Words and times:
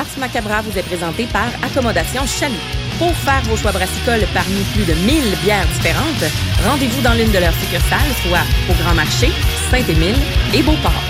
Ars 0.00 0.18
Macabra 0.18 0.62
vous 0.62 0.78
est 0.78 0.82
présenté 0.82 1.26
par 1.26 1.48
Accommodation 1.62 2.24
Chamy. 2.24 2.56
Pour 2.98 3.14
faire 3.16 3.42
vos 3.42 3.56
choix 3.56 3.70
brassicoles 3.70 4.26
parmi 4.32 4.62
plus 4.72 4.84
de 4.84 4.94
1000 4.94 5.36
bières 5.42 5.66
différentes, 5.74 6.24
rendez-vous 6.66 7.02
dans 7.02 7.12
l'une 7.12 7.30
de 7.30 7.38
leurs 7.38 7.52
succursales, 7.52 8.14
soit 8.22 8.46
au 8.70 8.82
Grand 8.82 8.94
Marché, 8.94 9.30
Saint-Émile 9.70 10.16
et 10.54 10.62
Beauport. 10.62 11.09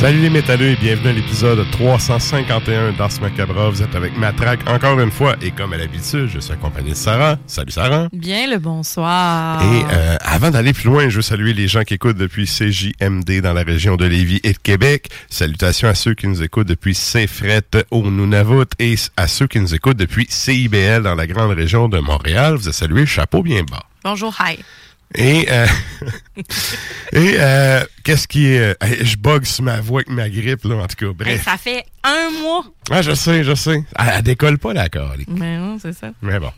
Salut 0.00 0.22
les 0.22 0.30
métalleux 0.30 0.68
et 0.68 0.76
bienvenue 0.76 1.10
à 1.10 1.12
l'épisode 1.12 1.70
351 1.72 2.92
d'Ars 2.92 3.20
Macabra. 3.20 3.68
Vous 3.68 3.82
êtes 3.82 3.94
avec 3.94 4.16
Matraque 4.16 4.66
encore 4.66 4.98
une 4.98 5.10
fois 5.10 5.36
et 5.42 5.50
comme 5.50 5.74
à 5.74 5.76
l'habitude, 5.76 6.26
je 6.26 6.38
suis 6.40 6.52
accompagné 6.54 6.92
de 6.92 6.94
Sarah. 6.94 7.36
Salut 7.46 7.70
Sarah. 7.70 8.08
Bien 8.10 8.50
le 8.50 8.56
bonsoir. 8.56 9.62
Et 9.62 9.84
euh, 9.92 10.16
avant 10.22 10.50
d'aller 10.50 10.72
plus 10.72 10.88
loin, 10.88 11.10
je 11.10 11.16
veux 11.16 11.22
saluer 11.22 11.52
les 11.52 11.68
gens 11.68 11.82
qui 11.82 11.92
écoutent 11.92 12.16
depuis 12.16 12.46
CJMD 12.46 13.42
dans 13.42 13.52
la 13.52 13.62
région 13.62 13.96
de 13.96 14.06
Lévis 14.06 14.40
et 14.42 14.54
de 14.54 14.58
Québec. 14.58 15.10
Salutations 15.28 15.88
à 15.88 15.94
ceux 15.94 16.14
qui 16.14 16.28
nous 16.28 16.42
écoutent 16.42 16.68
depuis 16.68 16.94
Saint-Fret 16.94 17.84
au 17.90 18.10
Nunavut 18.10 18.70
et 18.78 18.94
à 19.18 19.28
ceux 19.28 19.48
qui 19.48 19.60
nous 19.60 19.74
écoutent 19.74 19.98
depuis 19.98 20.26
CIBL 20.30 21.02
dans 21.02 21.14
la 21.14 21.26
grande 21.26 21.50
région 21.50 21.90
de 21.90 21.98
Montréal. 21.98 22.54
Vous 22.54 22.68
êtes 22.68 22.74
salués, 22.74 23.04
chapeau 23.04 23.42
bien 23.42 23.64
bas. 23.64 23.84
Bonjour, 24.02 24.34
hi. 24.40 24.60
Et, 25.16 25.46
euh, 25.50 25.66
et 27.12 27.34
euh, 27.38 27.84
qu'est-ce 28.04 28.28
qui 28.28 28.46
est... 28.46 28.60
euh, 28.60 28.74
je 29.02 29.16
bug 29.16 29.44
sur 29.44 29.64
ma 29.64 29.80
voix 29.80 30.00
avec 30.00 30.10
ma 30.10 30.28
grippe, 30.28 30.64
là, 30.64 30.76
en 30.76 30.86
tout 30.86 31.06
cas. 31.06 31.12
Bref. 31.12 31.44
ça 31.44 31.56
fait 31.56 31.84
un 32.04 32.30
mois. 32.42 32.64
Ah, 32.92 33.02
je 33.02 33.12
sais, 33.14 33.42
je 33.42 33.54
sais. 33.54 33.82
Elle, 33.98 34.12
elle 34.16 34.22
décolle 34.22 34.58
pas, 34.58 34.72
la 34.72 34.88
colique. 34.88 35.28
Mais 35.28 35.58
non, 35.58 35.78
c'est 35.82 35.92
ça. 35.92 36.10
Mais 36.22 36.38
bon. 36.38 36.52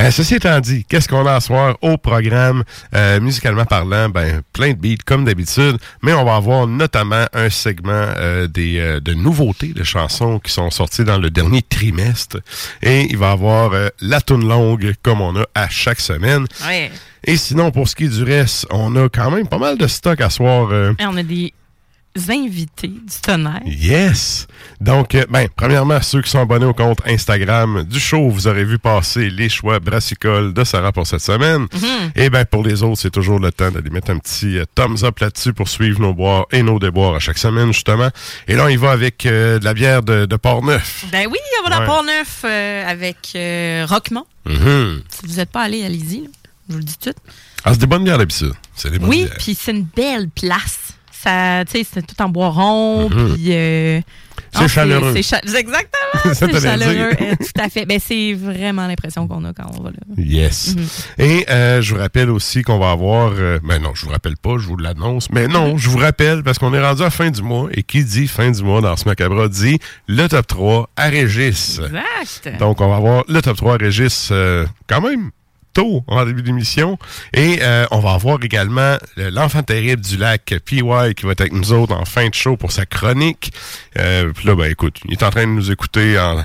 Euh, 0.00 0.10
ceci 0.12 0.36
étant 0.36 0.60
dit, 0.60 0.84
qu'est-ce 0.88 1.08
qu'on 1.08 1.26
a 1.26 1.34
à 1.34 1.40
soir 1.40 1.76
au 1.82 1.96
programme, 1.96 2.62
euh, 2.94 3.20
musicalement 3.20 3.64
parlant? 3.64 4.08
Ben, 4.08 4.42
plein 4.52 4.70
de 4.70 4.78
beats, 4.78 5.02
comme 5.04 5.24
d'habitude, 5.24 5.76
mais 6.02 6.12
on 6.12 6.24
va 6.24 6.36
avoir 6.36 6.68
notamment 6.68 7.26
un 7.32 7.50
segment 7.50 8.06
des, 8.48 9.00
de 9.02 9.14
nouveautés 9.14 9.72
de 9.72 9.82
chansons 9.82 10.38
qui 10.38 10.52
sont 10.52 10.70
sorties 10.70 11.04
dans 11.04 11.18
le 11.18 11.30
dernier 11.30 11.62
trimestre. 11.62 12.38
Et 12.82 13.02
il 13.10 13.18
va 13.18 13.30
y 13.30 13.32
avoir 13.32 13.72
la 14.00 14.20
toune 14.20 14.48
longue, 14.48 14.94
comme 15.02 15.20
on 15.20 15.36
a 15.36 15.44
à 15.56 15.68
chaque 15.68 16.00
semaine. 16.00 16.46
Ouais. 16.64 16.90
Et 17.24 17.36
sinon, 17.36 17.70
pour 17.70 17.88
ce 17.88 17.94
qui 17.96 18.04
est 18.04 18.08
du 18.08 18.22
reste, 18.22 18.66
on 18.70 18.94
a 18.96 19.08
quand 19.08 19.30
même 19.30 19.46
pas 19.46 19.58
mal 19.58 19.76
de 19.78 19.86
stock 19.86 20.20
à 20.20 20.30
soir. 20.30 20.68
euh, 20.70 20.92
Et 20.98 21.06
on 21.06 21.16
a 21.16 21.22
des 21.22 21.52
invités 22.28 22.88
du 22.88 23.20
tonnerre. 23.22 23.60
Yes! 23.64 24.48
Donc, 24.80 25.14
euh, 25.14 25.24
ben, 25.30 25.46
premièrement, 25.54 26.00
ceux 26.02 26.20
qui 26.22 26.28
sont 26.30 26.40
abonnés 26.40 26.64
au 26.66 26.74
compte 26.74 26.98
Instagram 27.06 27.84
du 27.84 28.00
show, 28.00 28.28
vous 28.30 28.48
aurez 28.48 28.64
vu 28.64 28.78
passer 28.80 29.30
les 29.30 29.48
choix 29.48 29.78
brassicoles 29.78 30.52
de 30.52 30.64
Sarah 30.64 30.90
pour 30.90 31.06
cette 31.06 31.20
semaine. 31.20 31.66
Et 32.16 32.28
ben, 32.28 32.44
pour 32.44 32.64
les 32.64 32.82
autres, 32.82 33.00
c'est 33.00 33.10
toujours 33.10 33.38
le 33.38 33.52
temps 33.52 33.70
d'aller 33.70 33.90
mettre 33.90 34.10
un 34.10 34.18
petit 34.18 34.58
euh, 34.58 34.64
thumbs 34.74 35.04
up 35.04 35.20
là-dessus 35.20 35.52
pour 35.52 35.68
suivre 35.68 36.00
nos 36.00 36.12
boires 36.12 36.46
et 36.50 36.64
nos 36.64 36.80
déboires 36.80 37.14
à 37.14 37.20
chaque 37.20 37.38
semaine, 37.38 37.72
justement. 37.72 38.08
Et 38.48 38.56
là, 38.56 38.64
on 38.64 38.68
y 38.68 38.76
va 38.76 38.90
avec 38.90 39.24
euh, 39.26 39.60
de 39.60 39.64
la 39.64 39.74
bière 39.74 40.02
de, 40.02 40.26
de 40.26 40.36
Port-Neuf. 40.36 41.04
Ben 41.12 41.28
oui, 41.30 41.38
on 41.60 41.68
va 41.68 41.76
dans 41.76 41.80
Ouais. 41.82 41.86
Port-Neuf 41.86 42.44
avec 42.44 43.18
Roquemont. 43.88 44.26
Mhm. 44.46 45.02
Si 45.10 45.26
vous 45.26 45.36
n'êtes 45.36 45.50
pas 45.50 45.62
allé, 45.62 45.84
allez-y. 45.84 46.28
Je 46.70 46.74
vous 46.74 46.78
le 46.78 46.84
dis 46.84 46.94
tout 46.94 47.10
de 47.10 47.14
suite. 47.16 47.34
Ah, 47.64 47.72
c'est 47.74 47.80
des 47.80 47.86
bonnes 47.86 48.04
bières 48.04 48.16
d'habitude. 48.18 48.52
C'est 48.74 48.90
des 48.90 48.98
bonnes 48.98 49.10
Oui, 49.10 49.24
bières. 49.24 49.34
puis 49.38 49.54
c'est 49.60 49.72
une 49.72 49.84
belle 49.94 50.28
place. 50.30 50.78
Ça, 51.12 51.64
tu 51.66 51.72
sais, 51.72 51.86
c'est 51.92 52.06
tout 52.06 52.20
en 52.22 52.30
bois 52.30 52.48
rond, 52.48 53.10
Mhm. 53.10 53.34
puis... 53.34 53.48
euh, 53.50 54.00
C'est 54.54 54.64
ah, 54.64 54.68
chaleureux. 54.68 55.12
C'est 55.14 55.22
cha- 55.22 55.40
exactement, 55.42 55.84
Ça 56.34 56.34
c'est 56.34 56.60
chaleureux. 56.60 56.94
dire. 56.94 57.08
euh, 57.20 57.34
tout 57.38 57.60
à 57.60 57.68
fait. 57.68 57.84
Ben, 57.84 58.00
c'est 58.02 58.32
vraiment 58.32 58.86
l'impression 58.86 59.28
qu'on 59.28 59.44
a 59.44 59.52
quand 59.52 59.66
on 59.78 59.82
va 59.82 59.90
là. 59.90 59.98
Yes. 60.16 60.74
Mhm. 60.74 60.86
Et 61.18 61.44
euh, 61.50 61.82
je 61.82 61.94
vous 61.94 62.00
rappelle 62.00 62.30
aussi 62.30 62.62
qu'on 62.62 62.78
va 62.78 62.90
avoir... 62.92 63.32
euh, 63.36 63.58
ben 63.62 63.80
non, 63.82 63.94
je 63.94 64.06
vous 64.06 64.10
rappelle 64.12 64.36
pas, 64.38 64.56
je 64.58 64.66
vous 64.66 64.78
l'annonce. 64.78 65.28
Mais 65.30 65.46
non, 65.46 65.76
je 65.76 65.90
vous 65.90 65.98
rappelle 65.98 66.42
parce 66.42 66.58
qu'on 66.58 66.72
est 66.72 66.80
rendu 66.82 67.02
à 67.02 67.10
fin 67.10 67.30
du 67.30 67.42
mois. 67.42 67.68
Et 67.72 67.82
qui 67.82 68.02
dit 68.02 68.26
fin 68.26 68.50
du 68.50 68.62
mois 68.62 68.80
dans 68.80 68.96
ce 68.96 69.04
macabre 69.06 69.46
dit 69.50 69.78
le 70.08 70.26
top 70.26 70.46
3 70.46 70.88
à 70.96 71.08
Régis. 71.10 71.78
Exact. 71.84 72.58
Donc, 72.58 72.80
on 72.80 72.88
va 72.88 72.96
avoir 72.96 73.24
le 73.28 73.42
top 73.42 73.58
3 73.58 73.74
à 73.74 73.76
Régis 73.76 74.30
euh, 74.32 74.64
quand 74.88 75.02
même 75.02 75.30
tôt 75.72 76.04
en 76.06 76.24
début 76.24 76.42
d'émission. 76.42 76.98
Et 77.32 77.58
euh, 77.62 77.86
on 77.90 78.00
va 78.00 78.12
avoir 78.12 78.38
également 78.42 78.96
l'enfant 79.16 79.62
terrible 79.62 80.02
du 80.02 80.16
lac, 80.16 80.54
PY, 80.64 80.82
qui 81.16 81.26
va 81.26 81.32
être 81.32 81.40
avec 81.40 81.52
nous 81.52 81.72
autres 81.72 81.94
en 81.94 82.04
fin 82.04 82.28
de 82.28 82.34
show 82.34 82.56
pour 82.56 82.72
sa 82.72 82.86
chronique. 82.86 83.52
Euh, 83.98 84.32
Puis 84.34 84.46
là, 84.46 84.54
ben 84.54 84.70
écoute, 84.70 84.98
il 85.06 85.12
est 85.12 85.22
en 85.22 85.30
train 85.30 85.46
de 85.46 85.52
nous 85.52 85.70
écouter. 85.70 86.18
En... 86.18 86.44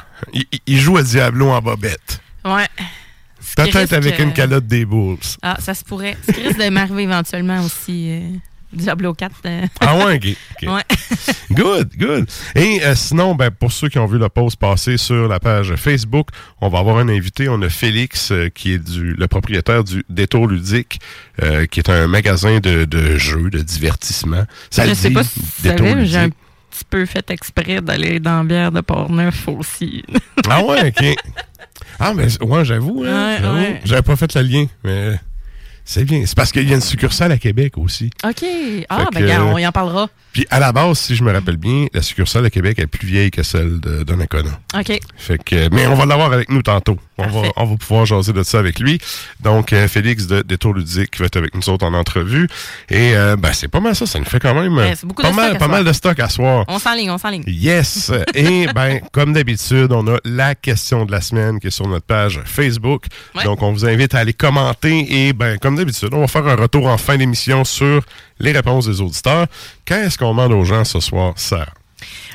Il, 0.66 0.80
joue 0.80 0.98
à 0.98 1.04
Diablo 1.04 1.50
en 1.50 1.62
bobette. 1.62 2.22
Ouais. 2.44 2.68
Peut-être 3.56 3.94
avec 3.94 4.20
une 4.20 4.34
calotte 4.34 4.68
des 4.68 4.86
Bulls. 4.86 5.18
Ah, 5.42 5.58
ça 5.60 5.74
se 5.74 5.84
pourrait. 5.84 6.18
Ce 6.26 6.32
qui 6.32 6.42
risque 6.42 6.60
de 6.60 6.70
m'arriver 6.70 7.04
éventuellement 7.04 7.64
aussi. 7.64 8.10
euh, 8.10 8.38
Diablo 8.74 9.14
4. 9.14 9.36
euh, 9.46 9.62
Ah 9.82 9.96
ouais, 9.98 10.16
ok. 10.16 10.38
ouais. 10.70 10.84
Good, 11.52 11.90
good. 11.98 12.28
Et 12.56 12.84
euh, 12.84 12.96
sinon, 12.96 13.36
ben, 13.36 13.52
pour 13.52 13.72
ceux 13.72 13.88
qui 13.90 14.00
ont 14.00 14.06
vu 14.06 14.18
le 14.18 14.28
post 14.30 14.58
passer 14.58 14.98
sur 14.98 15.28
la 15.28 15.40
page 15.40 15.76
Facebook, 15.76 16.30
on 16.62 16.70
va 16.70 16.80
avoir 16.80 16.98
un 16.98 17.08
invité. 17.10 17.48
On 17.50 17.62
a 17.62 17.70
Félix, 17.70 18.32
euh, 18.32 18.50
qui 18.50 18.74
est 18.74 18.80
du, 18.80 19.14
le 19.14 19.28
propriétaire 19.28 19.84
du 19.84 20.04
Détour 20.10 20.48
Ludique, 20.48 21.00
qui 21.72 21.80
est 21.80 21.90
un 21.90 22.08
magasin 22.08 22.60
de, 22.60 22.86
de 22.86 23.18
jeux, 23.18 23.50
de 23.50 23.60
divertissement. 23.60 24.46
Ça 24.70 24.88
je 24.88 24.94
sais 24.94 25.10
dit, 25.10 25.14
pas 25.16 25.24
si 25.24 25.40
Détour 25.64 25.78
savais, 25.88 25.96
mais 25.96 26.06
j'ai 26.06 26.18
un 26.18 26.24
Ludique. 26.26 26.38
petit 26.72 26.84
peu 26.90 27.06
fait 27.06 27.30
exprès 27.32 27.82
d'aller 27.82 28.20
dans 28.20 28.40
la 28.40 28.44
bière 28.44 28.72
de 28.72 28.82
Port-Neuf 28.82 29.48
aussi. 29.48 30.04
Ah 30.50 30.64
ouais, 30.64 30.88
ok. 30.90 31.16
Ah, 32.00 32.14
mais 32.14 32.26
ouais, 32.42 32.66
j'avoue, 32.66 33.04
hein, 33.08 33.28
Ouais, 33.36 33.38
j'avoue. 33.42 33.56
ouais. 33.58 33.82
J'avais 33.86 34.02
pas 34.02 34.16
fait 34.18 34.34
le 34.36 34.42
lien, 34.42 34.66
mais 34.84 35.20
c'est 35.86 36.04
bien. 36.04 36.24
C'est 36.26 36.36
parce 36.36 36.52
qu'il 36.52 36.68
y 36.68 36.74
a 36.74 36.76
une 36.76 36.82
succursale 36.82 37.32
à 37.32 37.38
Québec 37.38 37.78
aussi. 37.78 38.10
OK. 38.24 38.44
Ah, 38.90 39.06
ben, 39.14 39.20
que- 39.22 39.28
gars, 39.28 39.44
on 39.44 39.58
y 39.58 39.66
en 39.68 39.72
parlera. 39.72 40.10
Puis 40.34 40.46
à 40.50 40.60
la 40.60 40.74
base, 40.74 40.98
si 40.98 41.16
je 41.16 41.24
me 41.24 41.32
rappelle 41.32 41.56
bien, 41.56 41.86
la 41.94 42.02
succursale 42.02 42.46
à 42.46 42.50
Québec 42.50 42.78
est 42.80 42.88
plus 42.88 43.08
vieille 43.08 43.32
que 43.32 43.44
celle 43.44 43.80
de 43.80 44.04
Donnacona. 44.04 44.60
OK. 44.78 45.00
Fait 45.16 45.42
que, 45.42 45.70
mais 45.74 45.88
on 45.88 45.96
va 45.96 46.06
l'avoir 46.06 46.34
avec 46.34 46.50
nous 46.50 46.62
tantôt. 46.62 46.98
On 47.18 47.24
va, 47.24 47.32
Parfait. 47.32 47.52
on 47.56 47.66
va 47.66 47.76
pouvoir 47.78 48.06
jaser 48.06 48.34
de 48.34 48.44
ça 48.44 48.60
avec 48.60 48.80
lui. 48.80 49.00
Donc, 49.40 49.72
euh, 49.72 49.88
Félix 49.88 50.28
de 50.28 50.42
Détour 50.42 50.74
Ludique 50.74 51.12
qui 51.12 51.20
va 51.20 51.28
être 51.28 51.38
avec 51.38 51.56
nous 51.56 51.70
autres 51.70 51.86
en 51.86 51.94
entrevue. 51.94 52.50
Et 52.90 53.16
euh, 53.16 53.38
ben, 53.38 53.54
c'est 53.54 53.70
pas 53.70 53.80
mal 53.80 53.96
ça. 53.96 54.06
Ça 54.06 54.20
nous 54.20 54.26
fait 54.26 54.40
quand 54.40 54.54
même 54.54 54.76
Ouais, 54.76 54.96
c'est 54.98 55.06
beaucoup 55.06 55.22
pas, 55.22 55.30
de 55.32 55.36
mal, 55.36 55.58
pas 55.58 55.84
de 55.84 55.94
stock 55.94 56.20
à 56.20 56.28
soir. 56.28 56.66
On 56.68 56.80
s'enligne, 56.80 57.12
on 57.12 57.18
s'enligne. 57.18 57.44
Yes! 57.48 58.12
Et 58.34 58.68
ben, 58.76 59.00
comme 59.14 59.32
d'habitude, 59.32 59.92
on 59.92 60.06
a 60.14 60.18
la 60.26 60.56
question 60.56 61.06
de 61.06 61.12
la 61.14 61.22
semaine 61.22 61.60
qui 61.62 61.68
est 61.68 61.72
sur 61.72 61.88
notre 61.88 62.06
page 62.06 62.42
Facebook. 62.44 63.06
Ouais. 63.36 63.44
Donc, 63.46 63.62
on 63.62 63.72
vous 63.72 63.86
invite 63.86 64.14
à 64.16 64.20
aller 64.20 64.34
commenter 64.34 65.28
et 65.28 65.32
ben, 65.34 65.58
comme 65.60 65.75
d'habitude, 65.76 66.10
on 66.14 66.22
va 66.22 66.28
faire 66.28 66.48
un 66.48 66.56
retour 66.56 66.88
en 66.88 66.98
fin 66.98 67.18
d'émission 67.18 67.64
sur 67.64 68.02
les 68.40 68.52
réponses 68.52 68.88
des 68.88 69.02
auditeurs. 69.02 69.48
Qu'est-ce 69.86 70.18
qu'on 70.18 70.30
demande 70.30 70.54
aux 70.54 70.64
gens 70.64 70.84
ce 70.84 71.00
soir, 71.00 71.34
Sarah? 71.36 71.74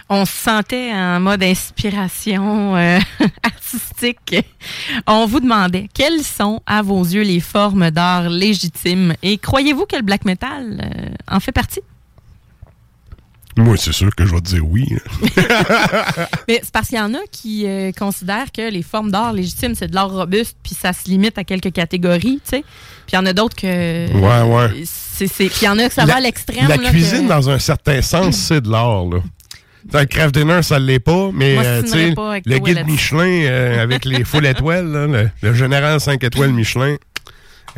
On 0.09 0.25
se 0.25 0.33
sentait 0.33 0.93
en 0.93 1.21
mode 1.21 1.43
inspiration 1.43 2.77
euh, 2.77 2.99
artistique. 3.45 4.35
On 5.07 5.27
vous 5.27 5.39
demandait 5.39 5.89
quelles 5.95 6.25
sont, 6.25 6.61
à 6.67 6.83
vos 6.83 7.03
yeux, 7.03 7.23
les 7.23 7.39
formes 7.39 7.91
d'art 7.91 8.29
légitimes? 8.29 9.15
Et 9.23 9.39
croyez-vous 9.39 9.87
que 9.87 9.97
le 9.97 10.03
black 10.03 10.25
metal 10.25 10.81
euh, 10.83 11.09
en 11.29 11.39
fait 11.39 11.53
partie? 11.53 11.81
Moi, 13.57 13.77
c'est 13.77 13.93
sûr 13.93 14.15
que 14.15 14.25
je 14.25 14.33
vais 14.35 14.41
te 14.41 14.47
dire 14.49 14.67
oui. 14.67 14.87
Mais 16.49 16.61
c'est 16.63 16.71
parce 16.73 16.89
qu'il 16.89 16.99
y 16.99 17.01
en 17.01 17.15
a 17.15 17.19
qui 17.31 17.67
euh, 17.67 17.91
considèrent 17.93 18.53
que 18.53 18.71
les 18.71 18.83
formes 18.83 19.11
d'art 19.11 19.33
légitimes, 19.33 19.75
c'est 19.75 19.89
de 19.89 19.95
l'art 19.95 20.11
robuste, 20.11 20.57
puis 20.63 20.75
ça 20.81 20.93
se 20.93 21.09
limite 21.09 21.37
à 21.39 21.45
quelques 21.45 21.73
catégories, 21.73 22.41
tu 22.45 22.51
sais. 22.51 22.61
Puis 23.07 23.13
il 23.13 23.17
y 23.17 23.19
en 23.19 23.27
a 23.27 23.33
d'autres 23.33 23.57
que. 23.57 24.13
Ouais, 24.13 24.55
ouais. 24.55 24.83
C'est, 24.85 25.27
puis 25.27 25.51
il 25.63 25.65
y 25.65 25.69
en 25.69 25.79
a 25.79 25.89
que 25.89 25.95
ça 25.95 26.05
va 26.07 26.17
à 26.17 26.21
l'extrême. 26.21 26.69
La 26.69 26.77
là, 26.77 26.91
cuisine, 26.91 27.25
que- 27.25 27.29
dans 27.29 27.51
un 27.51 27.59
certain 27.59 28.01
sens, 28.03 28.37
c'est 28.37 28.61
de 28.61 28.71
l'art, 28.71 29.05
là. 29.07 29.19
Le 29.93 30.05
craft 30.05 30.35
dinner, 30.35 30.63
ça 30.63 30.79
ne 30.79 30.85
l'est 30.85 31.01
pas, 31.01 31.31
mais 31.33 31.55
Moi, 31.55 31.65
euh, 31.65 32.15
pas 32.15 32.37
le 32.45 32.59
guide. 32.59 32.85
Michelin 32.87 33.25
euh, 33.45 33.83
avec 33.83 34.05
les 34.05 34.25
full 34.25 34.45
étoiles, 34.47 34.87
là, 34.87 35.07
le, 35.07 35.31
le 35.43 35.55
général 35.55 35.99
5 35.99 36.23
étoiles 36.23 36.53
Michelin, 36.53 36.97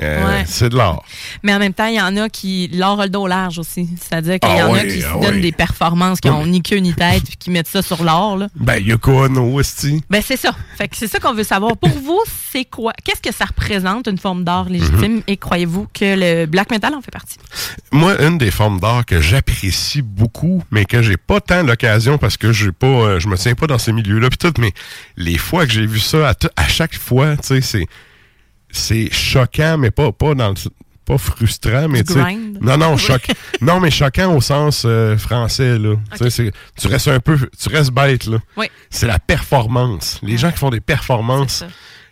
euh, 0.01 0.27
Ouais. 0.27 0.45
c'est 0.47 0.69
de 0.69 0.77
l'art. 0.77 1.03
Mais 1.43 1.55
en 1.55 1.59
même 1.59 1.75
temps, 1.75 1.87
il 1.87 1.95
y 1.97 2.01
en 2.01 2.17
a 2.17 2.29
qui 2.29 2.69
l'art 2.73 3.01
a 3.01 3.05
le 3.05 3.11
dos 3.11 3.27
large 3.27 3.59
aussi. 3.59 3.89
C'est-à-dire 4.01 4.39
qu'il 4.39 4.57
y 4.57 4.61
Ah 4.61 4.69
en 4.69 4.75
a 4.75 4.81
qui 4.85 5.03
ah 5.05 5.15
se 5.15 5.21
donnent 5.21 5.35
ouais. 5.37 5.41
des 5.41 5.53
performances 5.53 6.21
qui 6.21 6.29
n'ont 6.29 6.47
ni 6.47 6.63
queue 6.63 6.77
ni 6.79 6.95
tête, 6.95 7.25
puis 7.25 7.37
qui 7.37 7.51
mettent 7.51 7.69
ça 7.69 7.83
sur 7.83 8.03
l'art. 8.05 8.37
Ben, 8.57 8.77
Yoko 8.83 9.25
Ono, 9.25 9.61
esti. 9.61 10.03
Ben 10.09 10.23
c'est 10.25 10.37
ça. 10.37 10.53
Fait 10.79 10.89
que 10.89 10.97
c'est 10.97 11.09
ça 11.09 11.19
qu'on 11.19 11.35
veut 11.35 11.45
savoir. 11.45 11.77
Pour 11.77 11.91
vous, 11.91 12.21
c'est 12.53 12.65
quoi? 12.65 12.93
Qu'est-ce 13.05 13.21
que 13.21 13.35
ça 13.35 13.45
représente 13.47 14.07
une 14.07 14.19
forme 14.19 14.45
d'art 14.45 14.69
légitime? 14.69 15.17
Mhm. 15.17 15.23
Et 15.27 15.37
croyez-vous 15.37 15.89
que 15.93 16.17
le 16.17 16.47
black 16.47 16.71
metal 16.71 16.95
en 16.95 17.01
fait 17.03 17.11
partie? 17.11 17.37
Moi, 17.91 18.21
une 18.23 18.39
des 18.39 18.51
formes 18.51 18.81
d'art 18.81 19.05
que 19.05 19.21
j'apprécie 19.21 20.03
beaucoup, 20.03 20.63
mais 20.71 20.85
que 20.85 21.03
j'ai 21.03 21.17
pas 21.17 21.41
tant 21.41 21.63
l'occasion 21.63 22.19
parce 22.19 22.37
que 22.37 22.53
j'ai 22.53 22.73
pas, 22.73 22.87
euh, 22.87 23.21
je 23.21 23.29
me 23.29 23.37
tiens 23.37 23.55
pas 23.55 23.67
dans 23.67 23.79
ces 23.79 23.93
milieux-là 23.93 24.31
pis 24.31 24.39
tout, 24.39 24.53
mais 24.59 24.73
les 25.17 25.39
fois 25.39 25.67
que 25.67 25.73
j'ai 25.73 25.87
vu 25.87 25.99
ça, 26.01 26.31
à, 26.31 26.35
à 26.57 26.69
chaque 26.69 26.95
fois, 26.97 27.37
tu 27.37 27.49
sais, 27.49 27.61
c'est, 27.61 27.87
c'est 28.73 29.13
choquant, 29.13 29.79
mais 29.79 29.91
pas, 29.91 30.11
pas 30.11 30.35
dans 30.35 30.49
le, 30.49 30.55
pas 31.05 31.19
frustrant, 31.19 31.89
mais 31.89 32.03
tu? 32.05 32.19
Non, 32.61 32.77
non, 32.77 32.97
choc, 32.97 33.27
non, 33.61 33.81
mais 33.81 33.91
choquant 33.91 34.35
au 34.35 34.41
sens 34.41 34.85
euh, 34.87 35.17
français, 35.17 35.79
là. 35.79 35.95
Tu 36.77 36.89
restes 36.89 37.09
un 37.09 37.21
peu, 37.21 37.39
tu 37.59 37.69
restes 37.69 37.93
bête, 37.93 38.27
là. 38.27 38.39
Oui. 38.57 38.67
C'est 38.91 39.07
la 39.07 39.19
performance. 39.19 40.19
Les 40.23 40.37
gens 40.39 40.51
qui 40.51 40.59
font 40.59 40.71
des 40.71 40.81
performances. 40.81 41.65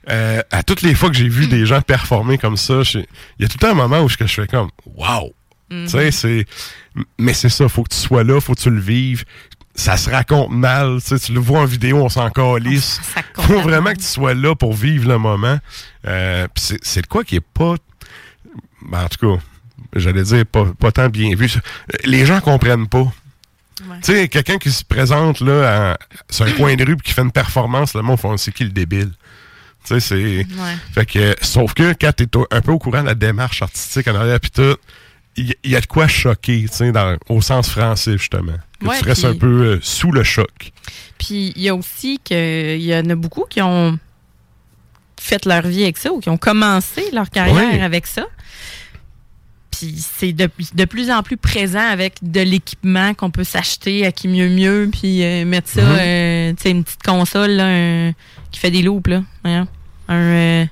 Euh, 0.09 0.41
à 0.51 0.63
toutes 0.63 0.81
les 0.81 0.95
fois 0.95 1.11
que 1.11 1.17
j'ai 1.17 1.29
vu 1.29 1.47
des 1.49 1.67
gens 1.67 1.83
performer 1.83 2.39
comme 2.39 2.57
ça, 2.57 2.81
il 2.95 3.07
y 3.39 3.45
a 3.45 3.49
tout 3.49 3.59
le 3.61 3.67
temps 3.67 3.71
un 3.71 3.75
moment 3.75 4.01
où 4.01 4.09
je, 4.09 4.17
fais 4.17 4.47
comme 4.47 4.71
Wow! 4.87 5.35
Mhm. 5.71 5.85
Tu 5.85 5.91
sais, 5.91 6.11
c'est. 6.11 6.45
Mais 7.19 7.33
c'est 7.33 7.49
ça, 7.49 7.69
faut 7.69 7.85
que 7.85 7.95
tu 7.95 8.01
sois 8.01 8.25
là, 8.25 8.41
faut 8.41 8.55
que 8.55 8.61
tu 8.61 8.71
le 8.71 8.81
vives. 8.81 9.25
Ça 9.81 9.97
se 9.97 10.11
raconte 10.11 10.51
mal, 10.51 11.01
tu 11.01 11.09
sais, 11.09 11.19
tu 11.19 11.33
le 11.33 11.41
vois 11.41 11.61
en 11.61 11.65
vidéo, 11.65 12.05
on 12.05 12.11
s'en 12.11 12.29
calisse. 12.31 13.01
Compte 13.35 13.47
Faut 13.47 13.61
vraiment 13.63 13.93
que 13.93 13.99
tu 13.99 14.05
sois 14.05 14.35
là 14.35 14.55
pour 14.55 14.75
vivre 14.75 15.09
le 15.09 15.17
moment. 15.17 15.59
Euh, 16.07 16.47
c'est 16.55 17.01
de 17.03 17.07
quoi 17.07 17.25
qui 17.25 17.37
est 17.37 17.41
pas. 17.41 17.77
ben, 18.83 19.05
en 19.05 19.09
tout 19.09 19.37
cas, 19.37 19.43
j'allais 19.97 20.23
dire 20.23 20.45
pas, 20.45 20.67
pas 20.79 20.93
tant 20.93 21.09
bien 21.09 21.35
vu. 21.35 21.51
Les 22.05 22.27
gens 22.27 22.41
comprennent 22.43 22.89
pas. 22.89 22.99
Ouais. 23.89 23.97
Tu 24.03 24.13
sais, 24.13 24.29
quelqu'un 24.29 24.59
qui 24.59 24.71
se 24.71 24.85
présente 24.85 25.41
là 25.41 25.93
à- 25.93 25.99
sur 26.29 26.45
un 26.45 26.53
coin 26.53 26.75
de 26.77 26.85
rue 26.85 26.97
pis 26.97 27.05
qui 27.05 27.13
fait 27.15 27.23
une 27.23 27.33
performance, 27.33 27.95
le 27.95 28.03
monde 28.03 28.21
font 28.21 28.37
c'est 28.37 28.53
qui 28.53 28.65
le 28.65 28.71
débile? 28.71 29.11
Tu 29.87 29.95
sais, 29.95 30.01
c'est. 30.01 30.17
Ouais. 30.45 30.77
Fait 30.93 31.07
que, 31.07 31.35
sauf 31.41 31.73
que 31.73 31.95
quand 31.99 32.13
t'es 32.15 32.27
un 32.51 32.61
peu 32.61 32.73
au 32.73 32.79
courant 32.79 33.01
de 33.01 33.07
la 33.07 33.15
démarche 33.15 33.63
artistique 33.63 34.07
en 34.09 34.15
arrière 34.15 34.39
pis 34.41 34.51
tout, 34.51 34.77
il 35.37 35.55
y, 35.65 35.77
a 35.77 35.81
de 35.81 35.87
quoi 35.87 36.07
choquer, 36.09 36.63
tu 36.69 36.77
sais, 36.77 36.93
dans- 36.93 37.17
au 37.29 37.41
sens 37.41 37.71
français, 37.71 38.19
justement. 38.19 38.57
Que 38.81 38.87
Ouais, 38.87 38.99
tu 38.99 39.05
restes 39.05 39.23
puis- 39.23 39.31
un 39.31 39.35
peu 39.39 39.63
euh, 39.63 39.79
sous 39.81 40.11
le 40.13 40.23
choc. 40.25 40.73
Puis 41.19 41.53
il 41.57 41.63
y 41.63 41.69
a 41.69 41.75
aussi 41.75 42.19
qu'il 42.23 42.83
y 42.83 42.95
en 42.95 43.09
a 43.09 43.15
beaucoup 43.15 43.45
qui 43.49 43.61
ont 43.63 43.99
fait 45.21 45.45
leur 45.47 45.63
vie 45.67 45.83
avec 45.85 45.99
ça 45.99 46.13
ou 46.13 46.21
qui 46.21 46.29
ont 46.31 46.39
commencé 46.39 47.05
leur 47.13 47.31
carrière 47.31 47.55
Ouais. 47.75 47.81
avec 47.83 48.07
ça. 48.07 48.25
Puis 49.71 49.95
c'est 49.99 50.33
de, 50.33 50.49
de 50.75 50.85
plus 50.85 51.11
en 51.11 51.23
plus 51.23 51.37
présent 51.37 51.87
avec 51.89 52.15
de 52.23 52.41
l'équipement 52.41 53.15
qu'on 53.15 53.31
peut 53.31 53.45
s'acheter 53.45 54.05
à 54.07 54.13
qui 54.13 54.29
mieux 54.29 54.49
mieux, 54.49 54.91
puis 54.93 55.23
euh, 55.23 55.45
mettre 55.47 55.69
ça, 55.69 55.83
Mhm. 55.83 55.97
euh, 56.01 56.53
tu 56.55 56.63
sais, 56.63 56.71
une 56.71 56.85
petite 56.85 57.03
console 57.03 57.51
là, 57.53 57.67
un- 57.67 58.13
qui 58.51 58.61
fait 58.61 58.71
des 58.71 58.83
loops, 58.83 59.09
là. 59.09 59.23
Un, 60.09 60.67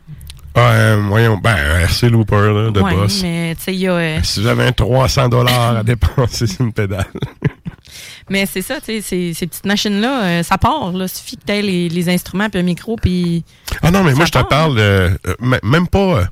Ah, 0.54 0.72
euh, 0.72 1.02
voyons, 1.08 1.36
ben, 1.36 1.54
un 1.56 1.80
RC 1.80 2.08
Looper, 2.10 2.36
là, 2.52 2.70
de 2.70 2.80
ouais, 2.80 2.94
boss. 2.94 3.22
mais 3.22 3.54
tu 3.56 3.62
sais, 3.64 3.74
il 3.74 3.80
y 3.80 3.88
a... 3.88 3.92
euh, 3.92 4.18
Si 4.22 4.42
j'avais 4.42 4.64
un 4.66 4.72
300 4.72 5.28
dollars 5.28 5.76
à 5.76 5.82
dépenser 5.84 6.46
sur 6.46 6.62
une 6.62 6.72
pédale. 6.72 7.06
Mais 8.30 8.44
c'est 8.44 8.60
ça, 8.60 8.76
tu 8.80 8.86
sais, 8.86 9.00
ces, 9.00 9.32
ces 9.32 9.46
petites 9.46 9.64
machines-là, 9.64 10.24
euh, 10.24 10.42
ça 10.42 10.58
part, 10.58 10.92
là. 10.92 11.08
Suffit 11.08 11.38
que 11.38 11.44
tu 11.46 11.52
aies 11.52 11.62
les, 11.62 11.88
les 11.88 12.08
instruments 12.10 12.50
puis 12.50 12.60
un 12.60 12.62
micro, 12.64 12.96
puis... 12.96 13.42
Ah 13.82 13.90
non, 13.90 14.04
mais 14.04 14.12
moi, 14.12 14.26
je 14.26 14.32
te 14.32 14.42
parle 14.42 14.78
euh, 14.78 15.10
euh, 15.26 15.34
m- 15.40 15.58
même 15.62 15.88
pas 15.88 15.98
euh, 15.98 16.24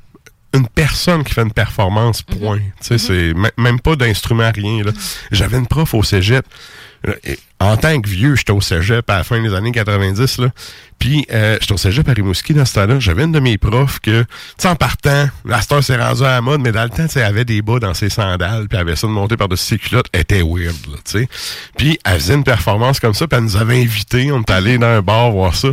une 0.53 0.67
personne 0.67 1.23
qui 1.23 1.33
fait 1.33 1.41
une 1.41 1.51
performance, 1.51 2.21
point. 2.21 2.59
Tu 2.59 2.63
sais, 2.81 2.97
c'est 2.99 3.29
m- 3.31 3.49
même 3.57 3.79
pas 3.79 3.95
d'instrument, 3.95 4.51
rien. 4.53 4.83
là. 4.83 4.91
J'avais 5.31 5.57
une 5.57 5.65
prof 5.65 5.95
au 5.95 6.03
cégep. 6.03 6.45
En 7.59 7.75
tant 7.75 7.99
que 7.99 8.07
vieux, 8.07 8.35
j'étais 8.35 8.51
au 8.51 8.61
cégep 8.61 9.09
à 9.09 9.17
la 9.17 9.23
fin 9.23 9.41
des 9.41 9.53
années 9.53 9.71
90, 9.71 10.37
là. 10.37 10.49
Puis, 10.99 11.25
euh, 11.31 11.57
j'étais 11.59 11.73
au 11.73 11.77
cégep 11.77 12.07
à 12.07 12.13
Rimouski 12.13 12.53
dans 12.53 12.65
ce 12.65 12.75
temps-là. 12.75 12.99
J'avais 12.99 13.23
une 13.23 13.31
de 13.31 13.39
mes 13.39 13.57
profs 13.57 13.99
que, 13.99 14.21
tu 14.21 14.27
sais, 14.57 14.67
en 14.67 14.75
partant, 14.75 15.27
la 15.43 15.61
star 15.61 15.83
s'est 15.83 15.97
rendue 15.97 16.23
à 16.23 16.31
la 16.31 16.41
mode, 16.41 16.61
mais 16.61 16.71
dans 16.71 16.83
le 16.83 16.89
temps, 16.89 17.05
tu 17.07 17.13
sais, 17.13 17.19
elle 17.21 17.25
avait 17.25 17.45
des 17.45 17.61
bas 17.63 17.79
dans 17.79 17.93
ses 17.93 18.09
sandales, 18.09 18.67
puis 18.67 18.77
elle 18.77 18.87
avait 18.87 18.95
ça 18.95 19.07
de 19.07 19.11
monter 19.11 19.37
par-dessus 19.37 19.65
ses 19.65 19.77
culottes. 19.79 20.07
Elle 20.13 20.21
était 20.21 20.41
weird, 20.41 20.75
tu 20.83 20.99
sais. 21.05 21.29
Puis, 21.77 21.99
elle 22.05 22.19
faisait 22.19 22.35
une 22.35 22.43
performance 22.43 22.99
comme 22.99 23.13
ça, 23.13 23.27
puis 23.27 23.37
elle 23.37 23.43
nous 23.43 23.57
avait 23.57 23.81
invités. 23.81 24.31
On 24.31 24.41
est 24.41 24.51
allé 24.51 24.77
dans 24.77 24.87
un 24.87 25.01
bar 25.01 25.31
voir 25.31 25.55
ça. 25.55 25.69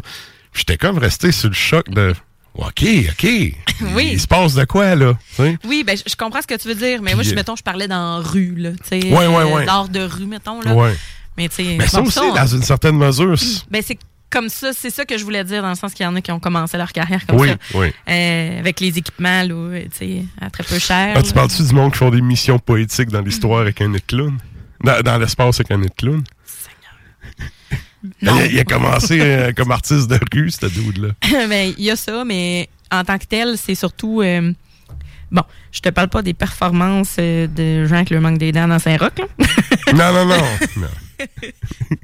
J'étais 0.54 0.78
comme 0.78 0.98
resté 0.98 1.32
sur 1.32 1.48
le 1.48 1.54
choc 1.54 1.90
de... 1.90 2.14
OK, 2.54 2.84
OK. 3.10 3.26
Oui. 3.94 4.10
Il 4.12 4.20
se 4.20 4.28
passe 4.28 4.54
de 4.54 4.64
quoi, 4.64 4.94
là? 4.94 5.14
Oui, 5.64 5.82
ben, 5.84 5.96
je 6.06 6.14
comprends 6.14 6.40
ce 6.40 6.46
que 6.46 6.54
tu 6.54 6.68
veux 6.68 6.76
dire, 6.76 7.02
mais 7.02 7.14
moi, 7.14 7.24
je, 7.24 7.32
euh, 7.32 7.34
mettons, 7.34 7.56
je 7.56 7.62
parlais 7.62 7.88
dans 7.88 8.20
rue, 8.22 8.54
là, 8.56 8.70
tu 8.70 9.00
sais. 9.00 9.08
Ouais, 9.08 9.26
ouais, 9.26 9.34
euh, 9.34 9.54
ouais. 9.56 9.64
D'art 9.66 9.88
de 9.88 10.00
rue, 10.00 10.26
mettons, 10.26 10.60
là. 10.60 10.72
Ouais. 10.74 10.94
Mais, 11.36 11.48
tu 11.48 11.56
sais. 11.56 11.76
Mais 11.76 11.88
ça 11.88 12.00
aussi, 12.00 12.20
on- 12.20 12.32
dans 12.32 12.46
une 12.46 12.62
certaine 12.62 12.96
mesure. 12.96 13.34
ben, 13.70 13.82
c'est 13.84 13.98
comme 14.30 14.48
ça, 14.48 14.70
c'est 14.72 14.90
ça 14.90 15.04
que 15.04 15.18
je 15.18 15.24
voulais 15.24 15.42
dire, 15.42 15.62
dans 15.62 15.70
le 15.70 15.74
sens 15.74 15.92
qu'il 15.92 16.04
y 16.04 16.08
en 16.08 16.14
a 16.14 16.20
qui 16.20 16.30
ont 16.30 16.38
commencé 16.38 16.76
leur 16.76 16.92
carrière 16.92 17.26
comme 17.26 17.40
Oui, 17.40 17.48
ça. 17.48 17.56
oui. 17.74 17.88
Euh, 18.08 18.58
avec 18.60 18.78
les 18.80 18.96
équipements, 18.96 19.42
là, 19.42 19.54
euh, 19.54 19.82
tu 19.90 19.98
sais, 19.98 20.24
à 20.40 20.50
très 20.50 20.62
peu 20.62 20.78
cher. 20.78 21.14
Ah, 21.16 21.22
tu 21.22 21.32
parles-tu 21.32 21.62
du 21.64 21.74
monde 21.74 21.90
qui 21.92 21.98
font 21.98 22.10
des 22.10 22.20
missions 22.22 22.60
poétiques 22.60 23.08
dans 23.10 23.20
l'histoire 23.22 23.60
avec 23.62 23.80
un 23.80 23.92
clown? 24.06 24.38
Dans, 24.84 25.00
dans 25.02 25.18
l'espace 25.18 25.60
avec 25.60 25.70
un 25.72 25.82
clown? 25.96 26.22
Il 28.22 28.28
a, 28.28 28.46
il 28.46 28.58
a 28.58 28.64
commencé 28.64 29.18
euh, 29.20 29.52
comme 29.56 29.70
artiste 29.70 30.08
de 30.08 30.18
rue, 30.32 30.50
ce 30.50 30.66
dude-là. 30.66 31.08
ben, 31.48 31.72
il 31.78 31.84
y 31.84 31.90
a 31.90 31.96
ça, 31.96 32.24
mais 32.24 32.68
en 32.92 33.02
tant 33.04 33.18
que 33.18 33.24
tel, 33.26 33.56
c'est 33.56 33.74
surtout. 33.74 34.20
euh, 34.22 34.52
bon, 35.30 35.42
je 35.72 35.80
te 35.80 35.88
parle 35.88 36.08
pas 36.08 36.22
des 36.22 36.34
performances 36.34 37.16
euh, 37.18 37.46
de 37.46 37.86
gens 37.86 37.96
avec 37.96 38.10
le 38.10 38.20
manque 38.20 38.38
des 38.38 38.52
dents 38.52 38.68
dans 38.68 38.78
Saint-Roch, 38.78 39.18
là. 39.18 39.26
Non, 39.94 40.12
non, 40.12 40.24
non. 40.26 40.44
non. 40.78 40.88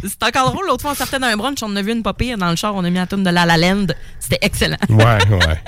C'est 0.05 0.23
encore 0.23 0.53
drôle. 0.53 0.67
L'autre 0.67 0.83
fois, 0.83 0.93
on 0.93 0.95
sortait 0.95 1.19
d'un 1.19 1.37
brunch, 1.37 1.59
on 1.63 1.75
a 1.77 1.83
vu 1.83 1.93
une 1.93 2.03
pas 2.03 2.15
pire 2.15 2.39
dans 2.39 2.49
le 2.51 2.57
char, 2.57 2.75
on 2.75 2.85
a 2.85 2.91
mis 2.91 2.97
la 2.97 3.07
tune 3.07 3.25
de 3.25 3.31
La 3.31 3.45
La 3.47 3.57
Land. 3.59 3.87
C'était 4.21 4.39
excellent. 4.43 4.77
Ouais, 4.89 5.05
ouais. 5.29 5.63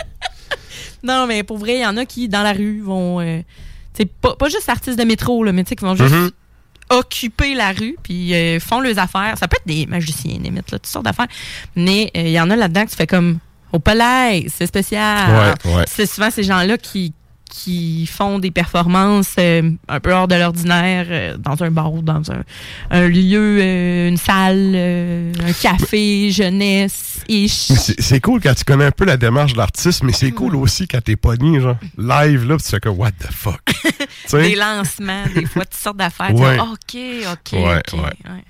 Non, 1.02 1.26
mais 1.26 1.42
pour 1.42 1.58
vrai, 1.58 1.74
il 1.76 1.80
y 1.82 1.86
en 1.86 1.96
a 1.96 2.04
qui, 2.06 2.28
dans 2.28 2.42
la 2.42 2.52
rue, 2.52 2.80
vont. 2.80 3.20
euh, 3.20 3.40
C'est 3.94 4.06
pas, 4.10 4.36
pas 4.36 4.48
juste 4.48 4.68
artistes 4.68 4.98
de 4.98 5.04
métro, 5.04 5.42
là, 5.42 5.52
mais 5.52 5.64
tu 5.64 5.70
sais, 5.70 5.76
qui 5.76 5.84
vont 5.84 5.96
juste 5.96 6.14
Mhm. 6.14 6.30
Occuper 6.90 7.54
la 7.54 7.72
rue, 7.72 7.96
puis 8.02 8.34
euh, 8.34 8.60
font 8.60 8.80
leurs 8.80 8.98
affaires. 8.98 9.36
Ça 9.38 9.48
peut 9.48 9.56
être 9.56 9.66
des 9.66 9.86
magiciens, 9.86 10.38
limite, 10.38 10.70
là, 10.70 10.78
toutes 10.78 10.86
sortes 10.86 11.04
d'affaires. 11.04 11.28
Mais 11.76 12.10
euh, 12.16 12.22
il 12.22 12.32
y 12.32 12.40
en 12.40 12.50
a 12.50 12.56
là-dedans 12.56 12.84
que 12.84 12.90
tu 12.90 12.96
fais 12.96 13.06
comme 13.06 13.38
au 13.72 13.78
palais, 13.78 14.46
c'est 14.48 14.66
spécial. 14.66 15.56
Ouais, 15.64 15.72
ouais. 15.74 15.84
C'est 15.86 16.06
souvent 16.06 16.30
ces 16.30 16.42
gens-là 16.42 16.76
qui, 16.76 17.14
qui 17.52 18.06
font 18.06 18.38
des 18.38 18.50
performances 18.50 19.34
euh, 19.38 19.70
un 19.86 20.00
peu 20.00 20.12
hors 20.12 20.26
de 20.26 20.34
l'ordinaire 20.34 21.06
euh, 21.10 21.36
dans 21.36 21.62
un 21.62 21.70
bar 21.70 21.92
ou 21.92 22.00
dans 22.00 22.32
un, 22.32 22.42
un 22.90 23.08
lieu, 23.08 23.58
euh, 23.60 24.08
une 24.08 24.16
salle, 24.16 24.74
un 24.74 25.52
café, 25.52 26.30
jeunesse, 26.30 27.20
ish. 27.28 27.70
C'est 27.98 28.20
cool 28.20 28.40
quand 28.40 28.54
tu 28.54 28.64
connais 28.64 28.86
un 28.86 28.90
peu 28.90 29.04
la 29.04 29.18
démarche 29.18 29.52
de 29.52 29.58
l'artiste, 29.58 30.02
mais 30.02 30.12
c'est 30.14 30.30
cool 30.32 30.56
aussi 30.56 30.88
quand 30.88 31.02
t'es 31.02 31.16
pogné, 31.16 31.60
genre, 31.60 31.76
live, 31.98 32.48
là, 32.48 32.56
pis 32.56 32.62
tu 32.64 32.70
fais 32.70 32.80
comme, 32.80 32.98
what 32.98 33.12
the 33.12 33.30
fuck? 33.30 33.60
Des 34.32 34.56
lancements, 34.56 35.24
des 35.34 35.44
fois, 35.44 35.64
toutes 35.66 35.74
sortes 35.74 35.98
d'affaires. 35.98 36.34
Ouais. 36.34 36.56
Tu 36.88 36.96
dis, 36.96 37.26
OK, 37.26 37.32
OK, 37.32 37.60
Ouais, 37.60 37.82
OK. 37.92 38.00
ouais. 38.00 38.44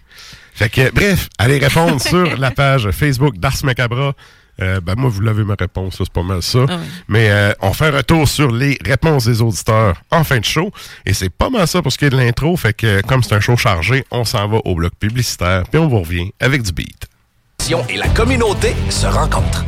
Fait 0.55 0.69
que, 0.69 0.91
bref, 0.93 1.29
allez 1.39 1.59
répondre 1.59 2.01
sur 2.01 2.37
la 2.37 2.51
page 2.53 2.89
Facebook 2.93 3.37
d'Ars 3.39 3.65
Macabra. 3.65 4.13
Euh, 4.61 4.81
ben 4.81 4.95
moi, 4.97 5.09
vous 5.09 5.21
l'avez 5.21 5.45
ma 5.45 5.55
réponse, 5.59 5.97
c'est 5.99 6.13
pas 6.13 6.23
mal 6.23 6.43
ça. 6.43 6.61
Ah 6.69 6.77
oui. 6.79 6.87
Mais 7.09 7.31
euh, 7.31 7.53
on 7.61 7.73
fait 7.73 7.87
un 7.87 7.97
retour 7.97 8.29
sur 8.29 8.51
les 8.51 8.79
réponses 8.85 9.25
des 9.25 9.41
auditeurs 9.41 10.03
en 10.11 10.25
fin 10.25 10.39
de 10.39 10.45
show. 10.45 10.71
Et 11.07 11.15
c'est 11.15 11.31
pas 11.31 11.51
mal 11.51 11.67
ça 11.67 11.83
pour 11.83 11.93
ce 11.93 11.99
qui 11.99 12.05
est 12.05 12.11
de 12.11 12.17
l'intro. 12.17 12.57
Fait 12.57 12.75
que, 12.75 13.01
comme 13.03 13.23
c'est 13.23 13.35
un 13.35 13.41
show 13.41 13.57
chargé, 13.57 14.05
on 14.11 14.25
s'en 14.25 14.47
va 14.49 14.59
au 14.65 14.75
bloc 14.75 14.93
publicitaire. 14.99 15.65
Puis 15.71 15.81
on 15.81 15.89
vous 15.89 16.01
revient 16.01 16.33
avec 16.41 16.63
du 16.63 16.73
beat. 16.73 17.07
et 17.89 17.97
la 17.97 18.09
communauté 18.09 18.75
se 18.91 19.07
rencontrent. 19.07 19.65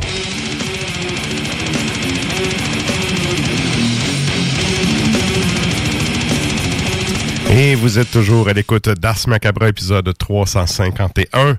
Et 7.57 7.73
vous 7.75 7.99
êtes 7.99 8.11
toujours 8.11 8.49
à 8.49 8.53
l'écoute 8.53 8.89
d'Ars 8.89 9.27
Macabra, 9.27 9.69
épisode 9.69 10.11
351. 10.17 11.57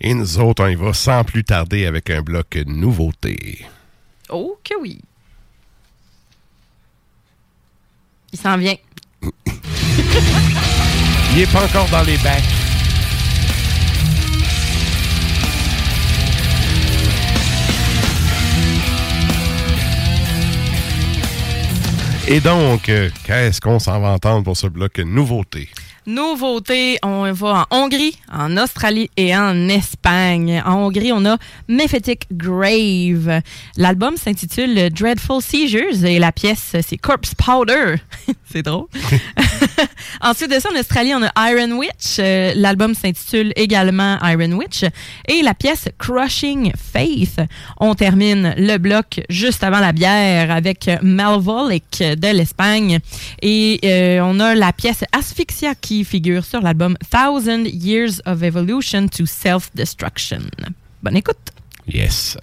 Et 0.00 0.14
nous 0.14 0.38
autres, 0.38 0.64
on 0.64 0.68
y 0.68 0.76
va 0.76 0.92
sans 0.92 1.24
plus 1.24 1.42
tarder 1.42 1.86
avec 1.86 2.08
un 2.10 2.22
bloc 2.22 2.56
nouveauté. 2.66 3.66
Oh 4.28 4.58
que 4.62 4.74
oui. 4.80 5.00
Il 8.32 8.38
s'en 8.38 8.56
vient. 8.56 8.76
Il 11.32 11.40
est 11.40 11.52
pas 11.52 11.64
encore 11.64 11.88
dans 11.88 12.02
les 12.02 12.16
bacs. 12.18 12.42
Et 22.30 22.40
donc, 22.40 22.90
euh, 22.90 23.08
qu'est-ce 23.24 23.58
qu'on 23.58 23.78
s'en 23.78 23.98
va 24.00 24.10
entendre 24.10 24.44
pour 24.44 24.56
ce 24.56 24.66
bloc 24.66 24.98
nouveauté? 24.98 25.70
Nouveauté, 26.08 26.96
on 27.02 27.30
va 27.32 27.66
en 27.68 27.82
Hongrie, 27.82 28.16
en 28.32 28.56
Australie 28.56 29.10
et 29.18 29.36
en 29.36 29.68
Espagne. 29.68 30.62
En 30.64 30.86
Hongrie, 30.86 31.12
on 31.12 31.26
a 31.26 31.36
Mephitic 31.68 32.22
Grave. 32.32 33.42
L'album 33.76 34.16
s'intitule 34.16 34.88
Dreadful 34.88 35.42
Seizures 35.42 36.06
et 36.06 36.18
la 36.18 36.32
pièce, 36.32 36.76
c'est 36.80 36.96
Corpse 36.96 37.34
Powder. 37.34 37.96
c'est 38.50 38.62
drôle. 38.62 38.86
Ensuite 40.20 40.50
de 40.50 40.58
ça, 40.58 40.68
en 40.74 40.78
Australie, 40.78 41.12
on 41.14 41.22
a 41.22 41.50
Iron 41.50 41.72
Witch. 41.72 42.18
Euh, 42.18 42.52
L'album 42.56 42.94
s'intitule 42.94 43.52
également 43.56 44.18
Iron 44.22 44.52
Witch. 44.52 44.84
Et 45.28 45.42
la 45.42 45.54
pièce 45.54 45.88
Crushing 45.98 46.72
Faith. 46.76 47.40
On 47.78 47.94
termine 47.94 48.54
le 48.56 48.78
bloc 48.78 49.20
juste 49.28 49.64
avant 49.64 49.80
la 49.80 49.92
bière 49.92 50.50
avec 50.50 50.90
Malvolic 51.02 51.98
de 52.00 52.36
l'Espagne. 52.36 52.98
Et 53.42 53.80
euh, 53.84 54.20
on 54.22 54.40
a 54.40 54.54
la 54.54 54.72
pièce 54.72 55.04
Asphyxia 55.12 55.74
qui 55.74 56.04
figure 56.04 56.44
sur 56.44 56.60
l'album 56.60 56.96
Thousand 57.10 57.64
Years 57.64 58.20
of 58.26 58.42
Evolution 58.42 59.08
to 59.08 59.26
Self-Destruction. 59.26 60.40
Bonne 61.02 61.16
écoute. 61.16 61.36
Yes. 61.86 62.36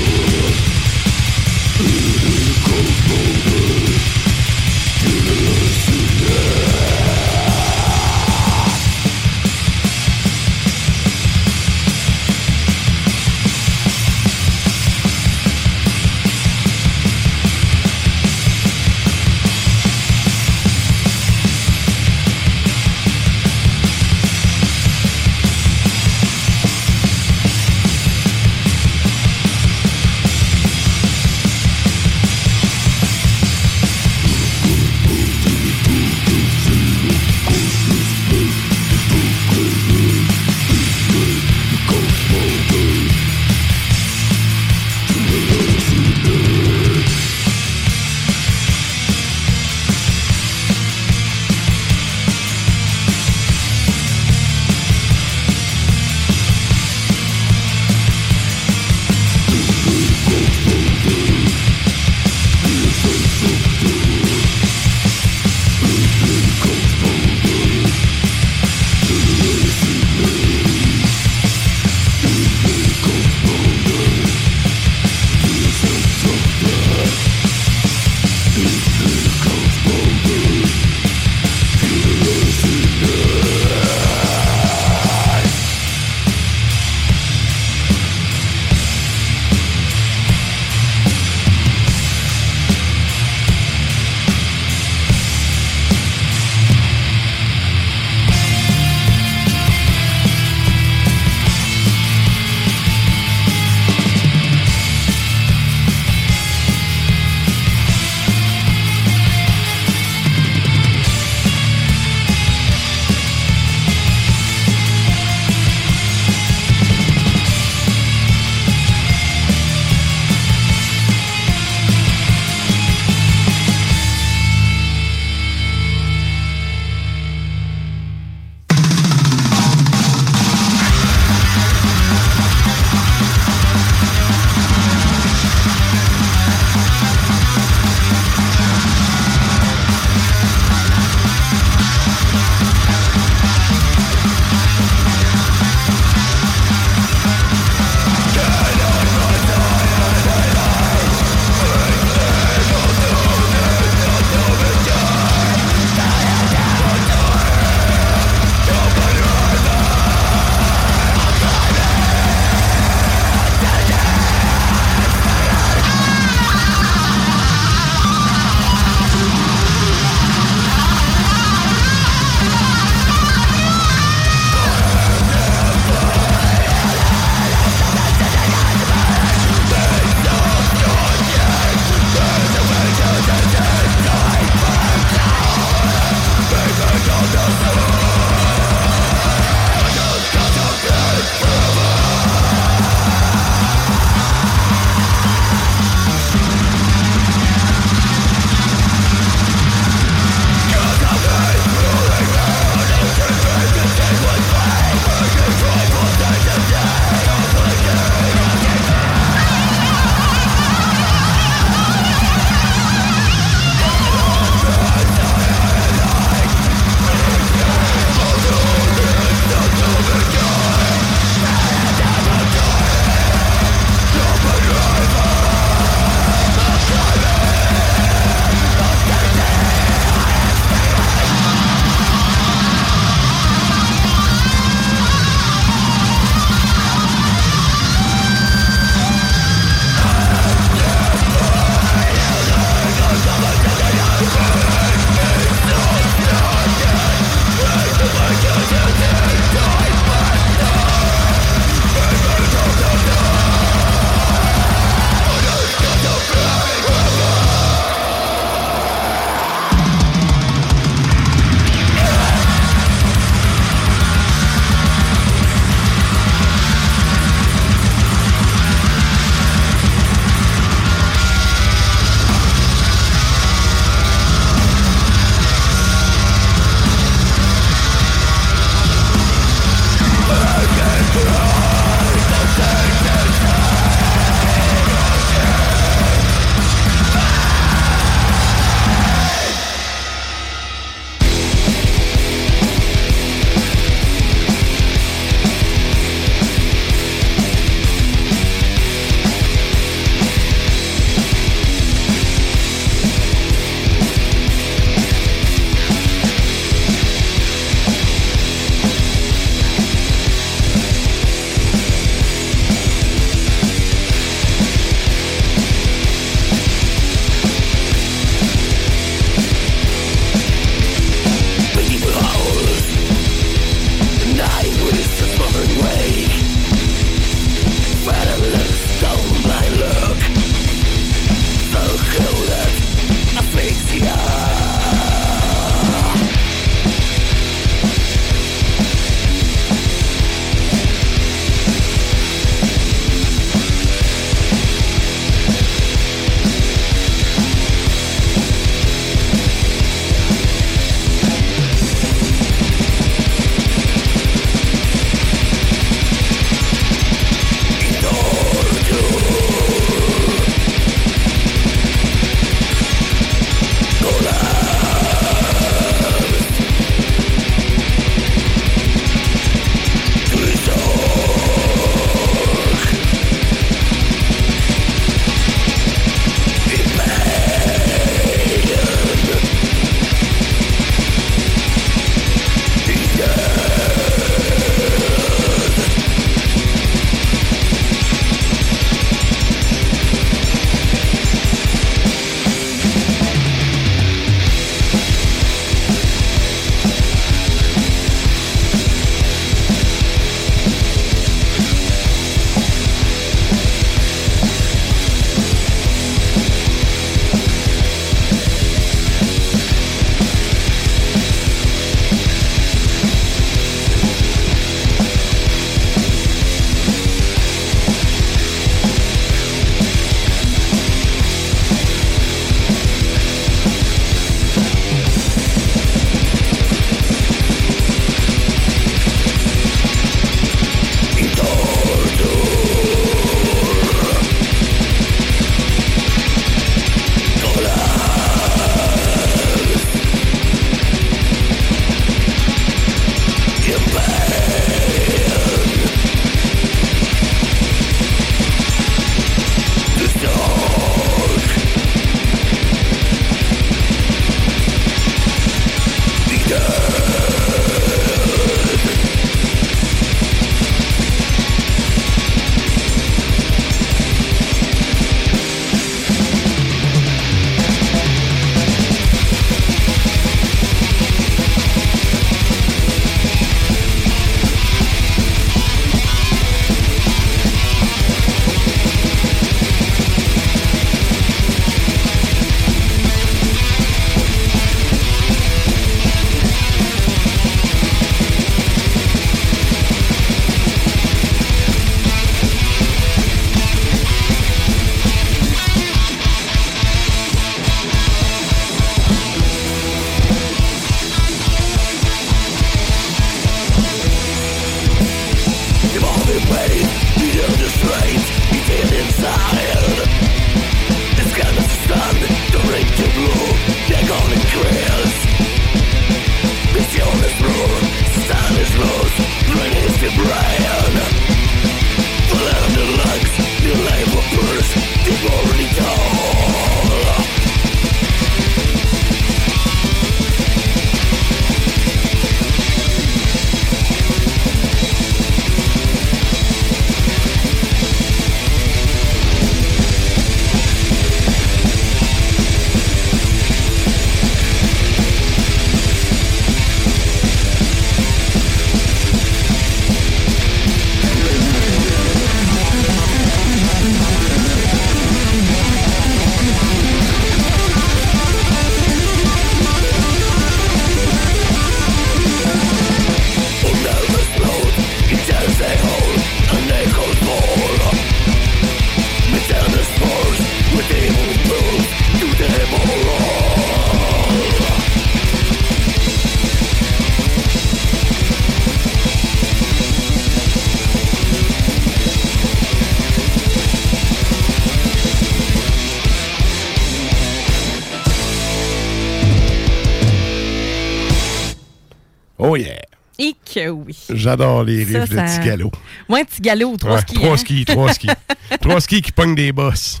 J'adore 594.10 594.64
les 594.64 594.84
Ça, 594.84 595.00
riffs 595.00 595.10
de 595.10 595.16
petit 595.16 595.46
galop. 595.46 595.72
Ouais, 596.08 596.24
petit 596.24 596.40
galop, 596.40 596.76
trois 596.76 596.96
Ouais, 596.96 597.00
skis. 597.00 597.14
Trois 597.14 597.32
hein? 597.32 597.36
skis, 597.36 597.64
trois 597.64 597.92
skis. 597.92 598.08
trois 598.60 598.80
skis 598.80 599.02
qui 599.02 599.12
pognent 599.12 599.34
des 599.34 599.52
bosses. 599.52 600.00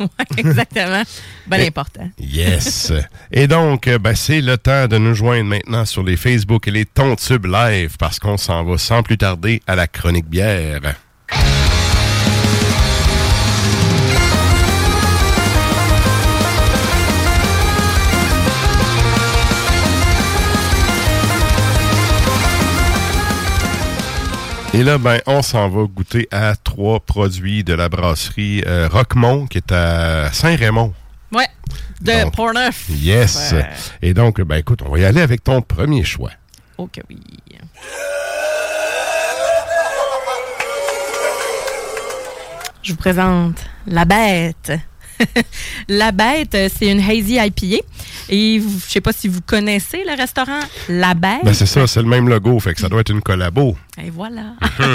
Ouais, 0.00 0.06
exactement. 0.36 1.02
Ben 1.46 1.66
important. 1.66 2.08
Yes. 2.20 2.92
Et 3.32 3.48
donc, 3.48 3.88
euh, 3.88 3.98
ben, 3.98 4.14
c'est 4.14 4.40
le 4.40 4.56
temps 4.56 4.86
de 4.86 4.96
nous 4.96 5.14
joindre 5.14 5.48
maintenant 5.48 5.84
sur 5.84 6.04
les 6.04 6.16
Facebook 6.16 6.68
et 6.68 6.70
les 6.70 6.84
Tontubes 6.84 7.46
Live 7.46 7.96
parce 7.98 8.20
qu'on 8.20 8.36
s'en 8.36 8.64
va 8.64 8.78
sans 8.78 9.02
plus 9.02 9.18
tarder 9.18 9.60
à 9.66 9.74
la 9.74 9.88
chronique 9.88 10.28
bière. 10.28 10.80
Et 24.74 24.82
là, 24.82 24.98
ben, 24.98 25.18
on 25.26 25.40
s'en 25.42 25.68
va 25.68 25.84
goûter 25.84 26.28
à 26.30 26.54
trois 26.56 27.00
produits 27.00 27.64
de 27.64 27.72
la 27.72 27.88
brasserie 27.88 28.62
euh, 28.66 28.88
Roquemont, 28.88 29.46
qui 29.46 29.58
est 29.58 29.72
à 29.72 30.30
Saint-Raymond. 30.32 30.92
Ouais. 31.32 31.46
De 32.02 32.22
Donc, 32.22 32.36
Portneuf. 32.36 32.86
Yes. 32.90 33.52
Ouais. 33.52 33.66
Et 34.02 34.14
donc, 34.14 34.40
ben, 34.42 34.56
écoute, 34.56 34.82
on 34.84 34.90
va 34.90 34.98
y 34.98 35.04
aller 35.04 35.22
avec 35.22 35.42
ton 35.42 35.62
premier 35.62 36.04
choix. 36.04 36.30
Que 36.92 37.00
oui. 37.08 37.18
Je 42.82 42.92
vous 42.92 42.98
présente 42.98 43.64
la 43.86 44.04
bête. 44.04 44.72
la 45.88 46.12
bête, 46.12 46.54
euh, 46.54 46.68
c'est 46.74 46.90
une 46.90 47.00
hazy 47.00 47.36
IPA. 47.38 47.82
Et 48.28 48.58
vous- 48.58 48.78
je 48.86 48.90
sais 48.92 49.00
pas 49.00 49.12
si 49.12 49.28
vous 49.28 49.40
connaissez 49.40 50.04
le 50.04 50.16
restaurant 50.16 50.60
La 50.88 51.14
Bête. 51.14 51.40
Ben, 51.44 51.54
c'est 51.54 51.66
ça, 51.66 51.86
c'est 51.86 52.02
le 52.02 52.08
même 52.08 52.28
logo, 52.28 52.58
fait 52.60 52.74
que 52.74 52.80
ça 52.80 52.88
doit 52.88 53.00
être 53.00 53.10
une 53.10 53.22
collabo. 53.22 53.76
Et 54.02 54.10
voilà. 54.10 54.54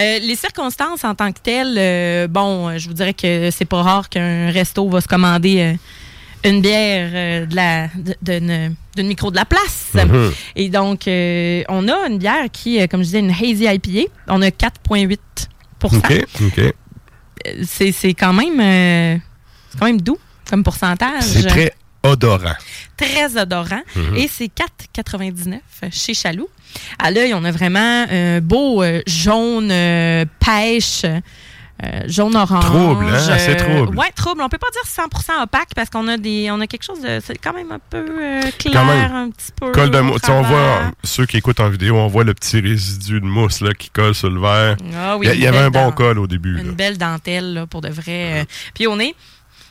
Euh, 0.00 0.18
les 0.20 0.34
circonstances 0.36 1.04
en 1.04 1.14
tant 1.14 1.30
que 1.32 1.40
telles, 1.40 1.74
euh, 1.76 2.26
bon, 2.26 2.78
je 2.78 2.88
vous 2.88 2.94
dirais 2.94 3.12
que 3.12 3.50
c'est 3.50 3.64
pas 3.66 3.82
rare 3.82 4.08
qu'un 4.08 4.50
resto 4.50 4.88
va 4.88 5.00
se 5.02 5.08
commander 5.08 5.60
euh, 5.60 6.48
une 6.48 6.62
bière 6.62 7.10
euh, 7.12 7.46
de 7.46 7.54
la 7.54 7.88
de- 8.22 8.70
d'une 8.96 9.06
micro 9.08 9.30
de 9.30 9.36
la 9.36 9.44
place. 9.44 9.88
Mhm. 9.94 10.32
Et 10.56 10.68
donc, 10.70 11.06
euh, 11.06 11.62
on 11.68 11.86
a 11.88 12.08
une 12.08 12.18
bière 12.18 12.46
qui, 12.52 12.78
comme 12.88 13.00
je 13.00 13.06
disais, 13.06 13.18
une 13.20 13.30
hazy 13.30 13.64
IPA. 13.66 14.10
On 14.28 14.40
a 14.40 14.48
4,8 14.50 15.18
OK, 15.84 16.24
OK. 16.42 16.74
C'est 17.64 18.14
quand 18.14 18.32
même 18.32 18.60
euh, 18.60 19.18
quand 19.78 19.86
même 19.86 20.00
doux 20.00 20.18
comme 20.48 20.64
pourcentage. 20.64 21.22
C'est 21.22 21.46
très 21.46 21.72
odorant. 22.02 22.54
très 22.96 23.36
odorant. 23.40 23.82
Mhm. 23.96 24.16
Et 24.16 24.28
c'est 24.28 24.48
4,99 24.48 25.60
chez 25.90 26.14
Chaloux. 26.14 26.48
À 26.98 27.10
l'œil, 27.10 27.32
on 27.34 27.44
a 27.44 27.50
vraiment 27.50 28.06
un 28.10 28.40
beau 28.40 28.82
euh, 28.82 29.00
jaune 29.06 29.70
euh, 29.70 30.24
pêche. 30.38 31.04
euh, 31.04 32.00
jaune-orange. 32.06 32.64
Trouble, 32.64 33.06
hein? 33.06 33.28
Assez 33.30 33.56
trouble. 33.56 33.96
Ouais, 33.96 34.10
trouble. 34.14 34.42
On 34.42 34.48
peut 34.48 34.58
pas 34.58 34.66
dire 34.72 34.82
100% 34.84 35.42
opaque 35.44 35.68
parce 35.76 35.88
qu'on 35.90 36.08
a 36.08 36.16
des, 36.16 36.50
on 36.50 36.60
a 36.60 36.66
quelque 36.66 36.82
chose 36.82 37.00
de, 37.00 37.20
c'est 37.24 37.38
quand 37.38 37.52
même 37.52 37.70
un 37.70 37.78
peu 37.78 38.04
clair, 38.58 38.72
Quand 38.74 38.84
même. 38.84 39.12
un 39.14 39.30
petit 39.30 39.52
peu. 39.54 39.70
Colle 39.70 39.90
de 39.90 40.00
mousse. 40.00 40.20
On 40.28 40.42
voit, 40.42 40.90
ceux 41.04 41.24
qui 41.26 41.36
écoutent 41.36 41.60
en 41.60 41.68
vidéo, 41.68 41.96
on 41.96 42.08
voit 42.08 42.24
le 42.24 42.34
petit 42.34 42.58
résidu 42.60 43.20
de 43.20 43.26
mousse 43.26 43.60
là, 43.60 43.72
qui 43.74 43.90
colle 43.90 44.14
sur 44.14 44.28
le 44.28 44.40
verre. 44.40 44.76
Ah 44.96 45.16
oui, 45.16 45.28
il 45.32 45.40
y, 45.40 45.46
avait 45.46 45.58
un 45.58 45.70
bon 45.70 45.86
dent- 45.86 45.92
col 45.92 46.18
au 46.18 46.26
début. 46.26 46.54
là. 46.54 46.62
Une 46.62 46.72
belle 46.72 46.98
dentelle, 46.98 47.54
là, 47.54 47.66
pour 47.68 47.80
de 47.80 47.90
vrai. 47.90 48.40
euh. 48.40 48.44
Puis 48.74 48.86
on 48.88 48.98
est. 48.98 49.14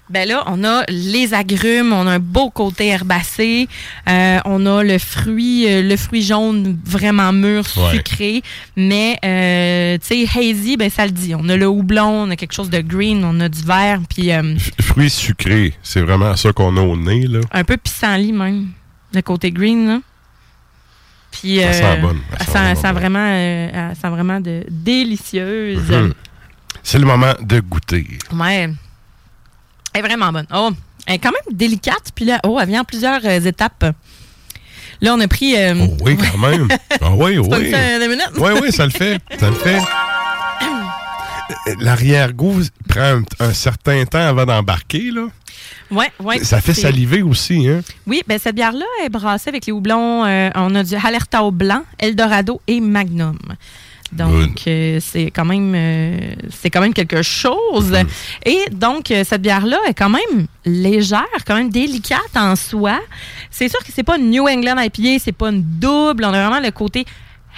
Ben 0.09 0.25
là, 0.25 0.43
on 0.47 0.63
a 0.63 0.83
les 0.87 1.33
agrumes, 1.33 1.91
on 1.91 2.07
a 2.07 2.11
un 2.13 2.19
beau 2.19 2.49
côté 2.49 2.87
herbacé, 2.87 3.67
euh, 4.07 4.39
on 4.45 4.65
a 4.65 4.81
le 4.81 4.97
fruit, 4.99 5.65
euh, 5.67 5.81
le 5.81 5.97
fruit 5.97 6.21
jaune 6.23 6.77
vraiment 6.85 7.33
mûr, 7.33 7.63
Ouais. 7.75 7.97
sucré, 7.97 8.41
mais 8.77 9.17
euh, 9.25 9.97
tu 9.97 10.25
sais 10.25 10.39
hazy, 10.39 10.77
ben 10.77 10.89
ça 10.89 11.05
le 11.05 11.11
dit. 11.11 11.35
On 11.35 11.49
a 11.49 11.57
le 11.57 11.67
houblon, 11.67 12.23
on 12.23 12.29
a 12.29 12.37
quelque 12.37 12.53
chose 12.53 12.69
de 12.69 12.79
green, 12.79 13.25
on 13.25 13.37
a 13.41 13.49
du 13.49 13.61
vert, 13.63 13.99
puis 14.09 14.29
Fruits 14.79 15.09
sucrés, 15.09 15.73
c'est 15.83 16.01
vraiment 16.01 16.35
ça 16.37 16.53
qu'on 16.53 16.77
a 16.77 16.81
au 16.81 16.95
nez. 16.95 17.27
Là. 17.27 17.41
un 17.51 17.63
peu 17.65 17.75
pissenlit 17.75 18.31
même, 18.31 18.67
le 19.13 19.21
côté 19.21 19.51
green. 19.51 19.87
Là. 19.87 19.99
Puis 21.31 21.57
Ça 21.59 21.63
euh, 21.67 21.73
sent 21.73 22.01
bonne, 22.01 22.19
ça 22.39 22.45
sent 22.45 22.51
vraiment 22.53 22.69
elle 22.69 22.75
sent 22.77 22.81
bonne. 22.83 22.93
vraiment, 22.93 23.25
elle 23.27 23.95
sent 24.01 24.09
vraiment 24.09 24.39
de 24.39 24.63
délicieuse. 24.69 25.89
Mhm. 25.91 26.13
C'est 26.81 26.99
le 26.99 27.05
moment 27.05 27.33
de 27.41 27.59
goûter. 27.59 28.07
Ouais. 28.33 28.69
Elle 29.97 30.05
est 30.05 30.07
vraiment 30.09 30.31
bonne. 30.31 30.45
Oh, 30.53 30.69
elle 31.07 31.15
est 31.15 31.19
quand 31.19 31.31
même 31.31 31.57
délicate. 31.57 32.11
Puis 32.13 32.25
là, 32.25 32.39
oh, 32.45 32.59
elle 32.61 32.67
vient 32.67 32.81
en 32.81 32.85
plusieurs 32.85 33.21
euh, 33.25 33.39
étapes. 33.39 33.85
Là, 35.01 35.15
on 35.15 35.19
a 35.19 35.27
pris. 35.27 35.55
euh, 35.57 35.73
Oh 35.79 35.97
oui, 36.01 36.15
quand 36.17 36.37
même. 36.47 36.67
Ah 37.01 37.11
oui, 37.15 37.39
oui. 37.39 37.73
Oui, 38.37 38.49
oui, 38.61 38.71
ça 38.71 38.85
le 38.85 38.91
fait. 38.91 39.19
Ça 39.39 39.47
le 39.49 39.55
fait. 39.55 39.79
L'arrière-goût 41.79 42.61
prend 42.87 43.21
un, 43.39 43.53
certain 43.53 44.05
temps 44.05 44.27
avant 44.27 44.45
d'embarquer. 44.45 45.09
là. 45.11 45.27
Ouais, 45.89 46.11
ouais, 46.19 46.43
Ça 46.43 46.61
fait 46.61 46.73
saliver 46.75 47.23
aussi. 47.23 47.67
Hein? 47.67 47.81
Oui, 48.05 48.21
ben 48.27 48.37
cette 48.37 48.53
bière-là 48.55 48.85
est 49.03 49.09
brassée 49.09 49.49
avec 49.49 49.65
les 49.65 49.71
houblons. 49.71 50.25
euh, 50.25 50.49
on 50.55 50.75
a 50.75 50.83
du 50.83 50.93
Halerta 50.95 51.41
au 51.43 51.49
blanc, 51.51 51.83
Eldorado 51.97 52.61
et 52.67 52.79
Magnum. 52.79 53.39
Donc, 54.11 54.63
euh, 54.67 54.99
c'est 55.01 55.31
quand 55.31 55.45
même 55.45 55.73
euh, 55.75 56.33
c'est 56.49 56.69
quand 56.69 56.81
même 56.81 56.93
quelque 56.93 57.21
chose. 57.21 57.93
Et 58.45 58.59
donc, 58.71 59.11
euh, 59.11 59.23
cette 59.23 59.41
bière-là 59.41 59.79
est 59.87 59.93
quand 59.93 60.09
même 60.09 60.47
légère, 60.65 61.25
quand 61.45 61.55
même 61.55 61.69
délicate 61.69 62.35
en 62.35 62.55
soi. 62.55 62.99
C'est 63.51 63.69
sûr 63.69 63.79
que 63.79 63.91
c'est 63.93 64.03
pas 64.03 64.17
une 64.17 64.29
New 64.29 64.47
England 64.47 64.77
IPA, 64.79 65.19
c'est 65.23 65.31
pas 65.31 65.49
une 65.49 65.61
double. 65.61 66.23
On 66.25 66.33
a 66.33 66.47
vraiment 66.47 66.63
le 66.63 66.71
côté 66.71 67.05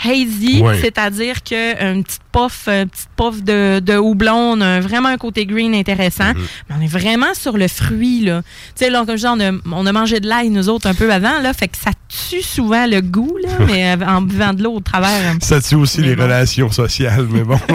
hazy, 0.04 0.64
c'est-à-dire 0.82 1.44
que 1.44 1.92
une 1.94 2.04
petite 2.04 2.22
puff, 2.32 2.68
une 2.68 2.88
petite 2.90 3.10
puff 3.18 3.44
de, 3.44 3.80
de 3.80 3.98
houblon, 3.98 4.54
on 4.54 4.62
a 4.62 4.80
vraiment 4.80 5.10
un 5.10 5.18
côté 5.18 5.46
green 5.46 5.74
intéressant. 5.76 6.34
Mais 6.70 6.76
on 6.78 6.82
est 6.82 6.88
vraiment 6.88 7.34
sur 7.34 7.58
le 7.58 7.68
fruit, 7.68 8.22
là. 8.26 8.42
Tu 8.76 8.86
sais, 8.86 8.90
là, 8.90 9.04
comme 9.06 9.18
je 9.18 9.22
dis, 9.22 9.28
on 9.28 9.40
a, 9.40 9.52
on 9.72 9.86
a 9.86 9.92
mangé 9.92 10.20
de 10.20 10.28
l'ail, 10.28 10.50
nous 10.50 10.70
autres, 10.70 10.88
un 10.88 10.94
peu 10.94 11.12
avant, 11.12 11.40
là. 11.42 11.54
Fait 11.54 11.68
que 11.68 11.78
ça 11.78 11.92
tue 12.30 12.42
souvent 12.42 12.86
le 12.88 13.02
goût, 13.02 13.38
là, 13.44 13.50
mais 13.68 13.96
euh, 13.98 14.06
en 14.06 14.22
buvant 14.22 14.54
de 14.54 14.64
l'eau 14.64 14.74
au 14.76 14.80
travers. 14.80 15.10
euh, 15.10 15.38
Ça 15.42 15.62
tue 15.62 15.76
aussi 15.76 16.02
les 16.02 16.16
bon. 16.16 16.24
relations 16.24 16.72
sociales, 16.72 17.28
mais 17.30 17.44
bon. 17.44 17.60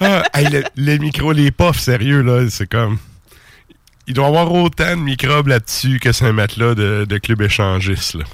Ah, 0.00 0.22
hey, 0.34 0.48
le- 0.50 0.64
les 0.76 0.98
micros, 0.98 1.32
les 1.32 1.50
puffs, 1.50 1.78
sérieux, 1.78 2.22
là, 2.22 2.46
c'est 2.48 2.66
comme. 2.68 2.98
Il 4.06 4.14
doit 4.14 4.24
y 4.24 4.28
avoir 4.28 4.52
autant 4.52 4.96
de 4.96 5.02
microbes 5.02 5.48
là-dessus 5.48 5.98
que 5.98 6.12
c'est 6.12 6.24
un 6.26 6.32
matelas 6.32 6.74
de, 6.74 7.04
de 7.08 7.18
club 7.18 7.42
échangiste, 7.42 8.14
là. 8.14 8.24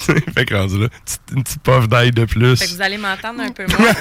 Fait 0.34 0.44
que 0.44 0.54
rendu 0.54 0.78
là, 0.80 0.88
une 1.34 1.42
petite 1.42 1.62
puff 1.62 1.88
d'ail 1.88 2.10
de 2.10 2.24
plus. 2.24 2.56
Fait 2.56 2.66
que 2.66 2.70
vous 2.72 2.82
allez 2.82 2.98
m'entendre 2.98 3.40
un 3.40 3.50
peu 3.50 3.64
moins. 3.78 3.92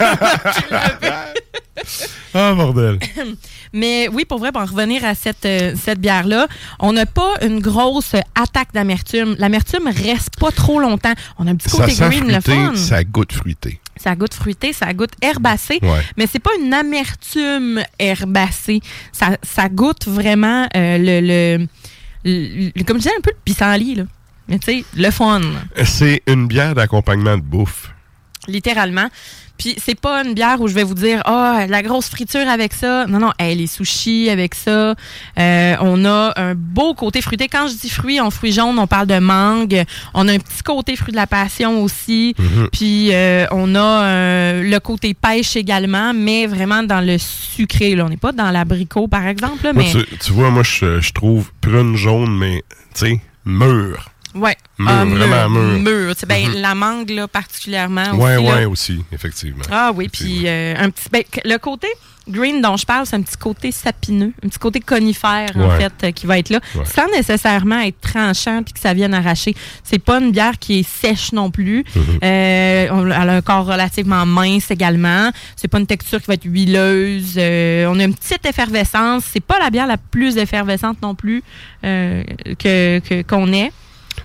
Ah, 2.34 2.54
bordel. 2.54 3.00
Mais 3.74 4.08
oui, 4.12 4.26
pour 4.26 4.40
vrai, 4.40 4.52
pour 4.52 4.62
en 4.62 4.66
revenir 4.66 5.06
à 5.06 5.16
cette, 5.16 5.46
euh, 5.46 5.74
cette 5.82 6.00
bière-là, 6.00 6.48
on 6.80 6.94
n'a 6.94 7.06
pas 7.06 7.34
une 7.42 7.60
grosse 7.60 8.14
attaque 8.36 8.70
d'amertume. 8.74 9.36
L'amertume 9.40 9.88
reste 9.88 10.38
pas 10.40 10.52
trop 10.52 10.80
longtemps. 10.80 11.14
On 11.38 11.48
a 11.48 11.52
un 11.52 11.56
petit 11.56 11.70
côté 11.70 11.94
green, 11.94 12.28
le 12.28 12.42
fruité, 12.42 12.52
fun. 12.52 12.76
ça 12.76 13.04
goûte 13.04 13.32
fruité. 13.34 13.80
Ça 13.96 14.16
goûte 14.16 14.34
fruité, 14.34 14.74
ça 14.74 14.94
goûte 14.94 15.12
herbacé, 15.22 15.80
Ouais. 15.82 16.02
mais 16.18 16.26
c'est 16.32 16.40
pas 16.40 16.52
une 16.62 16.74
amertume 16.74 17.84
herbacée. 18.00 18.80
Ça, 19.12 19.38
ça 19.44 19.68
goûte 19.70 20.08
vraiment 20.08 20.68
euh, 20.76 20.98
le, 20.98 21.20
le, 21.22 21.68
le- 22.24 22.72
le- 22.76 22.84
comme 22.86 22.98
je 22.98 23.04
disais, 23.04 23.16
un 23.18 23.22
peu 23.22 23.32
le 23.32 23.38
pissenlit, 23.44 23.96
là. 23.96 24.04
Mais 24.50 24.60
tu 24.60 24.66
sais, 24.80 24.86
le 24.98 25.12
fun, 25.12 25.42
C'est 25.86 26.22
une 26.28 26.48
bière 26.48 26.76
d'accompagnement 26.76 27.38
de 27.38 27.44
bouffe. 27.44 27.92
littéralement. 28.48 29.08
Puis 29.60 29.76
c'est 29.78 30.00
pas 30.00 30.24
une 30.24 30.34
bière 30.34 30.62
où 30.62 30.70
je 30.70 30.74
vais 30.74 30.86
vous 30.86 30.94
dire, 30.94 31.22
ah, 31.26 31.66
la 31.68 31.84
grosse 31.84 32.08
friture 32.08 32.48
avec 32.48 32.72
ça. 32.74 33.06
Non, 33.08 33.20
non, 33.20 33.32
hey, 33.38 33.56
les 33.58 33.68
sushis 33.68 34.30
avec 34.30 34.56
ça. 34.56 34.96
Euh, 35.38 35.76
on 35.82 36.06
a 36.06 36.32
un 36.38 36.56
beau 36.56 36.94
côté 36.94 37.22
fruité. 37.22 37.50
Quand 37.50 37.68
je 37.68 37.76
dis 37.76 37.90
fruits, 37.90 38.22
en 38.22 38.32
fruits 38.32 38.54
jaunes, 38.54 38.80
on 38.80 38.88
parle 38.88 39.08
de 39.08 39.20
mangue. 39.20 39.84
On 40.14 40.30
a 40.30 40.32
un 40.32 40.40
petit 40.40 40.64
côté 40.64 40.96
fruit 40.96 41.12
de 41.12 41.18
la 41.18 41.28
passion 41.28 41.84
aussi. 41.84 42.36
Puis 42.72 43.10
euh, 43.14 43.46
on 43.52 43.76
a 43.76 44.04
euh, 44.06 44.64
le 44.64 44.80
côté 44.80 45.14
pêche 45.14 45.58
également, 45.58 46.14
mais 46.14 46.48
vraiment 46.48 46.82
dans 46.82 47.02
le 47.02 47.18
sucré. 47.18 47.96
Là. 47.96 48.06
On 48.06 48.10
n'est 48.10 48.16
pas 48.18 48.32
dans 48.32 48.52
l'abricot, 48.52 49.10
par 49.10 49.28
exemple. 49.28 49.66
là, 49.66 49.74
Moi, 49.74 49.84
mais 49.84 49.92
tu, 49.92 50.18
tu 50.20 50.32
vois, 50.32 50.52
moi, 50.52 50.64
je, 50.64 51.02
je 51.02 51.12
trouve 51.12 51.52
prune 51.60 51.98
jaune, 51.98 52.36
mais, 52.38 52.64
tu 52.96 53.08
sais, 53.08 53.22
mûr. 53.46 54.10
Ouais, 54.36 54.56
Mûr, 54.78 54.90
Ah, 54.90 55.06
vraiment 55.06 55.50
mûr. 55.50 55.80
mûr. 55.80 56.14
Ben, 56.28 56.48
Mhm. 56.50 56.62
La 56.62 56.76
mangue, 56.76 57.10
là, 57.10 57.28
particulièrement. 57.28 58.12
Aussi, 58.14 58.20
là. 58.20 58.40
ouais, 58.42 58.66
aussi, 58.66 59.04
effectivement. 59.12 59.64
Ah 59.72 59.92
oui, 59.94 60.08
puis 60.10 60.44
euh, 60.46 60.74
un 60.78 60.90
petit 60.90 61.10
ben, 61.12 61.24
le 61.46 61.58
côté 61.58 61.88
green 62.28 62.62
dont 62.62 62.78
je 62.78 62.86
parle, 62.86 63.08
c'est 63.08 63.16
un 63.16 63.24
petit 63.24 63.38
côté 63.38 63.72
sapineux, 63.72 64.32
un 64.46 64.50
petit 64.50 64.60
côté 64.60 64.80
conifère 64.82 65.50
en 65.56 65.72
fait 65.72 65.92
euh, 66.04 66.12
qui 66.12 66.28
va 66.28 66.38
être 66.38 66.50
là, 66.52 66.60
Ouais. 66.76 66.86
sans 66.86 67.08
nécessairement 67.08 67.80
être 67.80 68.00
tranchant 68.02 68.62
puis 68.64 68.74
que 68.74 68.80
ça 68.80 68.94
vienne 68.94 69.16
arracher. 69.16 69.56
C'est 69.84 69.98
pas 69.98 70.20
une 70.20 70.32
bière 70.32 70.60
qui 70.60 70.80
est 70.80 70.88
sèche 70.88 71.32
non 71.34 71.50
plus. 71.50 71.84
Mhm. 71.96 72.04
Euh, 72.24 72.88
elle 73.20 73.30
a 73.30 73.34
un 73.36 73.42
corps 73.42 73.66
relativement 73.66 74.28
mince 74.28 74.70
également. 74.70 75.32
C'est 75.56 75.68
pas 75.68 75.80
une 75.80 75.88
texture 75.88 76.20
qui 76.22 76.28
va 76.28 76.36
être 76.36 76.46
huileuse. 76.46 77.34
On 77.38 78.00
a 78.00 78.04
une 78.04 78.14
petite 78.14 78.46
effervescence. 78.46 79.24
C'est 79.34 79.44
pas 79.44 79.58
la 79.60 79.72
bière 79.72 79.88
la 79.88 79.98
plus 79.98 80.38
effervescente 80.38 81.02
non 81.02 81.16
plus 81.16 81.42
que 81.82 83.22
qu'on 83.24 83.52
ait. 83.54 83.72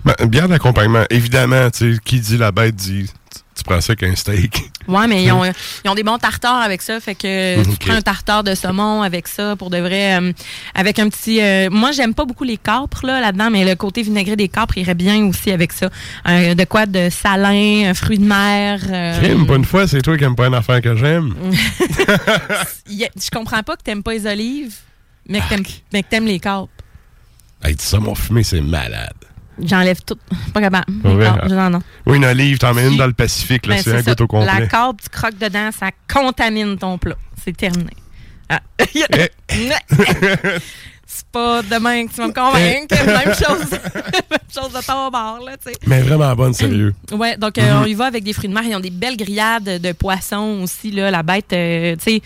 Ben, 0.05 0.13
une 0.19 0.29
bière 0.29 0.47
d'accompagnement, 0.47 1.03
évidemment, 1.09 1.69
tu 1.71 1.95
sais, 1.95 1.99
qui 2.03 2.19
dit 2.19 2.37
la 2.37 2.51
bête 2.51 2.75
dit 2.75 3.09
tu 3.57 3.63
prends 3.63 3.79
ça 3.79 3.95
qu'un 3.95 4.15
steak. 4.15 4.69
Ouais, 4.87 5.07
mais 5.07 5.23
ils 5.23 5.31
ont, 5.31 5.43
ils 5.85 5.89
ont 5.89 5.95
des 5.95 6.03
bons 6.03 6.17
tartares 6.17 6.61
avec 6.61 6.81
ça. 6.81 6.99
Fait 6.99 7.15
que 7.15 7.63
tu 7.63 7.77
prends 7.77 7.93
un 7.95 8.01
tartare 8.01 8.43
de 8.43 8.53
saumon 8.53 9.01
avec 9.01 9.27
ça 9.29 9.55
pour 9.55 9.69
de 9.69 9.77
vrai. 9.77 10.19
euh, 10.21 10.31
avec 10.75 10.99
un 10.99 11.07
petit. 11.09 11.41
euh, 11.41 11.69
moi, 11.71 11.91
j'aime 11.93 12.13
pas 12.13 12.25
beaucoup 12.25 12.43
les 12.43 12.57
capres 12.57 13.05
là, 13.05 13.21
là-dedans, 13.21 13.49
mais 13.49 13.63
le 13.65 13.75
côté 13.75 14.03
vinaigré 14.03 14.35
des 14.35 14.49
capres 14.49 14.77
irait 14.77 14.93
bien 14.93 15.25
aussi 15.25 15.51
avec 15.51 15.71
ça. 15.71 15.89
Euh, 16.27 16.53
de 16.53 16.63
quoi 16.65 16.85
de 16.85 17.09
salin, 17.09 17.89
un 17.89 17.93
fruit 17.93 18.19
de 18.19 18.25
mer. 18.25 18.81
euh, 18.89 19.19
Crime, 19.21 19.47
pas 19.47 19.55
une 19.55 19.65
fois, 19.65 19.87
c'est 19.87 20.01
toi 20.01 20.17
qui 20.17 20.25
aimes 20.25 20.35
pas 20.35 20.47
une 20.47 20.53
affaire 20.55 20.81
que 20.81 20.95
j'aime. 20.97 21.33
je 22.89 23.29
comprends 23.33 23.63
pas 23.63 23.75
que 23.77 23.83
t'aimes 23.83 24.03
pas 24.03 24.11
les 24.13 24.27
olives, 24.27 24.75
mais 25.27 25.39
que 25.39 25.47
t'aimes, 25.49 25.63
mais 25.93 26.03
que 26.03 26.09
t'aimes 26.09 26.25
les 26.27 26.39
capres. 26.39 26.69
Hey, 27.63 27.73
dis 27.73 27.85
ça, 27.85 27.99
mon 27.99 28.13
fumé, 28.13 28.43
c'est 28.43 28.61
malade. 28.61 29.13
J'enlève 29.63 30.01
tout. 30.05 30.17
Pas 30.53 30.61
capable. 30.61 30.85
Vrai? 31.03 31.69
Non. 31.69 31.81
Oui, 32.05 32.17
une 32.17 32.25
olive, 32.25 32.57
t'en 32.57 32.73
mets 32.73 32.87
une 32.87 32.97
dans 32.97 33.07
le 33.07 33.13
Pacifique, 33.13 33.65
là, 33.67 33.75
Ben, 33.75 33.81
c'est 33.83 33.95
un 33.95 34.01
goutte 34.01 34.21
au 34.21 34.39
La 34.45 34.51
complet. 34.53 34.67
carpe, 34.67 35.01
tu 35.01 35.09
croques 35.09 35.37
dedans, 35.37 35.69
ça 35.77 35.91
contamine 36.11 36.77
ton 36.77 36.97
plat. 36.97 37.15
C'est 37.43 37.55
terminé. 37.55 37.91
Ah. 38.49 38.59
Eh. 38.95 39.29
C'est 41.07 41.27
pas 41.27 41.61
demain 41.61 42.07
que 42.07 42.11
tu 42.13 42.17
vas 42.17 42.27
me 42.27 42.33
convaincre. 42.33 42.95
Même 43.05 43.33
chose. 43.35 43.71
Même 43.71 44.39
chose 44.53 44.73
de 44.73 44.85
ton 44.85 45.09
bord, 45.11 45.39
là, 45.45 45.55
tu 45.63 45.71
sais. 45.71 45.77
Mais 45.87 46.01
vraiment 46.01 46.35
bonne, 46.35 46.53
sérieux. 46.53 46.93
Ouais, 47.11 47.37
donc 47.37 47.57
euh, 47.57 47.61
Mhm. 47.61 47.81
on 47.83 47.85
y 47.85 47.93
va 47.93 48.05
avec 48.07 48.23
des 48.23 48.33
fruits 48.33 48.49
de 48.49 48.53
mer. 48.53 48.63
Ils 48.63 48.75
ont 48.75 48.79
des 48.81 48.89
belles 48.89 49.15
grillades 49.15 49.79
de 49.81 49.91
poissons 49.93 50.59
aussi, 50.63 50.91
là. 50.91 51.11
La 51.11 51.23
bête, 51.23 51.53
euh, 51.53 51.95
tu 51.95 52.15
sais, 52.15 52.21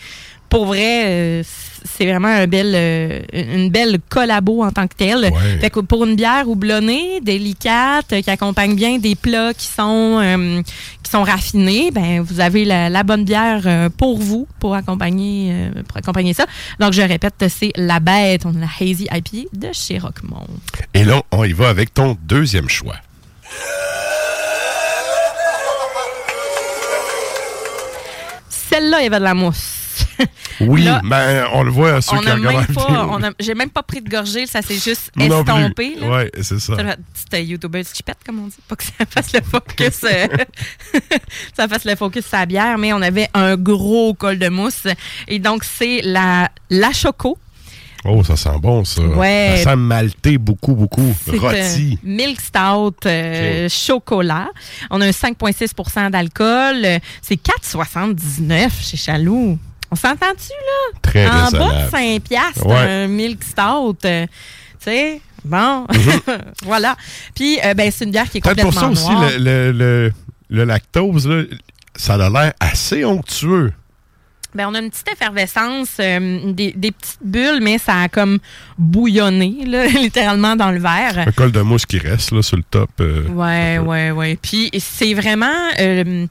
pour 0.50 0.66
vrai, 0.66 1.04
euh, 1.06 1.42
c'est 1.84 2.06
vraiment 2.06 2.28
un 2.28 2.46
bel, 2.46 2.72
euh, 2.74 3.20
une 3.32 3.70
belle 3.70 3.98
collabo 4.08 4.62
en 4.62 4.70
tant 4.70 4.86
que 4.86 4.94
telle. 4.94 5.30
Ouais. 5.32 5.58
Fait 5.60 5.70
que 5.70 5.80
pour 5.80 6.04
une 6.04 6.16
bière 6.16 6.48
houblonnée, 6.48 7.20
délicate, 7.20 8.20
qui 8.20 8.30
accompagne 8.30 8.74
bien 8.74 8.98
des 8.98 9.14
plats 9.14 9.54
qui 9.54 9.66
sont, 9.66 10.18
euh, 10.20 10.60
qui 11.02 11.10
sont 11.10 11.22
raffinés, 11.22 11.90
ben 11.90 12.20
vous 12.20 12.40
avez 12.40 12.64
la, 12.64 12.88
la 12.90 13.02
bonne 13.02 13.24
bière 13.24 13.90
pour 13.96 14.18
vous, 14.18 14.46
pour 14.58 14.74
accompagner, 14.74 15.52
euh, 15.52 15.82
pour 15.86 15.96
accompagner 15.96 16.34
ça. 16.34 16.46
Donc 16.78 16.92
je 16.92 17.02
répète, 17.02 17.44
c'est 17.48 17.72
la 17.76 18.00
bête. 18.00 18.44
On 18.44 18.54
a 18.56 18.60
la 18.60 18.66
Hazy 18.80 19.08
IPA 19.10 19.48
de 19.52 19.68
chez 19.72 19.98
Rockmont. 19.98 20.46
Et 20.94 21.04
là, 21.04 21.22
on 21.30 21.44
y 21.44 21.52
va 21.52 21.68
avec 21.68 21.94
ton 21.94 22.16
deuxième 22.22 22.68
choix. 22.68 22.96
Celle-là, 28.48 29.00
il 29.00 29.04
y 29.04 29.06
avait 29.06 29.18
de 29.18 29.24
la 29.24 29.34
mousse. 29.34 29.80
Oui, 30.60 30.82
Là, 30.82 31.00
ben, 31.04 31.46
on 31.54 31.62
le 31.62 31.70
voit, 31.70 32.00
ceux 32.02 32.16
on 32.16 32.20
qui 32.20 32.28
a 32.28 32.34
regardent 32.34 32.54
même 32.56 32.66
la 32.68 32.74
pas, 32.74 32.86
vidéo. 32.86 33.06
on 33.10 33.22
a- 33.22 33.30
j'ai 33.40 33.54
même 33.54 33.70
pas 33.70 33.82
pris 33.82 34.02
de 34.02 34.10
gorgée, 34.10 34.46
ça 34.46 34.60
s'est 34.62 34.74
juste 34.78 35.10
non 35.16 35.40
estompé. 35.40 35.96
Ouais, 36.02 36.30
c'est 36.42 36.60
ça. 36.60 36.74
C'était 37.14 37.44
YouTuber 37.44 37.82
chipette, 37.94 38.18
comme 38.26 38.40
on 38.44 38.46
dit. 38.48 38.56
Pas 38.68 38.76
que 38.76 38.84
ça 38.84 38.92
fasse 39.10 39.32
le 39.32 39.40
focus, 39.42 40.04
euh, 40.04 40.26
ça 41.56 41.66
fasse 41.68 41.84
le 41.84 41.96
focus 41.96 42.24
la 42.32 42.46
bière, 42.46 42.78
mais 42.78 42.92
on 42.92 43.00
avait 43.02 43.28
un 43.34 43.56
gros 43.56 44.14
col 44.14 44.38
de 44.38 44.48
mousse. 44.48 44.86
Et 45.28 45.38
donc, 45.38 45.64
c'est 45.64 46.00
la, 46.02 46.50
la 46.68 46.92
Choco. 46.92 47.38
Oh, 48.04 48.24
ça 48.24 48.34
sent 48.34 48.58
bon, 48.62 48.82
ça. 48.84 49.02
Ouais. 49.02 49.56
Ça 49.58 49.70
sent 49.72 49.76
malté 49.76 50.38
beaucoup, 50.38 50.74
beaucoup. 50.74 51.14
C'est 51.22 51.36
Rôti. 51.36 51.98
Milk 52.02 52.40
Stout 52.40 52.94
euh, 53.04 53.68
chocolat. 53.68 54.48
On 54.90 55.02
a 55.02 55.06
un 55.06 55.10
5,6% 55.10 56.10
d'alcool. 56.10 56.82
Euh, 56.82 56.98
C'est 57.20 57.38
4,79 57.38 58.70
chez 58.80 58.96
Chaloux. 58.96 59.58
On 59.90 59.96
s'entend-tu, 59.96 60.50
là? 60.52 60.98
Très 61.02 61.26
en 61.28 61.50
bas 61.50 61.84
de 61.84 61.90
5 61.90 62.22
piastres, 62.22 62.66
Ouais. 62.66 62.76
un 62.76 63.08
Milk 63.08 63.42
Stout. 63.42 63.96
euh, 64.04 64.26
tu 64.26 64.84
sais, 64.84 65.20
bon. 65.44 65.86
voilà. 66.62 66.96
Puis, 67.34 67.58
euh, 67.64 67.74
ben, 67.74 67.90
c'est 67.90 68.04
une 68.04 68.12
bière 68.12 68.30
qui 68.30 68.38
est. 68.38 68.40
Peut-être 68.40 68.62
complètement 68.62 68.88
pour 68.88 68.96
ça 68.98 69.10
aussi, 69.26 69.38
le, 69.38 69.72
le, 69.72 69.72
le- 69.72 70.12
le 70.48 70.64
lactose, 70.64 71.26
là, 71.28 71.42
ça 71.96 72.14
a 72.14 72.28
l'air 72.30 72.52
assez 72.60 73.04
onctueux. 73.04 73.72
Ben, 74.54 74.66
on 74.68 74.74
a 74.74 74.80
une 74.80 74.90
petite 74.90 75.08
effervescence, 75.12 75.90
euh, 76.00 76.52
des, 76.52 76.72
des 76.76 76.90
petites 76.92 77.18
bulles, 77.24 77.60
mais 77.62 77.78
ça 77.78 78.02
a 78.02 78.08
comme 78.08 78.38
bouillonné, 78.78 79.64
là, 79.66 79.86
littéralement, 80.02 80.56
dans 80.56 80.70
le 80.70 80.80
verre. 80.80 81.18
Un 81.26 81.32
col 81.32 81.52
de 81.52 81.60
mousse 81.60 81.86
qui 81.86 81.98
reste 81.98 82.32
là, 82.32 82.42
sur 82.42 82.56
le 82.56 82.62
top. 82.68 82.90
euh, 83.00 83.26
Ouais, 83.28 83.78
ouais, 83.78 84.10
ouais. 84.10 84.38
Puis 84.40 84.70
c'est 84.78 85.14
vraiment, 85.14 85.46
euh, 85.78 86.26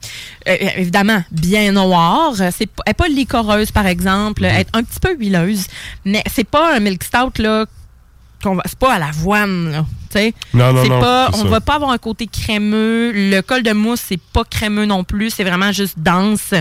euh, 0.48 0.56
évidemment, 0.76 1.22
bien 1.30 1.72
noir. 1.72 2.34
C'est 2.36 2.68
elle 2.86 2.90
est 2.90 2.94
pas 2.94 3.08
licoreuse, 3.08 3.70
par 3.70 3.86
exemple. 3.86 4.44
Elle 4.44 4.60
est 4.60 4.68
un 4.74 4.82
petit 4.82 5.00
peu 5.00 5.14
huileuse. 5.14 5.66
Mais 6.04 6.22
c'est 6.32 6.44
pas 6.48 6.74
un 6.76 6.80
milk 6.80 7.02
stout, 7.04 7.38
là. 7.38 7.66
C'est 8.64 8.78
pas 8.78 8.94
à 8.94 8.98
l'avoine, 8.98 9.70
là. 9.70 9.84
tu 10.10 10.18
sais. 10.18 10.34
Non, 10.54 10.72
non, 10.72 11.00
pas, 11.00 11.28
on 11.32 11.42
ça. 11.42 11.48
va 11.48 11.60
pas 11.60 11.74
avoir 11.74 11.90
un 11.90 11.98
côté 11.98 12.26
crémeux. 12.26 13.12
Le 13.14 13.40
col 13.42 13.62
de 13.62 13.72
mousse, 13.72 14.00
c'est 14.08 14.20
pas 14.32 14.44
crémeux 14.44 14.86
non 14.86 15.04
plus. 15.04 15.30
C'est 15.30 15.44
vraiment 15.44 15.72
juste 15.72 15.98
dense. 15.98 16.54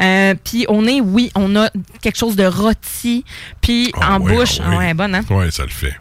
Euh, 0.00 0.34
puis 0.44 0.66
on 0.68 0.86
est, 0.86 1.00
oui, 1.00 1.30
on 1.34 1.56
a 1.56 1.70
quelque 2.02 2.16
chose 2.18 2.36
de 2.36 2.44
rôti. 2.44 3.24
Puis 3.60 3.92
Ah 4.00 4.16
en 4.16 4.20
bouche, 4.20 4.60
ah 4.62 4.68
ouais. 4.68 4.74
ah 4.74 4.78
ouais, 4.78 4.94
bonne, 4.94 5.14
hein? 5.14 5.22
Ouais, 5.30 5.50
ça 5.50 5.62
le 5.64 5.70
fait. 5.70 5.94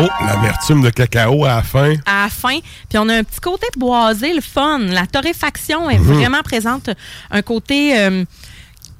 Oh, 0.00 0.06
l'amertume 0.24 0.82
de 0.82 0.90
cacao 0.90 1.44
à 1.44 1.56
la 1.56 1.62
fin. 1.62 1.94
à 2.06 2.24
la 2.24 2.28
fin. 2.28 2.58
Puis 2.88 2.98
on 2.98 3.08
a 3.08 3.16
un 3.16 3.24
petit 3.24 3.40
côté 3.40 3.66
boisé, 3.76 4.32
le 4.32 4.40
fun. 4.40 4.78
La 4.78 5.06
torréfaction 5.06 5.90
est 5.90 5.98
Mhm. 5.98 6.12
vraiment 6.14 6.42
présente. 6.42 6.90
Un 7.32 7.42
côté 7.42 7.98
euh, 7.98 8.24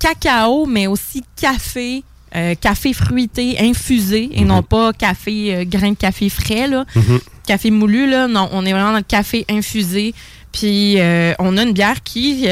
cacao, 0.01 0.67
mais 0.67 0.87
aussi 0.89 1.23
café. 1.41 2.03
Euh, 2.35 2.55
café 2.55 2.93
fruité, 2.93 3.57
infusé, 3.61 4.31
et 4.33 4.45
non 4.45 4.63
pas 4.63 4.93
café, 4.93 5.55
euh, 5.55 5.65
grain 5.65 5.91
de 5.91 5.97
café 5.97 6.29
frais, 6.29 6.67
là. 6.67 6.85
Mhm. 6.95 7.21
Café 7.47 7.71
moulu, 7.71 8.09
là. 8.09 8.29
Non, 8.29 8.49
on 8.53 8.65
est 8.67 8.73
vraiment 8.73 8.93
dans 8.93 8.99
le 8.99 9.03
café 9.03 9.45
infusé. 9.49 10.15
Puis 10.53 10.99
euh, 10.99 11.35
on 11.39 11.57
a 11.57 11.63
une 11.63 11.73
bière 11.73 12.03
qui, 12.03 12.47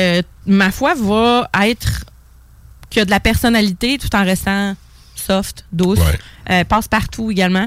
ma 0.46 0.70
foi, 0.70 0.94
va 0.94 1.48
être 1.64 2.04
qui 2.90 3.00
a 3.00 3.04
de 3.04 3.10
la 3.10 3.20
personnalité 3.20 3.98
tout 3.98 4.14
en 4.14 4.24
restant 4.24 4.74
soft, 5.14 5.64
douce. 5.72 5.98
Passe 6.68 6.88
partout 6.88 7.30
également. 7.30 7.66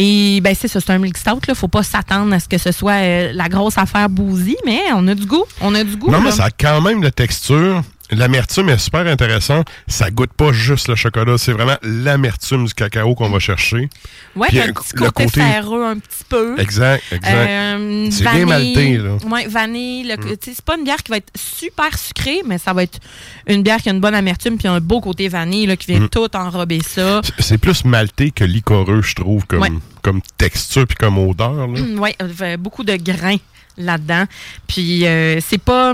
Et 0.00 0.40
ben 0.40 0.54
c'est 0.58 0.68
ça, 0.68 0.80
c'est 0.80 0.92
un 0.92 0.98
milk 0.98 1.18
stout. 1.18 1.40
Là. 1.48 1.54
Faut 1.56 1.66
pas 1.66 1.82
s'attendre 1.82 2.32
à 2.32 2.38
ce 2.38 2.48
que 2.48 2.56
ce 2.56 2.70
soit 2.70 3.02
euh, 3.02 3.32
la 3.34 3.48
grosse 3.48 3.76
affaire 3.76 4.08
bousy, 4.08 4.56
mais 4.64 4.80
on 4.94 5.06
a 5.08 5.14
du 5.14 5.26
goût. 5.26 5.44
On 5.60 5.74
a 5.74 5.82
du 5.82 5.96
goût. 5.96 6.08
Non, 6.10 6.20
mais 6.20 6.30
ça 6.30 6.44
a 6.44 6.50
quand 6.50 6.80
même 6.80 7.02
la 7.02 7.10
texture. 7.10 7.82
L'amertume 8.10 8.70
est 8.70 8.78
super 8.78 9.06
intéressante. 9.06 9.68
Ça 9.86 10.10
goûte 10.10 10.32
pas 10.32 10.52
juste 10.52 10.88
le 10.88 10.94
chocolat, 10.94 11.36
c'est 11.36 11.52
vraiment 11.52 11.76
l'amertume 11.82 12.64
du 12.66 12.72
cacao 12.74 13.14
qu'on 13.14 13.28
va 13.28 13.38
chercher. 13.38 13.90
Ouais, 14.34 14.48
Puis, 14.48 14.60
un 14.60 14.68
euh, 14.68 14.72
petit 14.72 14.92
le 14.94 15.10
côté, 15.10 15.24
côté- 15.24 15.40
ferreux 15.40 15.84
un 15.84 15.98
petit 15.98 16.24
peu. 16.28 16.58
Exact, 16.58 17.02
exact. 17.12 17.48
Euh, 17.48 18.08
C'est 18.10 18.22
bien 18.30 18.46
malté, 18.46 18.96
là. 18.98 19.16
Ouais, 19.30 19.46
vanille. 19.46 20.04
le- 20.04 20.16
Mm. 20.16 20.36
C'est 20.40 20.62
pas 20.62 20.76
une 20.76 20.84
bière 20.84 21.02
qui 21.02 21.10
va 21.10 21.18
être 21.18 21.30
super 21.36 21.96
sucrée, 21.98 22.40
mais 22.46 22.56
ça 22.58 22.72
va 22.72 22.82
être 22.84 22.98
une 23.46 23.62
bière 23.62 23.78
qui 23.82 23.88
a 23.88 23.92
une 23.92 24.00
bonne 24.00 24.14
amertume 24.14 24.56
puis 24.58 24.68
un 24.68 24.80
beau 24.80 25.00
côté 25.00 25.28
vanille 25.28 25.66
là, 25.66 25.76
qui 25.76 25.92
vient 25.92 26.00
Mm. 26.00 26.08
tout 26.08 26.34
enrober 26.36 26.80
ça. 26.82 27.20
C'est- 27.38 27.58
plus 27.58 27.84
malté 27.84 28.30
que 28.30 28.44
licoreux, 28.44 29.02
je 29.02 29.14
trouve, 29.16 29.44
comme, 29.46 29.60
Ouais. 29.60 29.72
comme 30.02 30.20
texture 30.38 30.86
puis 30.86 30.96
comme 30.96 31.18
odeur. 31.18 31.66
Là. 31.66 31.80
Oui, 31.98 32.56
beaucoup 32.58 32.84
de 32.84 32.96
grains 32.96 33.36
là-dedans. 33.76 34.24
Puis 34.66 35.06
euh, 35.06 35.40
c'est 35.40 35.58
pas. 35.58 35.92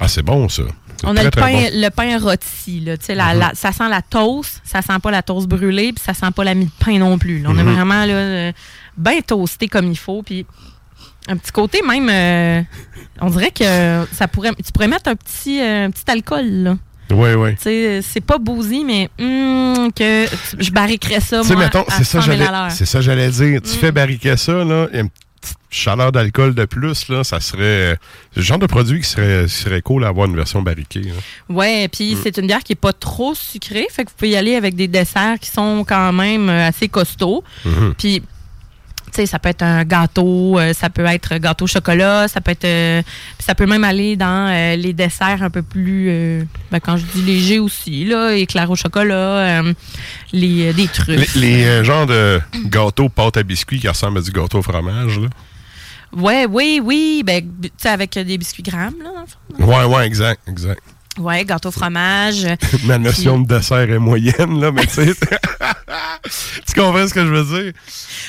Ah, 0.00 0.08
c'est 0.08 0.22
bon, 0.22 0.48
ça. 0.48 0.64
On 1.04 1.16
a 1.16 1.22
le 1.24 1.30
pain, 1.30 1.52
bon. 1.52 1.68
le 1.72 1.88
pain 1.90 2.18
rôti. 2.18 2.80
Là, 2.80 2.96
Tu 2.96 3.06
sais, 3.06 3.14
la- 3.14 3.34
Mhm. 3.34 3.40
la- 3.40 3.54
ça 3.54 3.72
sent 3.72 3.88
la 3.88 4.02
toast, 4.02 4.60
ça 4.64 4.82
sent 4.82 4.98
pas 5.02 5.10
la 5.10 5.22
toast 5.22 5.46
brûlée, 5.46 5.92
puis 5.92 6.02
ça 6.04 6.14
sent 6.14 6.30
pas 6.34 6.44
la 6.44 6.54
mie 6.54 6.66
de 6.66 6.84
pain 6.84 6.98
non 6.98 7.18
plus. 7.18 7.40
là. 7.40 7.50
On 7.50 7.54
Mhm. 7.54 7.60
est 7.60 7.72
vraiment 7.72 8.04
là, 8.04 8.14
euh, 8.14 8.52
bien 8.96 9.20
toasté 9.20 9.68
comme 9.68 9.90
il 9.90 9.98
faut. 9.98 10.22
Puis 10.22 10.46
un 11.28 11.36
petit 11.36 11.52
côté 11.52 11.82
même, 11.86 12.08
euh, 12.08 12.62
on 13.20 13.30
dirait 13.30 13.50
que 13.50 14.06
ça 14.12 14.28
pourrait, 14.28 14.52
tu 14.64 14.72
pourrais 14.72 14.88
mettre 14.88 15.10
un 15.10 15.16
petit, 15.16 15.60
euh, 15.60 15.86
un 15.86 15.90
petit 15.90 16.04
alcool. 16.10 16.46
Là. 16.46 16.76
Oui, 17.10 17.34
oui. 17.34 18.02
C'est 18.02 18.20
pas 18.20 18.38
bousy, 18.38 18.82
mais 18.84 19.08
hum, 19.20 19.90
que 19.94 20.26
je 20.58 20.70
barriquerais 20.72 21.20
ça. 21.20 21.42
Tu 21.42 21.48
sais, 21.48 21.56
mettons, 21.56 21.84
c'est 21.88 22.02
ça, 22.04 22.20
100 22.20 22.22
000 22.22 22.38
j'allais, 23.02 23.28
dire. 23.30 23.60
Tu 23.62 23.68
Mm. 23.70 23.78
fais 23.80 23.92
barriquer 23.92 24.36
ça, 24.36 24.52
là, 24.64 24.88
une 24.92 25.08
petite 25.54 25.58
chaleur 25.70 26.12
d'alcool 26.12 26.54
de 26.54 26.64
plus, 26.64 27.08
là, 27.08 27.24
ça 27.24 27.40
serait 27.40 27.92
euh, 27.92 27.96
le 28.36 28.42
genre 28.42 28.58
de 28.58 28.66
produit 28.66 29.00
qui 29.00 29.08
serait, 29.08 29.48
serait 29.48 29.82
cool 29.82 30.04
à 30.04 30.08
avoir 30.08 30.26
une 30.26 30.36
version 30.36 30.62
barriquée. 30.62 31.00
là. 31.02 31.12
Ouais, 31.48 31.88
puis 31.88 32.14
Mm. 32.14 32.18
c'est 32.22 32.36
une 32.38 32.46
bière 32.46 32.62
qui 32.62 32.72
est 32.72 32.76
pas 32.76 32.92
trop 32.92 33.34
sucrée, 33.34 33.86
fait 33.90 34.04
que 34.04 34.10
vous 34.10 34.16
pouvez 34.16 34.30
y 34.30 34.36
aller 34.36 34.54
avec 34.56 34.74
des 34.74 34.88
desserts 34.88 35.38
qui 35.40 35.50
sont 35.50 35.84
quand 35.86 36.12
même 36.12 36.48
euh, 36.48 36.68
assez 36.68 36.88
costauds. 36.88 37.42
Mhm. 37.64 37.94
Puis 37.98 38.22
sais, 39.16 39.26
ça 39.26 39.38
peut 39.38 39.48
être 39.48 39.62
un 39.62 39.84
gâteau, 39.84 40.58
euh, 40.58 40.72
ça 40.72 40.90
peut 40.90 41.04
être 41.06 41.38
gâteau 41.38 41.64
au 41.64 41.68
chocolat, 41.68 42.28
ça 42.28 42.40
peut 42.40 42.52
être, 42.52 42.64
euh, 42.64 43.02
ça 43.38 43.54
peut 43.54 43.66
même 43.66 43.84
aller 43.84 44.16
dans 44.16 44.48
euh, 44.48 44.76
les 44.76 44.92
desserts 44.92 45.42
un 45.42 45.50
peu 45.50 45.62
plus, 45.62 46.46
ben, 46.70 46.80
quand 46.80 46.96
je 46.96 47.04
dis 47.04 47.22
léger 47.22 47.58
aussi, 47.58 48.04
là, 48.04 48.32
éclair 48.32 48.70
au 48.70 48.76
chocolat, 48.76 49.62
les, 50.32 50.72
des 50.72 50.88
trucs. 50.88 51.34
Les, 51.34 51.64
les, 51.64 51.84
genres 51.84 52.06
de 52.06 52.40
gâteaux 52.66 53.08
pâte 53.08 53.36
à 53.36 53.42
biscuits 53.42 53.80
qui 53.80 53.88
ressemblent 53.88 54.18
à 54.18 54.22
du 54.22 54.30
gâteau 54.30 54.58
au 54.58 54.62
fromage. 54.62 55.18
Là. 55.18 55.28
Ouais, 56.12 56.46
oui, 56.46 56.80
oui, 56.82 57.22
ben, 57.24 57.44
tu 57.62 57.70
sais, 57.76 57.88
avec 57.88 58.18
des 58.18 58.38
biscuits 58.38 58.62
grammes, 58.62 58.94
là, 59.02 59.10
dans 59.14 59.20
le 59.20 59.26
fond. 59.26 59.72
Ouais, 59.72 59.84
ouais, 59.84 60.06
exact, 60.06 60.40
exact. 60.48 60.80
Ouais, 61.18 61.44
gâteau 61.44 61.68
au 61.70 61.72
fromage. 61.72 62.46
Ma 62.84 62.98
notion 62.98 63.38
de 63.40 63.46
dessert 63.46 63.90
est 63.90 63.98
moyenne, 63.98 64.60
là, 64.60 64.70
mais 64.72 64.82
tu 64.86 64.94
sais. 64.94 65.14
tu 66.66 66.74
comprends 66.80 67.06
ce 67.08 67.14
que 67.14 67.20
je 67.24 67.30
veux 67.32 67.62
dire? 67.62 67.72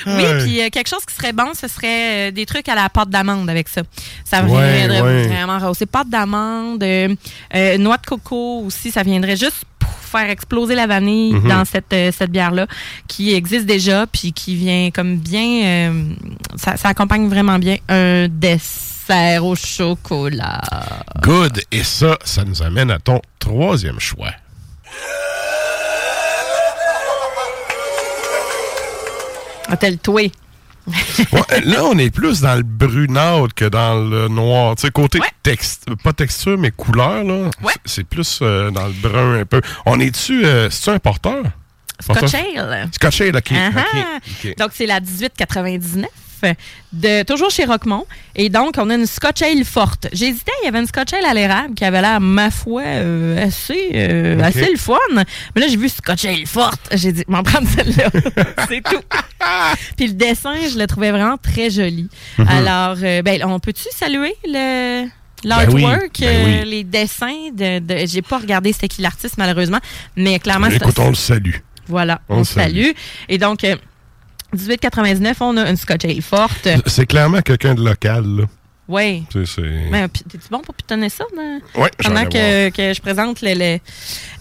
Oui, 0.05 0.13
Ouais. 0.13 0.43
puis 0.43 0.61
euh, 0.61 0.69
quelque 0.69 0.87
chose 0.87 1.05
qui 1.05 1.13
serait 1.15 1.33
bon, 1.33 1.51
ce 1.59 1.67
serait 1.67 2.29
euh, 2.29 2.31
des 2.31 2.45
trucs 2.45 2.69
à 2.69 2.75
la 2.75 2.87
pâte 2.89 3.09
d'amande 3.09 3.49
avec 3.49 3.67
ça. 3.67 3.81
Ça 4.23 4.43
Ouais, 4.43 4.77
viendrait 4.77 5.01
ouais. 5.01 5.27
vraiment 5.27 5.59
rehausser. 5.59 5.85
Pâte 5.85 6.09
d'amande, 6.09 6.81
euh, 6.83 7.13
euh, 7.55 7.77
noix 7.77 7.97
de 7.97 8.05
coco 8.05 8.61
aussi, 8.65 8.91
ça 8.91 9.03
viendrait 9.03 9.35
juste 9.37 9.63
pour 9.79 9.89
faire 9.89 10.29
exploser 10.29 10.75
la 10.75 10.87
vanille 10.87 11.33
Mhm. 11.33 11.49
dans 11.49 11.65
cette, 11.65 11.91
euh, 11.93 12.11
cette 12.17 12.31
bière-là, 12.31 12.67
qui 13.07 13.33
existe 13.33 13.65
déjà, 13.65 14.05
puis 14.07 14.31
qui 14.31 14.55
vient 14.55 14.89
comme 14.93 15.17
bien... 15.17 15.65
euh, 15.65 16.03
ça, 16.55 16.77
ça 16.77 16.89
accompagne 16.89 17.27
vraiment 17.27 17.59
bien 17.59 17.77
un 17.89 18.27
dessert 18.29 18.83
au 19.41 19.55
chocolat. 19.55 20.61
Good. 21.21 21.61
Et 21.71 21.83
ça, 21.83 22.17
ça 22.23 22.43
nous 22.43 22.61
amène 22.61 22.91
à 22.91 22.99
ton 22.99 23.21
troisième 23.39 23.99
choix. 23.99 24.31
Toué. 30.01 30.31
Ouais, 31.33 31.61
là, 31.65 31.83
on 31.83 31.97
est 31.97 32.09
plus 32.09 32.39
dans 32.41 32.55
le 32.55 32.63
brunâtre 32.63 33.53
que 33.53 33.65
dans 33.65 33.95
le 33.95 34.29
noir. 34.29 34.75
Tu 34.75 34.83
sais, 34.83 34.91
côté 34.91 35.19
texte, 35.43 35.85
pas 36.01 36.13
texture, 36.13 36.57
mais 36.57 36.71
couleur, 36.71 37.23
là. 37.25 37.49
Ouais. 37.61 37.73
c'est- 37.83 38.05
plus 38.05 38.39
euh, 38.41 38.71
dans 38.71 38.87
le 38.87 38.93
brun 38.93 39.41
un 39.41 39.45
peu. 39.45 39.61
On 39.85 39.99
est-tu, 39.99 40.45
euh, 40.45 40.69
c'est-tu 40.69 40.89
un 40.91 40.99
porteur? 40.99 41.43
Scotch 41.99 42.33
Ale. 42.35 42.89
Scotch 42.93 43.21
Ale. 43.21 43.35
OK. 43.37 44.55
Donc, 44.57 44.69
c'est 44.73 44.85
la 44.85 45.01
1899. 45.01 46.09
De, 46.93 47.23
toujours 47.23 47.49
chez 47.49 47.65
Roquemont. 47.65 48.05
Et 48.35 48.49
donc, 48.49 48.75
on 48.77 48.89
a 48.89 48.95
une 48.95 49.05
Scotch 49.05 49.41
Ale 49.41 49.63
forte. 49.65 50.07
J'hésitais, 50.13 50.51
il 50.61 50.65
y 50.65 50.67
avait 50.69 50.79
une 50.79 50.87
Scotch 50.87 51.13
Ale 51.13 51.25
à 51.25 51.33
l'érable 51.33 51.73
qui 51.75 51.83
avait 51.85 52.01
l'air, 52.01 52.19
ma 52.21 52.49
foi, 52.51 52.81
euh, 52.83 53.45
assez, 53.45 53.89
euh, 53.93 54.39
assez 54.41 54.69
le 54.71 54.77
fun. 54.77 54.95
Mais 55.55 55.61
là, 55.61 55.67
j'ai 55.67 55.77
vu 55.77 55.89
Scotch 55.89 56.25
Ale 56.25 56.45
forte. 56.45 56.79
J'ai 56.93 57.11
dit, 57.11 57.23
m'en 57.27 57.43
prendre 57.43 57.67
celle-là. 57.67 58.09
c'est 58.69 58.81
tout. 58.83 59.01
Puis 59.95 60.07
le 60.07 60.13
dessin, 60.13 60.55
je 60.71 60.77
le 60.77 60.87
trouvais 60.87 61.11
vraiment 61.11 61.37
très 61.37 61.69
joli. 61.69 62.09
Mhm. 62.37 62.47
Alors, 62.47 62.97
euh, 63.03 63.21
ben, 63.21 63.43
on 63.45 63.59
peut-tu 63.59 63.85
saluer 63.91 64.35
le... 64.45 65.05
L'artwork, 65.43 66.19
Ben 66.19 66.45
oui, 66.45 66.51
ben 66.51 66.63
oui. 66.63 66.69
les 66.71 66.83
dessins 66.83 67.49
de, 67.53 67.77
de 67.77 68.07
j'ai 68.07 68.23
pas 68.23 68.39
regardé 68.39 68.73
c'était 68.73 68.87
qui 68.87 69.03
l'artiste 69.03 69.37
malheureusement, 69.37 69.77
mais 70.15 70.39
clairement 70.39 70.67
c'est- 70.67 70.77
Écoute, 70.77 70.97
on 70.97 71.09
le 71.09 71.15
salue. 71.15 71.57
voilà, 71.87 72.21
On 72.27 72.37
on, 72.37 72.39
le 72.39 72.43
salue. 72.43 72.81
salue. 72.85 72.91
Et 73.29 73.37
donc, 73.37 73.63
18,99, 74.55 75.35
on 75.41 75.57
a 75.57 75.69
une 75.69 75.75
Scotch 75.77 76.05
Ale 76.05 76.21
forte. 76.21 76.67
C'est 76.85 77.05
clairement 77.05 77.41
quelqu'un 77.41 77.75
de 77.75 77.83
local, 77.83 78.23
là. 78.25 78.43
Oui. 78.89 79.25
C'est... 79.45 79.61
Mais 79.91 80.07
pi- 80.07 80.23
t'es-tu 80.23 80.47
bon 80.49 80.59
pour 80.61 80.73
pitonner 80.73 81.09
ça? 81.09 81.25
dans- 81.35 81.59
vais 81.83 81.89
Pendant 82.01 82.23
que, 82.25 82.69
que 82.69 82.93
je 82.93 83.01
présente 83.01 83.41
le- 83.41 83.53
le- 83.53 83.79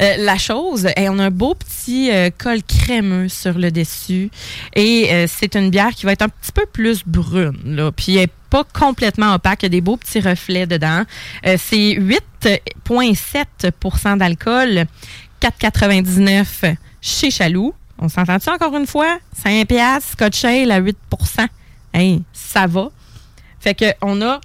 euh, 0.00 0.16
la 0.18 0.38
chose, 0.38 0.86
et 0.96 1.08
on 1.08 1.18
a 1.18 1.24
un 1.24 1.30
beau 1.32 1.56
petit 1.56 2.12
euh, 2.12 2.30
col 2.38 2.62
crémeux 2.62 3.28
sur 3.28 3.58
le 3.58 3.72
dessus. 3.72 4.30
Et 4.76 5.08
euh, 5.10 5.26
c'est 5.28 5.56
une 5.56 5.70
bière 5.70 5.90
qui 5.90 6.06
va 6.06 6.12
être 6.12 6.22
un 6.22 6.28
petit 6.28 6.52
peu 6.52 6.64
plus 6.72 7.02
brune. 7.04 7.58
Là. 7.64 7.90
Puis 7.90 8.12
elle 8.14 8.20
n'est 8.20 8.30
pas 8.50 8.62
complètement 8.72 9.34
opaque. 9.34 9.64
Il 9.64 9.64
y 9.64 9.66
a 9.66 9.70
des 9.70 9.80
beaux 9.80 9.96
petits 9.96 10.20
reflets 10.20 10.68
dedans. 10.68 11.02
C'est 11.42 11.96
8,7% 11.98 14.18
d'alcool. 14.18 14.84
4,99 15.42 16.76
chez 17.00 17.32
Chaloux. 17.32 17.74
On 17.98 18.08
s'entend-tu 18.08 18.48
encore 18.50 18.76
une 18.76 18.86
fois? 18.86 19.18
5 19.42 19.66
piastres, 19.68 20.12
Scotch 20.12 20.44
Ale 20.44 20.70
à 20.70 20.80
8% 20.80 20.92
Hey, 21.94 22.22
ça 22.32 22.66
va. 22.66 22.90
Fait 23.60 23.74
que 23.74 23.86
on 24.02 24.20
a 24.22 24.40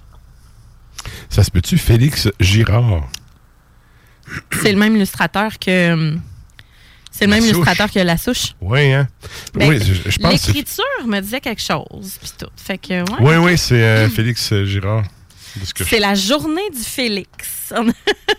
Ça 1.28 1.44
se 1.44 1.50
peut-tu, 1.50 1.76
Félix 1.78 2.28
Girard? 2.40 3.08
C'est 4.62 4.72
le 4.72 4.78
même 4.78 4.96
illustrateur 4.96 5.58
que. 5.58 5.92
hum, 5.92 6.20
C'est 7.10 7.26
le 7.26 7.30
La 7.32 7.36
même 7.36 7.44
souche. 7.44 7.52
illustrateur 7.56 7.90
que 7.90 7.98
la 7.98 8.16
souche. 8.16 8.54
Oui, 8.60 8.92
hein? 8.92 9.06
Ben, 9.54 9.68
oui, 9.68 9.78
je, 9.84 10.10
je 10.10 10.18
pense. 10.18 10.32
L'écriture 10.46 10.84
me 11.06 11.20
disait 11.20 11.40
quelque 11.40 11.60
chose. 11.60 12.16
Puis 12.20 12.30
tout. 12.38 12.46
Fait 12.56 12.78
que, 12.78 13.00
ouais. 13.00 13.16
Oui, 13.20 13.36
oui, 13.36 13.58
c'est 13.58 13.82
euh, 13.82 14.08
Félix 14.08 14.54
Girard. 14.64 15.02
C'est 15.86 15.98
la 15.98 16.14
journée 16.14 16.68
du 16.72 16.82
Félix. 16.82 17.72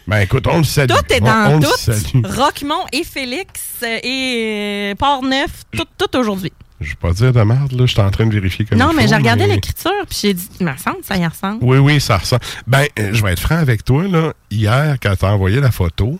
Ben 0.05 0.19
écoute, 0.19 0.45
on 0.47 0.57
le 0.57 0.63
salue. 0.65 0.89
tout 0.91 1.13
est 1.13 1.21
dans 1.21 1.53
on 1.53 1.59
le 1.59 1.63
tout. 1.63 2.21
Roquemont 2.41 2.85
et 2.91 3.03
Félix 3.05 3.61
euh, 3.83 3.97
et 4.03 4.91
euh, 4.91 4.95
Port-Neuf, 4.95 5.49
tout, 5.75 5.85
tout 5.97 6.17
aujourd'hui. 6.17 6.51
Je 6.81 6.89
vais 6.89 6.95
pas 6.95 7.13
dire 7.13 7.31
de 7.31 7.41
merde, 7.41 7.71
là. 7.71 7.85
Je 7.85 7.93
suis 7.93 8.01
en 8.01 8.11
train 8.11 8.25
de 8.25 8.33
vérifier 8.33 8.65
comme 8.65 8.77
Non, 8.77 8.91
mais 8.93 9.07
j'ai 9.07 9.15
regardé 9.15 9.47
mais- 9.47 9.55
l'écriture, 9.55 9.91
puis 10.09 10.17
j'ai 10.21 10.33
dit, 10.33 10.45
me 10.59 10.75
semble, 10.75 10.97
ça 11.03 11.15
y 11.15 11.25
ressemble. 11.25 11.59
Oui, 11.61 11.77
oui, 11.77 12.01
ça 12.01 12.17
ressemble. 12.17 12.41
Ben, 12.67 12.85
euh, 12.99 13.11
je 13.13 13.23
vais 13.23 13.31
être 13.31 13.39
franc 13.39 13.55
avec 13.55 13.85
toi, 13.85 14.03
là. 14.09 14.33
Hier, 14.51 14.97
quand 15.01 15.15
t'as 15.17 15.31
envoyé 15.31 15.61
la 15.61 15.71
photo, 15.71 16.19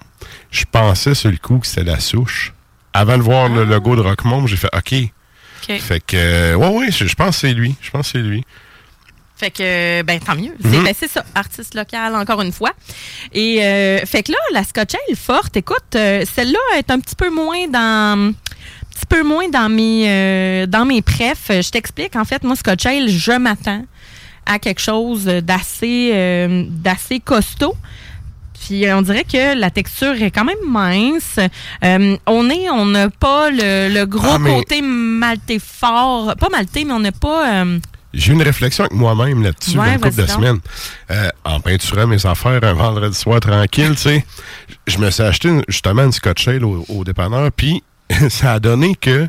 je 0.49 0.63
pensais 0.71 1.13
sur 1.13 1.29
le 1.29 1.37
coup 1.37 1.57
que 1.59 1.67
c'était 1.67 1.83
la 1.83 1.99
souche. 1.99 2.53
Avant 2.93 3.17
de 3.17 3.23
voir 3.23 3.49
le 3.49 3.65
logo 3.65 3.95
de 3.97 4.01
Rockmont, 4.01 4.47
j'ai 4.47 4.55
fait 4.55 4.69
OK. 4.73 4.93
OK. 5.69 5.79
Fait 5.81 5.99
que, 5.99 6.15
euh, 6.15 6.55
ouais, 6.55 6.67
ouais, 6.69 6.91
je, 6.91 7.05
je 7.05 7.15
pense 7.15 7.35
que 7.35 7.47
c'est 7.47 7.53
lui. 7.53 7.75
Je 7.81 7.91
pense 7.91 8.11
que 8.13 8.19
c'est 8.19 8.23
lui. 8.23 8.45
Fait 9.43 9.51
que, 9.51 10.01
ben, 10.03 10.19
tant 10.21 10.35
mieux. 10.37 10.53
C'est 10.61 10.67
Mhm. 10.69 10.83
ben, 10.85 10.93
c'est 10.97 11.09
ça, 11.09 11.25
artiste 11.35 11.73
local, 11.75 12.15
encore 12.15 12.41
une 12.41 12.53
fois. 12.53 12.71
Et, 13.33 13.61
euh, 13.61 13.99
fait 14.05 14.23
que 14.23 14.31
là, 14.31 14.37
la 14.53 14.63
Scotch 14.63 14.93
Ale 14.95 15.17
forte, 15.17 15.57
écoute, 15.57 15.95
euh, 15.95 16.23
celle-là 16.33 16.59
est 16.77 16.89
un 16.89 16.99
petit 17.01 17.15
peu 17.15 17.29
moins 17.29 17.67
dans. 17.67 18.29
Un 18.29 18.33
petit 18.95 19.05
peu 19.09 19.23
moins 19.23 19.49
dans 19.49 19.67
mes, 19.69 20.05
euh, 20.07 20.65
dans 20.65 20.85
mes 20.85 21.01
prefs. 21.01 21.47
Je 21.49 21.69
t'explique. 21.71 22.15
En 22.15 22.23
fait, 22.23 22.43
moi, 22.45 22.55
Scotch 22.55 22.85
Ale, 22.85 23.09
je 23.09 23.33
m'attends 23.33 23.83
à 24.45 24.59
quelque 24.59 24.79
chose 24.79 25.25
d'assez 25.25 26.11
euh, 26.13 26.63
d'assez 26.69 27.19
costaud. 27.19 27.75
Puis 28.65 28.85
on 28.93 29.01
dirait 29.01 29.25
que 29.25 29.55
la 29.59 29.69
texture 29.71 30.13
est 30.21 30.31
quand 30.31 30.45
même 30.45 30.55
mince. 30.65 31.37
Euh, 31.83 32.15
on 32.27 32.49
est, 32.49 32.69
on 32.69 32.85
n'a 32.85 33.09
pas 33.09 33.49
le, 33.49 33.89
le 33.93 34.05
gros 34.05 34.35
Ah, 34.35 34.39
mais- 34.39 34.53
côté 34.53 34.81
maltais 34.81 35.59
fort. 35.59 36.33
Pas 36.39 36.47
maltais, 36.49 36.85
mais 36.85 36.93
on 36.93 36.99
n'a 37.01 37.11
pas. 37.11 37.65
J'ai 38.13 38.31
eu 38.31 38.35
une 38.35 38.43
réflexion 38.43 38.83
avec 38.85 38.95
moi-même 38.95 39.41
là-dessus, 39.43 39.77
Ouais, 39.77 39.93
une 39.95 39.99
couple 39.99 40.15
de 40.15 40.25
semaines. 40.27 40.59
Euh, 41.11 41.29
en 41.45 41.59
peinturant 41.59 42.05
mes 42.07 42.25
affaires 42.25 42.63
un 42.63 42.73
vendredi 42.73 43.17
soir 43.17 43.39
tranquille, 43.39 43.91
tu 43.95 43.97
sais, 44.03 44.25
je 44.87 44.97
me 44.99 45.09
suis 45.09 45.23
acheté 45.23 45.49
une- 45.49 45.63
justement 45.67 46.03
une 46.03 46.11
Scotch 46.11 46.47
Ale 46.47 46.63
au, 46.63 46.85
au 46.89 47.03
dépanneur, 47.03 47.51
puis 47.51 47.81
ça 48.29 48.53
a 48.53 48.59
donné 48.59 48.95
que 48.95 49.27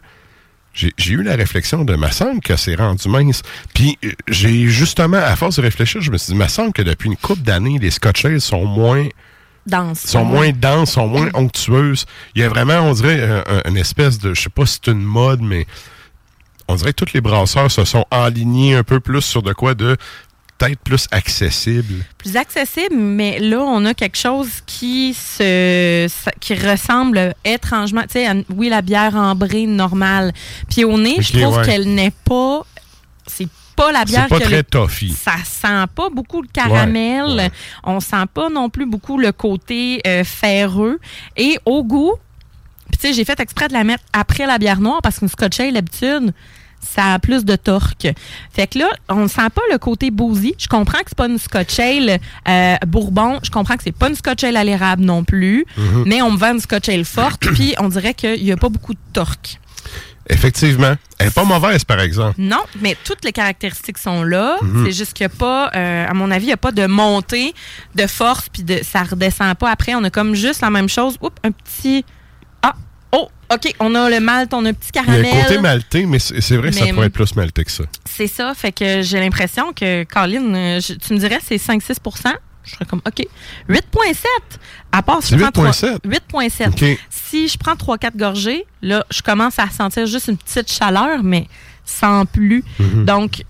j'ai 0.74 0.92
eu 1.12 1.22
la 1.22 1.36
réflexion 1.36 1.84
de, 1.84 1.94
me 1.94 2.08
semble 2.10 2.40
que 2.40 2.56
c'est 2.56 2.74
rendu 2.74 3.08
mince. 3.08 3.42
Puis 3.74 3.96
euh, 4.04 4.10
j'ai 4.28 4.66
justement, 4.66 5.16
à 5.18 5.36
force 5.36 5.56
de 5.56 5.62
réfléchir, 5.62 6.00
je 6.02 6.10
me 6.10 6.18
suis 6.18 6.32
dit, 6.32 6.38
me 6.38 6.48
semble 6.48 6.72
que 6.72 6.82
depuis 6.82 7.08
une 7.08 7.16
couple 7.16 7.42
d'années, 7.42 7.78
les 7.80 7.90
Scotch 7.92 8.24
Ale 8.24 8.40
sont 8.40 8.64
moins 8.66 9.06
dense. 9.66 10.00
sont 10.00 10.24
moins 10.24 10.50
denses, 10.50 10.90
sont 10.92 11.06
moins 11.06 11.30
onctueuses. 11.34 12.06
Il 12.34 12.42
y 12.42 12.44
a 12.44 12.48
vraiment, 12.48 12.80
on 12.80 12.92
dirait, 12.92 13.22
un- 13.46 13.70
une 13.70 13.76
espèce 13.76 14.18
de, 14.18 14.34
je 14.34 14.42
sais 14.42 14.50
pas 14.50 14.66
si 14.66 14.80
c'est 14.84 14.90
une 14.90 15.00
mode, 15.02 15.40
mais 15.42 15.66
on 16.68 16.74
dirait 16.76 16.92
que 16.92 17.04
tous 17.04 17.12
les 17.14 17.20
brasseurs 17.20 17.70
se 17.70 17.84
sont 17.84 18.04
alignés 18.10 18.74
un 18.74 18.82
peu 18.84 19.00
plus 19.00 19.22
sur 19.22 19.42
de 19.42 19.52
quoi 19.52 19.74
de 19.74 19.96
peut-être 20.56 20.78
plus 20.80 21.06
accessible. 21.10 22.04
plus 22.16 22.36
accessible, 22.36 22.94
mais 22.96 23.38
là, 23.40 23.58
on 23.60 23.84
a 23.86 23.92
quelque 23.94 24.16
chose 24.16 24.48
qui 24.66 25.12
se 25.12 26.06
ça- 26.08 26.30
qui 26.40 26.54
ressemble 26.54 27.34
étrangement. 27.44 28.02
Tu 28.02 28.12
sais, 28.12 28.26
à- 28.28 28.34
oui, 28.54 28.68
la 28.68 28.80
bière 28.82 29.16
ambrée 29.16 29.66
normale. 29.66 30.32
Puis 30.70 30.84
au 30.84 30.96
nez, 30.98 31.16
je 31.20 31.38
trouve 31.40 31.58
ouais. 31.58 31.64
qu'elle 31.66 31.92
n'est 31.94 32.12
pas. 32.24 32.62
C'est 33.26 33.48
pas 33.74 33.90
la 33.90 34.04
bière 34.04 34.22
C'est 34.24 34.28
pas 34.28 34.38
que 34.38 34.44
très 34.44 34.56
le- 34.58 34.62
toffee. 34.62 35.10
Ça 35.12 35.32
sent 35.44 35.86
pas 35.96 36.08
beaucoup 36.08 36.40
le 36.40 36.46
caramel. 36.52 37.24
Ouais, 37.24 37.34
ouais. 37.34 37.50
On 37.82 37.98
sent 37.98 38.24
pas 38.32 38.48
non 38.48 38.70
plus 38.70 38.86
beaucoup 38.86 39.18
le 39.18 39.32
côté 39.32 40.00
euh, 40.06 40.22
ferreux. 40.22 41.00
Et 41.36 41.58
au 41.64 41.82
goût, 41.82 42.12
sais, 43.08 43.14
j'ai 43.14 43.24
fait 43.24 43.38
exprès 43.40 43.68
de 43.68 43.72
la 43.72 43.84
mettre 43.84 44.04
après 44.12 44.46
la 44.46 44.58
bière 44.58 44.80
noire 44.80 45.00
parce 45.02 45.18
qu'une 45.18 45.28
Scotch 45.28 45.60
Ale, 45.60 45.74
d'habitude, 45.74 46.32
ça 46.80 47.14
a 47.14 47.18
plus 47.18 47.44
de 47.44 47.56
torque. 47.56 48.08
Fait 48.52 48.66
que 48.66 48.78
là, 48.78 48.88
on 49.08 49.22
ne 49.22 49.28
sent 49.28 49.50
pas 49.54 49.62
le 49.72 49.78
côté 49.78 50.10
boozy. 50.10 50.54
Je 50.58 50.68
comprends 50.68 50.98
que 50.98 51.08
c'est 51.08 51.16
pas 51.16 51.26
une 51.26 51.38
Scotch 51.38 51.78
Ale 51.78 52.18
euh, 52.48 52.76
bourbon. 52.86 53.40
Je 53.42 53.50
comprends 53.50 53.76
que 53.76 53.82
c'est 53.82 53.92
pas 53.92 54.08
une 54.08 54.14
Scotch 54.14 54.44
Ale 54.44 54.56
à 54.56 54.64
l'érable 54.64 55.02
non 55.02 55.24
plus. 55.24 55.64
Mhm. 55.76 56.04
Mais 56.06 56.22
on 56.22 56.30
me 56.30 56.38
vend 56.38 56.52
une 56.52 56.60
Scotch 56.60 56.88
Ale 56.88 57.04
forte, 57.04 57.40
puis 57.54 57.74
on 57.78 57.88
dirait 57.88 58.14
qu'il 58.14 58.44
y 58.44 58.52
a 58.52 58.56
pas 58.56 58.68
beaucoup 58.68 58.94
de 58.94 58.98
torque. 59.12 59.58
Effectivement. 60.28 60.94
Elle 61.18 61.28
est 61.28 61.34
pas 61.34 61.44
mauvaise, 61.44 61.84
par 61.84 62.00
exemple. 62.00 62.36
Non, 62.38 62.62
mais 62.80 62.96
toutes 63.04 63.24
les 63.24 63.32
caractéristiques 63.32 63.98
sont 63.98 64.22
là. 64.22 64.56
Mhm. 64.62 64.84
C'est 64.86 64.92
juste 64.92 65.12
qu'il 65.12 65.26
n'y 65.26 65.32
a 65.32 65.36
pas, 65.36 65.70
euh, 65.74 66.06
à 66.08 66.14
mon 66.14 66.30
avis, 66.30 66.44
il 66.44 66.48
n'y 66.48 66.54
a 66.54 66.58
pas 66.58 66.72
de 66.72 66.86
montée 66.86 67.54
de 67.94 68.06
force, 68.06 68.48
puis 68.48 68.62
de, 68.62 68.80
ça 68.82 69.02
redescend 69.02 69.54
pas 69.54 69.70
après. 69.70 69.94
On 69.94 70.04
a 70.04 70.10
comme 70.10 70.34
juste 70.34 70.62
la 70.62 70.70
même 70.70 70.88
chose. 70.88 71.16
Oups, 71.20 71.36
un 71.42 71.50
petit. 71.50 72.04
OK, 73.52 73.74
on 73.80 73.94
a 73.94 74.08
le 74.10 74.20
malt, 74.20 74.52
on 74.54 74.64
a 74.64 74.70
un 74.70 74.72
petit 74.72 74.90
Il 74.94 74.96
y 74.96 74.98
a 75.00 75.04
caramel. 75.04 75.26
un 75.26 75.42
côté 75.42 75.58
maltais, 75.58 76.06
mais 76.06 76.18
c'est 76.18 76.56
vrai 76.56 76.70
que 76.70 76.76
ça 76.76 76.86
pourrait 76.86 77.06
être 77.06 77.12
plus 77.12 77.34
maltais 77.36 77.64
que 77.64 77.70
ça. 77.70 77.84
C'est 78.04 78.26
ça, 78.26 78.52
fait 78.54 78.72
que 78.72 79.02
j'ai 79.02 79.20
l'impression 79.20 79.72
que, 79.72 80.04
Colin, 80.04 80.54
euh, 80.54 80.80
je- 80.80 80.94
tu 80.94 81.12
me 81.14 81.18
dirais 81.18 81.38
c'est 81.42 81.58
5-6% 81.58 82.32
Je 82.64 82.70
serais 82.72 82.86
comme, 82.86 83.02
OK. 83.06 83.22
8,7 83.68 84.26
À 84.90 85.02
part 85.02 85.22
si 85.22 85.28
C'est 85.30 85.36
je 85.36 85.42
prends 85.42 85.50
trois- 85.50 85.66
8,7? 85.72 85.98
8,7 86.04 86.68
OK. 86.68 86.98
Si 87.10 87.48
je 87.48 87.58
prends 87.58 87.76
3-4 87.76 88.16
gorgées, 88.16 88.64
là, 88.80 89.04
je 89.10 89.20
commence 89.20 89.58
à 89.58 89.68
sentir 89.68 90.06
juste 90.06 90.28
une 90.28 90.38
petite 90.38 90.72
chaleur, 90.72 91.22
mais 91.22 91.46
sans 91.84 92.24
plus. 92.24 92.64
Mhm. 92.78 93.04
Donc, 93.04 93.42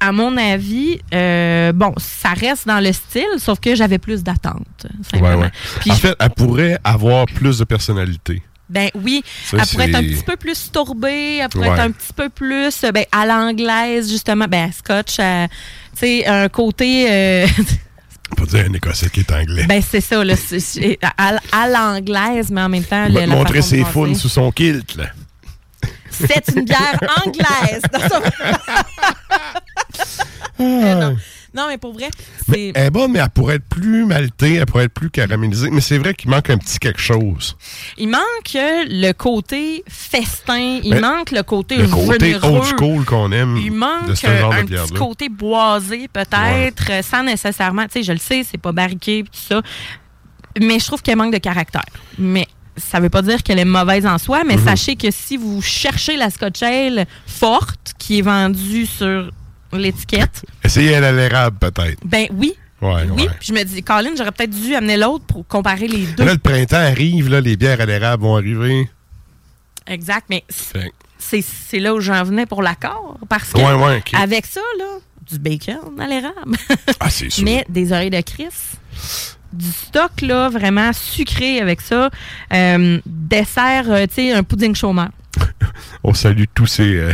à 0.00 0.12
mon 0.12 0.36
avis, 0.36 0.98
euh, 1.14 1.72
bon, 1.72 1.94
ça 1.96 2.30
reste 2.30 2.66
dans 2.66 2.80
le 2.80 2.92
style, 2.92 3.24
sauf 3.38 3.60
que 3.60 3.74
j'avais 3.74 3.98
plus 3.98 4.22
d'attente. 4.22 4.86
Ouais, 5.14 5.20
ouais. 5.34 5.50
En 5.88 5.94
je- 5.94 6.00
fait, 6.00 6.16
elle 6.18 6.30
pourrait 6.30 6.78
avoir 6.84 7.24
plus 7.26 7.58
de 7.58 7.64
personnalité. 7.64 8.42
Ben 8.70 8.88
oui, 8.94 9.22
Ça, 9.44 9.56
elle 9.60 9.66
pourrait 9.66 9.88
être 9.88 9.96
un 9.96 10.02
petit 10.02 10.22
peu 10.24 10.36
plus 10.36 10.70
tourbée, 10.72 11.38
elle 11.42 11.48
pourrait 11.48 11.68
Ouais. 11.68 11.74
être 11.74 11.82
un 11.82 11.90
petit 11.90 12.12
peu 12.14 12.28
plus 12.28 12.84
euh, 12.84 12.92
ben, 12.92 13.04
à 13.12 13.26
l'anglaise, 13.26 14.08
justement. 14.10 14.46
Ben, 14.48 14.70
scotch, 14.72 15.16
euh, 15.18 15.46
tu 15.94 15.98
sais, 16.00 16.26
un 16.26 16.48
côté. 16.48 17.06
euh, 17.10 17.46
peut 18.36 18.46
dire 18.46 18.64
un 18.70 18.72
Écossais 18.72 19.10
qui 19.10 19.20
est 19.20 19.32
anglais. 19.32 19.64
ben, 19.66 19.82
c'est 19.82 20.00
ça, 20.00 20.22
là, 20.24 20.34
à, 21.18 21.36
à 21.52 21.68
l'anglaise, 21.68 22.48
mais 22.50 22.62
en 22.62 22.68
même 22.68 22.84
temps. 22.84 23.06
Le- 23.08 23.26
montrer 23.26 23.60
ses 23.60 23.84
founes 23.84 24.14
sous 24.14 24.28
son 24.28 24.50
kilt, 24.52 24.94
là. 24.96 25.06
C'est 26.10 26.48
une 26.54 26.64
bière 26.64 27.00
anglaise. 27.26 27.82
Ça- 27.92 28.20
Euh, 30.60 30.94
non. 30.94 31.16
Non, 31.54 31.66
mais 31.68 31.78
pour 31.78 31.92
vrai, 31.92 32.08
c'est. 32.48 32.72
Elle 32.74 32.86
est 32.86 32.90
bonne, 32.90 33.12
mais 33.12 33.18
elle 33.18 33.30
pourrait 33.30 33.56
être 33.56 33.68
plus 33.68 34.04
maltée, 34.06 34.54
elle 34.54 34.66
pourrait 34.66 34.84
être 34.84 34.94
plus 34.94 35.10
caramélisée. 35.10 35.70
Mais 35.70 35.80
c'est 35.80 35.98
vrai 35.98 36.14
qu'il 36.14 36.30
manque 36.30 36.48
un 36.50 36.58
petit 36.58 36.78
quelque 36.78 37.00
chose. 37.00 37.56
Il 37.98 38.08
manque 38.08 38.20
le 38.54 39.12
côté 39.12 39.82
festin, 39.88 40.78
il 40.82 40.94
manque 41.00 41.30
le 41.32 41.42
côté 41.42 41.76
Le 41.76 41.88
côté 41.88 42.36
old 42.42 42.64
school 42.64 43.04
qu'on 43.04 43.32
aime 43.32 43.56
Il 43.56 43.72
manque 43.72 44.08
de 44.08 44.14
ce 44.14 44.26
genre 44.26 44.52
un 44.54 44.64
de 44.64 44.76
petit 44.76 44.92
côté 44.94 45.28
boisé, 45.28 46.08
peut-être, 46.08 47.04
sans 47.04 47.22
nécessairement. 47.22 47.84
Tu 47.86 48.00
sais, 48.00 48.02
je 48.04 48.12
le 48.12 48.18
sais, 48.18 48.42
c'est 48.48 48.58
pas 48.60 48.72
barriqué, 48.72 49.24
tout 49.24 49.30
ça. 49.48 49.62
Mais 50.60 50.78
je 50.78 50.86
trouve 50.86 51.02
qu'elle 51.02 51.16
manque 51.16 51.32
de 51.32 51.38
caractère. 51.38 51.84
Mais 52.18 52.46
ça 52.76 52.98
veut 53.00 53.10
pas 53.10 53.22
dire 53.22 53.42
qu'elle 53.42 53.58
est 53.58 53.64
mauvaise 53.64 54.06
en 54.06 54.18
soi, 54.18 54.40
Mhm. 54.40 54.46
mais 54.48 54.58
sachez 54.58 54.96
que 54.96 55.10
si 55.10 55.36
vous 55.36 55.60
cherchez 55.62 56.16
la 56.16 56.30
Scotch 56.30 56.62
Ale 56.62 57.06
forte, 57.26 57.92
qui 57.98 58.18
est 58.18 58.22
vendue 58.22 58.86
sur 58.86 59.30
l'étiquette, 59.78 60.44
Essayez 60.64 60.94
à 60.96 61.12
l'érable, 61.12 61.56
peut-être. 61.58 61.98
ben 62.04 62.26
oui. 62.32 62.54
Ouais, 62.82 63.04
Oui, 63.10 63.24
ouais. 63.24 63.28
puis 63.38 63.48
je 63.48 63.52
me 63.52 63.62
dis, 63.62 63.82
Colin, 63.82 64.10
j'aurais 64.16 64.32
peut-être 64.32 64.50
dû 64.58 64.74
amener 64.74 64.96
l'autre 64.96 65.24
pour 65.26 65.46
comparer 65.46 65.86
les 65.86 66.06
deux. 66.06 66.24
Là, 66.24 66.32
le 66.32 66.38
printemps 66.38 66.76
arrive, 66.76 67.28
là, 67.28 67.40
les 67.42 67.56
bières 67.56 67.80
à 67.80 67.84
l'érable 67.86 68.22
vont 68.22 68.36
arriver. 68.36 68.88
Exact, 69.86 70.26
mais 70.30 70.44
c'est 70.48 71.42
c'est 71.42 71.78
là 71.78 71.94
où 71.94 72.00
j'en 72.00 72.22
venais 72.24 72.46
pour 72.46 72.62
l'accord. 72.62 73.18
Parce 73.28 73.50
que 73.52 73.58
Ouais, 73.58 74.02
avec 74.14 74.46
ça, 74.46 74.60
là, 74.78 74.86
du 75.30 75.38
bacon 75.38 75.76
à 76.00 76.06
l'érable. 76.06 76.56
Ah, 76.98 77.10
c'est 77.10 77.28
sûr. 77.30 77.44
Mais 77.44 77.64
des 77.68 77.92
oreilles 77.92 78.10
de 78.10 78.20
Chris. 78.22 78.48
Du 79.52 79.70
stock, 79.70 80.20
là, 80.22 80.48
vraiment 80.48 80.92
sucré 80.92 81.60
avec 81.60 81.80
ça. 81.82 82.08
Euh, 82.52 83.00
dessert, 83.04 83.84
euh, 83.88 84.06
tu 84.06 84.14
sais, 84.14 84.32
un 84.32 84.42
pudding 84.42 84.74
chômeur. 84.74 85.10
On 86.04 86.14
salue 86.14 86.44
tous 86.54 86.66
ces, 86.66 86.96
euh, 86.96 87.12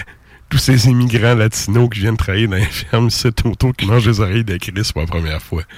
tous 0.49 0.59
ces 0.59 0.86
immigrants 0.88 1.34
latinos 1.34 1.88
qui 1.92 2.01
viennent 2.01 2.16
travailler 2.16 2.47
dans 2.47 2.57
les 2.57 2.64
fermes 2.64 3.09
ici 3.09 3.26
autour 3.44 3.74
qui 3.74 3.86
mangent 3.86 4.05
des 4.07 4.20
oreilles 4.20 4.44
de 4.44 4.57
Chris 4.59 4.72
pour 4.92 5.03
la 5.03 5.07
première 5.09 5.42
fois. 5.42 5.62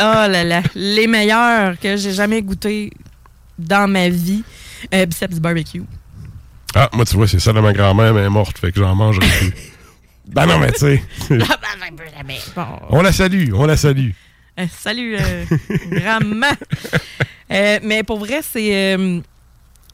Oh 0.00 0.28
là 0.28 0.44
là, 0.44 0.62
les 0.76 1.08
meilleurs 1.08 1.76
que 1.80 1.96
j'ai 1.96 2.12
jamais 2.12 2.40
goûté 2.40 2.92
dans 3.58 3.88
ma 3.90 4.08
vie. 4.08 4.44
Euh, 4.94 5.06
biceps 5.06 5.40
barbecue. 5.40 5.82
Ah, 6.72 6.88
moi, 6.92 7.04
tu 7.04 7.16
vois, 7.16 7.26
c'est 7.26 7.40
ça 7.40 7.52
de 7.52 7.58
ma 7.58 7.72
grand-mère, 7.72 8.14
mais 8.14 8.20
elle 8.20 8.26
est 8.26 8.30
morte, 8.30 8.56
fait 8.58 8.70
que 8.70 8.78
j'en 8.78 8.94
mangerai 8.94 9.26
plus. 9.26 9.52
Ben 10.28 10.44
non, 10.46 10.58
mais 10.58 10.70
tu 10.72 10.80
sais, 10.80 11.02
Bon. 12.54 12.66
on 12.90 13.00
la 13.02 13.12
salue, 13.12 13.50
on 13.54 13.64
la 13.66 13.76
salue. 13.78 14.10
Euh, 14.60 14.66
salut, 14.70 15.16
euh, 15.18 15.44
grand-maman. 15.90 16.52
Euh, 17.50 17.78
mais 17.82 18.02
pour 18.02 18.18
vrai, 18.18 18.40
c'est. 18.42 18.94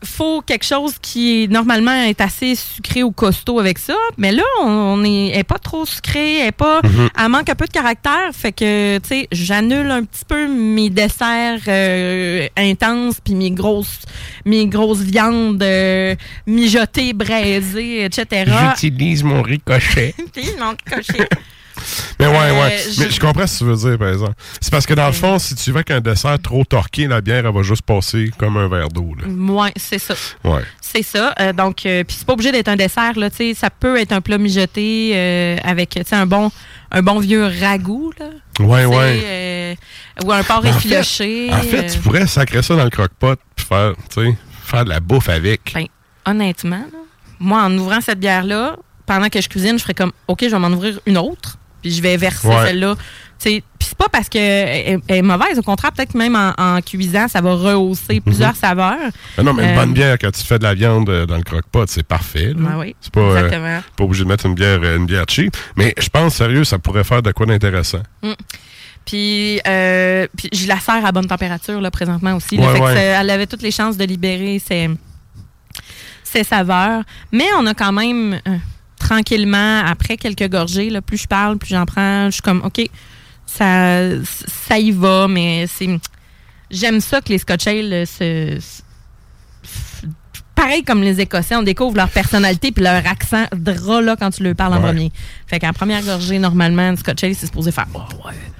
Faut 0.04 0.40
quelque 0.42 0.64
chose 0.64 0.94
qui 1.00 1.48
normalement 1.48 1.94
est 1.94 2.20
assez 2.20 2.54
sucré 2.54 3.02
ou 3.02 3.10
costaud 3.10 3.58
avec 3.58 3.78
ça. 3.78 3.96
Mais 4.16 4.32
là, 4.32 4.42
on, 4.62 4.66
on 4.66 5.04
est, 5.04 5.44
pas 5.44 5.58
trop 5.58 5.84
sucré, 5.86 6.40
elle 6.40 6.48
est 6.48 6.52
pas. 6.52 6.80
Mhm. 6.82 7.08
Elle 7.18 7.28
manque 7.28 7.48
un 7.48 7.54
peu 7.54 7.66
de 7.66 7.72
caractère. 7.72 8.30
Fait 8.32 8.52
que, 8.52 8.98
tu 8.98 9.08
sais, 9.08 9.28
j'annule 9.32 9.90
un 9.90 10.04
petit 10.04 10.24
peu 10.26 10.46
mes 10.48 10.90
desserts 10.90 11.60
euh, 11.68 12.46
intenses 12.56 13.16
puis 13.22 13.34
mes 13.34 13.50
grosses, 13.50 14.00
mes 14.44 14.66
grosses 14.66 15.00
viandes 15.00 15.62
euh, 15.62 16.14
mijotées, 16.46 17.12
braisées, 17.12 18.04
etc. 18.04 18.50
J'utilise 18.80 19.22
mon 19.22 19.42
ricochet. 19.42 20.14
Puis, 20.32 20.46
non, 20.58 20.74
coché. 20.90 21.28
Mais 22.20 22.26
ouais, 22.26 22.34
Euh, 22.36 22.62
ouais. 22.62 22.78
je- 22.92 23.00
Mais 23.02 23.10
je 23.10 23.20
comprends 23.20 23.46
ce 23.46 23.54
que 23.54 23.58
tu 23.58 23.64
veux 23.70 23.76
dire, 23.90 23.98
par 23.98 24.08
exemple. 24.08 24.34
C'est 24.60 24.70
parce 24.70 24.86
que 24.86 24.94
dans 24.94 25.06
le 25.06 25.12
fond, 25.12 25.38
si 25.38 25.54
tu 25.54 25.72
veux 25.72 25.82
qu'un 25.82 26.00
dessert 26.00 26.38
trop 26.42 26.64
torqué, 26.64 27.06
la 27.06 27.20
bière, 27.20 27.44
elle 27.46 27.52
va 27.54 27.62
juste 27.62 27.82
passer 27.82 28.30
comme 28.38 28.56
un 28.56 28.68
verre 28.68 28.88
d'eau. 28.88 29.14
Ouais, 29.26 29.72
c'est 29.76 29.98
ça. 29.98 30.14
Ouais. 30.44 30.62
C'est 30.80 31.02
ça. 31.02 31.34
Euh, 31.40 31.52
donc, 31.52 31.84
euh, 31.86 32.04
puis 32.04 32.16
c'est 32.18 32.26
pas 32.26 32.34
obligé 32.34 32.52
d'être 32.52 32.68
un 32.68 32.76
dessert, 32.76 33.18
là. 33.18 33.30
Tu 33.30 33.36
sais, 33.36 33.54
ça 33.54 33.70
peut 33.70 33.98
être 33.98 34.12
un 34.12 34.20
plat 34.20 34.38
mijoté 34.38 35.12
euh, 35.14 35.56
avec, 35.64 35.90
tu 35.90 36.02
sais, 36.04 36.14
un 36.16 36.26
bon, 36.26 36.50
un 36.90 37.02
bon 37.02 37.18
vieux 37.18 37.50
ragoût, 37.60 38.12
là. 38.18 38.26
Ouais, 38.60 38.84
ouais. 38.84 39.76
ou 40.24 40.30
un 40.32 40.42
porc 40.44 40.60
Mais 40.62 40.70
en 40.70 40.72
fait- 40.74 40.78
effiloché. 40.88 41.48
En 41.52 41.60
fait, 41.62 41.86
tu 41.88 41.98
pourrais 41.98 42.26
sacrer 42.28 42.62
ça 42.62 42.76
dans 42.76 42.84
le 42.84 42.90
croque-pot 42.90 43.36
puis 43.56 43.66
faire, 43.66 43.94
tu 44.14 44.22
sais, 44.24 44.36
faire 44.64 44.84
de 44.84 44.90
la 44.90 45.00
bouffe 45.00 45.28
avec. 45.28 45.72
ben, 45.74 45.86
honnêtement, 46.24 46.76
là, 46.92 46.98
moi, 47.40 47.62
en 47.64 47.76
ouvrant 47.76 48.00
cette 48.00 48.20
bière-là, 48.20 48.76
pendant 49.06 49.28
que 49.28 49.40
je 49.40 49.48
cuisine, 49.48 49.76
je 49.76 49.82
ferais 49.82 49.94
comme, 49.94 50.12
OK, 50.28 50.40
je 50.44 50.50
vais 50.50 50.58
m'en 50.58 50.68
ouvrir 50.68 51.00
une 51.06 51.18
autre, 51.18 51.58
puis 51.84 51.92
je 51.92 52.00
vais 52.00 52.16
verser 52.16 52.48
Ouais. 52.48 52.66
celle-là. 52.68 52.94
Puis 53.38 53.62
c'est 53.80 53.98
pas 53.98 54.08
parce 54.10 54.30
qu'elle 54.30 55.00
est 55.06 55.22
mauvaise. 55.22 55.58
Au 55.58 55.62
contraire, 55.62 55.92
peut-être 55.92 56.14
même 56.14 56.34
en, 56.34 56.54
en 56.56 56.80
cuisant, 56.80 57.28
ça 57.28 57.42
va 57.42 57.52
rehausser 57.54 58.20
plusieurs 58.22 58.56
saveurs. 58.56 58.96
Ah 59.36 59.42
non, 59.42 59.52
mais 59.52 59.64
une 59.64 59.70
Euh, 59.70 59.74
bonne 59.82 59.92
bière, 59.92 60.16
quand 60.18 60.30
tu 60.30 60.42
fais 60.42 60.58
de 60.58 60.62
la 60.62 60.72
viande 60.72 61.10
euh, 61.10 61.26
dans 61.26 61.36
le 61.36 61.42
croque-pot, 61.42 61.84
c'est 61.88 62.02
parfait. 62.06 62.54
Ouais, 62.56 62.72
oui, 62.78 62.96
c'est 63.02 63.12
pas, 63.12 63.20
euh, 63.20 63.80
pas 63.96 64.04
obligé 64.04 64.24
de 64.24 64.28
mettre 64.30 64.46
une 64.46 64.54
bière, 64.54 64.82
une 64.82 65.04
bière 65.04 65.26
cheap. 65.28 65.54
Mais 65.76 65.92
je 65.98 66.08
pense, 66.08 66.36
sérieux, 66.36 66.64
ça 66.64 66.78
pourrait 66.78 67.04
faire 67.04 67.20
de 67.22 67.32
quoi 67.32 67.44
d'intéressant. 67.44 68.02
Puis, 69.04 69.60
euh, 69.66 70.26
puis 70.34 70.48
je 70.54 70.66
la 70.66 70.80
sers 70.80 71.04
à 71.04 71.12
bonne 71.12 71.26
température 71.26 71.78
là, 71.82 71.90
présentement 71.90 72.34
aussi. 72.36 72.56
là. 72.56 72.68
Ouais, 72.68 72.74
Fait 72.78 72.80
ouais. 72.82 72.94
elle 72.96 73.28
avait 73.28 73.46
toutes 73.46 73.60
les 73.62 73.70
chances 73.72 73.98
de 73.98 74.04
libérer 74.04 74.58
ses, 74.66 74.88
ses 76.22 76.44
saveurs. 76.44 77.02
Mais 77.30 77.44
on 77.58 77.66
a 77.66 77.74
quand 77.74 77.92
même 77.92 78.40
tranquillement, 79.08 79.82
après 79.84 80.16
quelques 80.16 80.48
gorgées, 80.50 80.90
là, 80.90 81.00
plus 81.02 81.18
je 81.18 81.26
parle, 81.28 81.58
plus 81.58 81.70
j'en 81.70 81.86
prends, 81.86 82.26
je 82.26 82.32
suis 82.32 82.42
comme 82.42 82.62
OK, 82.64 82.80
ça, 83.46 84.00
ça 84.24 84.78
y 84.78 84.90
va, 84.90 85.28
mais 85.28 85.66
c'est. 85.68 85.88
J'aime 86.70 87.00
ça 87.00 87.20
que 87.20 87.28
les 87.28 87.38
Scotch 87.38 87.66
Ale 87.66 87.92
euh, 87.92 88.06
se. 88.06 88.58
se- 88.60 88.82
Pareil 90.54 90.84
comme 90.84 91.02
les 91.02 91.20
Écossais, 91.20 91.56
on 91.56 91.62
découvre 91.64 91.96
leur 91.96 92.08
personnalité 92.08 92.70
puis 92.70 92.82
leur 92.84 93.04
accent 93.06 93.44
drôle 93.54 94.04
là 94.04 94.16
quand 94.16 94.30
tu 94.30 94.42
leur 94.44 94.54
parles 94.54 94.72
en 94.74 94.76
Ouais. 94.76 94.82
premier. 94.86 95.12
Fait 95.48 95.58
qu'en 95.58 95.72
première 95.72 96.00
gorgée, 96.02 96.38
normalement, 96.38 96.90
le 96.92 96.96
Scotch 96.96 97.24
Ale, 97.24 97.34
c'est 97.34 97.46
supposé 97.46 97.72
faire. 97.72 97.86
Oh, 97.92 98.00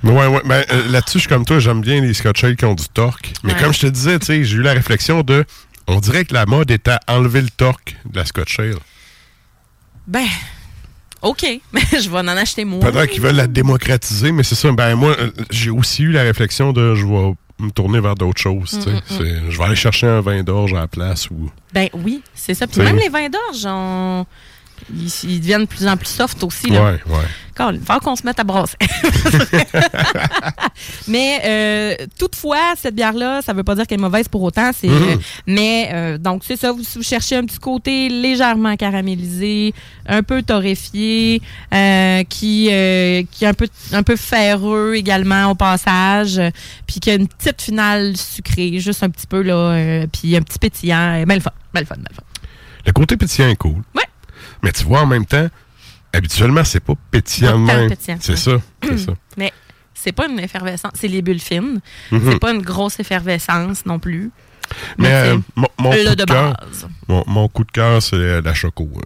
ouais. 0.05 0.11
Ouais, 0.13 0.27
ouais. 0.27 0.43
Ben, 0.45 0.65
euh, 0.73 0.89
là-dessus, 0.91 1.15
je 1.19 1.19
suis 1.21 1.29
comme 1.29 1.45
toi, 1.45 1.61
j'aime 1.61 1.81
bien 1.81 2.01
les 2.01 2.13
Scotch 2.13 2.43
Ale 2.45 2.57
qui 2.57 2.65
ont 2.65 2.75
du 2.75 2.89
torque. 2.93 3.33
Mais 3.45 3.55
Ouais. 3.55 3.61
comme 3.61 3.73
je 3.73 3.81
te 3.81 3.87
disais, 3.87 4.19
j'ai 4.21 4.57
eu 4.57 4.63
la 4.63 4.73
réflexion 4.75 5.23
de. 5.23 5.45
On 5.87 6.01
dirait 6.01 6.25
que 6.25 6.35
la 6.35 6.47
mode 6.47 6.71
est 6.73 6.89
à 6.89 6.99
enlever 7.07 7.41
le 7.43 7.51
torque 7.51 7.97
de 8.11 8.19
la 8.19 8.25
Scotch 8.27 8.59
Ale. 8.59 8.75
Ben, 10.07 10.27
OK. 11.23 11.45
je 11.75 12.11
vais 12.11 12.19
en 12.19 12.29
acheter 12.29 12.65
moins. 12.65 12.81
Peut-être 12.81 13.11
qu'ils 13.11 13.23
veulent 13.23 13.37
la 13.37 13.47
démocratiser, 13.47 14.33
mais 14.33 14.43
c'est 14.43 14.55
ça. 14.55 14.71
Ben, 14.73 14.95
moi, 14.95 15.17
euh, 15.19 15.31
j'ai 15.51 15.71
aussi 15.71 16.03
eu 16.03 16.13
la 16.13 16.23
réflexion 16.23 16.73
de 16.73 16.95
je 16.95 17.05
vais 17.07 17.35
me 17.61 17.71
tourner 17.71 18.01
vers 18.01 18.15
d'autres 18.15 18.41
choses. 18.41 18.71
tu 18.71 18.83
sais. 18.83 18.91
Mm, 18.91 19.01
C'est- 19.07 19.51
Je 19.51 19.59
vais 19.59 19.65
aller 19.65 19.77
chercher 19.77 20.07
un 20.07 20.21
vin 20.21 20.43
d'orge 20.43 20.73
à 20.75 20.81
la 20.81 20.89
place 20.89 21.31
ou. 21.31 21.51
Ben 21.73 21.89
oui, 21.95 22.23
c'est 22.35 22.55
ça. 22.55 22.67
Puis 22.67 22.81
même 22.83 22.97
les 22.97 23.09
vins 23.09 23.29
d'orge, 23.29 23.65
on- 23.67 24.27
ils, 24.93 25.13
ils 25.31 25.41
deviennent 25.41 25.63
de 25.63 25.67
plus 25.67 25.87
en 25.87 25.97
plus 25.97 26.09
soft 26.09 26.43
aussi. 26.43 26.69
Là. 26.71 26.83
Ouais, 26.85 27.01
ouais. 27.07 27.25
Colin, 27.57 27.79
Il 27.81 27.87
faut 27.87 28.01
qu'on 28.01 28.17
se 28.17 28.25
mette 28.27 28.41
à 28.41 28.45
brasser. 28.45 28.77
mais 31.09 31.41
euh, 31.45 32.07
toutefois, 32.19 32.75
cette 32.77 32.95
bière-là, 32.95 33.43
ça 33.43 33.53
veut 33.53 33.63
pas 33.63 33.75
dire 33.75 33.87
qu'elle 33.87 33.99
est 34.01 34.03
mauvaise 34.03 34.29
pour 34.29 34.43
autant. 34.43 34.71
C'est, 34.77 34.89
Mhm. 34.89 35.03
euh, 35.03 35.17
mais 35.47 35.91
euh, 35.93 36.19
donc, 36.19 36.43
c'est 36.45 36.57
ça, 36.57 36.73
vous, 36.73 36.83
vous 36.97 37.03
cherchez 37.03 37.37
un 37.37 37.45
petit 37.45 37.59
côté 37.59 38.09
légèrement 38.09 38.77
caramélisé, 38.77 39.75
un 40.07 40.23
peu 40.23 40.43
torréfié, 40.43 41.41
euh, 41.73 42.23
qui, 42.25 42.69
euh, 42.73 43.23
qui 43.31 43.45
est 43.45 43.49
un 43.49 43.55
peu, 43.55 43.69
un 43.93 44.03
peu 44.03 44.17
ferreux 44.17 44.95
également 44.97 45.51
au 45.51 45.55
passage, 45.55 46.41
puis 46.87 47.01
qui 47.01 47.11
a 47.11 47.15
une 47.15 47.29
petite 47.29 47.63
finale 47.63 48.17
sucrée, 48.17 48.79
juste 48.81 49.03
un 49.03 49.11
petit 49.11 49.27
peu, 49.27 49.43
là, 49.43 49.55
euh, 49.55 50.07
puis 50.13 50.37
un 50.37 50.43
petit 50.43 50.59
pétillant. 50.59 51.23
euh, 51.23 51.25
Ben 51.25 51.35
le 51.37 51.41
fun, 51.41 51.51
ben 51.73 51.81
le 51.81 51.87
fun, 51.87 51.95
ben 51.97 52.07
le 52.11 52.15
fun. 52.17 52.23
Le 52.87 52.93
côté 52.93 53.17
pétillant 53.17 53.49
est 53.49 53.57
cool. 53.57 53.77
Ouais. 53.95 54.03
Mais 54.65 54.73
tu 54.73 54.85
vois, 54.85 55.03
en 55.03 55.07
même 55.07 55.27
temps, 55.27 55.49
habituellement, 56.13 56.65
c'est 56.65 56.81
pas 56.81 56.95
pétillant 57.11 57.59
de 57.59 57.65
même. 57.65 57.91
C'est 57.99 58.31
ouais. 58.31 58.37
ça. 58.37 58.53
C'est 58.83 58.99
ça. 58.99 59.13
Mais 59.37 59.53
c'est 59.97 60.13
pas 60.13 60.27
une 60.29 60.39
effervescence, 60.41 60.93
c'est 60.95 61.09
les 61.09 61.23
bulles 61.23 61.41
fines. 61.41 61.81
Mhm. 62.11 62.33
C'est 62.33 62.39
pas 62.39 62.51
une 62.53 62.61
grosse 62.63 62.99
effervescence 63.01 63.87
non 63.87 63.99
plus. 63.99 64.31
Mais 64.99 65.09
Mais 65.09 65.15
euh, 65.31 65.39
mon, 65.57 65.67
coup 65.91 66.15
de 66.15 66.25
base. 66.25 66.89
mon, 67.09 67.25
mon 67.27 67.49
coup 67.49 67.65
de 67.65 67.71
cœur, 67.71 68.03
c'est 68.03 68.41
la 68.43 68.55
choco. 68.55 68.89
hein. 68.97 69.01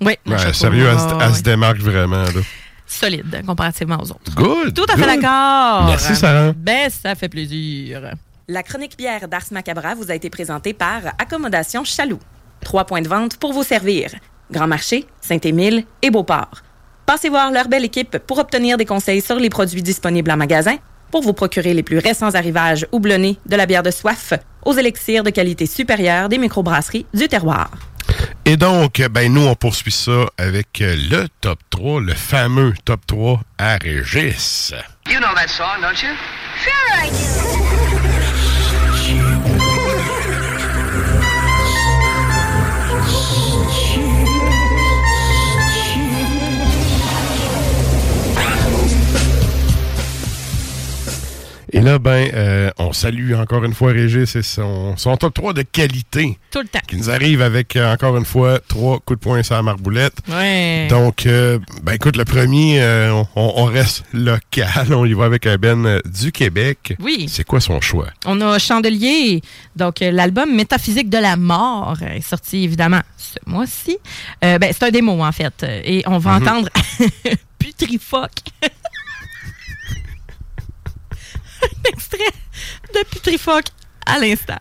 Oui, 0.00 0.14
le 0.26 0.32
Ouais, 0.32 0.38
chocolat, 0.38 0.54
sérieux, 0.54 0.86
elle, 0.92 0.98
se- 0.98 1.04
elle 1.22 1.28
ouais. 1.30 1.34
se 1.34 1.42
démarque 1.42 1.78
vraiment. 1.78 2.22
Là. 2.22 2.40
solide 2.86 3.42
comparativement 3.46 3.98
aux 4.00 4.10
autres. 4.12 4.34
Good. 4.34 4.74
Tout 4.74 4.86
à 4.92 4.96
fait 4.96 5.06
d'accord. 5.06 5.86
Merci, 5.86 6.14
Sarah. 6.14 6.52
Ben, 6.56 6.88
ça 6.90 7.14
fait 7.16 7.28
plaisir. 7.28 8.12
La 8.48 8.62
chronique 8.62 8.96
bière 8.96 9.26
d'Ars 9.28 9.42
Macabra 9.50 9.94
vous 9.94 10.10
a 10.10 10.14
été 10.14 10.30
présentée 10.30 10.72
par 10.72 11.00
Accommodation 11.18 11.84
Chaloux. 11.84 12.20
Trois 12.60 12.84
points 12.84 13.02
de 13.02 13.08
vente 13.08 13.36
pour 13.38 13.52
vous 13.52 13.62
servir. 13.64 14.10
Grand 14.50 14.66
Marché, 14.66 15.06
Saint-Émile 15.20 15.84
et 16.02 16.10
Beauport. 16.10 16.62
Passez 17.06 17.28
voir 17.28 17.50
leur 17.50 17.68
belle 17.68 17.84
équipe 17.84 18.18
pour 18.18 18.38
obtenir 18.38 18.76
des 18.76 18.84
conseils 18.84 19.20
sur 19.20 19.36
les 19.36 19.50
produits 19.50 19.82
disponibles 19.82 20.30
en 20.30 20.36
magasin, 20.36 20.76
pour 21.10 21.22
vous 21.22 21.32
procurer 21.32 21.72
les 21.72 21.82
plus 21.82 21.98
récents 21.98 22.34
arrivages 22.34 22.86
houblonnés 22.92 23.38
de 23.46 23.56
la 23.56 23.66
bière 23.66 23.82
de 23.82 23.90
soif 23.90 24.34
aux 24.64 24.74
élixirs 24.74 25.22
de 25.24 25.30
qualité 25.30 25.66
supérieure 25.66 26.28
des 26.28 26.38
microbrasseries 26.38 27.06
du 27.14 27.28
terroir. 27.28 27.70
Et 28.44 28.56
donc, 28.56 29.02
ben 29.10 29.32
nous, 29.32 29.46
on 29.46 29.54
poursuit 29.54 29.92
ça 29.92 30.26
avec 30.38 30.80
euh, 30.80 30.96
le 31.10 31.28
top 31.40 31.58
3, 31.70 32.00
le 32.00 32.14
fameux 32.14 32.72
top 32.84 33.00
3 33.06 33.40
à 33.58 33.76
Régis. 33.76 34.72
You 35.06 35.18
know 35.18 35.34
that 35.34 35.48
song, 35.48 35.82
don't 35.82 36.02
you? 36.02 36.14
Sure 36.62 36.72
I 36.94 37.10
do. 37.10 37.74
Et 51.72 51.80
là, 51.80 51.98
ben, 51.98 52.30
euh, 52.32 52.70
on 52.78 52.92
salue 52.92 53.34
encore 53.34 53.62
une 53.64 53.74
fois 53.74 53.92
Régis 53.92 54.34
et 54.36 54.42
son, 54.42 54.96
son 54.96 55.16
top 55.16 55.34
3 55.34 55.52
de 55.52 55.62
qualité. 55.62 56.38
Tout 56.50 56.60
le 56.60 56.68
temps. 56.68 56.78
Qui 56.88 56.96
nous 56.96 57.10
arrive 57.10 57.42
avec, 57.42 57.76
euh, 57.76 57.92
encore 57.92 58.16
une 58.16 58.24
fois, 58.24 58.58
trois 58.66 58.98
coups 59.00 59.18
de 59.20 59.22
poing 59.24 59.42
sur 59.42 59.54
la 59.54 59.62
marboulette. 59.62 60.14
Ouais. 60.28 60.86
Donc, 60.88 61.26
euh, 61.26 61.58
ben 61.82 61.92
écoute, 61.92 62.16
le 62.16 62.24
premier, 62.24 62.80
euh, 62.82 63.12
on, 63.36 63.52
on 63.56 63.64
reste 63.64 64.04
local. 64.14 64.92
On 64.94 65.04
y 65.04 65.12
va 65.12 65.26
avec 65.26 65.46
un 65.46 65.56
Ben 65.56 66.00
du 66.06 66.32
Québec. 66.32 66.94
Oui. 67.00 67.26
C'est 67.28 67.44
quoi 67.44 67.60
son 67.60 67.80
choix? 67.80 68.08
On 68.24 68.40
a 68.40 68.58
Chandelier, 68.58 69.42
donc 69.76 69.96
l'album 70.00 70.54
Métaphysique 70.54 71.10
de 71.10 71.18
la 71.18 71.36
mort 71.36 71.96
est 72.02 72.20
sorti 72.22 72.64
évidemment 72.64 73.00
ce 73.16 73.38
mois-ci. 73.44 73.98
Euh, 74.44 74.58
ben, 74.58 74.72
c'est 74.72 74.84
un 74.86 74.90
démo 74.90 75.22
en 75.22 75.32
fait, 75.32 75.64
et 75.84 76.02
on 76.06 76.18
va 76.18 76.38
Mhm. 76.38 76.42
entendre 76.48 76.68
Putrifoc. 77.58 78.30
extrait 81.88 82.32
de 82.94 83.04
Putrifoc 83.10 83.64
à 84.06 84.18
l'instant. 84.18 84.58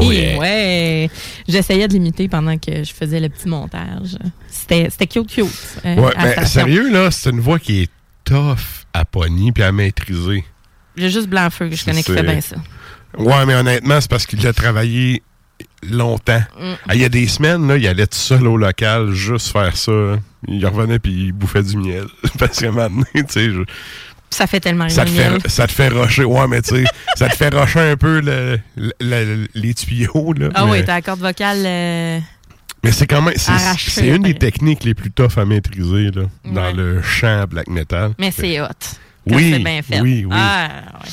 Oh 0.00 0.12
yeah. 0.12 0.38
Ouais. 0.38 1.10
J'essayais 1.48 1.88
de 1.88 1.94
l'imiter 1.94 2.28
pendant 2.28 2.58
que 2.58 2.84
je 2.84 2.92
faisais 2.92 3.20
le 3.20 3.28
petit 3.30 3.48
montage. 3.48 4.16
C'était 4.48 4.88
cute, 5.06 5.26
cute. 5.28 5.46
euh, 5.84 5.94
Ouais, 5.96 6.10
station. 6.12 6.44
sérieux, 6.46 6.90
là, 6.92 7.10
c'est 7.10 7.30
une 7.30 7.40
voix 7.40 7.58
qui 7.58 7.82
est 7.82 7.90
tough 8.24 8.58
à 8.92 9.04
pogner 9.04 9.50
puis 9.52 9.62
à 9.62 9.72
maîtriser. 9.72 10.44
J'ai 10.96 11.08
juste 11.10 11.28
Blanc-Feu 11.28 11.68
que 11.70 11.76
je 11.76 11.84
connais 11.84 12.02
qui 12.02 12.12
fait 12.12 12.22
bien 12.22 12.40
ça. 12.40 12.56
Ouais, 13.16 13.46
mais 13.46 13.54
honnêtement, 13.54 14.00
c'est 14.00 14.10
parce 14.10 14.26
qu'il 14.26 14.46
a 14.46 14.52
travaillé 14.52 15.22
longtemps. 15.88 16.42
Mm. 16.60 16.72
Ah, 16.88 16.94
Il 16.94 17.00
y 17.00 17.04
a 17.04 17.08
des 17.08 17.26
semaines, 17.26 17.66
là, 17.66 17.76
il 17.76 17.86
allait 17.86 18.06
tout 18.06 18.18
seul 18.18 18.46
au 18.46 18.56
local 18.56 19.12
juste 19.12 19.48
faire 19.52 19.76
ça. 19.76 20.18
Il 20.46 20.64
revenait 20.66 20.98
puis 20.98 21.12
il 21.26 21.32
bouffait 21.32 21.62
du 21.62 21.76
miel. 21.76 22.06
parce 22.38 22.58
que 22.60 22.66
maintenant, 22.66 23.04
tu 23.14 23.24
sais, 23.28 23.50
je- 23.50 23.62
Ça 24.30 24.46
fait 24.46 24.60
tellement 24.60 24.88
ça 24.88 25.04
te, 25.04 25.10
rien. 25.10 25.38
fait, 25.40 25.48
ça 25.48 25.66
te 25.66 25.72
fait 25.72 25.88
rocher. 25.88 26.24
Ouais, 26.24 26.46
mais 26.48 26.60
tu 26.62 26.76
sais, 26.76 26.84
ça 27.16 27.28
te 27.28 27.36
fait 27.36 27.52
rocher 27.54 27.80
un 27.80 27.96
peu 27.96 28.20
le- 28.20 28.58
le- 28.76 28.92
le- 29.00 29.48
les 29.54 29.74
tuyaux. 29.74 30.32
Là, 30.38 30.48
Ah 30.54 30.64
mais, 30.66 30.70
oui, 30.72 30.84
la 30.86 31.00
corde 31.02 31.20
vocale. 31.20 31.62
euh, 31.64 32.18
mais 32.84 32.92
c'est 32.92 33.06
quand 33.06 33.22
même. 33.22 33.34
c'est- 33.36 34.06
une 34.08 34.22
des 34.22 34.34
techniques 34.34 34.84
les 34.84 34.94
plus 34.94 35.10
tough 35.10 35.38
à 35.38 35.44
maîtriser 35.44 36.10
là, 36.10 36.22
dans 36.44 36.70
le 36.76 37.00
chant 37.02 37.44
black 37.48 37.68
metal. 37.68 38.12
Mais 38.18 38.30
c'est 38.30 38.60
hot. 38.60 38.66
Oui, 39.26 39.52
c'est 39.54 39.58
bien 39.64 39.82
fait. 39.82 40.00
oui, 40.00 40.24
oui. 40.24 40.36
Ah, 40.36 40.68
ouais. 41.02 41.10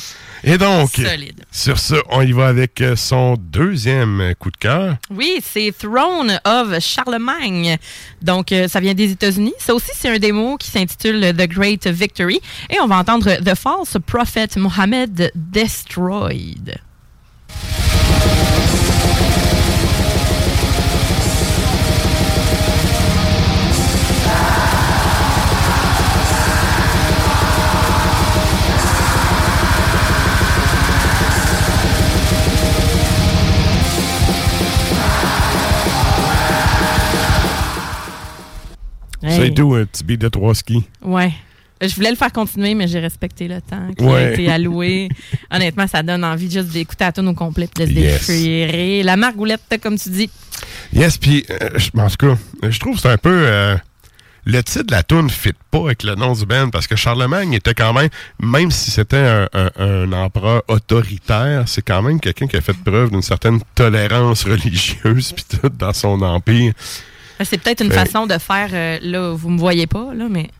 Et 0.48 0.58
donc, 0.58 0.90
Solide. 0.90 1.44
sur 1.50 1.76
ça, 1.76 1.96
on 2.08 2.22
y 2.22 2.30
va 2.30 2.46
avec 2.46 2.80
euh, 2.80 2.94
son 2.94 3.34
deuxième 3.36 4.32
coup 4.38 4.52
de 4.52 4.56
cœur. 4.56 4.96
Oui, 5.10 5.40
c'est 5.42 5.74
Throne 5.76 6.38
of 6.44 6.78
Charlemagne. 6.78 7.76
Donc, 8.22 8.52
euh, 8.52 8.68
ça 8.68 8.78
vient 8.78 8.94
des 8.94 9.10
États-Unis. 9.10 9.54
Ça 9.58 9.74
aussi, 9.74 9.90
c'est 9.92 10.08
un 10.08 10.20
démo 10.20 10.56
qui 10.56 10.70
s'intitule 10.70 11.34
The 11.36 11.48
Great 11.48 11.88
Victory. 11.88 12.40
Et 12.70 12.78
on 12.80 12.86
va 12.86 12.98
entendre 12.98 13.38
The 13.44 13.56
False 13.56 13.96
Prophet 14.06 14.50
Mohammed 14.56 15.32
Destroyed. 15.34 16.78
C'est 39.22 39.54
tout, 39.54 39.74
un 39.74 39.84
petit 39.84 40.04
de 40.18 40.28
trois 40.28 40.54
skis. 40.54 40.84
Ouais. 41.02 41.32
Je 41.80 41.94
voulais 41.94 42.10
le 42.10 42.16
faire 42.16 42.32
continuer, 42.32 42.74
mais 42.74 42.88
j'ai 42.88 43.00
respecté 43.00 43.48
le 43.48 43.60
temps 43.60 43.88
qui 43.98 44.02
Ouais. 44.04 44.14
a 44.14 44.32
été 44.32 44.50
alloué. 44.50 45.08
Honnêtement, 45.50 45.86
ça 45.86 46.02
donne 46.02 46.24
envie 46.24 46.50
juste 46.50 46.68
d'écouter 46.68 47.04
la 47.04 47.12
tune 47.12 47.28
au 47.28 47.34
complet 47.34 47.68
et 47.78 47.86
de 47.86 47.90
se 47.92 47.92
Yes. 47.98 48.26
déchirer. 48.26 49.02
La 49.02 49.16
margoulette, 49.16 49.78
comme 49.82 49.98
tu 49.98 50.08
dis. 50.08 50.30
Yes, 50.94 51.18
puis 51.18 51.44
euh, 51.50 51.70
je- 51.76 51.90
en 52.00 52.08
tout 52.08 52.16
cas, 52.16 52.36
je 52.70 52.78
trouve 52.78 52.94
que 52.96 53.02
c'est 53.02 53.10
un 53.10 53.18
peu. 53.18 53.30
euh, 53.46 53.76
le 54.48 54.62
titre 54.62 54.84
de 54.86 54.92
la 54.92 55.02
tune 55.02 55.28
fit 55.28 55.50
pas 55.72 55.80
avec 55.80 56.04
le 56.04 56.14
nom 56.14 56.32
du 56.32 56.46
band 56.46 56.70
parce 56.70 56.86
que 56.86 56.94
Charlemagne 56.94 57.52
était 57.54 57.74
quand 57.74 57.92
même, 57.92 58.08
même 58.40 58.70
si 58.70 58.92
c'était 58.92 59.16
un, 59.16 59.48
un- 59.52 59.70
un 59.76 60.12
empereur 60.12 60.62
autoritaire, 60.68 61.64
c'est 61.66 61.82
quand 61.82 62.00
même 62.00 62.20
quelqu'un 62.20 62.46
qui 62.46 62.56
a 62.56 62.60
fait 62.60 62.72
preuve 62.72 63.10
d'une 63.10 63.22
certaine 63.22 63.58
tolérance 63.74 64.44
religieuse 64.44 65.32
puis 65.36 65.44
tout 65.50 65.68
dans 65.68 65.92
son 65.92 66.22
empire. 66.22 66.72
C'est 67.44 67.58
peut-être 67.58 67.84
une 67.84 67.92
façon 67.92 68.26
de 68.26 68.38
faire, 68.38 68.68
euh, 68.72 68.98
là, 69.02 69.32
vous 69.34 69.50
me 69.50 69.58
voyez 69.58 69.86
pas, 69.86 70.12
là, 70.14 70.26
mais 70.30 70.50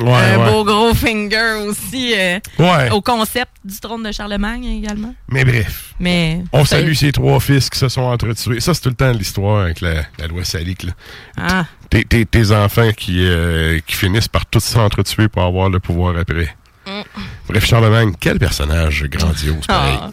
Ouais, 0.00 0.10
un 0.10 0.38
ouais. 0.38 0.50
beau 0.50 0.64
gros 0.64 0.94
finger 0.94 1.66
aussi 1.66 2.14
euh, 2.16 2.38
Ouais. 2.58 2.90
au 2.92 3.02
concept 3.02 3.50
du 3.62 3.78
trône 3.78 4.02
de 4.02 4.10
Charlemagne 4.10 4.64
également. 4.64 5.14
Mais 5.28 5.44
bref. 5.44 5.92
Mais 6.00 6.42
On 6.50 6.64
salue 6.64 6.94
ces 6.94 7.12
trois 7.12 7.38
fils 7.40 7.68
qui 7.68 7.78
se 7.78 7.88
sont 7.90 8.00
entretués. 8.00 8.58
Ça, 8.60 8.72
c'est 8.72 8.80
tout 8.80 8.88
le 8.88 8.94
temps 8.94 9.12
l'histoire 9.12 9.64
avec 9.64 9.82
la, 9.82 10.02
la 10.18 10.26
loi 10.28 10.44
salique. 10.44 10.84
là. 10.84 10.92
Ah, 11.36 11.66
Tes, 11.90 12.04
tes- 12.04 12.24
tes 12.24 12.52
enfants 12.52 12.90
qui, 12.96 13.18
euh, 13.20 13.80
qui 13.86 13.94
finissent 13.94 14.28
par 14.28 14.46
tous 14.46 14.64
s'entretuer 14.64 15.28
pour 15.28 15.42
avoir 15.42 15.68
le 15.68 15.78
pouvoir 15.78 16.16
après. 16.16 16.56
Mm. 16.86 17.02
Bref, 17.48 17.66
Charlemagne, 17.66 18.12
quel 18.18 18.38
personnage 18.38 19.04
grandiose, 19.10 19.66
pareil. 19.66 19.98
ah. 20.00 20.10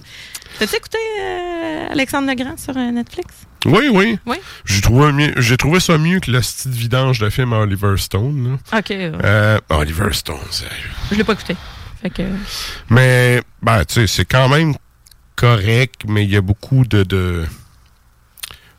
T'as-tu 0.60 0.76
écouté 0.76 0.98
euh, 1.22 1.88
Alexandre 1.94 2.28
Legrand 2.28 2.58
sur 2.58 2.74
Netflix? 2.76 3.28
Oui, 3.66 3.90
oui. 3.92 4.18
Oui. 4.26 4.38
J'ai 4.66 4.82
trouvé, 4.82 5.34
trouvé 5.58 5.80
ça 5.80 5.98
mieux 5.98 6.20
que 6.20 6.32
le 6.32 6.42
style 6.42 6.72
vidange 6.72 7.20
de 7.20 7.30
film 7.30 7.52
à 7.54 7.60
Oliver 7.60 7.96
Stone. 7.98 8.58
là. 8.72 8.80
OK. 8.80 8.92
euh, 8.92 9.60
Oliver 9.70 10.14
Stone, 10.14 10.38
sérieux. 10.50 10.74
je 11.12 11.16
l'ai 11.18 11.24
pas 11.24 11.34
écouté. 11.34 11.56
Fait 12.02 12.10
que... 12.10 12.24
Mais, 12.90 13.42
ben, 13.62 13.84
tu 13.84 13.96
sais, 13.96 14.08
c'est 14.08 14.26
quand 14.26 14.48
même 14.48 14.76
correct, 15.36 16.02
mais 16.08 16.24
il 16.24 16.32
y 16.32 16.38
a 16.38 16.42
beaucoup 16.42 16.86
de, 16.86 17.04
de- 17.04 17.46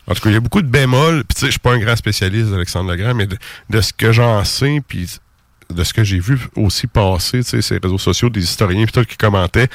En 0.07 0.15
tout 0.15 0.21
cas, 0.21 0.29
il 0.29 0.33
y 0.33 0.37
a 0.37 0.39
beaucoup 0.39 0.61
de 0.63 0.67
bémols. 0.67 1.23
Puis, 1.25 1.35
tu 1.35 1.39
sais, 1.41 1.45
je 1.47 1.51
suis 1.51 1.59
pas 1.59 1.73
un 1.73 1.79
grand 1.79 1.95
spécialiste 1.95 2.49
d'Alexandre 2.49 2.91
Legrand, 2.91 3.13
mais 3.13 3.27
de, 3.27 3.37
de 3.69 3.81
ce 3.81 3.93
que 3.93 4.11
j'en 4.11 4.43
sais, 4.43 4.81
puis 4.87 5.07
de 5.69 5.83
ce 5.83 5.93
que 5.93 6.03
j'ai 6.03 6.19
vu 6.19 6.39
aussi 6.55 6.87
passer, 6.87 7.43
tu 7.43 7.49
sais, 7.51 7.61
ces 7.61 7.77
réseaux 7.77 7.97
sociaux, 7.99 8.29
des 8.29 8.43
historiens, 8.43 8.83
puis 8.85 8.91
tout, 8.93 9.05
qui 9.05 9.15
commentaient, 9.17 9.69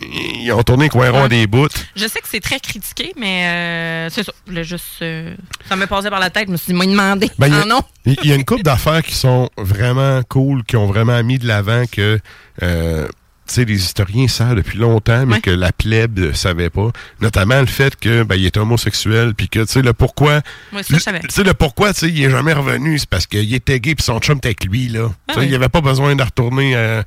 ils 0.00 0.52
ont 0.52 0.62
tourné 0.62 0.88
Coiron 0.88 1.22
Ouais. 1.22 1.28
des 1.28 1.46
bouts? 1.46 1.68
Je 1.94 2.06
sais 2.06 2.20
que 2.20 2.28
c'est 2.28 2.40
très 2.40 2.60
critiqué, 2.60 3.12
mais 3.16 3.46
euh, 3.46 4.10
c'est 4.10 4.22
ça. 4.24 4.32
Je 4.48 4.62
juste... 4.62 4.84
euh, 5.02 5.34
ça 5.68 5.76
me 5.76 5.86
passait 5.86 6.10
par 6.10 6.20
la 6.20 6.30
tête. 6.30 6.46
Je 6.48 6.52
me 6.52 6.56
suis 6.56 6.72
dit, 6.72 6.74
moi, 6.74 6.86
demander. 6.86 7.30
Ben, 7.38 7.52
ah 7.52 7.64
non? 7.66 7.80
Il 8.22 8.28
y 8.28 8.32
a 8.32 8.34
une 8.34 8.44
couple 8.44 8.62
d'affaires 8.62 9.02
qui 9.02 9.14
sont 9.14 9.48
vraiment 9.56 10.20
cool, 10.28 10.64
qui 10.64 10.76
ont 10.76 10.86
vraiment 10.86 11.22
mis 11.24 11.38
de 11.38 11.46
l'avant 11.46 11.84
que, 11.90 12.18
euh, 12.62 13.08
sais, 13.54 13.64
les 13.64 13.74
historiens 13.76 14.28
savent 14.28 14.56
depuis 14.56 14.78
longtemps, 14.78 15.24
mais 15.26 15.34
Ouais. 15.36 15.40
que 15.40 15.50
la 15.50 15.72
plèbe 15.72 16.18
ne 16.18 16.32
savait 16.32 16.70
pas. 16.70 16.90
Notamment 17.20 17.60
le 17.60 17.66
fait 17.66 17.94
que, 17.96 18.22
ben, 18.22 18.34
il 18.36 18.46
est 18.46 18.56
homosexuel, 18.56 19.34
puis 19.34 19.48
que, 19.48 19.60
tu 19.60 19.66
sais, 19.72 19.82
le 19.82 19.92
pourquoi. 19.92 20.42
Tu 20.86 20.98
sais, 21.28 21.44
le 21.44 21.54
pourquoi, 21.54 21.92
tu 21.92 22.00
sais, 22.00 22.08
il 22.08 22.22
est 22.24 22.30
jamais 22.30 22.52
revenu, 22.52 22.98
c'est 22.98 23.08
parce 23.08 23.26
qu'il 23.26 23.52
était 23.54 23.80
gay, 23.80 23.94
puis 23.94 24.04
son 24.04 24.18
chum 24.20 24.38
était 24.38 24.48
avec 24.48 24.64
lui, 24.64 24.88
là. 24.88 25.10
Ah 25.28 25.34
sais, 25.34 25.40
oui. 25.40 25.46
Il 25.48 25.54
avait 25.54 25.68
pas 25.68 25.80
besoin 25.80 26.14
de 26.16 26.22
retourner 26.22 26.76
euh, 26.76 27.02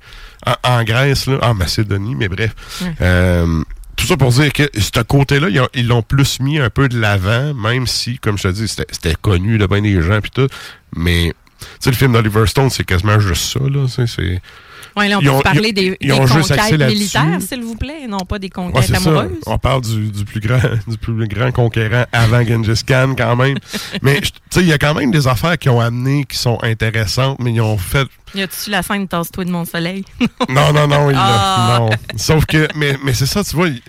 en, 0.46 0.56
en 0.80 0.84
Grèce, 0.84 1.26
là, 1.28 1.40
en 1.42 1.54
Macédonie, 1.54 2.16
mais 2.16 2.28
bref. 2.30 2.52
Ouais. 2.82 2.94
Euh, 3.02 3.64
tout 3.96 4.08
ça 4.08 4.16
pour 4.16 4.32
dire 4.32 4.54
que 4.54 4.64
ce 4.80 5.02
côté-là, 5.02 5.50
ils 5.50 5.60
ont- 5.60 5.68
ils 5.74 5.86
l'ont 5.88 6.02
plus 6.02 6.40
mis 6.40 6.58
un 6.58 6.70
peu 6.70 6.88
de 6.88 6.98
l'avant, 7.00 7.54
même 7.54 7.86
si, 7.86 8.18
comme 8.18 8.38
je 8.38 8.44
te 8.44 8.48
dis, 8.54 8.68
c'était 8.68 9.16
connu 9.22 9.58
de 9.58 9.66
bien 9.68 9.82
des 9.82 10.02
gens 10.02 10.22
puis 10.22 10.32
tout. 10.32 10.48
Mais, 10.96 11.34
tu 11.60 11.66
sais, 11.82 11.90
le 11.90 11.96
film 11.98 12.14
d'Oliver 12.14 12.46
Stone, 12.48 12.70
c'est 12.70 12.86
quasiment 12.86 13.20
juste 13.20 13.44
ça, 13.52 13.60
là. 13.60 13.88
C'est 13.90 14.42
Oui, 14.98 15.08
là, 15.08 15.18
on 15.18 15.22
Ils 15.22 15.26
peut 15.26 15.32
ont- 15.32 15.42
parler 15.42 15.72
des, 15.72 15.98
conquêtes 16.00 16.88
militaires, 16.88 17.38
s'il 17.42 17.62
vous 17.64 17.76
plaît, 17.76 18.08
non 18.08 18.20
pas 18.20 18.40
des 18.40 18.48
Ouais, 18.48 18.52
conquêtes 18.52 18.86
ça. 18.86 18.98
amoureuses. 18.98 19.32
On 19.46 19.58
parle 19.58 19.82
du, 19.82 20.10
du 20.12 20.26
plus 20.26 20.40
grand, 20.40 20.60
du 20.88 20.98
plus 20.98 21.28
grand 21.28 21.52
conquérant 21.52 22.06
avant 22.12 22.44
Genghis 22.44 22.82
Khan, 22.86 23.14
quand 23.18 23.36
même. 23.36 23.58
mais, 24.02 24.22
tu 24.22 24.30
sais, 24.50 24.62
il 24.62 24.68
y 24.68 24.74
a 24.74 24.78
quand 24.78 24.94
même 24.94 25.12
des 25.12 25.28
affaires 25.28 25.58
qui 25.58 25.70
ont 25.70 25.80
amené, 25.80 26.26
qui 26.26 26.38
sont 26.38 26.58
intéressantes, 26.64 27.38
mais 27.40 27.52
ils 27.54 27.62
ont 27.62 27.78
fait 27.78 28.08
Y 28.36 28.42
a-tu 28.44 28.70
la 28.70 28.84
scène 28.84 29.08
Tasse-toi 29.08 29.46
de 29.46 29.52
mon 29.52 29.66
soleil? 29.66 30.06
Non, 30.50 30.72
non, 30.74 30.88
non, 30.88 31.10
il 31.10 31.16
Ah. 31.18 31.78
non. 31.80 31.90
Sauf 32.18 32.46
que, 32.46 32.68
mais, 32.76 32.96
mais 33.04 33.14
c'est 33.14 33.26
ça, 33.26 33.44
tu 33.44 33.56
vois, 33.56 33.68
il- 33.70 33.82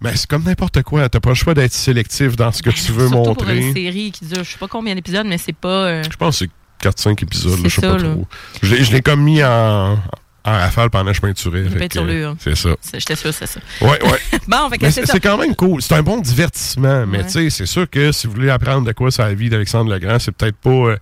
ben, 0.00 0.12
c'est 0.14 0.26
comme 0.28 0.42
n'importe 0.44 0.82
quoi. 0.82 1.08
T'as 1.08 1.20
pas 1.20 1.30
le 1.30 1.34
choix 1.34 1.54
d'être 1.54 1.72
sélectif 1.72 2.36
dans 2.36 2.52
ce 2.52 2.62
que 2.62 2.70
tu 2.70 2.92
veux 2.92 3.08
Surtout 3.08 3.34
pour 3.34 3.44
montrer. 3.44 3.58
une 3.58 3.74
série 3.74 4.10
qui 4.12 4.24
dure 4.26 4.44
je 4.44 4.50
sais 4.52 4.58
pas 4.58 4.68
combien 4.68 4.94
d'épisodes, 4.94 5.26
mais 5.26 5.38
c'est 5.38 5.54
pas. 5.56 5.68
euh, 5.68 6.02
Je 6.10 6.16
pense 6.16 6.38
que 6.40 6.46
c'est 6.46 6.50
4-5 6.88 7.22
épisodes, 7.22 7.52
là, 7.58 7.68
je 7.68 7.74
sais 7.74 7.80
ça, 7.80 7.88
pas 7.92 7.96
là. 7.98 8.10
trop. 8.10 8.26
Je 8.62 8.74
l'ai- 8.74 8.84
je 8.84 8.92
l'ai 8.92 9.00
comme 9.00 9.22
mis 9.22 9.42
en, 9.42 9.98
en 10.46 10.52
rafale 10.52 10.90
pendant 10.90 11.10
que 11.10 11.16
je 11.16 11.20
peinturais. 11.20 11.62
Une. 11.62 12.36
C'est 12.38 12.54
ça. 12.56 12.70
c'est- 12.80 13.00
J'étais 13.00 13.16
sûre, 13.16 13.34
c'est 13.34 13.46
ça. 13.46 13.60
Ouais, 13.80 14.02
ouais. 14.02 14.20
Bon, 14.48 14.68
c'est 14.90 15.06
ça. 15.06 15.18
quand 15.20 15.36
même 15.38 15.54
cool. 15.56 15.82
C'est 15.82 15.94
un 15.94 16.02
bon 16.02 16.20
divertissement, 16.20 17.04
mais 17.06 17.18
Ouais. 17.18 17.24
tu 17.24 17.30
sais, 17.30 17.50
c'est 17.50 17.66
sûr 17.66 17.88
que 17.90 18.12
si 18.12 18.26
vous 18.26 18.34
voulez 18.34 18.50
apprendre 18.50 18.86
de 18.86 18.92
quoi 18.92 19.10
sur 19.10 19.24
la 19.24 19.34
vie 19.34 19.48
d'Alexandre 19.50 19.92
Legrand, 19.92 20.18
c'est 20.18 20.32
peut-être 20.32 20.56
pas, 20.56 20.70
euh, 20.70 20.96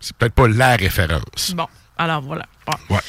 c'est 0.00 0.14
peut-être 0.16 0.34
pas 0.34 0.48
la 0.48 0.76
référence. 0.76 1.54
Bon, 1.56 1.66
alors 2.04 2.20
voilà. 2.22 2.44
Bon. 2.66 2.94
Ouais. 2.94 3.00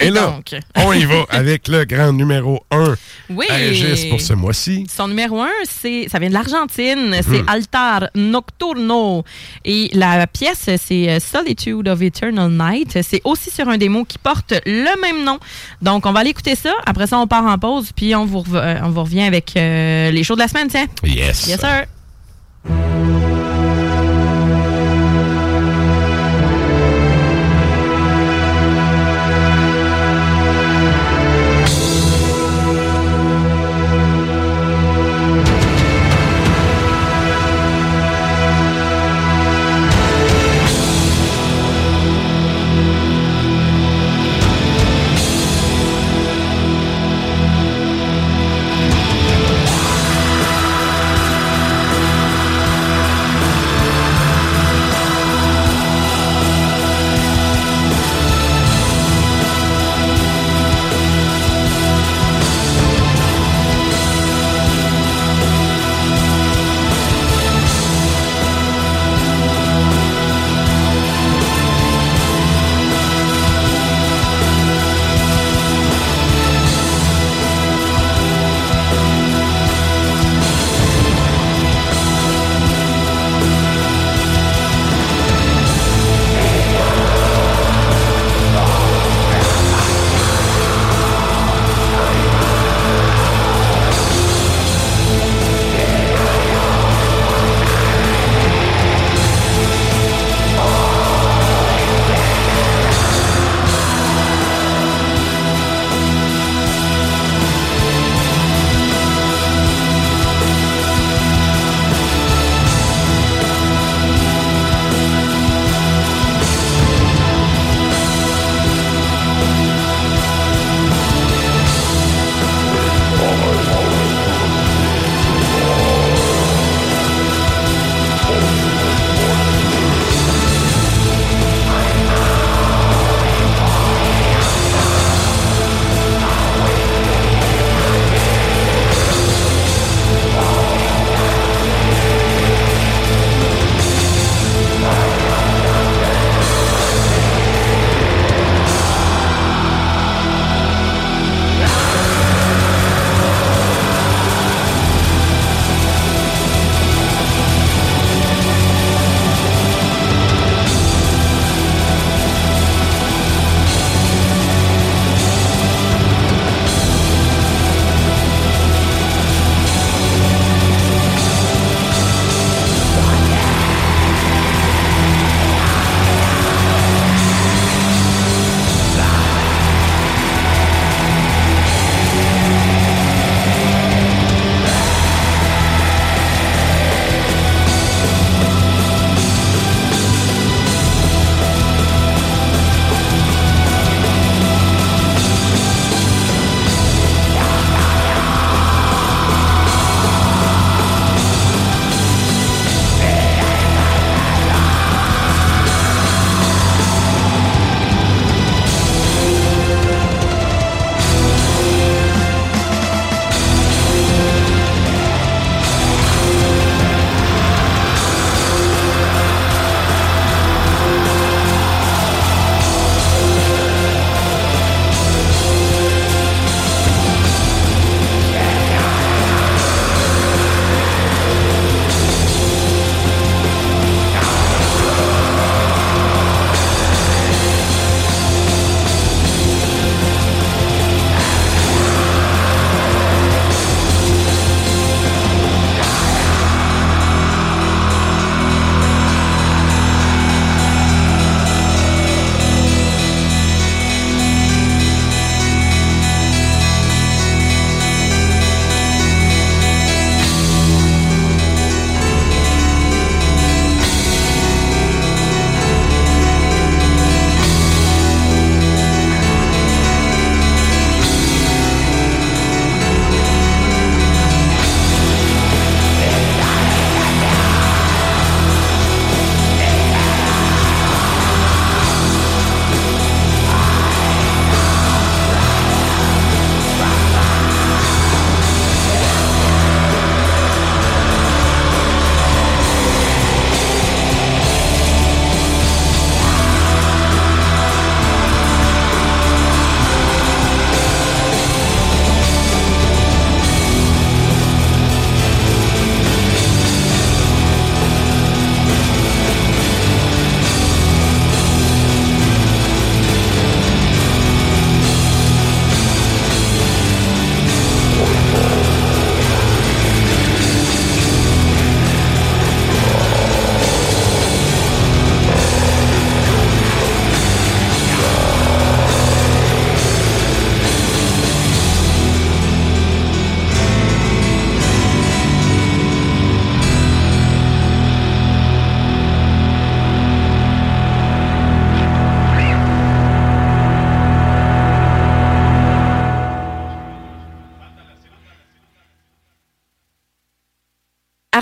Et, 0.00 0.10
là, 0.10 0.26
donc? 0.26 0.54
on 0.76 0.92
y 0.92 1.04
va 1.06 1.24
avec 1.30 1.66
le 1.68 1.84
grand 1.86 2.12
numéro 2.12 2.62
1 2.70 2.94
Oui. 3.30 3.46
à 3.48 3.54
Régis 3.54 4.04
pour 4.10 4.20
ce 4.20 4.34
mois-ci. 4.34 4.86
Son 4.94 5.08
numéro 5.08 5.40
un, 5.40 5.48
c'est, 5.64 6.08
ça 6.10 6.18
vient 6.18 6.28
de 6.28 6.34
l'Argentine, 6.34 7.14
c'est 7.22 7.40
Mhm. 7.42 7.48
Altar 7.48 8.08
Nocturno. 8.14 9.24
Et 9.64 9.88
la 9.94 10.26
pièce, 10.26 10.68
c'est 10.78 11.08
euh, 11.08 11.20
Solitude 11.20 11.88
of 11.88 12.02
Eternal 12.02 12.50
Night. 12.50 12.98
C'est 13.02 13.22
aussi 13.24 13.50
sur 13.50 13.66
un 13.68 13.78
démo 13.78 14.04
qui 14.04 14.18
porte 14.18 14.52
le 14.66 15.00
même 15.00 15.24
nom. 15.24 15.38
Donc, 15.80 16.04
on 16.04 16.12
va 16.12 16.20
aller 16.20 16.30
écouter 16.30 16.54
ça. 16.54 16.74
Après 16.84 17.06
ça, 17.06 17.18
on 17.18 17.26
part 17.26 17.44
en 17.46 17.56
pause, 17.58 17.90
puis 17.96 18.14
on 18.14 18.26
vous, 18.26 18.44
euh, 18.54 18.78
on 18.82 18.90
vous 18.90 19.02
revient 19.04 19.22
avec 19.22 19.54
euh, 19.56 20.10
les 20.10 20.22
shows 20.22 20.34
de 20.34 20.40
la 20.40 20.48
semaine, 20.48 20.68
tiens. 20.68 20.86
Yes. 21.02 21.46
Yes, 21.46 21.60
sir. 21.60 21.86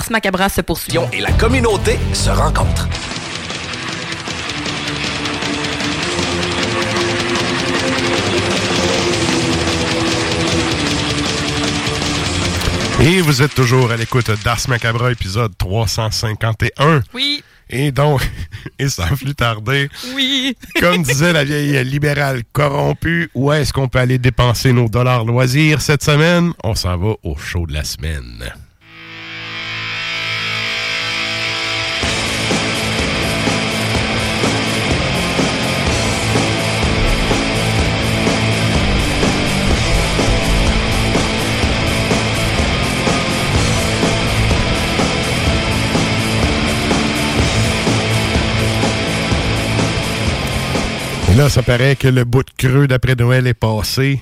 Ars 0.07 0.13
Macabra 0.13 0.49
se 0.49 0.61
poursuit. 0.61 0.99
Et 1.13 1.21
la 1.21 1.33
communauté 1.33 1.99
se 2.13 2.31
rencontrent. 2.31 2.89
Et 13.01 13.21
vous 13.21 13.43
êtes 13.43 13.53
toujours 13.55 13.91
à 13.91 13.97
l'écoute 13.97 14.31
d'Ars 14.45 14.61
Macabra, 14.69 15.11
épisode 15.11 15.57
351. 15.59 17.03
Oui. 17.13 17.43
Et 17.69 17.91
donc, 17.91 18.21
et 18.79 18.89
sans 18.89 19.09
plus 19.09 19.35
tarder, 19.35 19.89
Oui. 20.15 20.57
comme 20.81 21.03
disait 21.03 21.33
la 21.33 21.43
vieille 21.43 21.85
libérale 21.85 22.43
corrompue, 22.53 23.29
où 23.35 23.51
est-ce 23.53 23.73
qu'on 23.73 23.89
peut 23.89 23.99
aller 23.99 24.19
dépenser 24.19 24.73
nos 24.73 24.89
dollars 24.89 25.25
loisirs 25.25 25.81
cette 25.81 26.05
semaine? 26.05 26.53
On 26.63 26.77
s'en 26.77 26.97
va 26.97 27.15
au 27.25 27.37
show 27.37 27.67
de 27.67 27.73
la 27.73 27.83
semaine. 27.83 28.53
Là, 51.37 51.49
ça 51.49 51.63
paraît 51.63 51.97
que 51.97 52.09
le 52.09 52.25
bout 52.25 52.43
de 52.43 52.51
creux 52.57 52.87
d'après 52.87 53.15
Noël 53.15 53.47
est 53.47 53.55
passé. 53.55 54.21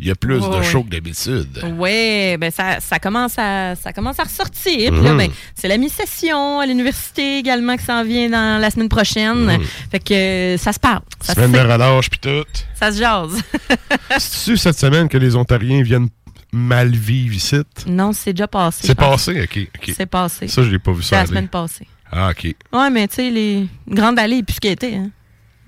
Il 0.00 0.06
y 0.06 0.10
a 0.12 0.14
plus 0.14 0.38
de 0.40 0.46
ouais. 0.46 0.62
shows 0.62 0.84
que 0.84 0.90
d'habitude. 0.90 1.60
Oui, 1.76 2.36
ben 2.36 2.52
ça, 2.52 2.78
ça, 2.78 3.00
commence 3.00 3.34
à, 3.36 3.74
ça 3.74 3.92
commence 3.92 4.20
à 4.20 4.24
ressortir. 4.24 4.92
Puis 4.92 5.02
là, 5.02 5.10
Mhm. 5.12 5.18
ben, 5.18 5.30
c'est 5.56 5.66
la 5.66 5.76
mi-session 5.76 6.60
à 6.60 6.66
l'université 6.66 7.38
également 7.38 7.76
qui 7.76 7.84
s'en 7.84 8.04
vient 8.04 8.30
dans 8.30 8.60
la 8.60 8.70
semaine 8.70 8.88
prochaine. 8.88 9.34
Mhm. 9.46 9.60
Fait 9.90 9.98
que 9.98 10.14
euh, 10.14 10.56
ça 10.56 10.72
se 10.72 10.78
parle. 10.78 11.00
Ça, 11.20 11.34
se 11.34 11.40
Semaine 11.40 11.50
de 11.66 11.72
relâche 11.72 12.10
puis 12.10 12.20
tout. 12.20 12.44
ça 12.76 12.92
se 12.92 12.98
jase. 12.98 13.42
C'est-tu 14.18 14.56
cette 14.56 14.78
semaine 14.78 15.08
que 15.08 15.18
les 15.18 15.34
Ontariens 15.34 15.82
viennent 15.82 16.08
mal 16.52 16.90
vivre 16.94 17.34
ici? 17.34 17.56
non, 17.88 18.12
c'est 18.12 18.32
déjà 18.32 18.46
passé. 18.46 18.86
C'est 18.86 18.94
passé? 18.94 19.42
OK. 19.42 19.66
C'est 19.96 20.06
passé. 20.06 20.46
Ça, 20.46 20.62
je 20.62 20.70
l'ai 20.70 20.78
pas 20.78 20.92
vu 20.92 21.02
C'est 21.02 21.16
ça 21.16 21.22
la 21.22 21.26
semaine 21.26 21.48
passée. 21.48 21.88
Ah, 22.12 22.30
OK. 22.30 22.54
Ouais, 22.72 22.90
mais 22.90 23.08
tu 23.08 23.16
sais, 23.16 23.30
les 23.30 23.66
grandes 23.88 24.18
allées, 24.18 24.42
puis 24.44 24.54
ce 24.54 24.60
qui 24.60 24.68
était. 24.68 24.94
Hein. 24.94 25.10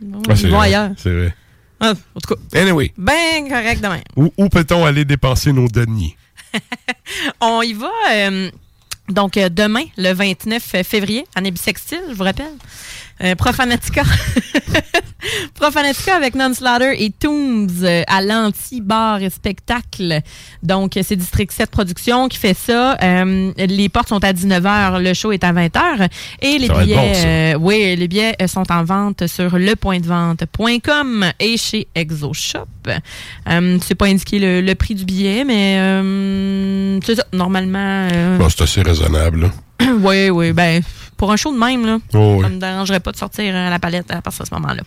Bon, 0.01 0.23
Ah, 0.29 0.37
c'est 0.37 0.43
ils 0.45 0.51
vont 0.51 0.57
vrai, 0.59 0.67
ailleurs. 0.69 0.91
C'est 0.97 1.11
vrai. 1.15 1.35
Ah, 1.81 1.93
en 2.15 2.21
tout 2.21 2.35
cas, 2.35 2.61
Anyway, 2.61 2.93
ben 2.99 3.49
correct 3.49 3.81
demain. 3.83 4.01
où, 4.17 4.33
où 4.37 4.49
peut-on 4.49 4.85
aller 4.85 5.05
dépenser 5.05 5.53
nos 5.53 5.67
deniers? 5.69 6.17
On 7.41 7.63
y 7.63 7.73
va. 7.73 7.91
euh, 8.13 8.51
donc, 9.09 9.37
euh, 9.37 9.49
demain, 9.49 9.85
le 9.97 10.13
29 10.13 10.63
février, 10.85 11.25
année 11.35 11.51
bisextile, 11.51 12.01
je 12.11 12.15
vous 12.15 12.23
rappelle. 12.25 12.53
Euh, 13.23 13.35
Profanatica. 13.35 14.03
Profanatica 15.55 16.17
avec 16.17 16.35
Non-Slaughter 16.35 16.95
et 17.05 17.11
Tombs 17.11 17.69
euh, 17.83 18.03
à 18.07 18.23
l'anti-bar 18.23 19.21
et 19.23 19.29
spectacle. 19.29 20.21
Donc, 20.63 20.99
c'est 21.03 21.17
District 21.17 21.53
7 21.53 21.71
Productions 21.71 22.29
qui 22.29 22.39
fait 22.39 22.57
ça. 22.57 22.97
Euh, 23.03 23.53
les 23.59 23.89
portes 23.91 24.09
sont 24.09 24.25
à 24.25 24.33
19h, 24.33 25.03
le 25.03 25.13
show 25.13 25.33
est 25.33 25.45
à 25.45 25.53
20h. 25.53 26.09
Et 26.41 26.59
les 26.59 26.67
Ça 26.69 26.83
billets, 26.83 27.55
bon, 27.55 27.67
oui, 27.67 27.95
les 27.97 28.09
billets 28.09 28.37
sont 28.47 28.71
en 28.73 28.85
vente 28.85 29.27
sur 29.27 29.59
lepointdevente.com 29.59 31.27
et 31.39 31.57
chez 31.59 31.89
ExoShop. 31.95 32.67
C'est 33.47 33.95
pas 33.95 34.07
indiqué 34.07 34.39
le, 34.39 34.63
le 34.63 34.75
prix 34.75 34.95
du 34.95 35.05
billet, 35.05 35.45
mais 35.45 37.01
c'est 37.05 37.17
ça, 37.17 37.25
normalement. 37.35 38.09
Bon, 38.39 38.49
c'est 38.49 38.63
assez 38.63 38.81
raisonnable. 38.81 39.51
oui, 40.01 40.31
oui, 40.31 40.53
ben, 40.53 40.83
pour 41.21 41.31
un 41.31 41.37
show 41.37 41.53
de 41.53 41.59
même, 41.59 41.85
là, 41.85 41.99
Oh, 42.15 42.37
oui. 42.39 42.43
ça 42.45 42.49
me 42.49 42.59
dérangerait 42.59 43.01
pas 43.01 43.13
de 43.13 43.17
sortir 43.19 43.55
à 43.55 43.69
la 43.69 43.79
palette 43.79 44.11
à 44.11 44.23
partir 44.23 44.43
de 44.45 44.49
ce 44.49 44.55
moment-là. 44.55 44.83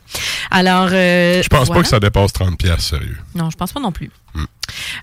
Alors, 0.49 0.89
euh, 0.91 1.43
Je 1.43 1.47
pense 1.47 1.67
voilà. 1.67 1.79
pas 1.79 1.83
que 1.83 1.89
ça 1.89 1.99
dépasse 1.99 2.33
30$, 2.33 2.57
piastres, 2.57 2.81
sérieux. 2.89 3.17
Non, 3.35 3.51
je 3.51 3.55
pense 3.55 3.71
pas 3.71 3.79
non 3.79 3.91
plus. 3.91 4.09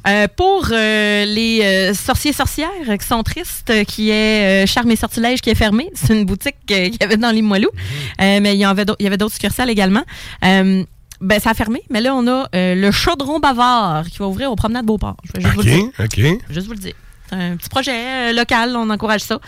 Euh, 0.09 0.27
pour 0.37 0.67
euh, 0.73 1.25
les 1.25 1.61
euh, 1.63 1.95
sorciers-sorcières 1.95 2.69
qui 3.01 3.07
sont 3.07 3.23
tristes, 3.23 3.71
euh, 3.71 3.85
qui 3.85 4.11
est 4.11 4.65
euh, 4.65 4.67
Charme 4.67 4.91
et 4.91 4.97
Sortilège 4.97 5.41
qui 5.41 5.51
est 5.51 5.55
fermé, 5.55 5.89
c'est 5.95 6.15
une 6.19 6.25
boutique 6.25 6.57
euh, 6.73 6.87
qu'il 6.89 6.97
y 7.01 7.05
avait 7.05 7.17
dans 7.17 7.31
les 7.31 7.43
Moilous, 7.43 7.69
Euh, 8.21 8.41
mais 8.43 8.55
il 8.57 8.61
y, 8.61 8.67
en 8.67 8.71
avait 8.71 8.85
d'autres- 8.85 8.97
il 9.01 9.05
y 9.05 9.07
avait 9.07 9.17
d'autres 9.19 9.35
succursales 9.35 9.71
également. 9.71 10.03
Euh, 10.45 10.83
ben, 11.21 11.39
ça 11.39 11.51
a 11.51 11.55
fermé, 11.55 11.83
mais 11.91 12.01
là, 12.01 12.15
on 12.17 12.27
a 12.27 12.49
euh, 12.57 12.75
le 12.75 12.91
Chaudron 12.91 13.39
Bavard 13.39 14.07
qui 14.11 14.19
va 14.19 14.27
ouvrir 14.27 14.51
au 14.51 14.57
promenade 14.57 14.87
Beauport. 14.87 15.17
Je 15.25 15.33
vais 15.35 15.43
juste 15.43 15.55
vous 15.55 15.63
le 15.63 15.71
dire. 15.71 15.85
OK, 15.85 15.93
OK. 16.01 16.17
Je 16.17 16.23
vais 16.49 16.55
juste 16.55 16.67
vous 16.67 16.73
le 16.73 16.79
dire. 16.79 16.95
C'est 17.31 17.37
un 17.37 17.57
petit 17.57 17.69
projet 17.69 17.93
euh, 17.93 18.33
local, 18.33 18.75
on 18.77 18.91
encourage 18.91 19.21
ça. 19.23 19.39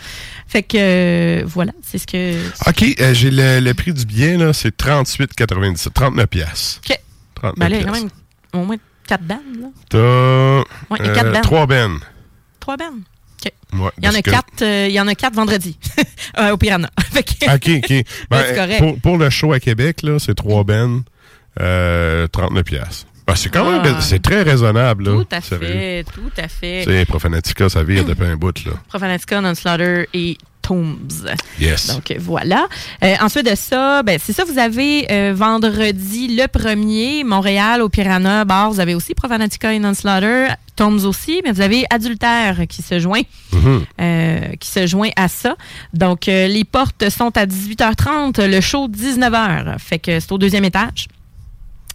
Fait 0.47 0.63
que, 0.63 0.77
euh, 0.79 1.43
voilà, 1.45 1.73
c'est 1.83 1.97
ce 1.97 2.07
que... 2.07 2.35
OK, 2.69 2.83
euh, 3.01 3.13
j'ai 3.13 3.29
le, 3.29 3.59
le 3.59 3.73
prix 3.73 3.93
du 3.93 4.05
billet, 4.05 4.37
là, 4.37 4.53
c'est 4.53 4.75
38,97. 4.75 5.89
39$. 5.89 6.25
piastres. 6.27 6.81
OK. 6.89 6.97
39 7.35 7.55
Ben 7.59 7.69
là, 7.69 7.75
il 7.75 7.81
y 7.81 7.83
a 7.83 7.85
quand 7.87 7.93
même 7.93 8.09
au 8.53 8.65
moins 8.65 8.77
quatre 9.07 9.23
bandes, 9.23 9.39
là. 9.59 9.67
T'as 9.89 9.99
Ouais, 10.93 10.97
il 11.01 11.05
y 11.05 11.09
a 11.09 11.13
quatre 11.13 11.27
euh, 11.27 11.31
bandes. 11.33 11.43
trois 11.43 11.67
bennes. 11.67 11.99
Trois 12.61 12.77
bandes? 12.77 13.01
OK. 13.45 13.51
Ouais, 13.81 13.89
Il 13.97 14.05
y 14.05 14.07
en 14.07 14.13
a 14.13 14.21
que- 14.21 14.31
quatre, 14.31 14.61
euh, 14.61 14.87
il 14.87 14.93
y 14.93 14.99
en 15.01 15.07
a 15.07 15.15
quatre 15.15 15.33
vendredi 15.35 15.77
euh, 16.39 16.51
au 16.51 16.57
Piranha. 16.57 16.89
OK, 17.17 17.35
OK. 17.45 17.93
Ben, 18.29 18.55
correct. 18.55 18.77
pour, 18.79 18.99
pour 19.01 19.17
le 19.17 19.29
show 19.29 19.51
à 19.51 19.59
Québec, 19.59 20.03
là, 20.03 20.19
c'est 20.19 20.35
trois 20.35 20.63
bennes, 20.63 21.01
euh, 21.59 22.27
39$. 22.27 22.63
piastres. 22.63 23.07
Ben, 23.25 23.35
c'est 23.35 23.49
quand 23.49 23.69
même 23.69 23.81
Ah. 23.97 24.01
c'est 24.01 24.21
très 24.21 24.41
raisonnable. 24.43 25.05
Là, 25.05 25.11
tout 25.23 25.27
à 25.35 25.41
sérieux. 25.41 25.65
fait, 25.67 26.05
tout 26.13 26.31
à 26.37 26.47
fait. 26.47 26.83
C'est 26.85 27.05
Profanatica, 27.05 27.69
ça 27.69 27.83
vire 27.83 28.03
depuis 28.05 28.25
un 28.25 28.35
bout. 28.35 28.65
Là. 28.65 28.71
Profanatica, 28.89 29.39
Non-Slaughter 29.41 30.07
et 30.13 30.37
Tombs. 30.61 30.95
Yes. 31.59 31.87
Donc 31.87 32.13
voilà. 32.19 32.67
Euh, 33.03 33.15
ensuite 33.21 33.49
de 33.49 33.55
ça, 33.55 34.01
ben, 34.03 34.17
c'est 34.21 34.31
ça, 34.33 34.43
vous 34.45 34.57
avez 34.57 35.05
euh, 35.11 35.33
vendredi 35.35 36.35
le 36.35 36.45
1er, 36.47 37.23
Montréal 37.25 37.81
au 37.81 37.89
Piranha 37.89 38.45
Bar, 38.45 38.71
vous 38.71 38.79
avez 38.79 38.95
aussi 38.95 39.13
Profanatica 39.13 39.73
et 39.73 39.79
Non-Slaughter, 39.79 40.47
Tombs 40.77 41.03
aussi, 41.05 41.41
mais 41.43 41.51
vous 41.51 41.59
avez 41.61 41.83
Adultère 41.89 42.61
qui 42.69 42.81
se 42.81 42.97
joint. 42.99 43.21
Mhm. 43.51 43.83
euh, 44.01 44.39
qui 44.59 44.69
se 44.69 44.87
joint 44.87 45.09
à 45.17 45.27
ça. 45.27 45.55
Donc, 45.93 46.25
les 46.27 46.63
portes 46.63 47.09
sont 47.09 47.35
à 47.37 47.45
18h30, 47.45 48.41
le 48.45 48.59
show 48.61 48.87
19h. 48.87 49.77
Fait 49.79 49.99
que 49.99 50.19
c'est 50.19 50.31
au 50.31 50.37
deuxième 50.37 50.65
étage. 50.65 51.07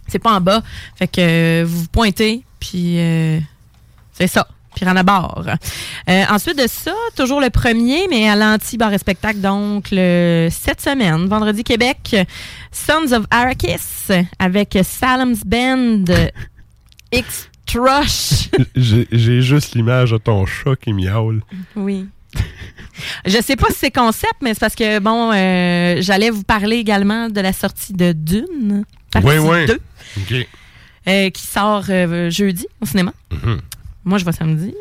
C'est 0.09 0.19
pas 0.19 0.33
en 0.33 0.41
bas. 0.41 0.61
Fait 0.95 1.07
que 1.07 1.19
euh, 1.19 1.65
vous 1.67 1.87
pointez, 1.87 2.43
puis 2.59 2.99
euh, 2.99 3.39
c'est 4.13 4.27
ça. 4.27 4.47
Piranha 4.75 5.03
Bar. 5.03 5.43
Euh, 6.09 6.23
ensuite 6.29 6.57
de 6.57 6.67
ça, 6.67 6.93
toujours 7.17 7.41
le 7.41 7.49
premier, 7.49 8.07
mais 8.09 8.29
à 8.29 8.35
l'anti-bar 8.35 8.93
et 8.93 8.97
spectacle, 8.97 9.39
donc 9.39 9.87
le, 9.91 10.47
cette 10.51 10.79
semaine, 10.79 11.27
vendredi 11.27 11.63
Québec, 11.63 12.15
Sons 12.71 13.11
of 13.11 13.25
Arrakis 13.29 14.13
avec 14.37 14.77
Salem's 14.83 15.43
Band, 15.43 16.05
X-Trush. 17.11 18.49
J'ai 18.75 19.07
j'ai 19.11 19.41
juste 19.41 19.75
l'image 19.75 20.11
de 20.11 20.17
ton 20.17 20.45
chat 20.45 20.75
qui 20.75 20.93
miaule. 20.93 21.41
Oui. 21.75 22.07
Je 23.25 23.41
sais 23.41 23.55
pas 23.55 23.67
si 23.69 23.77
c'est 23.79 23.91
concept, 23.91 24.35
mais 24.41 24.53
c'est 24.53 24.59
parce 24.59 24.75
que, 24.75 24.99
bon, 24.99 25.31
euh, 25.33 25.97
j'allais 26.01 26.29
vous 26.29 26.43
parler 26.43 26.77
également 26.77 27.29
de 27.29 27.41
la 27.41 27.53
sortie 27.53 27.93
de 27.93 28.11
Dune, 28.11 28.83
partie 29.11 29.27
Oui, 29.27 29.37
oui. 29.37 29.65
2, 29.65 29.79
OK. 30.23 30.47
euh, 31.07 31.29
qui 31.29 31.41
sort 31.45 31.85
euh, 31.89 32.29
jeudi 32.29 32.67
au 32.81 32.85
cinéma. 32.85 33.13
Mhm. 33.31 33.59
Moi, 34.05 34.17
je 34.17 34.25
vais 34.25 34.31
samedi. 34.31 34.73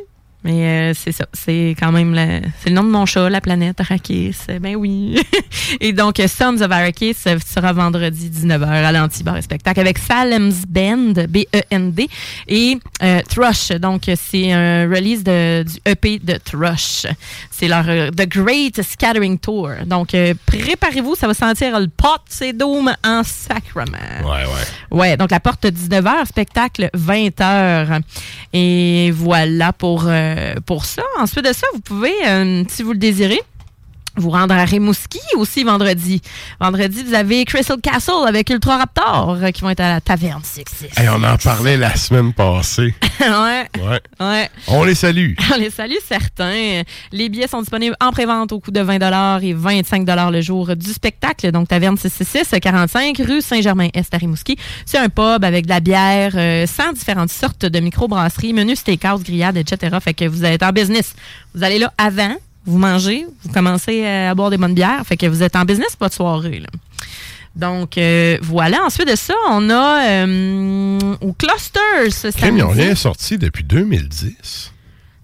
Mais 0.45 0.93
euh, 0.93 0.95
c'est 0.95 1.11
ça. 1.11 1.27
C'est 1.33 1.75
quand 1.81 1.91
même 1.91 2.15
la- 2.15 2.41
c'est 2.63 2.69
le 2.71 2.77
nom 2.77 2.85
de 2.85 2.91
mon 2.91 3.07
chat, 3.07 3.29
la 3.29 3.41
planète 3.41 3.81
Arrakis. 3.81 4.37
Euh, 4.49 4.61
Ben 4.61 4.77
oui. 4.77 5.21
et 5.81 5.93
donc, 5.93 6.23
Sons 6.29 6.63
of 6.63 6.71
Arrakis 6.71 7.17
sera 7.45 7.73
vendredi 7.73 8.31
19h 8.31 8.65
à 8.65 8.93
l'Antibar 8.93 9.43
Spectacle 9.43 9.81
avec 9.81 9.99
Salem's 9.99 10.63
Band, 10.67 11.15
B-E-N-D, 11.29 12.09
et 12.47 12.79
euh, 13.03 13.21
Thrush. 13.29 13.71
Donc, 13.81 14.03
c'est 14.15 14.53
un 14.53 14.89
release 14.89 15.25
de, 15.25 15.65
du 15.65 15.75
EP 15.85 16.21
de 16.21 16.35
Thrush. 16.35 17.07
C'est 17.51 17.67
leur 17.67 17.85
euh, 17.89 18.11
The 18.11 18.29
Great 18.29 18.81
Scattering 18.83 19.39
Tour. 19.41 19.71
Donc, 19.87 20.15
euh, 20.15 20.35
préparez-vous, 20.47 21.17
ça 21.17 21.27
va 21.27 21.35
sentir 21.35 21.81
le 21.81 21.89
pot, 21.89 22.21
c'est 22.29 22.53
Doom 22.53 22.95
en 23.05 23.23
sacrement. 23.25 23.99
Ouais, 24.23 24.45
ouais. 24.45 24.97
Ouais, 24.99 25.17
donc 25.17 25.33
la 25.33 25.41
porte 25.41 25.67
19h, 25.67 26.27
spectacle 26.27 26.89
20h. 26.97 28.01
Et 28.53 29.11
voilà 29.15 29.73
pour, 29.73 30.05
euh, 30.07 30.28
pour 30.67 30.85
ça. 30.85 31.03
Ensuite 31.19 31.45
de 31.45 31.53
ça, 31.53 31.67
vous 31.75 31.81
pouvez, 31.81 32.15
euh, 32.27 32.65
si 32.69 32.83
vous 32.83 32.93
le 32.93 32.99
désirez, 32.99 33.41
vous 34.19 34.31
rendre 34.31 34.55
à 34.55 34.65
Rimouski 34.65 35.21
aussi 35.37 35.65
vendredi. 35.65 36.21
Vendredi, 36.61 37.03
vous 37.05 37.15
avez 37.15 37.45
Crystal 37.45 37.81
Castle 37.81 38.27
avec 38.27 38.51
Ultra 38.51 38.79
Raptor 38.79 39.39
euh, 39.43 39.51
qui 39.51 39.63
vont 39.63 39.71
être 39.71 39.81
à 39.81 39.95
la 39.95 40.01
taverne 40.01 40.43
66. 40.43 40.99
Hey, 41.01 41.09
on 41.09 41.23
en 41.23 41.37
parlait 41.37 41.77
la 41.77 41.95
semaine 41.97 42.33
passée. 42.33 42.95
ouais, 43.21 43.69
Ouais. 43.81 44.01
ouais. 44.21 44.51
On 44.69 44.85
les 44.85 44.95
salue. 44.95 45.35
On 45.55 45.57
les 45.59 45.71
salue 45.71 45.95
certains. 46.07 46.83
Les 47.13 47.29
billets 47.29 47.49
sont 47.49 47.61
disponibles 47.61 47.97
en 48.01 48.11
pré-vente 48.11 48.53
au 48.53 48.61
coût 48.61 48.71
de 48.71 48.81
20 48.81 49.41
et 49.43 49.53
25 49.55 50.07
le 50.31 50.41
jour 50.41 50.75
du 50.77 50.93
spectacle. 50.93 51.51
Donc, 51.53 51.69
Taverne 51.69 51.97
666, 51.97 52.59
45 52.61 53.17
rue 53.27 53.41
Saint-Germain-Est 53.41 54.13
à 54.15 54.17
Rimouski. 54.19 54.57
C'est 54.87 54.99
un 54.99 55.09
pub 55.09 55.45
avec 55.45 55.65
de 55.67 55.71
la 55.71 55.81
bière, 55.81 56.33
euh, 56.35 56.67
sans 56.67 56.93
différentes 56.93 57.31
sortes 57.31 57.65
de 57.67 57.81
microbrasseries, 57.81 58.53
menu 58.53 58.75
steakhouse, 58.77 59.23
grillade, 59.23 59.57
etc. 59.57 59.97
Fait 60.01 60.15
que 60.15 60.25
vous 60.27 60.45
êtes 60.45 60.63
en 60.63 60.71
business. 60.71 61.15
Vous 61.55 61.63
allez 61.63 61.79
là 61.79 61.93
avant, 61.99 62.35
vous 62.67 62.79
mangez, 62.79 63.27
vous 63.43 63.53
commencez 63.53 64.05
à 64.07 64.35
boire 64.35 64.51
des 64.51 64.59
bonnes 64.59 64.75
bières. 64.75 65.03
Fait 65.07 65.17
que 65.17 65.27
vous 65.27 65.43
êtes 65.43 65.57
en 65.57 65.65
business 65.65 65.97
pour 65.97 66.07
votre 66.07 66.15
soirée. 66.15 66.61
Là. 66.61 66.69
Donc, 67.59 67.99
euh, 67.99 68.39
voilà. 68.43 68.85
Ensuite 68.85 69.09
de 69.09 69.17
ça, 69.17 69.35
on 69.51 69.69
a 69.69 70.07
euh, 70.07 70.99
au 71.21 71.33
Cluster 71.33 72.11
ce 72.11 72.29
Crème, 72.29 72.57
ils 72.57 72.61
n'ont 72.61 72.69
rien 72.69 72.95
sorti 72.95 73.37
depuis 73.37 73.65
2010. 73.65 74.73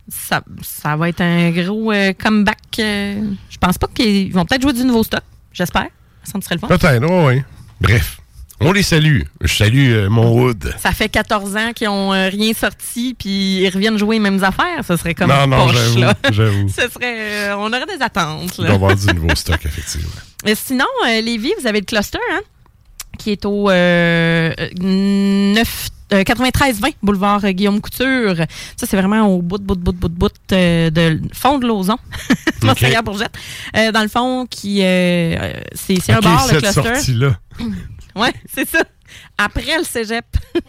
Ça, 0.08 0.42
ça 0.62 0.96
va 0.96 1.08
être 1.08 1.20
un 1.20 1.50
gros 1.50 1.92
euh, 1.92 2.12
comeback. 2.12 2.58
je 2.76 3.58
pense 3.60 3.78
pas 3.78 3.86
qu'ils 3.86 4.32
vont 4.32 4.44
peut-être 4.44 4.62
jouer 4.62 4.72
du 4.72 4.84
nouveau 4.84 5.04
stock. 5.04 5.22
J'espère. 5.52 5.88
Ça 6.24 6.36
me 6.36 6.42
serait 6.42 6.56
le 6.56 6.60
fun. 6.60 6.66
Peut-être, 6.66 7.26
oui. 7.26 7.42
Bref, 7.80 8.18
on 8.60 8.72
les 8.72 8.82
salue. 8.82 9.22
Je 9.40 9.52
salue 9.54 9.90
euh, 9.92 10.08
mon 10.08 10.30
Wood. 10.32 10.74
Ça 10.78 10.92
fait 10.92 11.08
14 11.08 11.56
ans 11.56 11.72
qu'ils 11.74 11.88
ont 11.88 12.12
euh, 12.12 12.28
rien 12.28 12.52
sorti, 12.54 13.14
puis 13.18 13.58
ils 13.62 13.68
reviennent 13.70 13.98
jouer 13.98 14.16
les 14.16 14.20
mêmes 14.20 14.42
affaires. 14.44 14.84
Ce 14.86 14.96
serait 14.96 15.14
comme 15.14 15.28
Non, 15.28 15.46
non, 15.46 15.66
poche, 15.68 15.96
là. 15.96 16.14
j'avoue. 16.30 16.68
Ce 16.74 16.82
serait... 16.88 17.50
euh, 17.50 17.56
on 17.58 17.66
aurait 17.68 17.86
des 17.86 18.00
attentes, 18.02 18.56
Il 18.58 18.64
là. 18.64 18.70
doit 18.70 18.72
y 18.72 18.74
avoir 18.74 18.96
du 18.96 19.06
nouveau 19.20 19.34
stock, 19.34 19.58
effectivement. 19.64 20.08
Et 20.46 20.54
sinon, 20.54 20.84
Lévis, 21.06 21.52
vous 21.60 21.66
avez 21.66 21.80
le 21.80 21.86
cluster, 21.86 22.18
hein, 22.32 22.40
qui 23.18 23.32
est 23.32 23.44
au 23.44 23.70
euh, 23.70 24.52
9, 24.80 25.88
euh, 26.12 26.22
93-20 26.22 26.94
boulevard 27.02 27.40
Guillaume 27.52 27.80
Couture. 27.80 28.36
Ça, 28.76 28.86
c'est 28.86 28.96
vraiment 28.96 29.26
au 29.28 29.40
bout, 29.42 29.58
de 29.58 29.64
bout, 29.64 29.74
bout, 29.76 29.92
bout, 29.92 30.08
de 30.08 30.14
bout 30.14 30.32
euh, 30.52 30.90
de 30.90 31.20
fond 31.32 31.58
de 31.58 31.66
Lauson. 31.66 31.96
Monseigneur 32.62 33.02
Bourgette. 33.02 33.34
Euh, 33.76 33.90
dans 33.92 34.02
le 34.02 34.08
fond, 34.08 34.46
qui 34.48 34.80
euh, 34.82 35.52
c'est 35.74 35.96
c'est 36.00 36.12
un 36.12 36.20
bar, 36.20 36.46
le 36.46 36.60
cette 36.60 36.60
cluster. 36.62 36.82
sortie-là. 36.82 37.36
Ouais, 38.16 38.32
c'est 38.52 38.68
ça. 38.68 38.82
Après 39.38 39.78
le 39.78 39.84
cégep. 39.84 40.24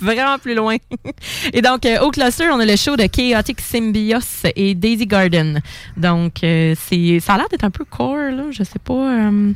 Vraiment 0.00 0.38
plus 0.38 0.54
loin. 0.54 0.76
Et 1.52 1.60
donc, 1.60 1.84
euh, 1.84 2.00
au 2.00 2.10
cluster, 2.10 2.48
on 2.50 2.58
a 2.58 2.64
le 2.64 2.76
show 2.76 2.96
de 2.96 3.04
Chaotic 3.04 3.60
Symbios 3.60 4.46
et 4.56 4.74
Daisy 4.74 5.06
Garden. 5.06 5.60
Donc, 5.96 6.42
euh, 6.42 6.74
c'est 6.88 7.20
ça 7.20 7.34
a 7.34 7.36
l'air 7.36 7.48
d'être 7.50 7.64
un 7.64 7.70
peu 7.70 7.84
core, 7.84 8.30
là. 8.32 8.44
Je 8.50 8.62
sais 8.62 8.78
pas. 8.82 8.94
euh, 8.94 9.52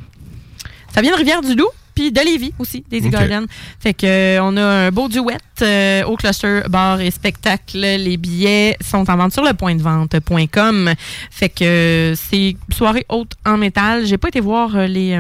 ça 0.93 1.01
vient 1.01 1.13
de 1.13 1.17
Rivière-du-Loup, 1.17 1.71
puis 1.95 2.13
de 2.13 2.21
Lévis 2.21 2.53
aussi, 2.59 2.85
Daisy. 2.91 3.09
Garden. 3.09 3.47
Fait 3.81 3.95
que 3.95 4.05
euh, 4.07 4.43
on 4.43 4.55
a 4.59 4.63
un 4.63 4.91
beau 4.91 5.09
duet 5.09 5.39
euh, 5.63 6.05
au 6.05 6.17
cluster 6.17 6.61
bar 6.69 7.01
et 7.01 7.11
spectacle. 7.11 7.79
Les 7.79 8.19
billets 8.19 8.77
sont 8.83 9.09
en 9.11 9.17
vente 9.17 9.33
sur 9.33 9.45
le 9.45 9.55
point 9.55 9.75
de 9.75 9.83
vente.com. 9.83 10.93
Fait 11.31 11.49
que 11.49 11.65
euh, 11.65 12.15
c'est 12.17 12.55
soirée 12.71 13.07
haute 13.09 13.33
en 13.47 13.57
métal. 13.57 14.05
J'ai 14.05 14.19
pas 14.19 14.29
été 14.29 14.41
voir 14.41 14.77
les. 14.87 15.19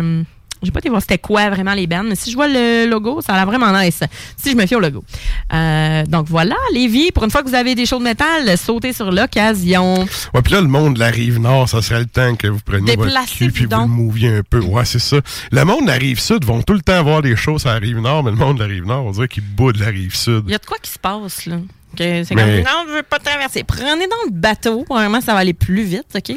J'ai 0.62 0.70
pas 0.70 0.78
été 0.78 0.88
voir 0.88 1.00
c'était 1.00 1.18
quoi 1.18 1.50
vraiment 1.50 1.74
les 1.74 1.86
bands, 1.86 2.04
mais 2.04 2.14
si 2.14 2.30
je 2.30 2.36
vois 2.36 2.48
le 2.48 2.86
logo, 2.86 3.20
ça 3.20 3.34
a 3.34 3.36
l'air 3.36 3.46
vraiment 3.46 3.72
nice. 3.78 4.00
Si 4.36 4.50
je 4.50 4.56
me 4.56 4.66
fie 4.66 4.74
au 4.74 4.80
logo. 4.80 5.04
Euh, 5.52 6.04
donc 6.06 6.26
voilà, 6.28 6.56
Lévis, 6.72 7.12
pour 7.12 7.24
une 7.24 7.30
fois 7.30 7.42
que 7.42 7.48
vous 7.48 7.54
avez 7.54 7.74
des 7.74 7.86
shows 7.86 7.98
de 7.98 8.04
métal, 8.04 8.56
sautez 8.56 8.92
sur 8.92 9.10
l'occasion. 9.12 10.04
Ouais, 10.34 10.42
puis 10.42 10.52
là, 10.52 10.60
le 10.60 10.68
monde 10.68 10.94
de 10.94 11.00
la 11.00 11.10
rive 11.10 11.38
nord, 11.38 11.68
ça 11.68 11.82
serait 11.82 12.00
le 12.00 12.06
temps 12.06 12.34
que 12.36 12.46
vous 12.46 12.60
preniez 12.60 12.96
votre 12.96 13.26
cul 13.26 13.50
puis 13.50 13.64
vous 13.64 13.70
donc. 13.70 13.88
le 13.88 13.94
mouviez 13.94 14.36
un 14.36 14.42
peu. 14.42 14.60
Ouais, 14.60 14.84
c'est 14.84 14.98
ça. 14.98 15.18
Le 15.50 15.64
monde 15.64 15.82
de 15.82 15.88
la 15.88 15.94
rive 15.94 16.20
sud 16.20 16.44
vont 16.44 16.62
tout 16.62 16.74
le 16.74 16.80
temps 16.80 17.02
voir 17.02 17.22
des 17.22 17.36
choses 17.36 17.66
à 17.66 17.74
la 17.74 17.78
rive 17.78 17.98
nord, 17.98 18.24
mais 18.24 18.30
le 18.30 18.36
monde 18.36 18.58
de 18.58 18.62
la 18.62 18.68
rive 18.68 18.86
nord, 18.86 19.04
on 19.04 19.10
dirait 19.10 19.28
qu'il 19.28 19.42
bout 19.42 19.72
de 19.72 19.80
la 19.80 19.88
rive 19.88 20.14
sud. 20.14 20.44
Il 20.46 20.52
y 20.52 20.54
a 20.54 20.58
de 20.58 20.66
quoi 20.66 20.78
qui 20.80 20.90
se 20.90 20.98
passe, 20.98 21.46
là. 21.46 21.56
C'est 21.96 22.26
comme, 22.28 22.38
non, 22.38 22.84
je 22.88 22.94
veux 22.94 23.02
pas 23.02 23.18
traverser. 23.18 23.62
Prenez 23.62 24.06
dans 24.06 24.24
le 24.26 24.32
bateau. 24.32 24.84
Vraiment, 24.88 25.20
ça 25.20 25.32
va 25.32 25.40
aller 25.40 25.54
plus 25.54 25.82
vite, 25.82 26.06
OK? 26.14 26.36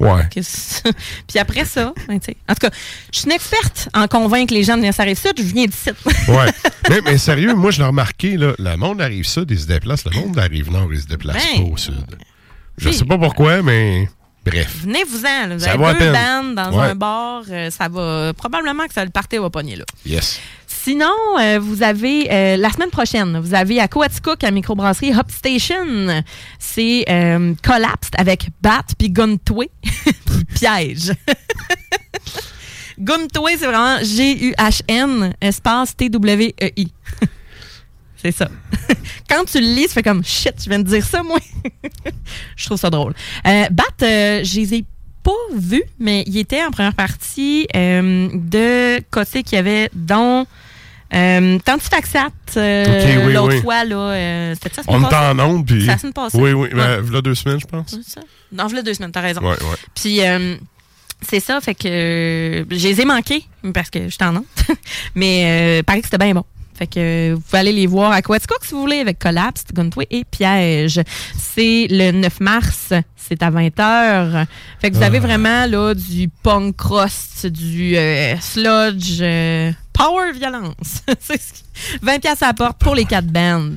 Ouais. 0.00 0.22
Puis 0.32 1.38
après 1.38 1.64
ça, 1.64 1.92
ben, 2.08 2.16
en 2.16 2.54
tout 2.54 2.60
cas, 2.60 2.70
je 3.12 3.18
suis 3.18 3.26
une 3.26 3.32
experte 3.32 3.88
en 3.94 4.08
convaincre 4.08 4.52
les 4.54 4.64
gens 4.64 4.74
de 4.74 4.80
venir 4.80 4.94
la 4.98 5.04
Rive-Sud. 5.04 5.34
Je 5.36 5.42
viens 5.42 5.66
d'ici. 5.66 5.90
Ouais. 6.28 6.46
mais, 6.88 7.00
mais 7.04 7.18
sérieux, 7.18 7.54
moi, 7.54 7.70
je 7.70 7.78
l'ai 7.80 7.86
remarqué, 7.86 8.36
là, 8.36 8.52
le 8.58 8.76
monde 8.76 8.96
de 8.98 9.02
la 9.02 9.08
rive 9.08 9.26
sud, 9.26 9.50
il 9.50 9.58
se 9.60 9.66
déplace. 9.66 10.04
Le 10.04 10.12
monde 10.12 10.32
de 10.32 10.36
la 10.38 10.44
rive 10.46 10.70
nord, 10.70 10.88
il 10.92 11.00
se 11.00 11.06
déplace 11.06 11.36
Ben, 11.54 11.64
pas 11.64 11.70
au 11.72 11.76
sud. 11.76 11.94
Je 12.78 12.88
si. 12.90 12.98
sais 12.98 13.04
pas 13.04 13.18
pourquoi, 13.18 13.62
mais 13.62 14.08
bref. 14.44 14.78
Venez-vous-en. 14.82 15.48
Vous 15.54 15.58
Ça 15.60 15.72
avez 15.72 15.98
deux 15.98 16.12
bandes 16.12 16.54
dans 16.54 16.78
Ouais. 16.78 16.86
un 16.88 16.94
bar. 16.94 17.42
euh, 17.50 17.70
ça 17.70 17.88
va... 17.88 18.32
Probablement 18.34 18.86
que 18.86 18.94
ça, 18.94 19.04
le 19.04 19.10
party 19.10 19.36
va 19.38 19.50
pogner, 19.50 19.76
là. 19.76 19.84
Yes. 20.06 20.40
Sinon, 20.90 21.38
euh, 21.38 21.60
vous 21.60 21.84
avez 21.84 22.26
euh, 22.32 22.56
la 22.56 22.68
semaine 22.68 22.90
prochaine, 22.90 23.38
vous 23.38 23.54
avez 23.54 23.78
à 23.78 23.86
Coaticook, 23.86 24.42
à 24.42 24.50
microbrasserie 24.50 25.14
Hop 25.16 25.30
Station. 25.30 26.24
C'est 26.58 27.04
euh, 27.08 27.54
Collapsed 27.62 28.14
avec 28.18 28.48
Bat 28.60 28.82
puis 28.98 29.08
Guntway 29.08 29.70
puis 29.82 30.44
Piège. 30.52 31.12
Guntway, 32.98 33.56
c'est 33.56 33.66
vraiment 33.66 34.02
G-U-H-N 34.02 35.32
espace 35.40 35.96
T-W-E-I. 35.96 36.88
c'est 38.16 38.32
ça. 38.32 38.48
Quand 39.30 39.44
tu 39.44 39.60
le 39.60 39.66
lis, 39.66 39.86
tu 39.86 39.90
fais 39.90 40.02
comme 40.02 40.24
shit, 40.24 40.54
je 40.60 40.68
viens 40.68 40.80
de 40.80 40.88
dire 40.88 41.04
ça, 41.06 41.22
moi. 41.22 41.38
je 42.56 42.66
trouve 42.66 42.78
ça 42.78 42.90
drôle. 42.90 43.14
Bat, 43.44 43.84
euh, 44.02 44.42
je 44.42 44.56
les 44.56 44.74
ai 44.74 44.84
pas 45.22 45.30
vus, 45.54 45.84
mais 46.00 46.24
il 46.26 46.36
était 46.36 46.64
en 46.64 46.72
première 46.72 46.94
partie 46.94 47.68
de 47.72 49.00
côté 49.12 49.44
qu'il 49.44 49.54
y 49.54 49.58
avait 49.60 49.88
dont 49.94 50.48
euh, 51.14 51.58
Tantifaxat 51.64 52.28
euh, 52.56 52.84
Ok, 53.18 53.26
oui, 53.26 53.32
l'autre 53.32 53.54
oui. 53.54 53.60
fois, 53.62 53.84
là. 53.84 53.96
euh, 53.96 54.54
C'était 54.54 54.74
ça, 54.76 54.82
On 54.88 55.02
est 55.02 55.14
en 55.40 55.62
puis. 55.62 55.82
Semaine 55.82 56.12
passée. 56.12 56.38
Oui, 56.38 56.52
oui. 56.52 56.68
Ouais. 56.72 57.00
Ben, 57.02 57.20
deux 57.20 57.34
semaines, 57.34 57.60
je 57.60 57.66
pense. 57.66 57.90
Ça? 58.06 58.20
Non, 58.52 58.64
voilà 58.66 58.82
deux 58.82 58.94
semaines, 58.94 59.12
t'as 59.12 59.20
raison. 59.20 59.40
Ouais, 59.40 59.48
ouais. 59.50 59.76
Puis, 59.94 60.20
euh, 60.24 60.56
c'est 61.22 61.40
ça, 61.40 61.60
fait 61.60 61.74
que 61.74 61.88
euh, 61.88 62.64
je 62.70 62.88
les 62.88 63.00
ai 63.00 63.04
manqués 63.04 63.44
parce 63.74 63.90
que 63.90 64.08
j'étais 64.08 64.24
en 64.24 64.36
honte. 64.36 64.46
Mais 65.14 65.80
euh, 65.80 65.82
paraît 65.82 66.00
que 66.00 66.06
c'était 66.06 66.24
bien 66.24 66.34
bon. 66.34 66.44
Fait 66.78 66.86
que 66.86 67.34
vous 67.34 67.40
pouvez 67.40 67.58
aller 67.58 67.72
les 67.72 67.86
voir 67.86 68.10
à 68.10 68.22
Quetzalcoatl 68.22 68.66
si 68.66 68.72
vous 68.72 68.80
voulez 68.80 69.00
avec 69.00 69.18
Collapse, 69.18 69.64
Gunway 69.74 70.06
et 70.10 70.24
Piège. 70.24 71.02
C'est 71.36 71.86
le 71.90 72.10
9 72.12 72.40
mars, 72.40 72.94
c'est 73.18 73.42
à 73.42 73.50
20h. 73.50 74.46
Fait 74.80 74.90
que 74.90 74.96
vous 74.96 75.02
avez 75.02 75.18
Ah. 75.18 75.20
vraiment 75.20 75.66
là 75.66 75.92
du 75.94 76.30
punk 76.42 76.76
crust, 76.78 77.46
du 77.46 77.96
euh, 77.98 78.34
sludge, 78.40 79.18
euh, 79.20 79.70
power 80.04 80.32
violence. 80.32 81.02
C'est 81.20 81.40
ce 81.40 81.52
qui- 81.52 81.64
20 82.02 82.18
pièces 82.20 82.42
à 82.42 82.48
la 82.48 82.54
porte 82.54 82.78
pour 82.78 82.94
les 82.94 83.04
quatre 83.04 83.26
bands. 83.26 83.70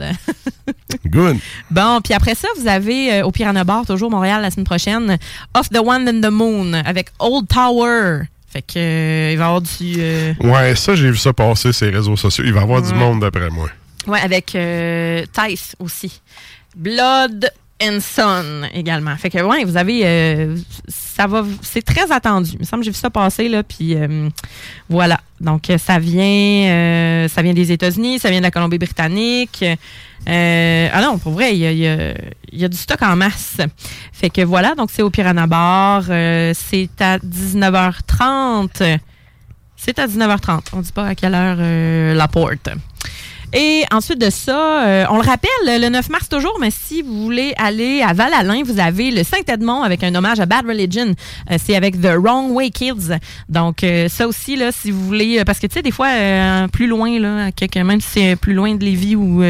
Good. 1.05 1.37
Bon, 1.71 2.01
puis 2.01 2.13
après 2.13 2.35
ça, 2.35 2.47
vous 2.57 2.67
avez 2.67 3.13
euh, 3.13 3.25
au 3.25 3.31
Piranha 3.31 3.63
Bar, 3.63 3.85
toujours 3.85 4.09
Montréal 4.11 4.41
la 4.41 4.51
semaine 4.51 4.65
prochaine, 4.65 5.17
Off 5.53 5.69
the 5.69 5.77
One 5.79 6.07
and 6.07 6.21
the 6.21 6.31
Moon 6.31 6.73
avec 6.73 7.09
Old 7.19 7.47
Tower. 7.47 8.23
Fait 8.51 8.61
que 8.61 8.73
euh, 8.77 9.31
il 9.31 9.37
va 9.37 9.43
y 9.43 9.47
avoir 9.47 9.61
du 9.61 9.95
euh, 9.99 10.33
Ouais, 10.41 10.75
ça, 10.75 10.95
j'ai 10.95 11.09
vu 11.09 11.17
ça 11.17 11.33
passer 11.33 11.71
les 11.81 11.89
réseaux 11.89 12.15
sociaux. 12.17 12.43
Il 12.45 12.53
va 12.53 12.61
y 12.61 12.63
avoir 12.63 12.81
du 12.81 12.93
monde 12.93 13.21
d'après 13.21 13.49
moi. 13.49 13.69
ouais 14.07 14.19
avec 14.21 14.55
Tice 15.33 15.75
aussi. 15.79 16.21
Blood 16.75 17.51
and 17.87 17.99
Sun 17.99 18.67
également. 18.73 19.15
Fait 19.17 19.29
que 19.29 19.39
ouais, 19.39 19.63
vous 19.63 19.77
avez 19.77 20.01
euh, 20.03 20.57
ça 20.87 21.27
va 21.27 21.43
c'est 21.61 21.81
très 21.81 22.11
attendu. 22.11 22.51
Il 22.53 22.59
me 22.59 22.63
semble 22.63 22.81
que 22.81 22.85
j'ai 22.85 22.91
vu 22.91 22.97
ça 22.97 23.09
passer 23.09 23.49
là 23.49 23.63
puis 23.63 23.95
euh, 23.95 24.29
voilà. 24.89 25.19
Donc 25.39 25.69
euh, 25.69 25.77
ça 25.77 25.99
vient 25.99 27.53
des 27.53 27.71
États-Unis, 27.71 28.19
ça 28.19 28.29
vient 28.29 28.39
de 28.39 28.43
la 28.43 28.51
Colombie-Britannique. 28.51 29.65
Ah 30.25 31.01
non, 31.01 31.17
pour 31.17 31.33
vrai, 31.33 31.55
il 31.55 31.59
y 31.59 32.63
a, 32.63 32.67
du 32.67 32.77
stock 32.77 33.01
en 33.01 33.15
masse. 33.15 33.57
Fait 34.13 34.29
que 34.29 34.41
voilà, 34.41 34.73
donc 34.75 34.89
c'est 34.91 35.01
au 35.01 35.09
Piranha 35.09 35.47
Bar. 35.47 36.05
euh, 36.09 36.53
c'est 36.55 37.01
à 37.01 37.17
19h30. 37.17 38.99
C'est 39.75 39.99
à 39.99 40.07
19h30. 40.07 40.61
On 40.73 40.79
dit 40.79 40.91
pas 40.93 41.07
à 41.07 41.15
quelle 41.15 41.35
heure 41.35 42.15
la 42.15 42.27
porte. 42.29 42.69
Et 43.53 43.83
ensuite 43.91 44.19
de 44.19 44.29
ça, 44.29 44.83
euh, 44.83 45.05
on 45.09 45.15
le 45.17 45.25
rappelle, 45.25 45.49
le 45.65 45.89
9 45.89 46.09
mars 46.09 46.27
toujours, 46.27 46.57
mais 46.59 46.69
si 46.71 47.01
vous 47.03 47.21
voulez 47.23 47.53
aller 47.57 48.01
à 48.01 48.13
Val-Alain, 48.13 48.63
vous 48.65 48.79
avez 48.79 49.11
le 49.11 49.23
Saint-Edmond 49.23 49.83
avec 49.83 50.03
un 50.03 50.13
hommage 50.15 50.39
à 50.39 50.45
Bad 50.45 50.65
Religion. 50.65 51.13
Euh, 51.51 51.57
c'est 51.63 51.75
avec 51.75 52.01
The 52.01 52.13
Wrong 52.17 52.51
Way 52.51 52.71
Kids. 52.71 53.11
Donc 53.49 53.83
euh, 53.83 54.09
ça 54.09 54.27
aussi, 54.27 54.55
là, 54.55 54.71
si 54.71 54.89
vous 54.89 55.05
voulez, 55.05 55.43
parce 55.45 55.59
que 55.59 55.67
tu 55.67 55.73
sais, 55.75 55.81
des 55.83 55.91
fois, 55.91 56.09
plus 56.71 56.87
loin, 56.87 57.19
là, 57.19 57.49
même 57.83 58.01
si 58.01 58.07
c'est 58.09 58.35
plus 58.35 58.53
loin 58.53 58.73
de 58.75 58.83
Lévis 58.83 59.15
ou, 59.15 59.43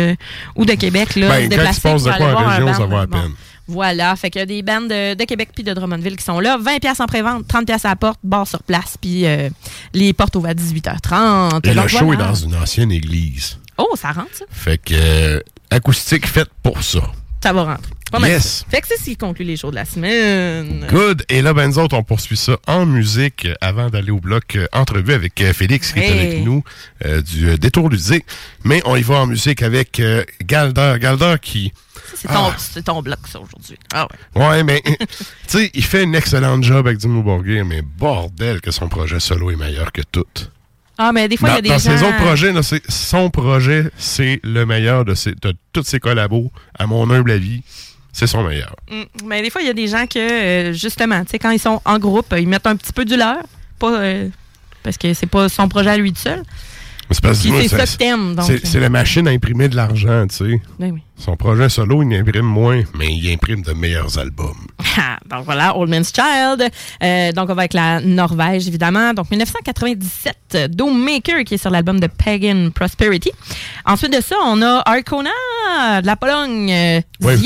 ou 0.55 0.65
de 0.65 0.73
Québec, 0.73 1.15
là, 1.15 1.29
Ben, 1.29 1.35
se 1.35 1.41
quand 1.43 1.49
déplacer 1.49 1.81
passe 1.81 2.01
pour 2.03 2.03
de 2.03 2.09
aller 2.09 2.25
quoi 2.25 2.27
en 2.27 2.31
voir 2.31 2.47
un 2.47 2.49
région, 2.51 2.65
band, 2.65 2.73
ça 2.73 2.85
bon. 3.07 3.07
peine. 3.07 3.31
Voilà, 3.67 4.13
fait 4.17 4.29
qu'il 4.29 4.39
y 4.39 4.43
a 4.43 4.45
des 4.45 4.61
bandes 4.61 4.89
de, 4.89 5.13
de 5.13 5.23
Québec 5.23 5.49
puis 5.55 5.63
de 5.63 5.73
Drummondville 5.73 6.17
qui 6.17 6.23
sont 6.25 6.41
là. 6.41 6.57
20 6.59 6.79
pièces 6.79 6.99
en 6.99 7.05
pré-vente, 7.05 7.47
30 7.47 7.65
pièces 7.65 7.85
à 7.85 7.89
la 7.89 7.95
porte, 7.95 8.19
bar 8.21 8.45
sur 8.45 8.61
place, 8.63 8.97
puis 8.99 9.25
euh, 9.25 9.49
les 9.93 10.11
portes 10.11 10.35
ouvrent 10.35 10.49
à 10.49 10.53
18h30. 10.53 11.59
Et 11.63 11.73
Donc 11.73 11.83
le 11.83 11.87
show 11.87 12.05
voilà. 12.05 12.25
est 12.25 12.27
dans 12.27 12.35
une 12.35 12.55
ancienne 12.55 12.91
église. 12.91 13.57
Oh, 13.77 13.89
ça 13.95 14.11
rentre, 14.11 14.29
ça? 14.33 14.45
Fait 14.51 14.77
que 14.77 14.93
euh, 14.93 15.39
acoustique 15.69 16.27
faite 16.27 16.49
pour 16.61 16.83
ça. 16.83 17.01
Ça 17.43 17.51
va 17.51 17.63
rentrer. 17.63 17.91
Pas 18.09 18.19
mal 18.19 18.29
Yes. 18.29 18.63
Fait 18.69 18.79
que 18.79 18.87
c'est 18.87 18.97
ce 18.97 19.03
qui 19.03 19.17
conclut 19.17 19.43
les 19.43 19.57
shows 19.57 19.71
de 19.71 19.75
la 19.75 19.83
semaine. 19.83 20.85
Good. 20.89 21.25
Et 21.27 21.41
là, 21.41 21.53
ben, 21.53 21.67
nous 21.67 21.77
autres, 21.79 21.97
on 21.97 22.03
poursuit 22.03 22.37
ça 22.37 22.57
en 22.67 22.85
musique 22.85 23.47
avant 23.59 23.89
d'aller 23.89 24.11
au 24.11 24.19
bloc 24.21 24.55
euh, 24.55 24.65
entrevue 24.71 25.11
avec 25.13 25.41
euh, 25.41 25.51
Félix 25.51 25.91
qui 25.91 25.99
est 25.99 26.09
avec 26.11 26.45
nous 26.45 26.63
du 27.25 27.57
Détour 27.57 27.89
ludique. 27.89 28.23
Mais 28.63 28.81
on 28.85 28.95
y 28.95 29.01
va 29.01 29.15
en 29.15 29.25
musique 29.27 29.61
avec 29.61 30.01
Galdor. 30.45 30.99
Galdor 30.99 31.39
qui... 31.41 31.73
C'est 32.15 32.27
ton, 32.27 32.33
Ah. 32.49 32.81
ton 32.85 33.01
bloc, 33.01 33.19
ça, 33.29 33.39
aujourd'hui. 33.41 33.77
Ah 33.93 34.07
ouais. 34.35 34.41
Ouais, 34.47 34.63
mais 34.63 34.81
tu 34.87 34.95
sais, 35.47 35.71
il 35.73 35.83
fait 35.83 36.03
un 36.05 36.13
excellent 36.13 36.61
job 36.61 36.85
avec 36.87 36.99
Dimmu 36.99 37.23
Borgir, 37.23 37.65
mais 37.65 37.81
bordel 37.81 38.61
que 38.61 38.71
son 38.71 38.87
projet 38.87 39.19
solo 39.19 39.51
est 39.51 39.55
meilleur 39.57 39.91
que 39.91 40.01
tout. 40.01 40.23
Ah, 40.97 41.11
mais 41.11 41.27
des 41.27 41.37
fois, 41.37 41.49
il 41.49 41.55
y 41.55 41.57
a 41.57 41.61
des 41.61 41.69
dans 41.69 41.77
gens... 41.79 41.97
ses 41.97 42.03
autres 42.03 42.17
projets, 42.17 42.51
là, 42.53 42.61
son 42.87 43.29
projet, 43.31 43.89
c'est 43.97 44.39
le 44.43 44.65
meilleur 44.65 45.05
de, 45.05 45.15
ses- 45.15 45.33
de 45.35 45.53
tous 45.71 45.83
ses 45.83 45.99
collabos, 45.99 46.51
à 46.77 46.85
mon 46.85 47.09
humble 47.09 47.31
avis. 47.31 47.61
c'est 48.11 48.27
son 48.27 48.43
meilleur. 48.43 48.75
Mm, 48.91 49.01
Mais 49.25 49.41
des 49.41 49.49
fois, 49.49 49.61
il 49.61 49.67
y 49.67 49.71
a 49.71 49.73
des 49.73 49.87
gens 49.87 50.05
que, 50.05 50.19
euh, 50.19 50.73
justement, 50.73 51.23
tu 51.25 51.31
sais, 51.31 51.39
quand 51.39 51.49
ils 51.49 51.59
sont 51.59 51.81
en 51.83 51.97
groupe, 51.97 52.33
ils 52.37 52.47
mettent 52.47 52.67
un 52.67 52.75
petit 52.75 52.93
peu 52.93 53.05
du 53.05 53.17
leur. 53.17 53.37
Pas, 53.79 53.91
euh, 54.01 54.29
parce 54.83 54.97
que 54.99 55.13
c'est 55.15 55.25
pas 55.25 55.49
son 55.49 55.67
projet 55.67 55.89
à 55.89 55.97
lui 55.97 56.13
tout 56.13 56.21
seul. 56.21 56.43
C'est 58.43 58.65
c'est 58.65 58.79
la 58.79 58.89
machine 58.89 59.27
à 59.27 59.31
imprimer 59.31 59.67
de 59.69 59.75
l'argent, 59.75 60.25
tu 60.27 60.35
sais. 60.35 60.61
Oui, 60.79 60.91
oui. 60.91 61.01
Son 61.17 61.35
projet 61.35 61.69
solo, 61.69 62.01
il 62.03 62.13
imprime 62.15 62.45
moins, 62.45 62.81
mais 62.97 63.13
il 63.13 63.31
imprime 63.31 63.61
de 63.61 63.73
meilleurs 63.73 64.17
albums. 64.17 64.55
Ah, 64.95 65.17
donc 65.27 65.45
voilà, 65.45 65.75
Old 65.75 65.89
Man's 65.89 66.11
Child. 66.13 66.69
Euh, 67.01 67.31
donc 67.31 67.49
on 67.49 67.55
va 67.55 67.61
avec 67.63 67.73
la 67.73 67.99
Norvège, 67.99 68.67
évidemment. 68.67 69.11
Donc 69.15 69.31
1997, 69.31 70.35
euh, 70.53 70.67
Dome 70.67 71.03
Maker 71.03 71.43
qui 71.45 71.55
est 71.55 71.57
sur 71.57 71.71
l'album 71.71 71.99
de 71.99 72.05
Pagan 72.05 72.69
Prosperity. 72.69 73.31
Ensuite 73.85 74.13
de 74.15 74.21
ça, 74.21 74.35
on 74.45 74.61
a 74.61 74.83
Arcona 74.85 75.31
de 76.01 76.05
la 76.05 76.15
Pologne, 76.15 76.71
euh, 76.71 77.01
Ouais. 77.21 77.37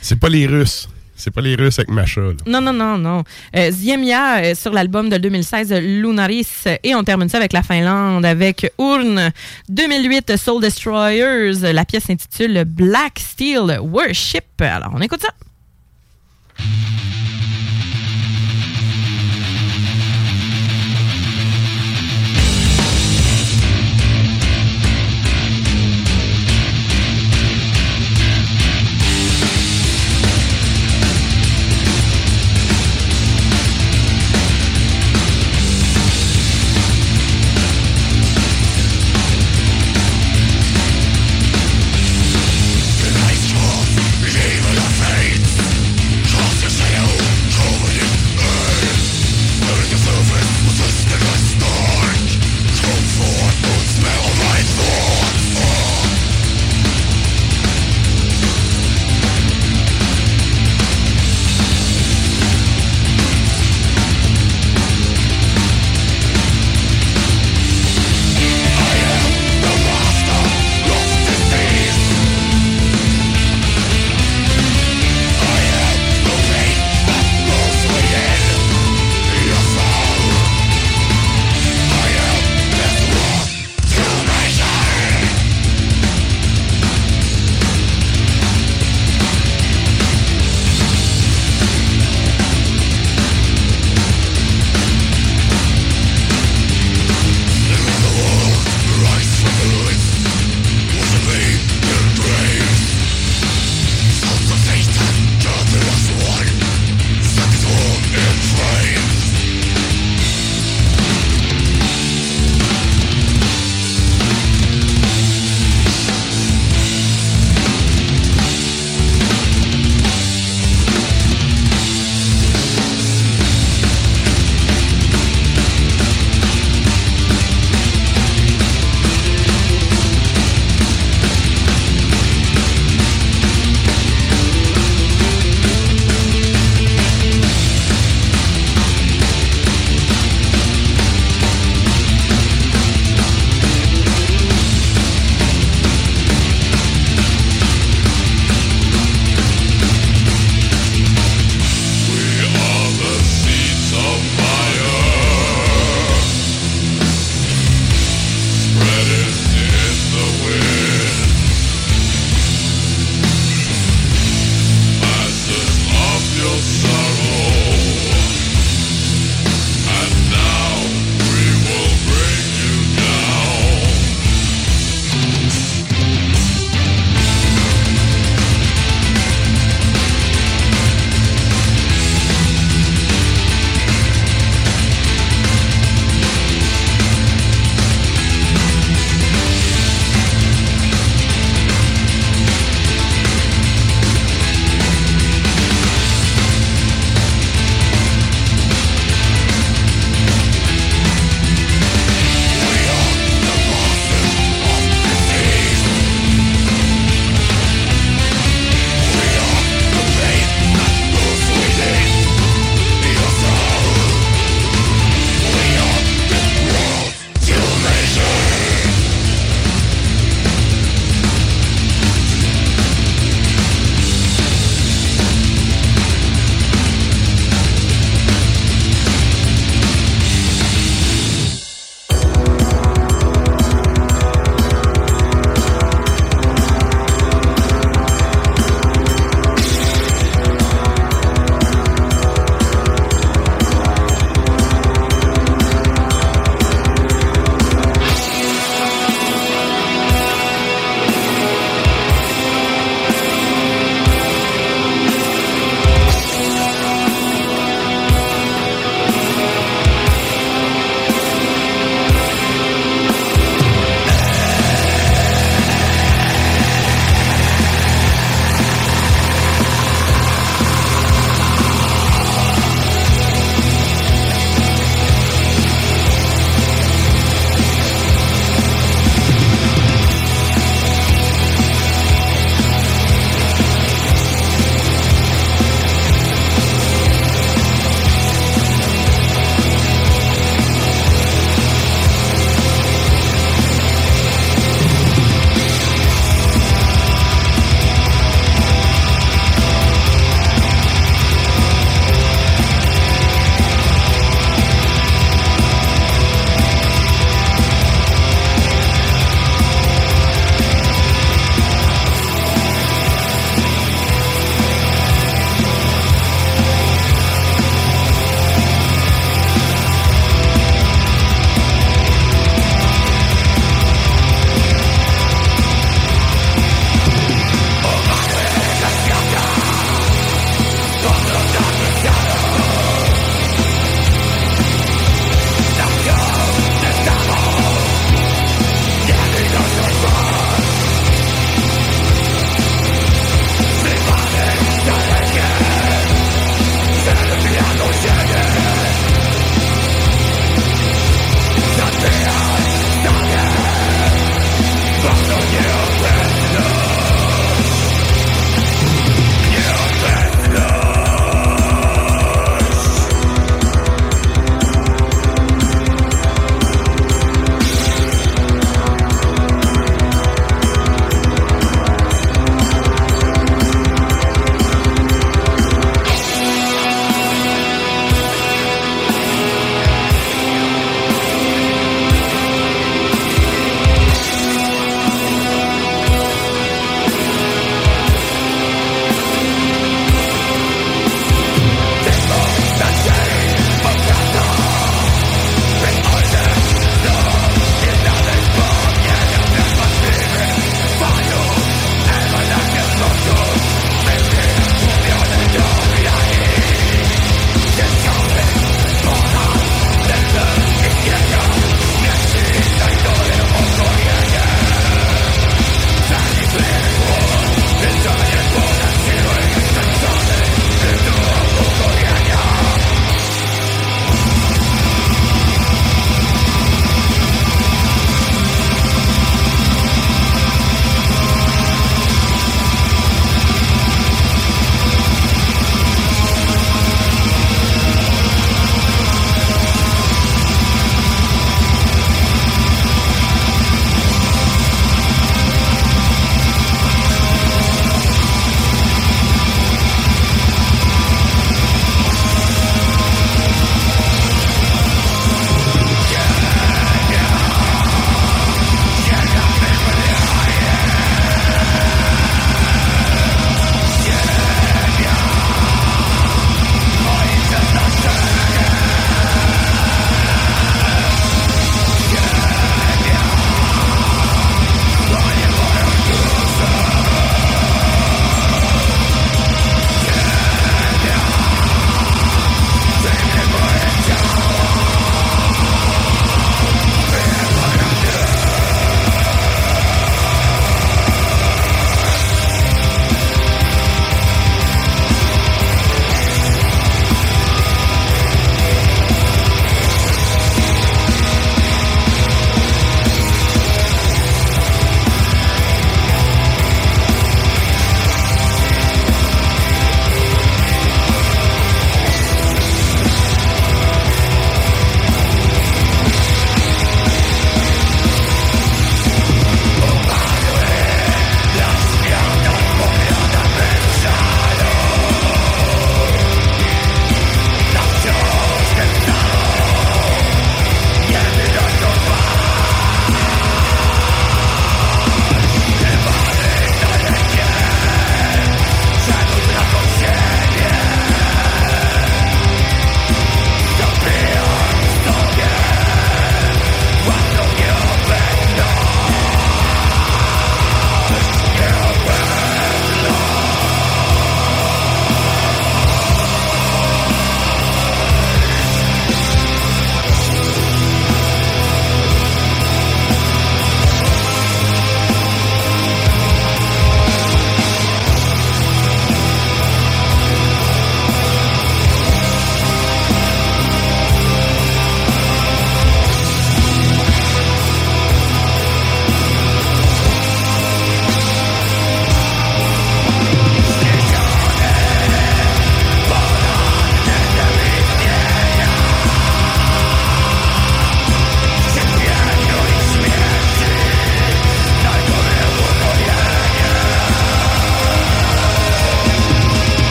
C'est 0.00 0.18
pas 0.18 0.28
les 0.28 0.46
Russes. 0.48 0.88
C'est 1.20 1.30
pas 1.30 1.40
les 1.40 1.54
Russes 1.54 1.78
avec 1.78 1.90
Macha, 1.90 2.20
là. 2.20 2.32
Non, 2.46 2.60
non, 2.60 2.72
non, 2.72 2.98
non. 2.98 3.24
Euh, 3.54 3.70
Ziemia 3.70 4.38
euh, 4.38 4.54
sur 4.54 4.72
l'album 4.72 5.08
de 5.08 5.18
2016, 5.18 5.72
Lunaris. 5.74 6.64
Et 6.82 6.94
on 6.94 7.04
termine 7.04 7.28
ça 7.28 7.36
avec 7.36 7.52
la 7.52 7.62
Finlande, 7.62 8.24
avec 8.24 8.72
Urn. 8.78 9.30
2008, 9.68 10.36
Soul 10.36 10.62
Destroyers. 10.62 11.72
La 11.72 11.84
pièce 11.84 12.04
s'intitule 12.04 12.64
Black 12.64 13.18
Steel 13.18 13.78
Worship. 13.80 14.44
Alors, 14.60 14.92
on 14.94 15.00
écoute 15.00 15.20
ça. 15.20 15.28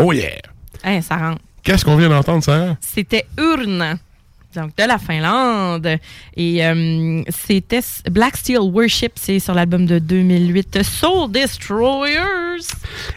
Oh 0.00 0.12
yeah! 0.12 0.40
Hein, 0.84 1.02
ça 1.02 1.16
rentre. 1.16 1.40
Qu'est-ce 1.62 1.84
qu'on 1.84 1.96
vient 1.96 2.08
d'entendre, 2.08 2.42
Sarah? 2.42 2.76
C'était 2.80 3.26
Urne. 3.36 3.98
Donc, 4.54 4.74
de 4.76 4.84
la 4.84 4.98
Finlande. 4.98 5.98
Et 6.36 6.64
euh, 6.64 7.22
c'était 7.28 7.80
Black 8.10 8.36
Steel 8.36 8.60
Worship, 8.60 9.12
c'est 9.16 9.38
sur 9.38 9.54
l'album 9.54 9.84
de 9.84 9.98
2008, 9.98 10.82
Soul 10.82 11.30
Destroyers. 11.30 12.64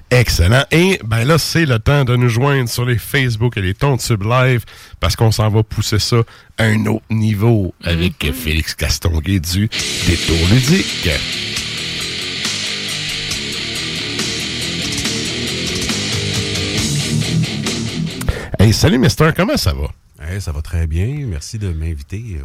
Excellent. 0.09 0.65
Et 0.71 0.99
ben 1.05 1.23
là, 1.23 1.37
c'est 1.37 1.65
le 1.65 1.79
temps 1.79 2.03
de 2.03 2.15
nous 2.15 2.29
joindre 2.29 2.67
sur 2.67 2.85
les 2.85 2.97
Facebook 2.97 3.55
et 3.57 3.61
les 3.61 3.75
Sub 3.99 4.23
Live 4.23 4.65
parce 4.99 5.15
qu'on 5.15 5.31
s'en 5.31 5.49
va 5.49 5.63
pousser 5.63 5.99
ça 5.99 6.17
à 6.57 6.65
un 6.65 6.85
autre 6.85 7.05
niveau 7.09 7.73
avec 7.83 8.31
Félix 8.33 8.75
Castonguay 8.75 9.39
du 9.39 9.69
Détour 10.05 10.37
ludique. 10.51 11.09
Hey, 18.61 18.73
salut 18.73 18.99
Mister, 18.99 19.31
comment 19.35 19.57
ça 19.57 19.73
va? 19.73 19.87
Hey, 20.23 20.39
ça 20.39 20.51
va 20.51 20.61
très 20.61 20.85
bien. 20.85 21.25
Merci 21.27 21.57
de 21.57 21.69
m'inviter 21.73 22.37
euh, 22.39 22.43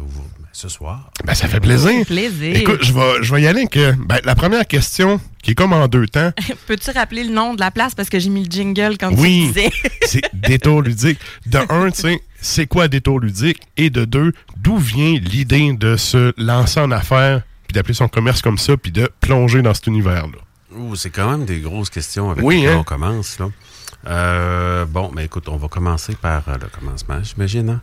ce 0.51 0.67
soir. 0.67 1.11
Ben, 1.23 1.35
ça 1.35 1.47
fait 1.47 1.59
plaisir. 1.59 2.03
Plaisir. 2.07 2.55
Écoute, 2.55 2.83
je 2.83 2.91
vais, 2.91 3.21
je 3.21 3.31
vais 3.35 3.43
y 3.43 3.47
aller 3.47 3.59
avec 3.59 3.77
euh, 3.77 3.93
ben, 3.99 4.17
la 4.23 4.33
première 4.33 4.65
question 4.65 5.21
qui 5.43 5.51
est 5.51 5.53
comme 5.53 5.73
en 5.73 5.87
deux 5.87 6.07
temps. 6.07 6.31
Peux-tu 6.67 6.89
rappeler 6.89 7.23
le 7.23 7.31
nom 7.31 7.53
de 7.53 7.59
la 7.59 7.69
place? 7.69 7.93
Parce 7.93 8.09
que 8.09 8.17
j'ai 8.17 8.29
mis 8.29 8.43
le 8.45 8.49
jingle 8.49 8.97
quand 8.99 9.11
tu 9.13 9.19
Oui, 9.21 9.45
disais. 9.45 9.69
c'est 10.07 10.23
détour 10.33 10.81
ludique. 10.81 11.19
De 11.45 11.59
un, 11.69 11.91
tu 11.91 12.01
sais, 12.01 12.19
c'est 12.41 12.65
quoi 12.65 12.87
détour 12.87 13.19
ludique? 13.19 13.61
Et 13.77 13.91
de 13.91 14.03
deux, 14.03 14.33
d'où 14.57 14.77
vient 14.77 15.19
l'idée 15.19 15.71
de 15.73 15.97
se 15.97 16.33
lancer 16.41 16.79
en 16.79 16.89
affaires, 16.89 17.43
puis 17.67 17.75
d'appeler 17.75 17.93
son 17.93 18.07
commerce 18.07 18.41
comme 18.41 18.57
ça, 18.57 18.75
puis 18.75 18.91
de 18.91 19.07
plonger 19.21 19.61
dans 19.61 19.75
cet 19.75 19.85
univers-là? 19.85 20.39
Ouh, 20.75 20.95
c'est 20.95 21.11
quand 21.11 21.29
même 21.29 21.45
des 21.45 21.59
grosses 21.59 21.89
questions 21.91 22.31
avec 22.31 22.43
Oui, 22.43 22.55
lesquelles 22.55 22.71
hein? 22.71 22.77
on 22.79 22.83
commence. 22.83 23.37
Là. 23.39 23.49
Euh, 24.07 24.85
bon, 24.85 25.11
mais 25.15 25.25
écoute, 25.25 25.49
on 25.49 25.57
va 25.57 25.67
commencer 25.67 26.15
par 26.15 26.43
euh, 26.47 26.53
le 26.61 26.67
commencement, 26.67 27.17
j'imagine. 27.23 27.69
hein? 27.69 27.81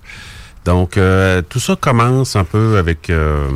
Donc, 0.65 0.97
euh, 0.97 1.43
tout 1.43 1.61
ça 1.61 1.77
commence 1.77 2.37
un 2.37 2.45
peu 2.45 2.79
avec 2.79 3.11
euh, 3.11 3.49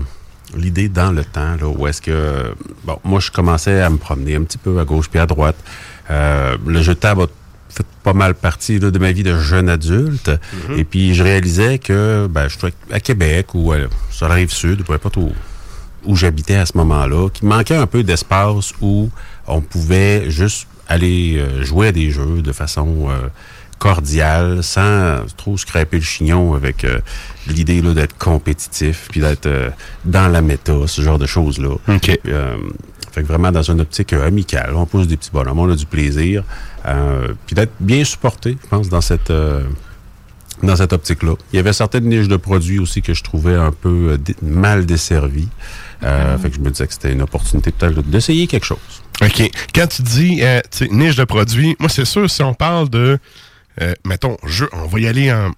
l'idée 0.56 0.89
dans 0.89 1.12
le 1.12 1.24
temps, 1.24 1.56
là, 1.60 1.66
où 1.66 1.86
est-ce 1.86 2.02
que... 2.02 2.52
bon, 2.85 2.98
moi, 3.05 3.20
je 3.20 3.30
commençais 3.30 3.80
à 3.80 3.89
me 3.89 3.97
promener 3.97 4.36
un 4.36 4.43
petit 4.43 4.59
peu 4.59 4.78
à 4.78 4.85
gauche 4.85 5.09
puis 5.09 5.18
à 5.18 5.26
droite. 5.26 5.56
Le 6.10 6.82
jeu 6.82 6.94
de 6.94 6.98
table 7.01 7.22
a 7.22 7.26
fait 7.70 7.86
pas 8.02 8.12
mal 8.12 8.35
partie 8.35 8.78
là, 8.78 8.90
de 8.90 8.98
ma 8.98 9.12
vie 9.12 9.22
de 9.22 9.39
jeune 9.39 9.68
adulte. 9.68 10.30
Et 10.76 10.85
puis, 10.85 11.14
je 11.14 11.22
réalisais 11.22 11.78
que 11.78 12.26
ben, 12.30 12.48
je 12.48 12.59
suis 12.59 12.74
à 12.90 13.01
Québec 13.01 13.55
ou 13.55 13.72
sur 14.10 14.28
la 14.28 14.35
rive 14.35 14.51
sud, 14.51 14.85
peu 14.85 14.93
importe 14.94 15.16
où, 15.18 15.32
où 16.05 16.16
j'habitais 16.16 16.56
à 16.56 16.66
ce 16.66 16.76
moment-là, 16.76 17.28
qu'il 17.30 17.48
manquait 17.48 17.76
un 17.76 17.86
peu 17.86 18.02
d'espace 18.02 18.72
où 18.80 19.10
on 19.47 19.60
pouvait 19.60 20.30
juste 20.30 20.66
aller 20.89 21.36
euh, 21.39 21.62
jouer 21.65 21.89
à 21.89 21.93
des 21.93 22.10
jeux 22.10 22.43
de 22.43 22.52
façon 22.52 23.09
euh, 23.10 23.28
cordiale, 23.78 24.62
sans 24.62 25.24
trop 25.36 25.56
scraper 25.56 25.98
le 25.98 26.02
chignon 26.02 26.55
avec 26.55 26.85
euh, 26.85 26.98
l'idée 27.47 27.81
là, 27.81 27.94
d'être 27.94 28.16
compétitif, 28.19 29.09
puis 29.10 29.20
d'être 29.20 29.47
euh, 29.47 29.70
dans 30.05 30.28
la 30.28 30.43
méta, 30.43 30.86
ce 30.86 31.02
genre 31.02 31.19
de 31.19 31.27
choses-là. 31.27 31.77
OK. 31.89 32.20
Euh, 32.27 32.56
fait 33.12 33.23
que 33.23 33.27
vraiment 33.28 33.52
dans 33.52 33.62
une 33.62 33.81
optique 33.81 34.12
amicale. 34.12 34.73
On 34.74 34.86
pose 34.86 35.06
des 35.06 35.16
petits 35.16 35.31
bonhommes, 35.32 35.59
on 35.59 35.70
a 35.70 35.77
du 35.77 35.86
plaisir. 35.86 36.43
euh, 36.86 37.28
puis 37.47 37.55
d'être 37.55 37.73
bien 37.81 38.05
supporté, 38.05 38.56
je 38.62 38.69
pense, 38.69 38.89
dans 38.89 39.01
cette... 39.01 39.31
euh, 39.31 39.62
dans 40.62 40.74
cette 40.74 40.93
optique-là. 40.93 41.35
Il 41.52 41.56
y 41.56 41.60
avait 41.60 41.73
certaines 41.73 42.06
niches 42.09 42.27
de 42.27 42.36
produits 42.36 42.81
aussi 42.81 43.01
que 43.01 43.15
je 43.15 43.23
trouvais 43.23 43.55
un 43.55 43.70
peu 43.70 44.19
mal 44.43 44.86
desservies. 44.86 45.48
Euh, 46.05 46.39
Fait 46.39 46.51
que 46.51 46.57
je 46.57 46.61
me 46.61 46.70
disais 46.70 46.87
que 46.87 46.93
c'était 46.93 47.12
une 47.12 47.23
opportunité 47.23 47.73
peut-être 47.73 48.03
d'essayer 48.03 48.47
quelque 48.47 48.66
chose. 48.66 49.03
OK. 49.20 49.51
Quand 49.75 49.87
tu 49.89 50.03
dis 50.03 50.41
euh, 50.43 50.61
niche 50.91 51.16
de 51.16 51.25
produits, 51.25 51.77
moi, 51.81 51.89
c'est 51.89 52.05
sûr, 52.05 52.31
si 52.31 52.43
on 52.43 52.55
parle 52.55 52.89
de, 52.89 53.19
euh, 53.81 53.95
mettons, 54.05 54.37
jeu, 54.45 54.69
on 54.73 54.87
va 54.87 55.01
y 55.01 55.09
aller 55.09 55.33
en 55.33 55.51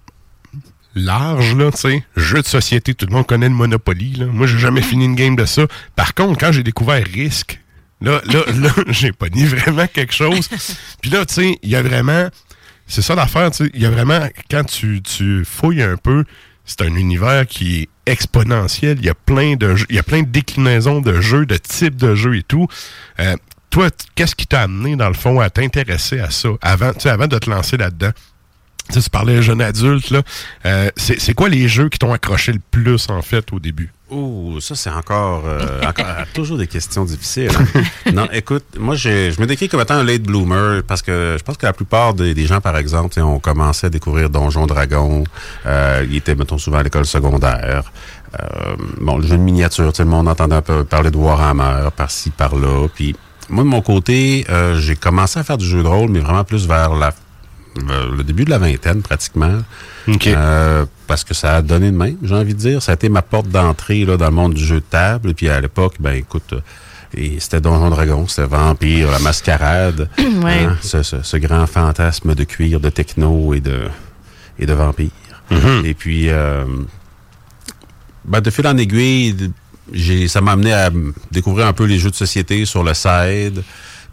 large, 0.95 1.55
là, 1.55 1.71
tu 1.71 1.77
sais, 1.77 2.03
jeu 2.17 2.41
de 2.41 2.47
société, 2.47 2.93
tout 2.93 3.05
le 3.05 3.13
monde 3.13 3.27
connaît 3.27 3.47
le 3.49 3.55
Monopoly, 3.55 4.13
là. 4.13 4.25
Moi, 4.25 4.47
j'ai 4.47 4.57
jamais 4.57 4.81
fini 4.81 5.05
une 5.05 5.15
game 5.15 5.35
de 5.35 5.45
ça. 5.45 5.63
Par 5.95 6.13
contre, 6.13 6.39
quand 6.39 6.51
j'ai 6.51 6.63
découvert 6.63 7.03
Risk, 7.13 7.59
là, 8.01 8.21
là, 8.25 8.39
là, 8.55 8.69
j'ai 8.87 9.11
pas 9.11 9.29
dit 9.29 9.45
vraiment 9.45 9.87
quelque 9.87 10.13
chose. 10.13 10.49
Puis 11.01 11.11
là, 11.11 11.25
tu 11.25 11.35
sais, 11.35 11.59
il 11.61 11.69
y 11.69 11.75
a 11.75 11.81
vraiment, 11.81 12.29
c'est 12.87 13.01
ça 13.01 13.15
l'affaire, 13.15 13.51
tu 13.51 13.65
sais, 13.65 13.71
il 13.73 13.81
y 13.81 13.85
a 13.85 13.91
vraiment, 13.91 14.27
quand 14.49 14.63
tu, 14.63 15.01
tu 15.01 15.45
fouilles 15.45 15.83
un 15.83 15.97
peu, 15.97 16.25
c'est 16.71 16.85
un 16.85 16.95
univers 16.95 17.45
qui 17.45 17.81
est 17.81 17.89
exponentiel. 18.05 18.97
Il 18.99 19.05
y 19.05 19.09
a 19.09 19.13
plein 19.13 19.55
de 19.55 19.75
de 19.75 20.31
déclinaisons 20.31 21.01
de 21.01 21.19
jeux, 21.21 21.45
de 21.45 21.57
types 21.57 21.95
de 21.95 22.15
jeux 22.15 22.37
et 22.37 22.43
tout. 22.43 22.67
Euh, 23.19 23.35
toi, 23.69 23.89
qu'est-ce 24.15 24.35
qui 24.35 24.47
t'a 24.47 24.63
amené, 24.63 24.95
dans 24.95 25.07
le 25.07 25.13
fond, 25.13 25.39
à 25.39 25.49
t'intéresser 25.49 26.19
à 26.19 26.29
ça 26.29 26.49
avant, 26.61 26.91
avant 27.05 27.27
de 27.27 27.37
te 27.37 27.49
lancer 27.49 27.77
là-dedans? 27.77 28.11
Tu 28.87 28.95
sais, 28.95 29.01
tu 29.01 29.09
parlais 29.09 29.41
jeune 29.41 29.61
adulte, 29.61 30.09
là. 30.09 30.21
Euh, 30.65 30.89
c'est 30.97 31.19
c'est 31.19 31.33
quoi 31.33 31.49
les 31.49 31.67
jeux 31.67 31.89
qui 31.89 31.99
t'ont 31.99 32.13
accroché 32.13 32.51
le 32.51 32.59
plus, 32.71 33.09
en 33.09 33.21
fait, 33.21 33.53
au 33.53 33.59
début? 33.59 33.91
Oh, 34.13 34.57
ça, 34.59 34.75
c'est 34.75 34.89
encore, 34.89 35.43
euh, 35.45 35.81
encore 35.87 36.05
toujours 36.33 36.57
des 36.57 36.67
questions 36.67 37.05
difficiles. 37.05 37.51
non, 38.13 38.27
écoute, 38.33 38.65
moi, 38.77 38.95
je, 38.95 39.31
je 39.31 39.39
me 39.39 39.45
décris 39.45 39.69
comme 39.69 39.79
étant 39.79 39.93
un 39.93 40.03
late 40.03 40.23
bloomer 40.23 40.83
parce 40.85 41.01
que 41.01 41.37
je 41.39 41.43
pense 41.43 41.55
que 41.55 41.65
la 41.65 41.71
plupart 41.71 42.13
des, 42.13 42.33
des 42.33 42.45
gens, 42.45 42.59
par 42.59 42.75
exemple, 42.75 43.17
ont 43.21 43.39
commencé 43.39 43.87
à 43.87 43.89
découvrir 43.89 44.29
Donjon 44.29 44.65
Dragon. 44.65 45.23
Euh, 45.65 46.05
ils 46.09 46.17
étaient, 46.17 46.35
mettons, 46.35 46.57
souvent 46.57 46.79
à 46.79 46.83
l'école 46.83 47.05
secondaire. 47.05 47.89
Euh, 48.37 48.75
bon, 48.99 49.17
le 49.17 49.25
jeu 49.25 49.37
de 49.37 49.43
miniature, 49.43 49.93
tout 49.93 50.01
le 50.01 50.09
monde 50.09 50.27
entendait 50.27 50.55
un 50.55 50.61
peu 50.61 50.83
parler 50.83 51.09
de 51.11 51.17
Warhammer 51.17 51.87
par-ci, 51.95 52.31
par-là. 52.31 52.87
Puis 52.93 53.15
moi, 53.49 53.63
de 53.63 53.69
mon 53.69 53.81
côté, 53.81 54.45
euh, 54.49 54.77
j'ai 54.79 54.95
commencé 54.95 55.39
à 55.39 55.43
faire 55.43 55.57
du 55.57 55.65
jeu 55.65 55.83
de 55.83 55.87
rôle, 55.87 56.09
mais 56.09 56.19
vraiment 56.19 56.43
plus 56.43 56.67
vers 56.67 56.93
la 56.95 57.13
le 57.77 58.23
début 58.23 58.45
de 58.45 58.49
la 58.49 58.57
vingtaine, 58.57 59.01
pratiquement. 59.01 59.59
Euh, 60.27 60.85
parce 61.07 61.23
que 61.23 61.33
ça 61.33 61.57
a 61.57 61.61
donné 61.61 61.91
de 61.91 61.95
même, 61.97 62.17
j'ai 62.23 62.35
envie 62.35 62.53
de 62.53 62.59
dire. 62.59 62.81
Ça 62.81 62.91
a 62.91 62.95
été 62.95 63.07
ma 63.09 63.21
porte 63.21 63.47
d'entrée 63.49 64.03
là, 64.05 64.17
dans 64.17 64.25
le 64.25 64.31
monde 64.35 64.53
du 64.53 64.63
jeu 64.63 64.75
de 64.81 64.85
table. 64.89 65.29
Et 65.29 65.33
puis 65.33 65.47
à 65.49 65.61
l'époque, 65.61 65.95
ben 65.99 66.13
écoute, 66.13 66.53
euh, 66.53 66.59
et 67.15 67.39
c'était 67.39 67.59
Donjon 67.61 67.89
Dragon, 67.89 68.25
c'était 68.27 68.47
Vampire, 68.47 69.11
la 69.11 69.19
mascarade. 69.19 70.09
Ouais. 70.43 70.63
hein, 70.63 70.77
ce, 70.81 71.03
ce- 71.03 71.21
ce 71.21 71.37
grand 71.37 71.67
fantasme 71.67 72.33
de 72.35 72.43
cuir, 72.45 72.79
de 72.79 72.89
techno 72.89 73.53
et 73.53 73.59
de, 73.59 73.81
et 74.59 74.65
de 74.65 74.73
vampire. 74.73 75.09
Mhm. 75.51 75.85
Et 75.85 75.93
puis, 75.93 76.29
euh, 76.29 76.63
ben, 78.25 78.41
de 78.41 78.49
fil 78.49 78.65
en 78.67 78.77
aiguille, 78.77 79.51
j'ai, 79.91 80.27
ça 80.27 80.41
m'a 80.41 80.53
amené 80.53 80.73
à 80.73 80.89
découvrir 81.31 81.67
un 81.67 81.73
peu 81.73 81.85
les 81.85 81.97
jeux 81.99 82.09
de 82.11 82.15
société 82.15 82.65
sur 82.65 82.83
le 82.83 82.93
side, 82.93 83.61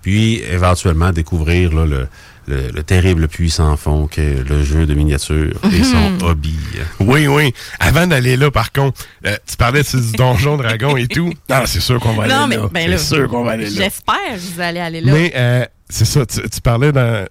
puis 0.03 0.43
éventuellement 0.51 1.13
découvrir 1.13 1.73
là, 1.75 1.87
le, 1.87 2.09
le, 2.49 2.71
le 2.75 2.83
terrible 2.83 3.29
puits 3.29 3.51
sans 3.51 3.77
fond 3.77 4.07
qu'est 4.07 4.43
le 4.49 4.65
jeu 4.65 4.87
de 4.87 4.95
miniature 4.95 5.53
et 5.73 5.83
son 5.85 6.11
Mhm. 6.11 6.23
hobby. 6.23 6.57
Oui, 7.01 7.27
oui. 7.27 7.53
Avant 7.79 8.07
d'aller 8.07 8.37
là, 8.37 8.51
par 8.51 8.73
contre, 8.73 9.01
euh, 9.27 9.37
tu 9.47 9.57
parlais 9.57 9.83
de 9.83 10.01
du 10.01 10.13
donjon 10.17 10.57
dragon 10.57 10.97
et 10.97 11.07
tout. 11.07 11.33
Non, 11.51 11.63
c'est 11.67 11.81
sûr 11.81 12.01
qu'on 12.01 12.15
va 12.15 12.25
aller 12.25 12.35
Non, 12.35 12.47
mais 12.47 12.57
là. 12.57 12.69
ben 12.73 12.91
c'est 12.99 13.15
sûr 13.17 13.29
qu'on 13.29 13.45
va 13.45 13.53
aller 13.53 13.69
là. 13.69 13.83
J'espère 13.85 14.15
que 14.35 14.39
vous 14.55 14.61
allez 14.61 14.81
aller 14.81 15.01
là. 15.01 15.13
Mais 15.13 15.33
euh, 15.37 15.65
c'est 15.91 16.05
ça, 16.05 16.25
tu, 16.27 16.41
tu 16.49 16.61
parlais 16.61 16.93
dans, 16.93 17.27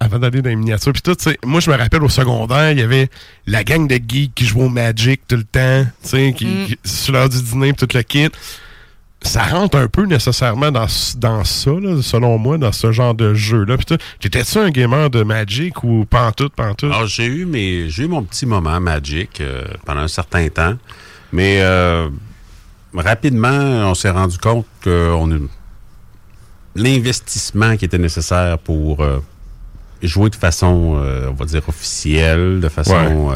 avant 0.00 0.18
d'aller 0.18 0.42
dans 0.42 0.50
les 0.50 0.56
miniatures. 0.56 0.92
Puis 0.92 1.02
tout, 1.02 1.14
tu 1.14 1.24
sais, 1.24 1.38
moi, 1.44 1.60
je 1.60 1.70
me 1.70 1.76
rappelle 1.76 2.02
au 2.02 2.08
secondaire, 2.08 2.70
il 2.72 2.78
y 2.78 2.82
avait 2.82 3.08
la 3.46 3.64
gang 3.64 3.86
de 3.88 3.94
geeks 3.96 4.34
qui 4.34 4.44
jouaient 4.46 4.64
au 4.64 4.68
Magic 4.68 5.22
tout 5.28 5.36
le 5.36 5.44
temps, 5.44 5.84
tu 6.02 6.08
sais, 6.08 6.34
qui, 6.36 6.46
Mm. 6.46 6.66
qui- 6.66 6.78
sur 6.84 7.12
l'heure 7.12 7.28
du 7.28 7.40
dîner, 7.42 7.72
puis 7.72 7.86
tout 7.86 7.96
le 7.96 8.02
kit. 8.02 8.28
Ça 9.24 9.42
rentre 9.44 9.78
un 9.78 9.88
peu 9.88 10.04
nécessairement 10.04 10.70
dans, 10.70 10.86
dans 11.16 11.44
ça, 11.44 11.70
là, 11.70 12.00
selon 12.02 12.36
moi, 12.38 12.58
dans 12.58 12.72
ce 12.72 12.92
genre 12.92 13.14
de 13.14 13.32
jeu-là. 13.34 13.76
T'étais-tu 14.20 14.58
un 14.58 14.70
gamer 14.70 15.08
de 15.10 15.22
Magic 15.22 15.82
ou 15.82 16.04
pantoute, 16.08 16.54
pantoute? 16.54 16.92
Alors, 16.92 17.06
j'ai 17.06 17.24
eu, 17.26 17.46
mes, 17.46 17.88
j'ai 17.88 18.04
eu 18.04 18.06
mon 18.08 18.22
petit 18.22 18.44
moment 18.46 18.78
Magic 18.80 19.40
euh, 19.40 19.64
pendant 19.86 20.02
un 20.02 20.08
certain 20.08 20.46
temps. 20.50 20.74
Mais 21.32 21.60
euh, 21.62 22.08
rapidement, 22.94 23.48
on 23.90 23.94
s'est 23.94 24.10
rendu 24.10 24.36
compte 24.38 24.66
que 24.82 25.10
on 25.14 25.30
a- 25.32 25.38
l'investissement 26.76 27.76
qui 27.76 27.84
était 27.86 27.98
nécessaire 27.98 28.58
pour 28.58 29.00
euh, 29.02 29.20
jouer 30.02 30.28
de 30.30 30.36
façon, 30.36 31.00
on 31.28 31.32
va 31.32 31.44
dire, 31.46 31.62
officielle, 31.68 32.60
de 32.60 32.68
façon 32.68 33.30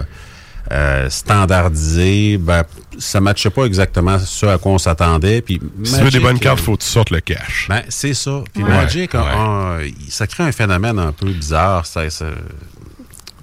euh, 0.71 1.09
standardisée, 1.11 2.39
ben, 2.39 2.63
ça 2.99 3.21
ne 3.21 3.25
matchait 3.25 3.51
pas 3.51 3.65
exactement 3.65 4.19
ce 4.19 4.47
à 4.47 4.59
quoi 4.59 4.73
on 4.73 4.79
s'attendait. 4.79 5.41
Puis 5.41 5.61
si 5.85 5.97
tu 5.99 6.05
veux 6.05 6.11
des 6.11 6.21
bonnes 6.21 6.39
cartes, 6.39 6.61
euh, 6.61 6.63
faut 6.63 6.77
que 6.77 6.83
tu 6.83 6.89
sortes 6.89 7.11
le 7.11 7.21
cash. 7.21 7.67
ben, 7.69 7.83
c'est 7.89 8.15
ça. 8.15 8.43
Puis 8.53 8.63
Ouais. 8.63 8.69
Magic, 8.71 9.15
a- 9.15 9.79
ça 10.09 10.27
crée 10.27 10.43
un 10.45 10.53
phénomène 10.53 10.99
un 10.99 11.13
peu 11.13 11.27
bizarre. 11.31 11.87
Ça, 11.87 12.11
ça, 12.11 12.27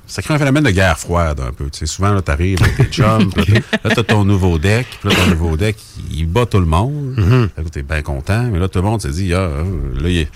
ça 0.07 0.21
crée 0.21 0.35
un 0.35 0.37
phénomène 0.37 0.63
de 0.63 0.69
guerre 0.71 0.99
froide 0.99 1.39
un 1.39 1.51
peu. 1.51 1.65
Tu 1.71 1.79
sais, 1.79 1.85
souvent, 1.87 2.13
là, 2.13 2.21
t'arrives 2.21 2.61
avec 2.61 2.77
tes 2.77 2.85
chums, 2.85 3.31
là, 3.35 3.43
t'as- 3.81 3.89
là, 3.89 3.95
t'as 3.95 4.03
ton 4.03 4.23
nouveau 4.23 4.59
deck, 4.59 4.85
puis 5.01 5.09
là, 5.09 5.15
ton 5.15 5.27
nouveau 5.31 5.57
deck, 5.57 5.77
il 6.11 6.27
bat 6.27 6.45
tout 6.45 6.59
le 6.59 6.65
monde. 6.67 7.15
Mhm. 7.17 7.49
Fait 7.55 7.63
que 7.63 7.69
T'es 7.69 7.81
bien 7.83 8.01
content, 8.03 8.43
mais 8.51 8.59
là, 8.59 8.67
tout 8.67 8.79
le 8.79 8.85
monde 8.85 9.01
s'est 9.01 9.09
dit, 9.09 9.33
ah, 9.33 9.37
euh, 9.39 9.63
là, 9.99 10.09
il, 10.09 10.27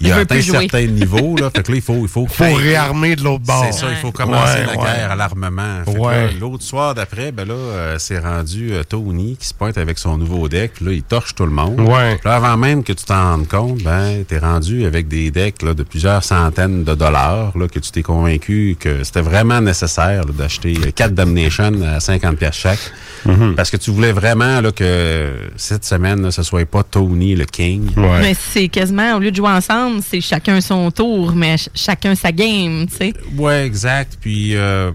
il 0.00 0.06
Il 0.08 0.12
a 0.12 0.16
atteint 0.18 0.34
plus 0.36 0.42
jouer. 0.42 0.68
certains 0.70 0.86
niveaux, 0.86 1.36
là. 1.36 1.50
Fait 1.54 1.62
que 1.62 1.70
là, 1.72 1.76
il 1.76 1.82
faut, 1.82 1.98
il 2.02 2.08
faut, 2.08 2.26
Faut 2.30 2.54
réarmer 2.54 3.16
de 3.16 3.24
l'autre 3.24 3.44
bord. 3.44 3.64
C'est 3.70 3.80
ça, 3.80 3.86
il 3.90 3.96
faut 3.96 4.12
commencer 4.12 4.58
Ouais, 4.60 4.66
la 4.66 4.70
ouais. 4.72 4.84
guerre 4.84 5.10
à 5.12 5.16
l'armement. 5.16 5.82
Ouais. 5.86 6.32
L'autre 6.40 6.62
soir 6.62 6.94
d'après, 6.94 7.32
ben 7.32 7.46
là, 7.48 7.54
euh, 7.54 7.96
c'est 7.98 8.18
rendu 8.18 8.72
euh, 8.72 8.82
Tony 8.84 9.36
qui 9.38 9.46
se 9.48 9.54
pointe 9.54 9.78
avec 9.78 9.98
son 9.98 10.18
nouveau 10.18 10.48
deck. 10.48 10.72
Puis 10.74 10.84
là, 10.84 10.92
il 10.92 11.02
torche 11.02 11.34
tout 11.34 11.44
le 11.44 11.50
monde. 11.52 11.80
Ouais. 11.80 12.16
Puis 12.16 12.28
là, 12.28 12.36
avant 12.36 12.56
même 12.56 12.84
que 12.84 12.92
tu 12.92 13.04
t'en 13.04 13.32
rendes 13.32 13.48
compte, 13.48 13.82
ben, 13.82 14.24
t'es 14.26 14.38
rendu 14.38 14.84
avec 14.86 15.08
des 15.08 15.30
decks 15.30 15.62
là, 15.62 15.74
de 15.74 15.82
plusieurs 15.82 16.22
centaines 16.24 16.84
de 16.84 16.94
dollars, 16.94 17.56
là, 17.56 17.66
que 17.68 17.78
tu 17.78 17.90
t'es 17.90 18.02
convaincu 18.02 18.76
que 18.78 19.02
c'était 19.04 19.20
vraiment 19.22 19.60
nécessaire 19.60 20.24
là, 20.24 20.32
d'acheter 20.32 20.74
4 20.94 21.14
Damnation 21.14 21.72
à 21.84 22.00
50 22.00 22.36
pièces 22.36 22.54
chaque. 22.56 22.78
Mhm. 23.24 23.54
Parce 23.56 23.70
que 23.70 23.76
tu 23.76 23.90
voulais 23.90 24.12
vraiment 24.12 24.60
là, 24.60 24.70
que 24.70 25.32
cette 25.56 25.84
semaine, 25.84 26.22
là, 26.22 26.30
ce 26.30 26.42
soit 26.42 26.64
pas 26.66 26.82
Tony 26.82 27.34
le 27.34 27.44
King. 27.44 27.88
Mais 27.96 28.34
c'est 28.34 28.68
quasiment, 28.68 29.16
au 29.16 29.18
lieu 29.18 29.30
de 29.30 29.36
jouer 29.36 29.50
ensemble, 29.50 29.87
c'est 30.02 30.20
chacun 30.20 30.60
son 30.60 30.90
tour, 30.90 31.32
mais 31.34 31.56
ch- 31.56 31.68
chacun 31.74 32.14
sa 32.14 32.32
game, 32.32 32.86
tu 32.86 32.96
sais. 32.96 33.14
Ouais, 33.36 33.64
exact. 33.66 34.18
Puis, 34.20 34.54
euh, 34.56 34.90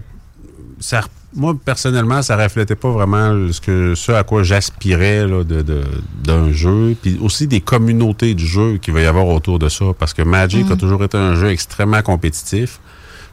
ça, 0.80 1.02
moi, 1.34 1.54
personnellement, 1.64 2.22
ça 2.22 2.36
reflétait 2.36 2.76
pas 2.76 2.90
vraiment 2.90 3.52
ce, 3.52 3.60
que, 3.60 3.94
ce 3.94 4.12
à 4.12 4.22
quoi 4.22 4.42
j'aspirais 4.42 5.26
là, 5.26 5.42
de, 5.44 5.62
de- 5.62 5.84
d'un 6.22 6.52
jeu. 6.52 6.96
Puis 7.02 7.18
aussi 7.20 7.46
des 7.46 7.60
communautés 7.60 8.34
de 8.34 8.40
jeu 8.40 8.78
qu'il 8.80 8.94
va 8.94 9.00
y 9.02 9.06
avoir 9.06 9.26
autour 9.28 9.58
de 9.58 9.68
ça. 9.68 9.86
Parce 9.98 10.14
que 10.14 10.22
Magic 10.22 10.68
Mm. 10.68 10.72
a 10.72 10.76
toujours 10.76 11.02
été 11.04 11.16
un 11.16 11.34
jeu 11.34 11.50
extrêmement 11.50 12.02
compétitif. 12.02 12.78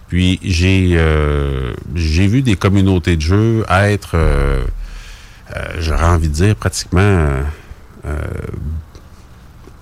Puis, 0.07 0.39
j'ai, 0.43 0.91
euh, 0.95 1.73
j'ai 1.95 2.27
vu 2.27 2.41
des 2.41 2.55
communautés 2.55 3.15
de 3.15 3.21
jeu 3.21 3.63
être, 3.69 4.11
euh, 4.15 4.63
j'aurais 5.79 6.05
envie 6.05 6.27
de 6.29 6.33
dire, 6.33 6.55
pratiquement... 6.55 7.27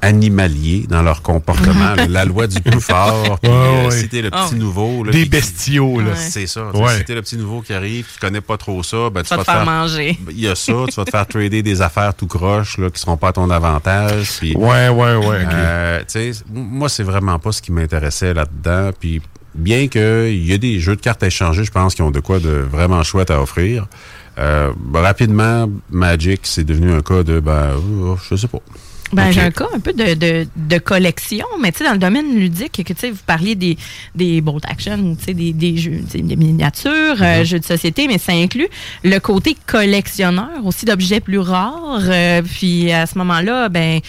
animaliers 0.01 0.85
dans 0.87 1.01
leur 1.01 1.21
comportement. 1.21 1.95
la 2.09 2.25
loi 2.25 2.47
du 2.47 2.59
plus 2.61 2.81
fort. 2.81 3.37
Ouais, 3.43 3.49
euh, 3.49 3.85
ouais. 3.85 3.91
si 3.91 4.09
t'es 4.09 4.21
le 4.21 4.29
petit 4.31 4.53
ouais. 4.53 4.59
nouveau. 4.59 5.03
là, 5.03 5.11
Des 5.11 5.23
qui- 5.23 5.29
bestiaux, 5.29 5.99
là. 6.01 6.15
C'est 6.15 6.47
ça. 6.47 6.69
Ouais. 6.75 6.97
Si 6.97 7.03
t'es 7.05 7.15
le 7.15 7.21
petit 7.21 7.37
nouveau 7.37 7.61
qui 7.61 7.73
arrive, 7.73 8.07
tu 8.13 8.19
connais 8.19 8.41
pas 8.41 8.57
trop 8.57 8.81
ça, 8.83 9.09
ben, 9.09 9.23
tu 9.23 9.29
vas 9.29 9.37
te 9.43 9.43
faire 9.51 9.65
manger. 9.65 10.17
Il 10.31 10.39
y 10.39 10.47
a 10.47 10.55
ça, 10.55 10.73
tu 10.89 10.95
vas 10.95 11.05
te 11.05 11.09
faire 11.11 11.27
trader 11.27 11.61
des 11.63 11.81
affaires 11.81 12.13
tout 12.13 12.27
croche 12.27 12.77
là, 12.77 12.89
qui 12.89 12.99
seront 12.99 13.17
pas 13.17 13.29
à 13.29 13.33
ton 13.33 13.49
avantage. 13.49 14.29
puis- 14.39 14.55
Ouais, 14.55 14.89
ouais, 14.89 15.15
ouais. 15.15 15.45
Euh, 15.51 15.99
tu 15.99 16.05
sais, 16.07 16.27
m- 16.29 16.33
moi, 16.53 16.89
c'est 16.89 17.03
vraiment 17.03 17.39
pas 17.39 17.51
ce 17.51 17.61
qui 17.61 17.71
m'intéressait 17.71 18.33
là-dedans. 18.33 18.91
Puis 18.99 19.21
bien 19.55 19.87
qu'il 19.87 20.45
y 20.45 20.53
ait 20.53 20.57
des 20.57 20.79
jeux 20.79 20.95
de 20.95 21.01
cartes 21.01 21.23
à 21.23 21.27
échanger, 21.27 21.63
je 21.63 21.71
pense 21.71 21.95
qu'ils 21.95 22.05
ont 22.05 22.11
de 22.11 22.19
quoi 22.19 22.39
de 22.39 22.49
vraiment 22.49 23.03
chouette 23.03 23.31
à 23.31 23.41
offrir. 23.41 23.87
Euh, 24.37 24.71
ben, 24.77 25.01
rapidement, 25.01 25.67
Magic, 25.89 26.41
c'est 26.43 26.63
devenu 26.63 26.93
un 26.93 27.01
cas 27.01 27.23
de, 27.23 27.39
ben, 27.39 27.51
euh, 27.75 28.15
je 28.29 28.35
sais 28.35 28.47
pas. 28.47 28.59
Ben, 29.11 29.31
j'ai 29.31 29.41
un 29.41 29.51
cas 29.51 29.67
un 29.73 29.79
peu 29.79 29.91
de, 29.93 30.13
de, 30.13 30.47
de 30.55 30.77
collection, 30.77 31.45
mais 31.59 31.71
tu 31.71 31.79
sais, 31.79 31.83
dans 31.85 31.93
le 31.93 31.97
domaine 31.99 32.35
ludique, 32.37 32.83
que 32.83 32.93
tu 32.93 32.99
sais, 32.99 33.09
vous 33.11 33.23
parliez 33.25 33.55
des, 33.55 33.77
des 34.15 34.41
bolt 34.41 34.63
action, 34.65 35.15
tu 35.17 35.23
sais, 35.25 35.33
des, 35.33 35.51
des 35.53 35.77
jeux, 35.77 36.01
des 36.13 36.35
miniatures, 36.35 36.89
Mm-hmm. 36.89 37.41
euh, 37.41 37.43
jeux 37.43 37.59
de 37.59 37.65
société, 37.65 38.07
mais 38.07 38.17
ça 38.17 38.33
inclut 38.33 38.67
le 39.03 39.17
côté 39.19 39.55
collectionneur 39.65 40.63
aussi 40.65 40.85
d'objets 40.85 41.19
plus 41.21 41.39
rares. 41.39 42.01
euh, 42.09 42.41
puis 42.41 42.91
à 42.91 43.05
ce 43.05 43.17
moment-là, 43.17 43.69
ben 43.69 43.99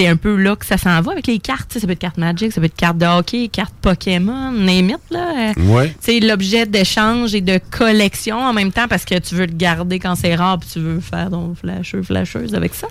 c'est 0.00 0.06
un 0.08 0.16
peu 0.16 0.36
là 0.36 0.56
que 0.56 0.64
ça 0.64 0.78
s'en 0.78 1.00
va 1.02 1.12
avec 1.12 1.26
les 1.26 1.38
cartes. 1.38 1.78
Ça 1.78 1.86
peut 1.86 1.92
être 1.92 1.98
carte 1.98 2.16
Magic, 2.16 2.52
ça 2.52 2.60
peut 2.60 2.66
être 2.66 2.76
carte 2.76 2.98
de 2.98 3.06
hockey, 3.06 3.48
carte 3.48 3.74
Pokémon, 3.82 4.50
name 4.52 4.90
it, 4.90 4.98
là. 5.10 5.52
euh, 5.56 5.62
Ouais. 5.70 5.88
tu 5.90 5.94
sais, 6.00 6.20
l'objet 6.20 6.66
d'échange 6.66 7.34
et 7.34 7.40
de 7.40 7.60
collection 7.70 8.38
en 8.38 8.52
même 8.52 8.72
temps 8.72 8.88
parce 8.88 9.04
que 9.04 9.18
tu 9.18 9.34
veux 9.34 9.46
le 9.46 9.52
garder 9.52 9.98
quand 9.98 10.14
c'est 10.14 10.34
rare 10.34 10.58
puis 10.58 10.68
tu 10.72 10.80
veux 10.80 11.00
faire 11.00 11.30
ton 11.30 11.54
flasheux, 11.54 12.02
flasheuse 12.02 12.54
avec 12.54 12.74
ça. 12.74 12.86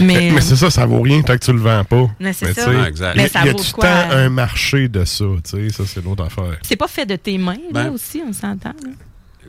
Mais, 0.00 0.30
Mais 0.32 0.40
c'est 0.40 0.56
ça, 0.56 0.70
ça 0.70 0.86
vaut 0.86 1.00
rien 1.02 1.22
tant 1.22 1.34
que 1.38 1.44
tu 1.44 1.52
le 1.52 1.60
vends 1.60 1.84
pas. 1.84 2.06
Mais 2.20 2.32
c'est 2.32 2.52
ça. 2.52 2.64
tu 2.64 2.70
sais, 2.72 2.76
Ah, 2.82 2.88
exact. 2.88 3.12
il 3.14 3.18
y 3.18 3.20
a- 3.20 3.22
Mais 3.24 3.28
ça 3.28 3.44
y 3.44 3.48
a 3.48 3.52
vaut 3.52 3.58
tout 3.58 3.64
quoi, 3.72 3.84
le 3.84 3.90
temps 4.10 4.16
euh, 4.16 4.26
un 4.26 4.28
marché 4.30 4.88
de 4.88 5.04
ça, 5.04 5.24
tu 5.44 5.50
sais, 5.50 5.68
ça 5.70 5.84
c'est 5.86 6.04
l'autre 6.04 6.24
affaire. 6.24 6.58
c'est 6.62 6.76
pas 6.76 6.88
fait 6.88 7.06
de 7.06 7.16
tes 7.16 7.38
mains, 7.38 7.52
là 7.72 7.84
Ben, 7.84 7.90
aussi, 7.90 8.20
on 8.26 8.32
s'entend. 8.32 8.72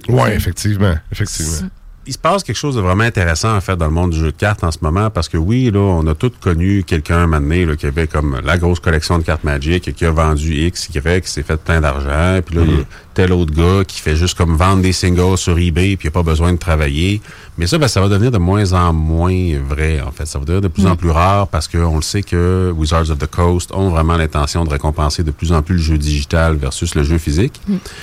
Ouais, 0.08 0.36
effectivement, 0.36 0.96
effectivement. 1.12 1.70
Il 2.06 2.14
se 2.14 2.18
passe 2.18 2.44
quelque 2.44 2.56
chose 2.56 2.76
de 2.76 2.82
vraiment 2.82 3.04
intéressant, 3.04 3.56
en 3.56 3.62
fait, 3.62 3.76
dans 3.76 3.86
le 3.86 3.92
monde 3.92 4.12
du 4.12 4.18
jeu 4.18 4.32
de 4.32 4.38
cartes 4.38 4.64
en 4.64 4.72
ce 4.72 4.80
moment, 4.82 5.10
parce 5.10 5.30
que 5.30 5.38
oui, 5.38 5.70
là, 5.72 5.80
on 5.80 6.08
a 6.08 6.16
tous 6.16 6.32
connu 6.42 6.84
quelqu'un, 6.84 7.28
là, 7.66 7.76
qui 7.76 7.86
avait 7.86 8.08
comme 8.08 8.40
la 8.44 8.58
grosse 8.58 8.80
collection 8.80 9.20
de 9.20 9.24
cartes 9.24 9.44
Magic, 9.44 9.94
qui 9.94 10.06
a 10.06 10.12
vendu 10.12 10.66
X, 10.68 10.90
Y, 10.94 11.22
qui 11.22 11.30
s'est 11.30 11.44
fait 11.44 11.62
plein 11.62 11.82
d'argent, 11.82 12.42
puis 12.44 12.56
là, 12.56 12.64
a 12.64 13.09
tel 13.20 13.34
autre 13.34 13.54
gars 13.54 13.84
qui 13.84 14.00
fait 14.00 14.16
juste 14.16 14.38
comme 14.38 14.56
vendre 14.56 14.82
des 14.82 14.94
singles 14.94 15.38
sur 15.38 15.60
eBay, 15.60 15.98
puis 15.98 16.06
il 16.06 16.08
n'a 16.08 16.12
pas 16.12 16.24
besoin 16.24 16.54
de 16.54 16.58
travailler. 16.58 17.20
Mais 17.58 17.68
ça, 17.68 17.78
ben, 17.78 17.90
ça 17.90 18.00
va 18.00 18.08
devenir 18.08 18.32
de 18.32 18.38
moins 18.38 18.72
en 18.72 18.94
moins 18.94 19.60
vrai, 19.68 20.00
en 20.00 20.12
fait. 20.12 20.26
Ça 20.26 20.40
va 20.40 20.46
devenir 20.46 20.62
de 20.62 20.70
plus 20.70 20.86
en 20.86 20.94
Mm. 20.94 20.98
plus 20.98 21.10
rare, 21.10 21.50
parce 21.50 21.68
qu'on 21.68 21.98
le 21.98 22.02
sait 22.02 22.24
que 22.24 22.74
Wizards 22.74 23.12
of 23.12 23.18
the 23.18 23.28
Coast 23.28 23.74
ont 23.74 23.90
vraiment 23.90 24.16
l'intention 24.16 24.64
de 24.64 24.70
récompenser 24.70 25.24
de 25.24 25.32
plus 25.32 25.52
en 25.52 25.62
plus 25.62 25.76
le 25.76 25.82
jeu 25.82 25.98
digital 25.98 26.56
versus 26.56 26.96
le 26.96 27.04
jeu 27.04 27.18
physique. 27.18 27.60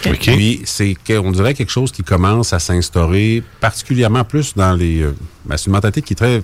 OK. 0.06 0.18
Puis 0.20 0.60
c'est 0.66 0.94
on 1.16 1.32
dirait 1.32 1.54
quelque 1.54 1.72
chose 1.72 1.92
qui 1.92 2.02
commence 2.02 2.52
à 2.52 2.58
s'instaurer 2.58 3.42
particulièrement 3.62 4.24
plus 4.24 4.52
dans 4.54 4.74
les. 4.74 5.00
euh, 5.00 5.14
ben, 5.46 5.56
c'est 5.56 5.68
une 5.68 5.72
mentalité 5.72 6.02
qui 6.02 6.12
est 6.12 6.16
très 6.16 6.42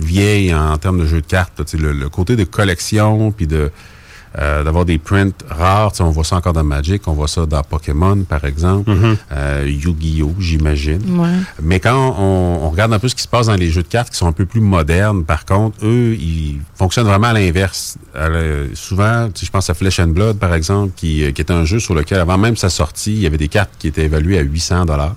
vieille 0.00 0.54
en, 0.54 0.78
termes 0.78 0.98
de 0.98 1.06
jeux 1.06 1.20
de 1.20 1.26
cartes. 1.26 1.60
le 1.74 2.08
côté 2.08 2.36
de 2.36 2.44
collection, 2.44 3.32
puis 3.32 3.46
de 3.46 3.70
euh, 4.38 4.64
d'avoir 4.64 4.84
des 4.84 4.98
prints 4.98 5.32
rares. 5.48 5.92
Tu 5.92 5.98
sais, 5.98 6.02
on 6.02 6.10
voit 6.10 6.24
ça 6.24 6.36
encore 6.36 6.52
dans 6.52 6.64
Magic, 6.64 7.06
on 7.06 7.12
voit 7.12 7.28
ça 7.28 7.46
dans 7.46 7.62
Pokémon, 7.62 8.22
par 8.24 8.44
exemple, 8.44 8.90
Mhm. 8.90 9.16
euh, 9.32 9.64
Yu-Gi-Oh, 9.66 10.34
j'imagine. 10.38 11.18
Ouais. 11.20 11.28
Mais 11.62 11.78
quand 11.80 12.14
on, 12.18 12.64
on 12.66 12.70
regarde 12.70 12.92
un 12.92 12.98
peu 12.98 13.08
ce 13.08 13.14
qui 13.14 13.22
se 13.22 13.28
passe 13.28 13.46
dans 13.46 13.54
les 13.54 13.70
jeux 13.70 13.82
de 13.82 13.88
cartes 13.88 14.10
qui 14.10 14.16
sont 14.16 14.26
un 14.26 14.32
peu 14.32 14.44
plus 14.46 14.60
modernes, 14.60 15.24
par 15.24 15.44
contre, 15.44 15.76
eux, 15.84 16.14
ils 16.18 16.60
fonctionnent 16.74 17.06
vraiment 17.06 17.28
à 17.28 17.32
l'inverse. 17.32 17.96
Euh, 18.16 18.68
souvent, 18.74 19.28
tu 19.32 19.40
sais, 19.40 19.46
je 19.46 19.50
pense 19.52 19.70
à 19.70 19.74
Flesh 19.74 20.00
and 20.00 20.08
Blood, 20.08 20.38
par 20.38 20.52
exemple, 20.54 20.92
qui, 20.96 21.24
euh, 21.24 21.30
qui 21.30 21.40
est 21.42 21.50
un 21.52 21.64
jeu 21.64 21.78
sur 21.78 21.94
lequel, 21.94 22.18
avant 22.18 22.38
même 22.38 22.56
sa 22.56 22.70
sortie, 22.70 23.12
il 23.12 23.20
y 23.20 23.26
avait 23.26 23.38
des 23.38 23.48
cartes 23.48 23.70
qui 23.78 23.86
étaient 23.88 24.04
évaluées 24.04 24.38
à 24.38 24.42
800 24.42 24.84
dollars. 24.86 25.14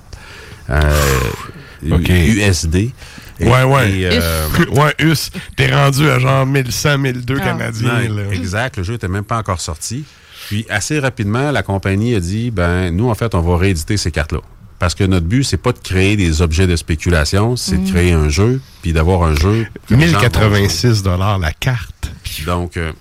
OK. 1.91 2.10
USD. 2.10 2.91
Et- 3.39 3.47
ouais, 3.47 3.64
ouais. 3.64 3.91
et, 3.91 4.09
euh, 4.11 4.47
ouais, 4.72 4.93
US. 4.99 5.30
T'es 5.55 5.73
rendu 5.73 6.09
à 6.09 6.19
genre 6.19 6.45
1100, 6.45 6.97
1200 6.97 7.35
Ah. 7.41 7.45
canadiens. 7.45 8.09
là. 8.09 8.23
exact. 8.34 8.77
Le 8.77 8.84
jeu 8.84 8.93
n'était 8.93 9.07
même 9.07 9.23
pas 9.23 9.38
encore 9.38 9.61
sorti. 9.61 10.03
Puis, 10.47 10.65
assez 10.69 10.99
rapidement, 10.99 11.51
la 11.51 11.61
compagnie 11.64 12.15
a 12.15 12.19
dit, 12.19 12.51
ben, 12.51 12.89
nous, 12.95 13.09
en 13.09 13.15
fait, 13.15 13.35
on 13.35 13.41
va 13.41 13.57
rééditer 13.57 13.97
ces 13.97 14.11
cartes-là. 14.11 14.39
Parce 14.80 14.93
que 14.95 15.03
notre 15.03 15.26
but, 15.26 15.43
c'est 15.43 15.57
pas 15.57 15.72
de 15.72 15.80
créer 15.80 16.15
des 16.15 16.41
objets 16.41 16.68
de 16.68 16.76
spéculation, 16.76 17.55
c'est 17.55 17.77
Mm. 17.77 17.84
de 17.85 17.89
créer 17.91 18.11
un 18.14 18.30
jeu, 18.30 18.61
puis 18.81 18.93
d'avoir 18.93 19.23
un 19.23 19.35
jeu. 19.35 19.65
que 19.88 19.95
les 19.95 20.07
gens 20.07 20.14
vont 20.14 20.19
1086 20.22 21.03
dollars 21.03 21.39
la 21.39 21.51
carte. 21.51 22.11
Donc, 22.45 22.77
euh, 22.77 22.91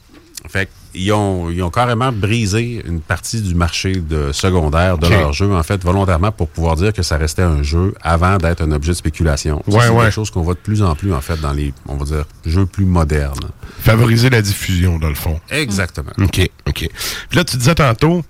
fait 0.48 0.68
ils 0.96 1.12
ont, 1.12 1.50
ils 1.50 1.62
ont 1.62 1.70
carrément 1.70 2.10
brisé 2.10 2.82
une 2.86 3.00
partie 3.00 3.42
du 3.42 3.54
marché 3.54 3.96
de 3.96 4.32
secondaire 4.32 4.98
de 4.98 5.06
Ok. 5.06 5.12
leur 5.12 5.32
jeu, 5.32 5.52
en 5.54 5.62
fait, 5.62 5.82
volontairement 5.84 6.32
pour 6.32 6.48
pouvoir 6.48 6.76
dire 6.76 6.92
que 6.92 7.02
ça 7.02 7.16
restait 7.16 7.42
un 7.42 7.62
jeu 7.62 7.94
avant 8.02 8.38
d'être 8.38 8.62
un 8.62 8.72
objet 8.72 8.92
de 8.92 8.96
spéculation. 8.96 9.62
Ouais, 9.66 9.80
c'est 9.82 9.88
ouais. 9.90 10.02
quelque 10.04 10.10
chose 10.12 10.30
qu'on 10.30 10.42
voit 10.42 10.54
de 10.54 10.58
plus 10.60 10.82
en 10.82 10.94
plus, 10.94 11.12
en 11.12 11.20
fait, 11.20 11.40
dans 11.40 11.52
les, 11.52 11.72
on 11.86 11.96
va 11.96 12.04
dire, 12.06 12.24
jeux 12.44 12.66
plus 12.66 12.84
modernes. 12.86 13.50
Favoriser 13.80 14.30
la 14.30 14.42
diffusion, 14.42 14.98
dans 14.98 15.08
le 15.08 15.14
fond. 15.14 15.38
Exactement. 15.50 16.12
OK, 16.20 16.48
OK. 16.66 16.88
Puis 17.28 17.36
là, 17.38 17.44
tu 17.44 17.56
disais 17.56 17.74
tantôt, 17.74 18.24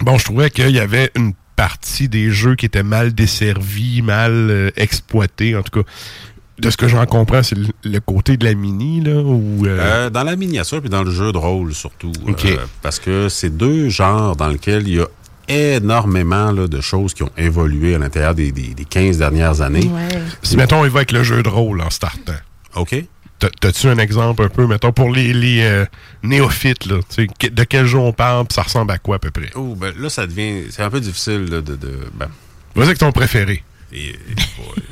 bon, 0.00 0.16
je 0.18 0.24
trouvais 0.24 0.50
qu'il 0.50 0.70
y 0.70 0.80
avait 0.80 1.10
une 1.16 1.34
partie 1.56 2.08
des 2.08 2.30
jeux 2.30 2.54
qui 2.54 2.66
étaient 2.66 2.84
mal 2.84 3.12
desservis, 3.12 4.00
mal 4.02 4.32
euh, 4.32 4.70
exploités, 4.76 5.56
en 5.56 5.62
tout 5.62 5.82
cas. 5.82 5.88
De 6.58 6.70
ce 6.70 6.76
que 6.76 6.88
j'en 6.88 7.06
comprends, 7.06 7.42
c'est 7.42 7.56
le, 7.56 7.66
le 7.84 8.00
côté 8.00 8.36
de 8.36 8.44
la 8.44 8.54
mini, 8.54 9.00
là, 9.00 9.14
ou... 9.22 9.64
euh, 9.66 9.78
Euh, 9.80 10.10
dans 10.10 10.24
la 10.24 10.34
miniature 10.36 10.80
puis 10.80 10.90
dans 10.90 11.04
le 11.04 11.10
jeu 11.10 11.30
de 11.32 11.38
rôle 11.38 11.72
surtout. 11.74 12.12
OK. 12.26 12.44
Euh, 12.46 12.56
parce 12.82 12.98
que 12.98 13.28
c'est 13.28 13.56
deux 13.56 13.88
genres 13.88 14.34
dans 14.36 14.48
lesquels 14.48 14.88
il 14.88 14.96
y 14.96 15.00
a 15.00 15.06
énormément 15.76 16.50
là, 16.52 16.66
de 16.66 16.80
choses 16.80 17.14
qui 17.14 17.22
ont 17.22 17.30
évolué 17.36 17.94
à 17.94 17.98
l'intérieur 17.98 18.34
des, 18.34 18.52
des, 18.52 18.74
des 18.74 18.84
15 18.84 19.18
dernières 19.18 19.60
années. 19.60 19.90
Si, 20.42 20.56
mettons, 20.56 20.84
il 20.84 20.90
va 20.90 20.98
avec 20.98 21.12
le 21.12 21.22
jeu 21.22 21.42
de 21.42 21.48
rôle 21.48 21.80
en 21.80 21.90
startant. 21.90 22.34
OK. 22.76 23.04
T'as- 23.38 23.50
T'as-tu 23.60 23.86
un 23.88 23.98
exemple 23.98 24.42
un 24.42 24.48
peu, 24.48 24.66
mettons, 24.66 24.92
pour 24.92 25.10
les, 25.12 25.32
les 25.32 25.60
euh, 25.62 25.84
néophytes, 26.24 26.86
là? 26.86 26.96
tu 27.08 27.22
sais, 27.22 27.26
que- 27.38 27.46
De 27.54 27.62
quel 27.64 27.86
jeu 27.86 27.98
on 27.98 28.12
parle, 28.12 28.46
puis 28.46 28.54
ça 28.56 28.62
ressemble 28.62 28.90
à 28.90 28.98
quoi, 28.98 29.16
à 29.16 29.18
peu 29.20 29.30
près? 29.30 29.50
Oh, 29.54 29.76
ben, 29.76 29.92
là, 29.98 30.10
ça 30.10 30.26
devient... 30.26 30.64
C'est 30.70 30.82
un 30.82 30.90
peu 30.90 31.00
difficile 31.00 31.44
là, 31.44 31.60
de... 31.60 31.76
de 31.76 31.92
ben, 32.14 32.26
Vas-y 32.74 32.86
avec 32.86 32.98
ton 32.98 33.12
préféré. 33.12 33.62
Et- 33.92 34.16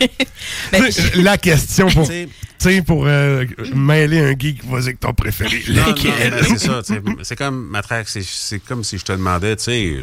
Ben, 0.72 0.82
la 1.16 1.36
question 1.38 1.88
pour, 1.88 2.04
T'sais- 2.04 2.28
t'sais, 2.58 2.82
pour 2.82 3.04
euh, 3.06 3.44
mêler 3.74 4.20
un 4.20 4.34
geek, 4.38 4.64
vas-y 4.64 4.84
avec 4.84 5.00
ton 5.00 5.12
préféré. 5.12 5.62
Lequel? 5.68 6.30
ben, 6.30 6.44
c'est 6.58 7.24
ça. 7.24 7.36
comme, 7.36 7.66
Matraque, 7.68 8.08
c'est- 8.08 8.24
c'est 8.26 8.58
comme 8.58 8.82
si 8.84 8.98
je 8.98 9.04
te 9.04 9.12
demandais, 9.12 9.56
tu 9.56 9.64
sais, 9.64 9.94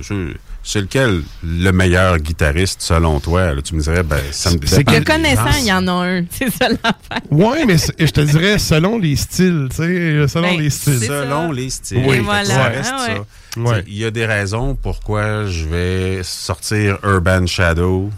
c'est 0.63 0.81
lequel 0.81 1.21
le 1.43 1.71
meilleur 1.71 2.17
guitariste 2.19 2.81
selon 2.81 3.19
toi? 3.19 3.53
Là, 3.53 3.61
tu 3.61 3.75
me 3.75 3.81
dirais, 3.81 4.03
ben, 4.03 4.19
ça 4.31 4.51
me 4.51 4.57
C'est 4.65 4.77
dépend 4.79 4.93
Le 4.93 5.01
connaissant, 5.01 5.57
il 5.59 5.65
y 5.65 5.73
en 5.73 5.87
a 5.87 5.91
un. 5.91 6.25
C'est 6.31 6.49
ça 6.51 6.69
l'affaire. 6.69 7.21
Ouais, 7.31 7.65
mais 7.65 7.75
je 7.77 8.05
te 8.11 8.21
dirais 8.21 8.57
selon 8.59 8.97
les 8.99 9.15
styles, 9.15 9.67
tu 9.69 9.77
sais, 9.77 10.27
selon 10.27 10.51
Ben, 10.55 10.59
les 10.61 10.69
styles. 10.69 10.99
Selon 11.01 11.47
ça. 11.49 11.53
les 11.53 11.69
styles. 11.69 12.03
Oui, 12.05 12.17
que 12.19 12.23
voilà. 12.23 12.45
ça 12.45 12.63
reste 12.65 12.91
Ah 12.93 13.05
ouais. 13.07 13.15
ça. 13.15 13.59
Ouais. 13.59 13.69
Tu 13.69 13.75
sais, 13.75 13.83
Il 13.87 13.97
y 13.97 14.05
a 14.05 14.11
des 14.11 14.25
raisons 14.25 14.75
pourquoi 14.81 15.45
je 15.45 15.65
vais 15.65 16.21
sortir 16.23 16.97
Urban 17.03 17.45
Shadow 17.45 18.09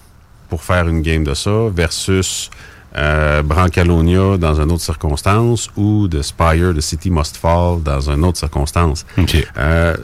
pour 0.56 0.64
faire 0.64 0.88
une 0.88 1.02
game 1.02 1.26
de 1.26 1.34
ça 1.34 1.68
versus 1.69 2.49
euh, 2.95 3.44
Brancalonia 3.44 4.38
dans 4.38 4.61
une 4.61 4.72
autre 4.72 4.84
circonstance 4.84 5.69
ou 5.76 6.07
de 6.07 6.22
Spire 6.22 6.73
de 6.73 6.80
City 6.80 7.11
Must 7.11 7.36
Fall 7.36 7.84
dans 7.84 8.10
une 8.10 8.23
autre 8.23 8.38
circonstance. 8.38 9.06
Euh, 9.57 9.98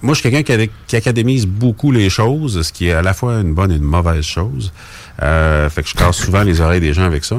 moi, 0.00 0.14
je 0.14 0.20
suis 0.20 0.30
quelqu'un 0.30 0.68
qui, 0.86 0.94
académise 0.94 1.48
beaucoup 1.48 1.90
les 1.90 2.10
choses, 2.10 2.62
ce 2.62 2.72
qui 2.72 2.86
est 2.86 2.92
à 2.92 3.02
la 3.02 3.12
fois 3.12 3.40
une 3.40 3.54
bonne 3.54 3.72
et 3.72 3.76
une 3.76 3.82
mauvaise 3.82 4.22
chose. 4.22 4.72
Euh, 5.20 5.68
fait 5.68 5.82
que 5.82 5.88
je 5.88 5.94
casse 5.94 6.18
souvent 6.18 6.44
les 6.44 6.60
oreilles 6.60 6.80
des 6.80 6.92
gens 6.92 7.02
avec 7.02 7.24
ça. 7.24 7.38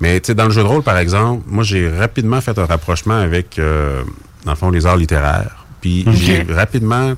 Mais 0.00 0.18
tu 0.18 0.28
sais, 0.28 0.34
dans 0.34 0.46
le 0.46 0.50
jeu 0.50 0.62
de 0.62 0.68
rôle, 0.68 0.82
par 0.82 0.96
exemple, 0.96 1.42
moi, 1.46 1.62
j'ai 1.62 1.90
rapidement 1.90 2.40
fait 2.40 2.58
un 2.58 2.64
rapprochement 2.64 3.18
avec, 3.18 3.60
dans 4.46 4.52
le 4.52 4.56
fond, 4.56 4.70
les 4.70 4.86
arts 4.86 4.96
littéraires. 4.96 5.66
Puis 5.82 6.06
j'ai 6.14 6.42
rapidement 6.48 7.12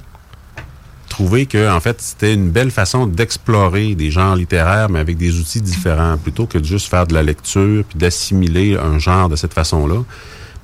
trouvé 1.15 1.47
que, 1.47 1.71
en 1.71 1.79
fait, 1.79 2.01
c'était 2.01 2.35
une 2.35 2.51
belle 2.51 2.73
façon 2.73 3.07
d'explorer 3.07 3.95
des 3.95 4.11
genres 4.11 4.35
littéraires, 4.35 4.89
mais 4.91 4.99
avec 4.99 5.17
des 5.17 5.39
outils 5.39 5.61
différents, 5.61 6.17
plutôt 6.19 6.47
que 6.47 6.59
de 6.59 6.65
juste 6.65 6.89
faire 6.89 7.07
de 7.07 7.15
la 7.15 7.23
lecture 7.23 7.85
puis 7.89 7.97
d'assimiler 7.97 8.77
un 8.77 8.99
genre 8.99 9.29
de 9.29 9.37
cette 9.37 9.55
façon-là. 9.55 10.03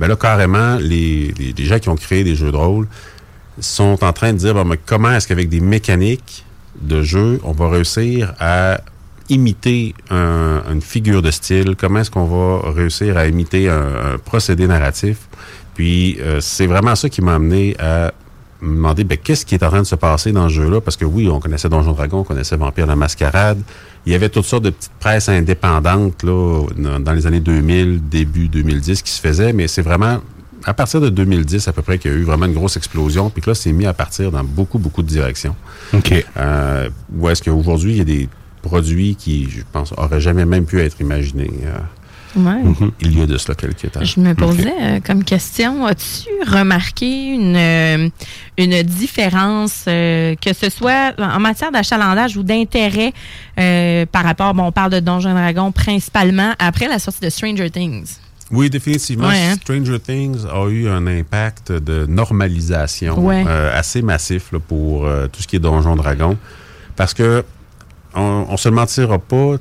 Ben 0.01 0.09
là, 0.09 0.17
carrément, 0.17 0.75
les, 0.81 1.33
les, 1.57 1.65
gens 1.65 1.79
qui 1.79 1.89
ont 1.89 1.95
créé 1.95 2.25
des 2.25 2.35
jeux 2.35 2.51
de 2.51 2.57
rôle 2.57 2.89
sont 3.61 4.03
en 4.03 4.13
train 4.13 4.33
de 4.33 4.39
dire 4.39 4.55
bon, 4.55 4.65
mais 4.65 4.77
comment 4.85 5.13
est-ce 5.13 5.29
qu'avec 5.29 5.49
des 5.49 5.61
mécaniques 5.61 6.45
de 6.81 7.01
jeu, 7.03 7.39
on 7.45 7.53
va 7.53 7.69
réussir 7.69 8.35
à 8.41 8.81
imiter 9.29 9.95
un- 10.11 10.63
une 10.73 10.83
figure 10.83 11.23
de 11.23 11.31
style, 11.31 11.77
comment 11.79 12.01
est-ce 12.01 12.11
qu'on 12.11 12.25
va 12.27 12.73
réussir 12.73 13.17
à 13.17 13.29
imiter 13.29 13.69
un, 13.69 14.15
un 14.15 14.19
procédé 14.19 14.67
narratif? 14.67 15.19
Puis 15.77 16.19
euh, 16.21 16.41
c'est 16.41 16.67
vraiment 16.67 16.97
ça 16.97 17.09
qui 17.09 17.23
m'a 17.23 17.35
amené 17.37 17.77
à 17.79 18.13
me 18.63 18.77
demander 18.77 19.05
ben, 19.05 19.19
qu'est-ce 19.19 19.47
qui 19.47 19.55
est 19.55 19.63
en 19.63 19.69
train 19.69 19.81
de 19.81 19.87
se 19.87 19.95
passer 19.95 20.33
dans 20.33 20.49
ce 20.49 20.55
jeu-là, 20.55 20.81
parce 20.81 20.97
que 20.97 21.05
oui, 21.05 21.29
on 21.29 21.41
connaissait 21.41 21.69
Donjon 21.69 21.93
Dragon, 21.93 22.19
on 22.19 22.25
connaissait 22.25 22.57
Vampire 22.57 22.87
la 22.87 22.97
Mascarade. 22.97 23.61
Il 24.07 24.13
y 24.13 24.15
avait 24.15 24.29
toutes 24.29 24.45
sortes 24.45 24.65
de 24.65 24.71
petites 24.71 24.93
presses 24.99 25.29
indépendantes 25.29 26.23
là, 26.23 26.67
dans, 26.77 27.13
les 27.13 27.27
années 27.27 27.41
2000, 27.41 28.09
début 28.09 28.49
2010 28.49 29.03
qui 29.03 29.11
se 29.11 29.21
faisaient, 29.21 29.53
mais 29.53 29.69
c'est 29.69 29.83
vraiment 29.83 30.21
à 30.65 30.75
partir 30.75 31.01
de 31.01 31.09
2010 31.09 31.69
à 31.69 31.73
peu 31.73 31.83
près 31.83 31.99
qu'il 31.99 32.11
y 32.11 32.15
a 32.15 32.17
eu 32.17 32.23
vraiment 32.23 32.47
une 32.47 32.55
grosse 32.55 32.77
explosion, 32.77 33.31
puis 33.31 33.43
que 33.43 33.51
là, 33.51 33.55
c'est 33.55 33.73
mis 33.73 33.87
à 33.87 33.95
partir 33.95 34.31
dans 34.31 34.45
beaucoup, 34.45 34.79
beaucoup 34.79 35.03
de 35.03 35.09
directions. 35.09 35.57
OK. 35.95 36.25
Euh, 36.37 36.91
où 37.17 37.29
est-ce 37.29 37.43
qu'aujourd'hui, 37.43 37.93
il 37.93 37.99
y 37.99 38.03
a 38.03 38.05
des 38.05 38.29
produits 38.63 39.17
qui, 39.17 39.49
je 39.49 39.63
pense, 39.73 39.93
auraient 39.97 40.21
jamais 40.21 40.45
même 40.45 40.67
pu 40.67 40.81
être 40.81 41.01
imaginés. 41.01 41.51
euh, 41.65 41.79
Ouais. 42.37 42.63
Il 43.01 43.19
y 43.19 43.23
a 43.23 43.27
de 43.27 43.37
cela 43.37 43.55
quelques 43.55 43.91
temps. 43.91 44.05
Je 44.05 44.21
me 44.21 44.35
posais 44.35 44.73
euh, 44.81 45.01
comme 45.05 45.25
question, 45.25 45.85
as-tu 45.85 46.29
remarqué 46.47 47.35
une, 47.35 47.57
euh, 47.57 48.09
une 48.57 48.83
différence, 48.83 49.85
euh, 49.89 50.35
que 50.37 50.53
ce 50.53 50.71
soit 50.71 51.13
en 51.19 51.41
matière 51.41 51.73
d'achalandage 51.73 52.37
ou 52.37 52.43
d'intérêt 52.43 53.13
par 54.13 54.25
rapport, 54.25 54.55
bon, 54.55 54.65
on 54.65 54.73
parle 54.73 54.93
de 54.93 55.01
Donjon 55.01 55.35
Dragon 55.35 55.73
principalement 55.73 56.53
après 56.59 56.89
la 56.89 56.99
sortie 56.99 57.21
de 57.21 57.31
Stranger 57.31 57.71
Things? 57.71 58.19
Oui, 58.51 58.71
définitivement. 58.71 59.29
Ouais, 59.29 59.43
hein? 59.51 59.55
Stranger 59.61 59.99
Things 60.01 60.45
a 60.47 60.67
eu 60.69 60.89
un 60.89 61.07
impact 61.07 61.73
de 61.73 62.07
normalisation 62.07 63.19
Ouais. 63.19 63.45
assez 63.75 64.03
massif 64.03 64.51
là, 64.53 64.59
pour 64.61 65.07
tout 65.33 65.43
ce 65.43 65.47
qui 65.47 65.57
est 65.57 65.61
Donjon 65.61 65.95
Dragon. 65.97 66.37
Parce 66.97 67.13
que, 67.15 67.45
on, 68.15 68.47
on 68.49 68.57
se 68.57 68.69
le 68.69 68.75
mentira 68.75 69.19
pas, 69.19 69.57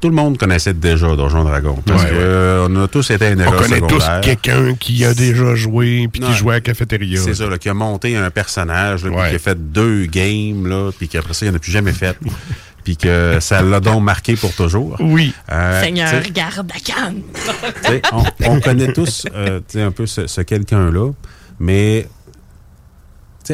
tout 0.00 0.08
le 0.08 0.14
monde 0.14 0.38
connaissait 0.38 0.74
déjà 0.74 1.14
Donjon 1.16 1.44
Dragon. 1.44 1.78
Parce 1.84 2.02
Ouais, 2.04 2.10
que 2.10 2.14
euh, 2.14 2.66
on 2.68 2.82
a 2.84 2.88
tous 2.88 3.10
été 3.10 3.26
à 3.26 3.30
une 3.30 3.42
On 3.42 3.50
connaît 3.50 3.80
tous 3.80 4.04
quelqu'un 4.22 4.74
qui 4.74 5.04
a 5.04 5.14
déjà 5.14 5.54
joué 5.54 6.08
puis 6.12 6.20
qui 6.20 6.32
jouait 6.34 6.54
à 6.54 6.56
la 6.56 6.60
cafétéria. 6.60 7.20
C'est 7.20 7.34
ça, 7.34 7.46
là, 7.46 7.58
qui 7.58 7.68
a 7.68 7.74
monté 7.74 8.16
un 8.16 8.30
personnage, 8.30 9.04
là, 9.04 9.10
puis 9.10 9.30
qui 9.30 9.36
a 9.36 9.38
fait 9.38 9.72
deux 9.72 10.06
games, 10.06 10.66
là, 10.66 10.90
puis 10.96 11.08
qu'après 11.08 11.34
ça, 11.34 11.46
il 11.46 11.50
n'en 11.50 11.56
a 11.56 11.58
plus 11.58 11.72
jamais 11.72 11.92
fait. 11.92 12.16
puis 12.84 12.96
que 12.96 13.38
ça 13.40 13.62
l'a 13.62 13.80
donc 13.80 14.02
marqué 14.04 14.36
pour 14.36 14.52
toujours. 14.52 14.96
Oui. 15.00 15.32
Euh, 15.50 15.82
Seigneur, 15.82 16.08
tu 16.20 16.24
sais, 16.26 16.30
garde 16.30 16.70
la 16.72 16.94
canne! 16.94 18.02
on, 18.12 18.22
on 18.52 18.60
connaît 18.60 18.92
tous 18.92 19.26
euh, 19.34 19.58
tu 19.58 19.78
sais, 19.78 19.82
un 19.82 19.90
peu 19.90 20.06
ce, 20.06 20.28
ce 20.28 20.40
quelqu'un-là, 20.40 21.10
mais 21.58 22.06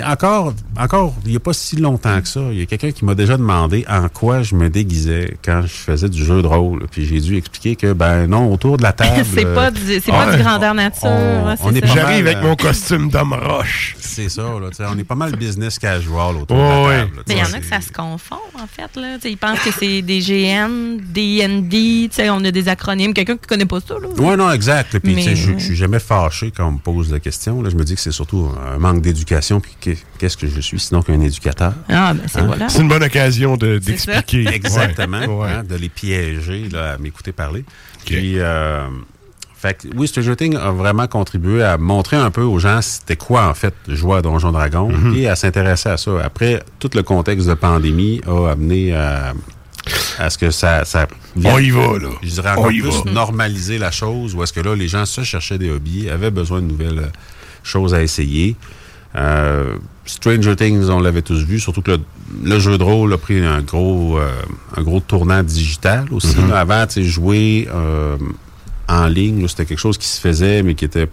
encore, 0.03 0.55
encore, 0.79 1.15
il 1.25 1.31
n'y 1.31 1.37
a 1.37 1.41
pas 1.41 1.53
si 1.53 1.77
longtemps 1.77 2.21
que 2.21 2.29
ça, 2.29 2.41
il 2.53 2.59
y 2.59 2.63
a 2.63 2.67
quelqu'un 2.67 2.93
qui 2.93 3.05
m'a 3.05 3.15
déjà 3.15 3.37
demandé 3.37 3.85
en 3.89 4.09
quoi 4.09 4.43
je 4.43 4.55
me 4.55 4.71
déguisais 4.71 5.37
quand 5.45 5.63
je 5.63 5.69
faisais 5.73 6.09
du 6.09 6.25
jeu 6.25 6.41
de 6.43 6.47
rôle. 6.47 6.87
Puis 6.91 7.05
j'ai 7.05 7.21
dû 7.21 7.37
expliquer 7.37 7.77
que, 7.77 7.93
ben 7.93 8.27
non, 8.27 8.53
autour 8.53 8.77
de 8.77 8.83
la 8.83 8.93
table... 8.93 9.25
c'est 9.35 9.53
pas 9.55 9.71
du, 9.71 9.81
c'est 9.87 10.03
Ah, 10.13 10.25
pas 10.27 10.37
du 10.37 10.43
grandeur 10.43 10.75
nature. 10.75 11.01
on- 11.05 11.57
c'est 11.57 11.65
on 11.65 11.71
est 11.75 11.81
ça. 11.81 11.87
pas 11.89 11.95
J'arrive 11.95 12.25
mal, 12.25 12.35
avec 12.35 12.37
euh, 12.45 12.49
mon 12.49 12.57
costume 12.57 13.11
d'homme 13.11 13.33
roche. 13.35 13.97
C'est 13.99 14.29
ça, 14.29 14.43
là, 14.43 14.89
on 14.93 14.99
est 14.99 15.05
pas 15.05 15.15
mal 15.15 15.35
business 15.37 15.79
casual 15.79 16.37
autour 16.37 16.57
de 16.57 16.63
la 16.63 16.99
table. 16.99 17.17
là, 17.17 17.23
Mais 17.29 17.35
il 17.35 17.39
y 17.39 17.43
en 17.43 17.53
a 17.53 17.59
que 17.61 17.67
ça 17.67 17.81
se 17.81 17.91
confond, 17.93 18.37
en 18.55 18.67
fait. 18.67 19.01
Là. 19.01 19.17
Ils 19.25 19.37
pensent 19.37 19.61
que 19.61 19.71
c'est 19.79 20.03
des 20.03 20.21
GN, 20.21 20.99
des 21.03 21.47
ND, 21.47 21.71
tu 21.71 22.17
sais, 22.17 22.31
on 22.31 22.45
a 22.45 22.51
des 22.51 22.69
acronymes. 22.69 23.15
Quelqu'un 23.15 23.37
qui 23.37 23.47
connaît 23.47 23.67
pas 23.67 23.81
ça. 23.81 23.95
Là. 23.95 24.09
Oui, 24.19 24.37
non, 24.37 24.51
exact. 24.51 24.99
Puis, 24.99 25.15
tu 25.17 25.23
sais, 25.23 25.31
Mais- 25.31 25.37
je 25.37 25.59
suis 25.59 25.77
jamais 25.77 25.99
fâché 25.99 26.53
quand 26.55 26.69
on 26.69 26.73
me 26.73 26.79
pose 26.79 27.11
la 27.11 27.21
question. 27.21 27.63
Là, 27.63 27.71
je 27.71 27.77
me 27.77 27.85
dis 27.85 27.95
que 27.95 28.01
c'est 28.01 28.13
surtout 28.13 28.51
un 28.75 28.79
manque 28.79 29.01
d'éducation. 29.03 29.61
Puis, 29.61 29.73
qu'est-ce 30.19 30.37
que 30.37 30.47
je 30.47 30.61
suis 30.61 30.79
sinon 30.81 31.03
qu'un 31.03 31.21
éducateur? 31.21 31.73
Ah, 31.89 32.15
ben 32.15 32.23
c'est 32.27 32.39
Hein? 32.41 32.47
voilà. 32.47 32.69
C'est 32.69 32.81
une 32.81 32.89
bonne 32.89 33.03
occasion 33.03 33.57
de- 33.57 33.79
d'expliquer. 33.79 34.47
Exactement. 34.55 35.25
Ouais. 35.41 35.51
hein, 35.51 35.63
de 35.63 35.75
les 35.77 35.89
piéger 35.89 36.69
là, 36.71 36.93
à 36.95 36.99
m'écouter 36.99 37.33
parler. 37.33 37.65
Puis, 38.05 38.39
euh, 38.39 38.87
Fait 39.57 39.75
que, 39.75 39.87
oui, 39.97 40.09
Stranger 40.09 40.35
Things 40.35 40.57
a 40.57 40.73
vraiment 40.73 41.07
contribué 41.07 41.63
à 41.63 41.79
montrer 41.79 42.17
un 42.17 42.33
peu 42.33 42.43
aux 42.43 42.59
gens 42.59 42.83
c'était 42.83 43.15
quoi, 43.15 43.47
en 43.49 43.55
fait, 43.55 43.73
jouer 43.87 44.17
à 44.19 44.23
Donjon 44.23 44.51
Dragon 44.51 44.89
Mhm. 44.91 45.15
et 45.17 45.29
à 45.29 45.37
s'intéresser 45.37 45.89
à 45.89 45.97
ça. 45.97 46.11
Après, 46.25 46.61
tout 46.81 46.91
le 46.95 47.05
contexte 47.05 47.47
de 47.47 47.55
pandémie 47.55 48.21
a 48.27 48.51
amené 48.51 48.93
à, 48.93 49.35
à 50.19 50.31
ce 50.31 50.37
que 50.39 50.51
ça, 50.51 50.85
ça 50.85 51.07
On 51.45 51.59
y 51.61 51.71
va, 51.71 51.97
là. 52.01 52.09
Je 52.25 52.29
dirais 52.29 52.51
On 52.57 52.59
encore 52.59 52.73
y 52.73 52.81
plus 52.81 52.91
va. 53.05 53.13
normaliser 53.13 53.79
la 53.79 53.93
chose, 53.93 54.35
où 54.35 54.43
est-ce 54.43 54.53
que 54.53 54.59
là, 54.61 54.75
les 54.75 54.89
gens 54.89 55.07
se 55.07 55.23
cherchaient 55.23 55.59
des 55.59 55.71
hobbies, 55.71 56.11
avaient 56.11 56.33
besoin 56.33 56.61
de 56.61 56.67
nouvelles 56.67 56.99
euh, 56.99 57.09
choses 57.63 57.95
à 57.95 58.03
essayer. 58.03 58.57
Euh, 59.17 59.77
Stranger 60.05 60.57
Things, 60.57 60.89
on 60.89 61.01
l'avait 61.01 61.23
tous 61.23 61.45
vu, 61.45 61.61
surtout 61.61 61.83
que 61.83 61.93
le, 61.93 62.01
le 62.43 62.59
jeu 62.59 62.79
de 62.79 62.83
rôle 62.83 63.13
a 63.13 63.19
pris 63.19 63.45
un 63.45 63.61
gros, 63.61 64.19
euh, 64.19 64.31
un 64.77 64.83
gros 64.83 65.01
tournant 65.01 65.43
digital 65.43 66.07
aussi. 66.11 66.39
Mhm. 66.39 66.51
là. 66.51 66.61
avant, 66.61 66.87
tu 66.87 66.95
sais, 66.95 67.05
jouer 67.05 67.69
euh, 67.73 68.17
en 68.89 69.07
ligne, 69.07 69.47
c'était 69.49 69.67
quelque 69.67 69.79
chose 69.79 69.99
qui 69.99 70.09
se 70.09 70.21
faisait, 70.21 70.63
mais 70.63 70.75
qui 70.75 70.85
était 70.85 71.09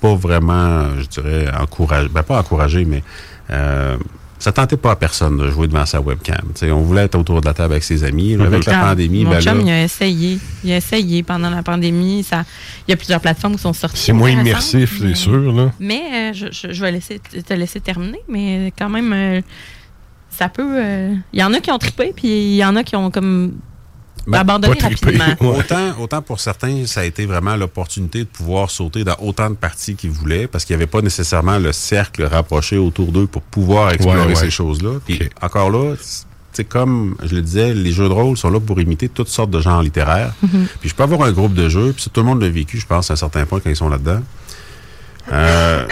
pas 0.00 0.14
vraiment, 0.14 0.84
je 0.98 1.06
dirais, 1.06 1.46
encouragé. 1.58 2.08
Ben, 2.08 2.22
pas 2.22 2.38
encouragé, 2.38 2.84
mais 2.84 3.02
euh, 3.50 3.96
ça 4.38 4.52
tentait 4.52 4.76
pas 4.76 4.92
à 4.92 4.96
personne 4.96 5.36
de 5.36 5.50
jouer 5.50 5.66
devant 5.66 5.84
sa 5.86 6.00
webcam. 6.00 6.52
On 6.62 6.80
voulait 6.82 7.02
être 7.04 7.16
autour 7.16 7.40
de 7.40 7.46
la 7.46 7.54
table 7.54 7.72
avec 7.72 7.84
ses 7.84 8.04
amis. 8.04 8.34
Avec 8.34 8.64
la 8.66 8.80
Ah, 8.82 8.88
pandémie, 8.90 9.24
Mon 9.24 9.30
ben 9.30 9.40
chum, 9.40 9.58
là, 9.58 9.64
il 9.64 9.70
a 9.70 9.82
essayé. 9.84 10.38
Il 10.64 10.72
a 10.72 10.76
essayé 10.76 11.22
pendant 11.22 11.50
la 11.50 11.62
pandémie. 11.62 12.22
Ça, 12.22 12.44
il 12.86 12.90
y 12.92 12.94
a 12.94 12.96
plusieurs 12.96 13.20
plateformes 13.20 13.56
qui 13.56 13.62
sont 13.62 13.72
sorties. 13.72 14.00
C'est 14.00 14.12
moins 14.12 14.30
immersif, 14.30 14.98
c'est 15.00 15.14
sûr, 15.16 15.52
là. 15.52 15.72
Mais 15.80 16.02
euh, 16.12 16.32
je, 16.32 16.46
je- 16.52 16.72
je 16.72 16.80
vais 16.82 16.92
laisser, 16.92 17.18
te 17.20 17.54
laisser 17.54 17.80
terminer, 17.80 18.20
mais 18.28 18.72
quand 18.78 18.88
même, 18.88 19.12
euh, 19.12 19.40
ça 20.30 20.48
peut. 20.48 20.62
euh, 20.78 21.14
Il 21.32 21.40
y 21.40 21.42
en 21.42 21.52
a 21.52 21.60
qui 21.60 21.70
ont 21.70 21.78
trippé, 21.78 22.12
puis 22.14 22.28
il 22.28 22.56
y 22.56 22.64
en 22.64 22.76
a 22.76 22.84
qui 22.84 22.94
ont 22.96 23.10
comme 23.10 23.54
abandonné 24.36 24.74
pas 24.76 24.88
trippé. 24.88 25.16
rapidement. 25.18 25.50
Autant, 25.56 26.00
autant 26.00 26.22
pour 26.22 26.40
certains, 26.40 26.84
ça 26.86 27.00
a 27.00 27.04
été 27.04 27.24
vraiment 27.26 27.56
l'opportunité 27.56 28.20
de 28.20 28.28
pouvoir 28.28 28.70
sauter 28.70 29.04
dans 29.04 29.16
autant 29.20 29.48
de 29.50 29.54
parties 29.54 29.94
qu'ils 29.94 30.10
voulaient 30.10 30.46
parce 30.46 30.64
qu'il 30.64 30.76
n'y 30.76 30.82
avait 30.82 30.90
pas 30.90 31.00
nécessairement 31.00 31.58
le 31.58 31.72
cercle 31.72 32.24
rapproché 32.24 32.76
autour 32.78 33.12
d'eux 33.12 33.26
pour 33.26 33.42
pouvoir 33.42 33.90
explorer 33.92 34.18
Ouais, 34.20 34.26
ouais. 34.28 34.34
ces 34.34 34.50
choses-là. 34.50 34.98
Puis 35.06 35.20
encore 35.40 35.70
là, 35.70 35.94
c'est 36.52 36.64
comme 36.64 37.14
je 37.22 37.34
le 37.34 37.42
disais, 37.42 37.72
les 37.72 37.92
jeux 37.92 38.08
de 38.08 38.12
rôle 38.12 38.36
sont 38.36 38.50
là 38.50 38.58
pour 38.60 38.80
imiter 38.80 39.08
toutes 39.08 39.28
sortes 39.28 39.50
de 39.50 39.60
genres 39.60 39.82
littéraires. 39.82 40.32
Mhm. 40.42 40.66
Puis 40.80 40.88
je 40.90 40.94
peux 40.94 41.04
avoir 41.04 41.22
un 41.22 41.32
groupe 41.32 41.54
de 41.54 41.68
jeux, 41.68 41.92
puis 41.92 42.02
ça, 42.02 42.10
tout 42.12 42.20
le 42.20 42.26
monde 42.26 42.42
l'a 42.42 42.48
vécu, 42.50 42.78
je 42.78 42.86
pense, 42.86 43.10
à 43.10 43.14
un 43.14 43.16
certain 43.16 43.46
point 43.46 43.60
quand 43.60 43.70
ils 43.70 43.76
sont 43.76 43.88
là-dedans. 43.88 44.20
Euh, 45.32 45.86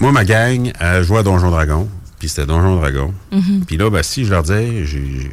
moi, 0.00 0.12
ma 0.12 0.24
gang, 0.24 0.72
elle 0.80 1.02
jouait 1.04 1.18
à 1.18 1.22
Donjon 1.22 1.50
Dragon, 1.50 1.88
puis 2.18 2.28
c'était 2.28 2.44
Donjon 2.46 2.76
Dragon. 2.76 3.14
Mhm. 3.32 3.64
Puis 3.66 3.76
là, 3.76 3.88
ben, 3.90 4.02
si 4.02 4.24
je 4.24 4.30
leur 4.30 4.42
disais, 4.42 4.84
j'ai 4.84 5.30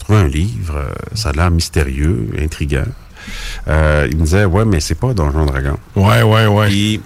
trouvé 0.00 0.18
un 0.18 0.26
livre, 0.28 0.74
euh, 0.76 0.88
ça 1.14 1.28
a 1.28 1.32
l'air 1.32 1.50
mystérieux, 1.50 2.28
intriguant. 2.38 2.86
Euh, 3.68 4.08
ils 4.10 4.16
me 4.16 4.24
disaient, 4.24 4.44
ouais, 4.46 4.64
mais 4.64 4.80
c'est 4.80 4.94
pas 4.94 5.12
Donjon 5.14 5.46
Dragon. 5.46 5.76
Ouais, 5.94 6.22
ouais, 6.22 6.46
ouais. 6.46 7.00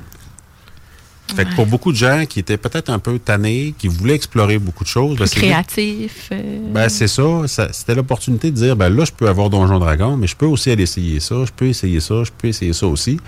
Fait 1.34 1.46
que 1.46 1.54
pour 1.54 1.66
beaucoup 1.66 1.90
de 1.90 1.96
gens 1.96 2.26
qui 2.28 2.38
étaient 2.38 2.58
peut-être 2.58 2.90
un 2.90 2.98
peu 2.98 3.18
tannés, 3.18 3.74
qui 3.78 3.88
voulaient 3.88 4.14
explorer 4.14 4.58
beaucoup 4.58 4.84
de 4.84 4.88
choses, 4.88 5.16
ben, 5.18 5.26
c'est- 5.26 5.40
Créatif. 5.40 6.28
euh, 6.32 6.60
ben, 6.72 6.88
c'est 6.88 7.08
ça, 7.08 7.22
ça- 7.46 7.72
C'était 7.72 7.94
l'opportunité 7.94 8.50
de 8.50 8.56
dire, 8.56 8.76
ben 8.76 8.90
là, 8.90 9.04
je 9.04 9.10
peux 9.10 9.26
avoir 9.28 9.48
Donjon 9.50 9.78
Dragon, 9.78 10.16
mais 10.16 10.26
je 10.26 10.36
peux 10.36 10.46
aussi 10.46 10.70
aller 10.70 10.82
essayer 10.84 11.18
ça, 11.20 11.36
je 11.46 11.50
peux 11.50 11.66
essayer 11.66 11.98
ça, 12.00 12.22
je 12.24 12.30
peux 12.36 12.48
essayer 12.48 12.72
ça 12.74 12.86
aussi. 12.86 13.18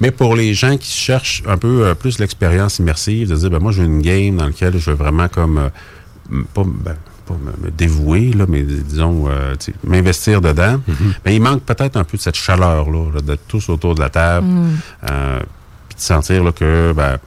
Mais 0.00 0.10
pour 0.12 0.36
les 0.36 0.54
gens 0.54 0.76
qui 0.76 0.90
cherchent 0.92 1.42
un 1.48 1.56
peu 1.56 1.86
euh, 1.86 1.94
plus 1.94 2.20
l'expérience 2.20 2.78
immersive, 2.78 3.30
de 3.30 3.34
dire, 3.36 3.50
ben 3.50 3.58
moi, 3.58 3.72
j'ai 3.72 3.82
une 3.82 4.02
game 4.02 4.36
dans 4.36 4.46
laquelle 4.46 4.78
je 4.78 4.90
veux 4.90 4.96
vraiment 4.96 5.26
comme, 5.28 5.58
euh, 5.58 6.42
pas, 6.54 6.62
ben, 6.64 6.96
pas 7.28 7.34
me, 7.34 7.66
me 7.66 7.70
dévouer, 7.70 8.32
là, 8.32 8.44
mais 8.48 8.62
disons, 8.62 9.26
euh, 9.28 9.54
m'investir 9.84 10.40
dedans, 10.40 10.80
ben, 11.24 11.30
il 11.32 11.40
manque 11.42 11.62
peut-être 11.62 11.96
un 11.96 12.04
peu 12.04 12.16
de 12.16 12.22
cette 12.22 12.36
chaleur-là, 12.36 13.12
là, 13.14 13.20
d'être 13.20 13.46
tous 13.46 13.68
autour 13.68 13.94
de 13.94 14.00
la 14.00 14.08
table, 14.10 14.46
Mm. 14.46 14.68
euh, 15.10 15.40
puis 15.88 15.96
de 15.96 16.00
sentir 16.00 16.42
là, 16.44 16.52
que, 16.52 16.92
ben, 16.96 17.18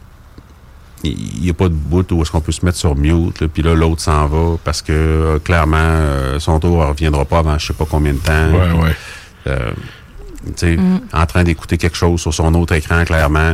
il 1.04 1.42
n'y 1.42 1.50
a 1.50 1.54
pas 1.54 1.68
de 1.68 1.74
bout 1.74 2.10
où 2.12 2.22
est-ce 2.22 2.30
qu'on 2.32 2.42
peut 2.42 2.52
se 2.52 2.64
mettre 2.64 2.78
sur 2.78 2.96
mute, 2.96 3.48
puis 3.48 3.64
là, 3.64 3.74
l'autre 3.74 4.02
s'en 4.02 4.28
va 4.28 4.58
parce 4.64 4.82
que, 4.84 4.92
euh, 4.94 5.40
clairement, 5.40 5.78
euh, 5.80 6.40
son 6.40 6.60
tour 6.60 6.80
ne 6.84 6.86
reviendra 6.90 7.26
pas 7.26 7.40
avant 7.40 7.58
je 7.58 7.68
sais 7.68 7.74
pas 7.74 7.86
combien 7.90 8.14
de 8.14 8.20
temps. 8.20 8.52
Ouais, 8.52 8.84
ouais. 8.84 8.96
Euh, 9.48 9.72
Mm. 10.64 11.00
en 11.14 11.26
train 11.28 11.44
d'écouter 11.44 11.78
quelque 11.78 11.96
chose 11.96 12.20
sur 12.20 12.34
son 12.34 12.54
autre 12.56 12.74
écran, 12.74 13.04
clairement. 13.06 13.54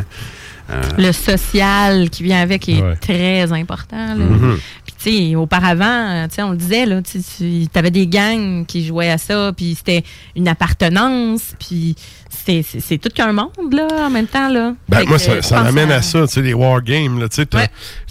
Euh, 0.69 0.81
Le 0.97 1.11
social 1.11 2.09
qui 2.09 2.23
vient 2.23 2.41
avec 2.41 2.67
est 2.69 2.81
Ouais. 2.81 2.95
très 2.95 3.51
important. 3.51 3.95
là. 3.95 4.15
Mhm. 4.15 4.57
Tu 4.85 4.86
sais, 5.03 5.35
auparavant, 5.35 6.27
tu 6.27 6.35
sais, 6.35 6.43
on 6.43 6.51
le 6.51 6.57
disait, 6.57 6.85
là, 6.85 7.01
tu 7.01 7.67
avais 7.75 7.91
des 7.91 8.07
gangs 8.07 8.65
qui 8.65 8.85
jouaient 8.85 9.11
à 9.11 9.17
ça, 9.17 9.51
puis 9.55 9.75
c'était 9.75 10.03
une 10.35 10.47
appartenance, 10.47 11.53
puis 11.59 11.95
c'est- 12.29 12.97
tout 12.97 13.09
qu'un 13.09 13.33
monde, 13.33 13.73
là, 13.73 13.87
en 14.05 14.09
même 14.09 14.27
temps, 14.27 14.49
là. 14.49 14.73
Ben, 14.87 15.03
moi, 15.07 15.17
que, 15.17 15.41
ça, 15.41 15.63
m'amène 15.63 15.91
à 15.91 16.01
ça, 16.01 16.21
tu 16.27 16.33
sais, 16.33 16.41
les 16.41 16.53
wargames, 16.53 17.19
là, 17.19 17.29
tu 17.29 17.43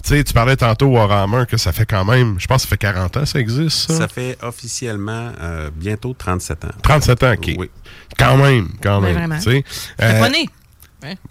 sais, 0.03 0.23
tu 0.23 0.33
parlais 0.33 0.55
tantôt 0.55 0.87
Warhammer, 0.87 1.43
que 1.49 1.57
ça 1.57 1.71
fait 1.71 1.85
quand 1.85 2.05
même, 2.05 2.35
je 2.39 2.47
pense 2.47 2.63
que 2.63 2.69
ça 2.69 2.69
fait 2.69 2.77
40 2.77 3.17
ans 3.17 3.21
que 3.21 3.25
ça 3.25 3.39
existe, 3.39 3.89
ça. 3.89 3.97
ça 3.97 4.07
fait 4.07 4.37
officiellement 4.41 5.31
euh, 5.41 5.69
bientôt 5.75 6.13
37 6.13 6.65
ans. 6.65 6.69
37 6.81 7.23
ans, 7.23 7.33
OK. 7.33 7.55
Oui. 7.57 7.69
Quand 8.17 8.37
même, 8.37 8.69
quand 8.81 9.01
même, 9.01 9.13
vraiment. 9.13 9.37
tu 9.37 9.51
sais. 9.51 9.63
Euh. 10.01 10.29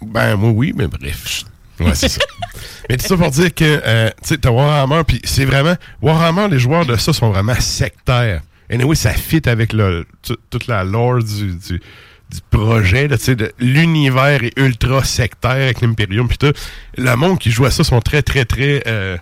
Ben, 0.01 0.35
moi, 0.35 0.51
oui, 0.51 0.73
mais 0.75 0.87
bref. 0.87 1.43
Ouais, 1.79 1.93
c'est 1.95 2.09
ça. 2.09 2.21
Mais 2.89 2.97
tout 2.97 3.05
ça 3.05 3.17
pour 3.17 3.29
dire 3.31 3.53
que, 3.53 3.63
euh, 3.85 4.09
tu 4.21 4.29
sais, 4.29 4.37
t'as 4.37 4.49
Warhammer, 4.49 5.03
puis 5.05 5.19
c'est 5.23 5.45
vraiment. 5.45 5.75
Warhammer, 6.01 6.47
les 6.49 6.59
joueurs 6.59 6.85
de 6.85 6.95
ça 6.95 7.13
sont 7.13 7.29
vraiment 7.31 7.59
sectaires. 7.59 8.41
Et 8.69 8.83
oui, 8.83 8.95
ça 8.95 9.11
fit 9.13 9.41
avec 9.47 9.73
le, 9.73 10.05
tout- 10.23 10.37
toute 10.49 10.67
la 10.67 10.83
lore 10.83 11.23
du, 11.23 11.55
du, 11.55 11.79
du 11.79 12.37
projet, 12.49 13.07
tu 13.09 13.17
sais, 13.17 13.35
de- 13.35 13.51
l'univers 13.59 14.43
est 14.43 14.57
ultra 14.59 15.03
sectaire 15.03 15.51
avec 15.51 15.81
l'Imperium, 15.81 16.27
puis 16.27 16.37
tout. 16.37 16.53
Le 16.97 17.15
monde 17.15 17.39
qui 17.39 17.51
joue 17.51 17.65
à 17.65 17.71
ça 17.71 17.83
sont 17.83 17.99
très, 18.01 18.21
très, 18.21 18.43
très. 18.45 18.83
euh, 18.87 19.17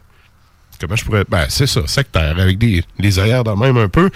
comment 0.79 0.95
je 0.95 1.03
pourrais. 1.05 1.25
Ben, 1.29 1.45
c'est 1.49 1.67
ça, 1.67 1.81
sectaire, 1.87 2.39
avec 2.39 2.57
des, 2.57 2.83
des 2.99 3.19
œillères 3.19 3.43
de 3.43 3.51
même 3.51 3.77
un 3.77 3.89
peu. 3.89 4.09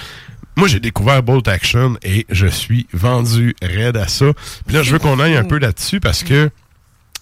Moi, 0.56 0.68
j'ai 0.68 0.80
découvert 0.80 1.24
Bolt 1.24 1.48
Action 1.48 1.96
et 2.04 2.26
je 2.30 2.48
suis 2.48 2.86
vendu 2.92 3.56
raide 3.62 3.96
à 3.98 4.08
ça. 4.08 4.26
Puis 4.66 4.76
là, 4.76 4.84
je 4.84 4.92
veux 4.92 5.00
qu'on 5.00 5.20
aille 5.20 5.36
un 5.38 5.44
peu 5.46 5.58
là-dessus 5.58 6.00
parce 6.00 6.24
que, 6.24 6.50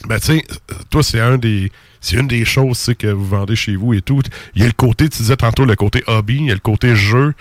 ben, 0.05 0.19
tu 0.19 0.25
sais, 0.25 0.43
toi, 0.89 1.03
c'est 1.03 1.19
un 1.19 1.37
des. 1.37 1.71
C'est 1.99 2.15
une 2.15 2.27
des 2.27 2.45
choses 2.45 2.93
que 2.97 3.07
vous 3.07 3.25
vendez 3.25 3.55
chez 3.55 3.75
vous 3.75 3.93
et 3.93 4.01
tout. 4.01 4.21
Il 4.55 4.61
y 4.61 4.63
a 4.63 4.67
le 4.67 4.73
côté, 4.73 5.09
tu 5.09 5.17
disais 5.17 5.35
tantôt, 5.35 5.65
le 5.65 5.75
côté 5.75 6.03
hobby, 6.07 6.35
il 6.35 6.45
y 6.45 6.51
a 6.51 6.53
le 6.53 6.59
côté 6.59 6.95
jeu. 6.95 7.33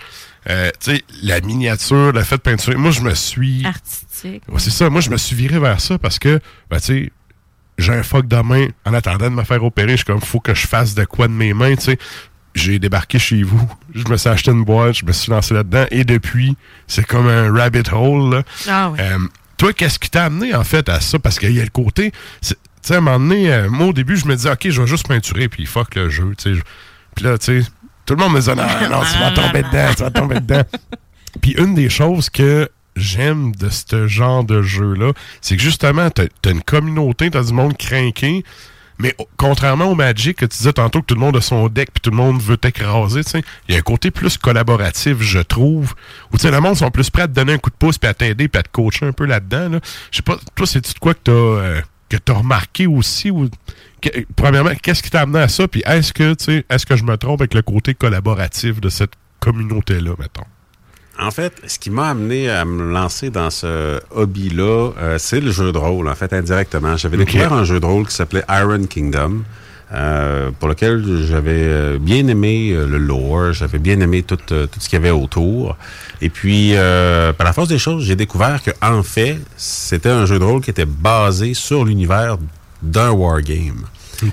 Euh, 0.49 0.71
tu 0.79 0.95
sais, 0.95 1.03
la 1.21 1.39
miniature, 1.41 2.11
le 2.11 2.23
fait 2.23 2.37
de 2.37 2.41
peinturer. 2.41 2.75
Moi, 2.75 2.91
je 2.91 3.01
me 3.01 3.13
suis. 3.13 3.65
Artistique. 3.65 4.43
Ouais, 4.47 4.59
c'est 4.59 4.71
ça. 4.71 4.89
Moi, 4.89 5.01
je 5.01 5.09
me 5.09 5.17
suis 5.17 5.35
viré 5.35 5.59
vers 5.59 5.79
ça 5.79 5.97
parce 5.99 6.17
que, 6.19 6.39
ben, 6.69 6.79
tu 6.79 6.85
sais, 6.85 7.11
j'ai 7.77 7.93
un 7.93 8.03
fuck 8.03 8.27
de 8.27 8.37
main. 8.37 8.67
En 8.85 8.93
attendant 8.93 9.29
de 9.29 9.35
me 9.35 9.43
faire 9.43 9.63
opérer, 9.63 9.91
je 9.91 9.97
suis 9.97 10.05
comme, 10.05 10.21
faut 10.21 10.39
que 10.39 10.55
je 10.55 10.67
fasse 10.67 10.95
de 10.95 11.05
quoi 11.05 11.27
de 11.27 11.33
mes 11.33 11.53
mains, 11.53 11.75
tu 11.75 11.83
sais. 11.83 11.99
J'ai 12.55 12.79
débarqué 12.79 13.19
chez 13.19 13.43
vous, 13.43 13.69
je 13.93 14.03
me 14.07 14.17
suis 14.17 14.29
acheté 14.29 14.49
une 14.49 14.63
boîte, 14.63 14.95
je 14.97 15.05
me 15.05 15.11
suis 15.11 15.31
lancé 15.31 15.53
là-dedans, 15.53 15.85
et 15.91 16.03
depuis, 16.03 16.57
c'est 16.87 17.05
comme 17.05 17.27
un 17.27 17.53
rabbit 17.53 17.83
hole, 17.91 18.33
là. 18.33 18.43
Ah 18.67 18.89
oui. 18.89 18.97
Euh, 18.99 19.19
toi, 19.57 19.73
qu'est-ce 19.73 19.99
qui 19.99 20.09
t'a 20.09 20.25
amené, 20.25 20.53
en 20.55 20.63
fait, 20.63 20.87
à 20.89 20.99
ça? 21.01 21.19
Parce 21.19 21.39
qu'il 21.39 21.51
y 21.51 21.59
a 21.59 21.63
le 21.63 21.69
côté... 21.69 22.11
Tu 22.41 22.55
sais, 22.81 22.93
à 22.93 22.97
un 22.97 23.01
moment 23.01 23.19
donné, 23.19 23.51
euh, 23.51 23.69
moi, 23.69 23.87
au 23.87 23.93
début, 23.93 24.15
je 24.15 24.25
me 24.27 24.35
disais, 24.35 24.51
OK, 24.51 24.69
je 24.69 24.81
vais 24.81 24.87
juste 24.87 25.07
peinturer, 25.07 25.49
puis 25.49 25.65
fuck 25.65 25.95
le 25.95 26.09
jeu, 26.09 26.33
tu 26.37 26.55
sais. 26.55 26.61
Puis 27.15 27.25
là, 27.25 27.37
tu 27.37 27.61
sais, 27.61 27.69
tout 28.05 28.15
le 28.15 28.23
monde 28.23 28.33
me 28.33 28.39
disait, 28.39 28.55
non, 28.55 28.63
non, 28.63 29.01
tu 29.01 29.19
vas 29.19 29.31
tomber 29.31 29.63
dedans, 29.63 29.93
tu 29.95 30.03
vas 30.03 30.11
tomber 30.11 30.39
dedans. 30.39 30.63
Puis 31.41 31.51
une 31.57 31.75
des 31.75 31.89
choses 31.89 32.29
que 32.29 32.69
j'aime 32.95 33.53
de 33.55 33.69
ce 33.69 34.07
genre 34.07 34.43
de 34.43 34.61
jeu-là, 34.61 35.11
c'est 35.41 35.57
que 35.57 35.61
justement, 35.61 36.09
t'as 36.09 36.23
as 36.45 36.49
une 36.49 36.63
communauté, 36.63 37.29
t'as 37.29 37.43
du 37.43 37.53
monde 37.53 37.77
craqué, 37.77 38.43
mais 38.99 39.15
contrairement 39.37 39.85
au 39.85 39.95
Magic 39.95 40.37
que 40.37 40.45
tu 40.45 40.57
disais 40.57 40.73
tantôt 40.73 41.01
que 41.01 41.05
tout 41.05 41.15
le 41.15 41.19
monde 41.19 41.37
a 41.37 41.41
son 41.41 41.67
deck 41.67 41.91
puis 41.93 42.01
tout 42.01 42.09
le 42.09 42.15
monde 42.15 42.41
veut 42.41 42.57
t'écraser, 42.57 43.21
il 43.67 43.73
y 43.73 43.75
a 43.75 43.79
un 43.79 43.81
côté 43.81 44.11
plus 44.11 44.37
collaboratif, 44.37 45.21
je 45.21 45.39
trouve, 45.39 45.93
où 46.33 46.37
le 46.43 46.59
monde 46.59 46.75
sont 46.75 46.91
plus 46.91 47.09
prêts 47.09 47.23
à 47.23 47.27
te 47.27 47.33
donner 47.33 47.53
un 47.53 47.57
coup 47.57 47.69
de 47.69 47.75
pouce 47.75 47.97
puis 47.97 48.09
à 48.09 48.13
t'aider 48.13 48.47
puis 48.47 48.59
à 48.59 48.63
te 48.63 48.69
coacher 48.69 49.05
un 49.05 49.11
peu 49.11 49.25
là-dedans. 49.25 49.69
Là. 49.69 49.79
Je 50.11 50.17
sais 50.17 50.23
pas, 50.23 50.37
toi, 50.55 50.65
c'est-tu 50.65 50.93
de 50.93 50.99
quoi 50.99 51.13
que 51.13 51.19
t'as 51.23 51.31
euh, 51.31 51.81
que 52.09 52.17
t'as 52.17 52.33
remarqué 52.33 52.87
aussi 52.87 53.31
ou 53.31 53.49
premièrement, 54.35 54.71
qu'est-ce 54.81 55.03
qui 55.03 55.09
t'a 55.09 55.21
amené 55.21 55.39
à 55.39 55.47
ça? 55.47 55.67
Puis 55.67 55.83
est-ce 55.85 56.13
que 56.13 56.33
tu 56.33 56.63
est-ce 56.69 56.85
que 56.85 56.95
je 56.95 57.03
me 57.03 57.17
trompe 57.17 57.41
avec 57.41 57.53
le 57.53 57.61
côté 57.61 57.93
collaboratif 57.93 58.79
de 58.79 58.89
cette 58.89 59.13
communauté-là, 59.39 60.11
mettons? 60.17 60.45
En 61.19 61.31
fait, 61.31 61.53
ce 61.65 61.79
qui 61.79 61.89
m'a 61.89 62.09
amené 62.09 62.49
à 62.49 62.63
me 62.63 62.91
lancer 62.91 63.29
dans 63.29 63.49
ce 63.49 63.99
hobby-là, 64.11 64.91
euh, 64.99 65.17
c'est 65.17 65.39
le 65.41 65.51
jeu 65.51 65.71
de 65.71 65.77
rôle, 65.77 66.07
en 66.07 66.15
fait, 66.15 66.31
indirectement. 66.31 66.95
J'avais 66.95 67.17
découvert 67.17 67.53
un 67.53 67.63
jeu 67.63 67.79
de 67.79 67.85
rôle 67.85 68.05
qui 68.07 68.13
s'appelait 68.13 68.43
Iron 68.49 68.83
Kingdom, 68.85 69.41
euh, 69.93 70.51
pour 70.59 70.67
lequel 70.67 71.23
j'avais 71.23 71.51
euh, 71.53 71.97
bien 71.97 72.27
aimé 72.27 72.71
le 72.71 72.97
lore, 72.97 73.53
j'avais 73.53 73.79
bien 73.79 74.01
aimé 74.01 74.21
tout, 74.21 74.35
tout 74.35 74.67
ce 74.79 74.89
qu'il 74.89 74.93
y 74.93 75.01
avait 75.01 75.11
autour. 75.11 75.77
Et 76.21 76.29
puis, 76.29 76.71
euh, 76.75 77.31
par 77.31 77.45
la 77.45 77.53
force 77.53 77.69
des 77.69 77.79
choses, 77.79 78.03
j'ai 78.03 78.17
découvert 78.17 78.61
que 78.61 78.71
en 78.81 79.01
fait, 79.01 79.39
c'était 79.55 80.09
un 80.09 80.25
jeu 80.25 80.39
de 80.39 80.43
rôle 80.43 80.61
qui 80.61 80.71
était 80.71 80.85
basé 80.85 81.53
sur 81.53 81.85
l'univers 81.85 82.37
d'un 82.81 83.11
wargame. 83.11 83.85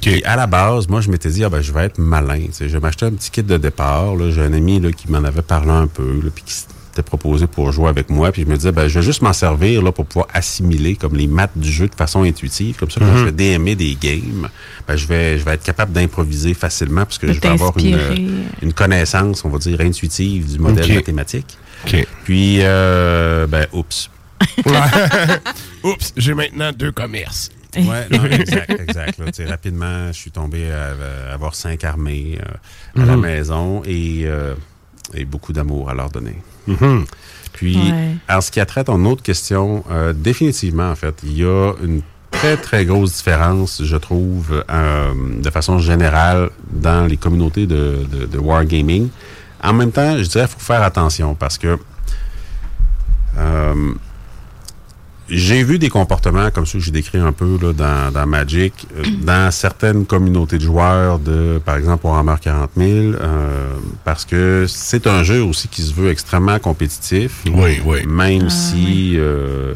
Et 0.06 0.24
à 0.24 0.34
la 0.34 0.46
base, 0.46 0.88
moi, 0.88 1.00
je 1.02 1.10
m'étais 1.10 1.28
dit, 1.28 1.44
ah 1.44 1.50
ben, 1.50 1.60
je 1.60 1.72
vais 1.72 1.84
être 1.84 1.98
malin. 1.98 2.46
Je 2.58 2.64
vais 2.64 2.80
m'acheter 2.80 3.06
un 3.06 3.12
petit 3.12 3.30
kit 3.30 3.42
de 3.42 3.56
départ. 3.58 4.14
J'ai 4.30 4.42
un 4.42 4.52
ami 4.54 4.80
là, 4.80 4.90
qui 4.92 5.10
m'en 5.10 5.22
avait 5.22 5.42
parlé 5.42 5.70
un 5.70 5.86
peu, 5.86 6.20
là, 6.22 6.30
puis 6.34 6.42
qui 6.44 6.54
proposé 7.02 7.46
pour 7.46 7.72
jouer 7.72 7.88
avec 7.88 8.08
moi. 8.10 8.30
Puis 8.32 8.42
je 8.42 8.46
me 8.46 8.56
disais, 8.56 8.72
ben, 8.72 8.86
je 8.88 8.98
vais 8.98 9.04
juste 9.04 9.22
m'en 9.22 9.32
servir 9.32 9.82
là, 9.82 9.92
pour 9.92 10.06
pouvoir 10.06 10.28
assimiler 10.32 10.96
comme 10.96 11.16
les 11.16 11.26
maths 11.26 11.56
du 11.56 11.70
jeu 11.70 11.88
de 11.88 11.94
façon 11.94 12.22
intuitive. 12.22 12.76
Comme 12.76 12.90
ça, 12.90 13.00
quand 13.00 13.06
Mhm. 13.06 13.18
je 13.18 13.24
vais 13.24 13.32
DMer 13.58 13.74
des 13.74 13.94
games, 14.00 14.48
ben, 14.86 14.96
je, 14.96 15.06
vais, 15.06 15.38
je 15.38 15.44
vais 15.44 15.52
être 15.54 15.64
capable 15.64 15.92
d'improviser 15.92 16.54
facilement 16.54 17.04
parce 17.04 17.18
que 17.18 17.32
je 17.32 17.40
vais 17.40 17.48
avoir 17.48 17.76
une, 17.78 18.44
une 18.62 18.72
connaissance, 18.72 19.44
on 19.44 19.48
va 19.48 19.58
dire, 19.58 19.80
intuitive 19.80 20.52
du 20.52 20.58
modèle 20.58 20.94
mathématique. 20.94 21.56
Puis, 22.24 22.58
euh, 22.60 23.46
ben, 23.46 23.66
oups. 23.72 24.10
Oups, 25.84 26.12
j'ai 26.16 26.34
maintenant 26.34 26.70
deux 26.72 26.92
commerces. 26.92 27.50
Ouais, 27.76 28.06
non, 28.10 28.24
exact, 28.26 28.70
exact. 28.80 29.18
là. 29.18 29.46
Rapidement, 29.48 30.06
je 30.08 30.12
suis 30.12 30.30
tombé 30.30 30.70
à, 30.70 31.30
à 31.30 31.34
avoir 31.34 31.54
cinq 31.56 31.82
armées 31.82 32.38
euh, 32.40 33.02
à 33.02 33.04
la 33.06 33.16
Mhm. 33.16 33.20
maison 33.22 33.82
et, 33.84 34.22
euh, 34.26 34.54
et 35.12 35.24
beaucoup 35.24 35.52
d'amour 35.52 35.90
à 35.90 35.94
leur 35.94 36.10
donner. 36.10 36.36
Mhm. 36.66 37.04
Puis, 37.52 37.76
Ouais. 37.76 38.16
en 38.28 38.40
ce 38.40 38.50
qui 38.50 38.58
a 38.60 38.66
trait 38.66 38.80
à 38.80 38.84
ton 38.84 39.04
autre 39.04 39.22
question, 39.22 39.84
euh, 39.90 40.12
définitivement, 40.12 40.90
en 40.90 40.96
fait, 40.96 41.14
il 41.24 41.38
y 41.38 41.44
a 41.44 41.72
une 41.84 42.00
très, 42.30 42.56
très 42.56 42.84
grosse 42.84 43.12
différence, 43.14 43.82
je 43.84 43.96
trouve, 43.96 44.64
euh, 44.68 45.12
de 45.40 45.50
façon 45.50 45.78
générale, 45.78 46.50
dans 46.72 47.06
les 47.06 47.16
communautés 47.16 47.66
de, 47.66 48.04
de, 48.10 48.26
de 48.26 48.38
wargaming. 48.38 49.08
En 49.62 49.72
même 49.72 49.92
temps, 49.92 50.16
je 50.18 50.28
dirais 50.28 50.46
qu'il 50.46 50.54
faut 50.58 50.72
faire 50.72 50.82
attention 50.82 51.34
parce 51.36 51.58
que 51.58 51.78
euh, 53.38 53.94
j'ai 55.28 55.62
vu 55.62 55.78
des 55.78 55.88
comportements 55.88 56.50
comme 56.50 56.66
ceux 56.66 56.78
que 56.78 56.84
j'ai 56.84 56.90
décrits 56.90 57.18
un 57.18 57.32
peu 57.32 57.58
là, 57.60 57.72
dans, 57.72 58.12
dans 58.12 58.26
Magic, 58.26 58.86
euh, 58.96 59.02
dans 59.22 59.50
certaines 59.50 60.04
communautés 60.04 60.58
de 60.58 60.64
joueurs 60.64 61.18
de, 61.18 61.60
par 61.64 61.76
exemple, 61.76 62.06
Warhammer 62.06 62.36
40 62.40 62.70
000, 62.76 62.88
euh, 62.88 63.74
parce 64.04 64.24
que 64.24 64.66
c'est 64.68 65.06
un 65.06 65.22
jeu 65.22 65.42
aussi 65.42 65.68
qui 65.68 65.82
se 65.82 65.94
veut 65.94 66.10
extrêmement 66.10 66.58
compétitif. 66.58 67.42
Oui, 67.46 67.80
oui. 67.84 68.06
Même 68.06 68.50
si, 68.50 69.14
euh, 69.16 69.74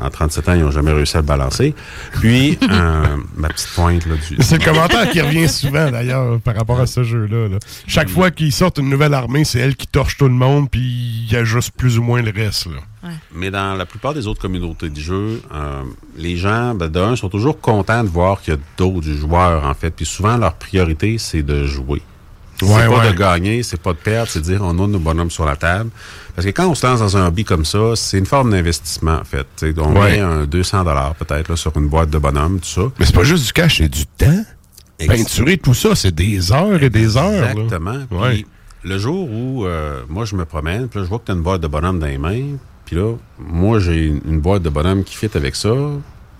en 0.00 0.10
37 0.10 0.48
ans, 0.48 0.54
ils 0.54 0.62
n'ont 0.62 0.70
jamais 0.70 0.92
réussi 0.92 1.16
à 1.16 1.20
le 1.20 1.26
balancer. 1.26 1.74
Puis, 2.20 2.58
euh, 2.62 3.16
ma 3.36 3.48
petite 3.48 3.70
pointe 3.74 4.06
là, 4.06 4.14
du... 4.16 4.36
C'est 4.40 4.58
le 4.58 4.64
commentaire 4.64 5.10
qui 5.10 5.20
revient 5.20 5.48
souvent, 5.48 5.90
d'ailleurs, 5.90 6.40
par 6.40 6.54
rapport 6.56 6.80
à 6.80 6.86
ce 6.86 7.02
jeu-là. 7.02 7.48
là. 7.48 7.58
Chaque 7.86 8.08
fois 8.08 8.30
qu'ils 8.30 8.52
sortent 8.52 8.78
une 8.78 8.88
nouvelle 8.88 9.14
armée, 9.14 9.44
c'est 9.44 9.58
elle 9.58 9.76
qui 9.76 9.86
torche 9.86 10.16
tout 10.16 10.28
le 10.28 10.34
monde, 10.34 10.70
puis 10.70 11.26
il 11.28 11.36
ajuste 11.36 11.72
plus 11.76 11.98
ou 11.98 12.02
moins 12.02 12.22
le 12.22 12.32
reste. 12.34 12.66
Là. 12.66 13.10
Mais 13.32 13.50
dans 13.50 13.74
la 13.74 13.86
plupart 13.86 14.14
des 14.14 14.26
autres 14.26 14.40
communautés 14.40 14.88
de 14.88 14.98
jeu, 14.98 15.42
euh, 15.52 15.82
les 16.16 16.36
gens, 16.36 16.74
ben, 16.74 16.88
d'un, 16.88 17.16
sont 17.16 17.28
toujours 17.28 17.60
contents 17.60 18.02
de 18.02 18.08
voir 18.08 18.40
qu'il 18.40 18.54
y 18.54 18.56
a 18.56 18.60
d'autres 18.78 19.10
joueurs, 19.10 19.64
en 19.64 19.74
fait. 19.74 19.90
Puis 19.90 20.06
souvent, 20.06 20.36
leur 20.36 20.54
priorité, 20.54 21.18
c'est 21.18 21.42
de 21.42 21.66
jouer. 21.66 22.02
C'est 22.66 22.74
Ouais, 22.74 22.86
pas 22.88 22.98
ouais. 23.06 23.12
de 23.12 23.18
gagner, 23.18 23.62
c'est 23.62 23.80
pas 23.80 23.92
de 23.92 23.98
perdre, 23.98 24.30
c'est 24.30 24.40
de 24.40 24.44
dire 24.44 24.60
on 24.62 24.70
a 24.70 24.86
nos 24.86 24.98
bonhommes 24.98 25.30
sur 25.30 25.44
la 25.44 25.56
table. 25.56 25.90
Parce 26.34 26.46
que 26.46 26.52
quand 26.52 26.66
on 26.68 26.74
se 26.74 26.86
lance 26.86 27.00
dans 27.00 27.16
un 27.16 27.26
hobby 27.26 27.44
comme 27.44 27.64
ça, 27.64 27.92
c'est 27.94 28.18
une 28.18 28.26
forme 28.26 28.50
d'investissement, 28.50 29.16
en 29.20 29.24
fait. 29.24 29.46
Tu 29.56 29.72
sais, 29.72 29.78
on 29.80 29.94
Ouais. 29.98 30.12
met 30.16 30.20
un 30.20 30.44
200 30.46 30.84
peut-être 31.18 31.48
là, 31.48 31.56
sur 31.56 31.76
une 31.76 31.88
boîte 31.88 32.10
de 32.10 32.18
bonhommes, 32.18 32.58
tout 32.60 32.68
ça. 32.68 32.82
Mais 32.98 33.06
c'est 33.06 33.14
pas 33.14 33.24
juste 33.24 33.46
du 33.46 33.52
cash, 33.52 33.78
c'est 33.78 33.88
du 33.88 34.06
temps. 34.06 34.44
Ex- 34.98 35.14
Peinturer 35.14 35.58
tout 35.58 35.74
ça, 35.74 35.94
c'est 35.94 36.14
des 36.14 36.52
heures 36.52 36.82
et 36.82 36.90
des 36.90 37.16
heures. 37.16 37.50
Exactement. 37.50 37.98
Puis 38.30 38.46
le 38.84 38.98
jour 38.98 39.28
où 39.30 39.64
euh, 39.66 40.02
moi 40.08 40.24
je 40.24 40.36
me 40.36 40.44
promène, 40.44 40.88
puis 40.88 40.98
là, 41.00 41.04
je 41.04 41.08
vois 41.08 41.18
que 41.18 41.24
tu 41.26 41.32
as 41.32 41.34
une 41.34 41.42
boîte 41.42 41.60
de 41.60 41.66
bonhomme 41.66 41.98
dans 41.98 42.06
les 42.06 42.18
mains, 42.18 42.56
puis 42.84 42.96
là, 42.96 43.14
moi 43.38 43.78
j'ai 43.80 44.06
une, 44.06 44.20
une 44.28 44.40
boîte 44.40 44.62
de 44.62 44.68
bonhomme 44.70 45.02
qui 45.04 45.16
fit 45.16 45.30
avec 45.34 45.56
ça. 45.56 45.70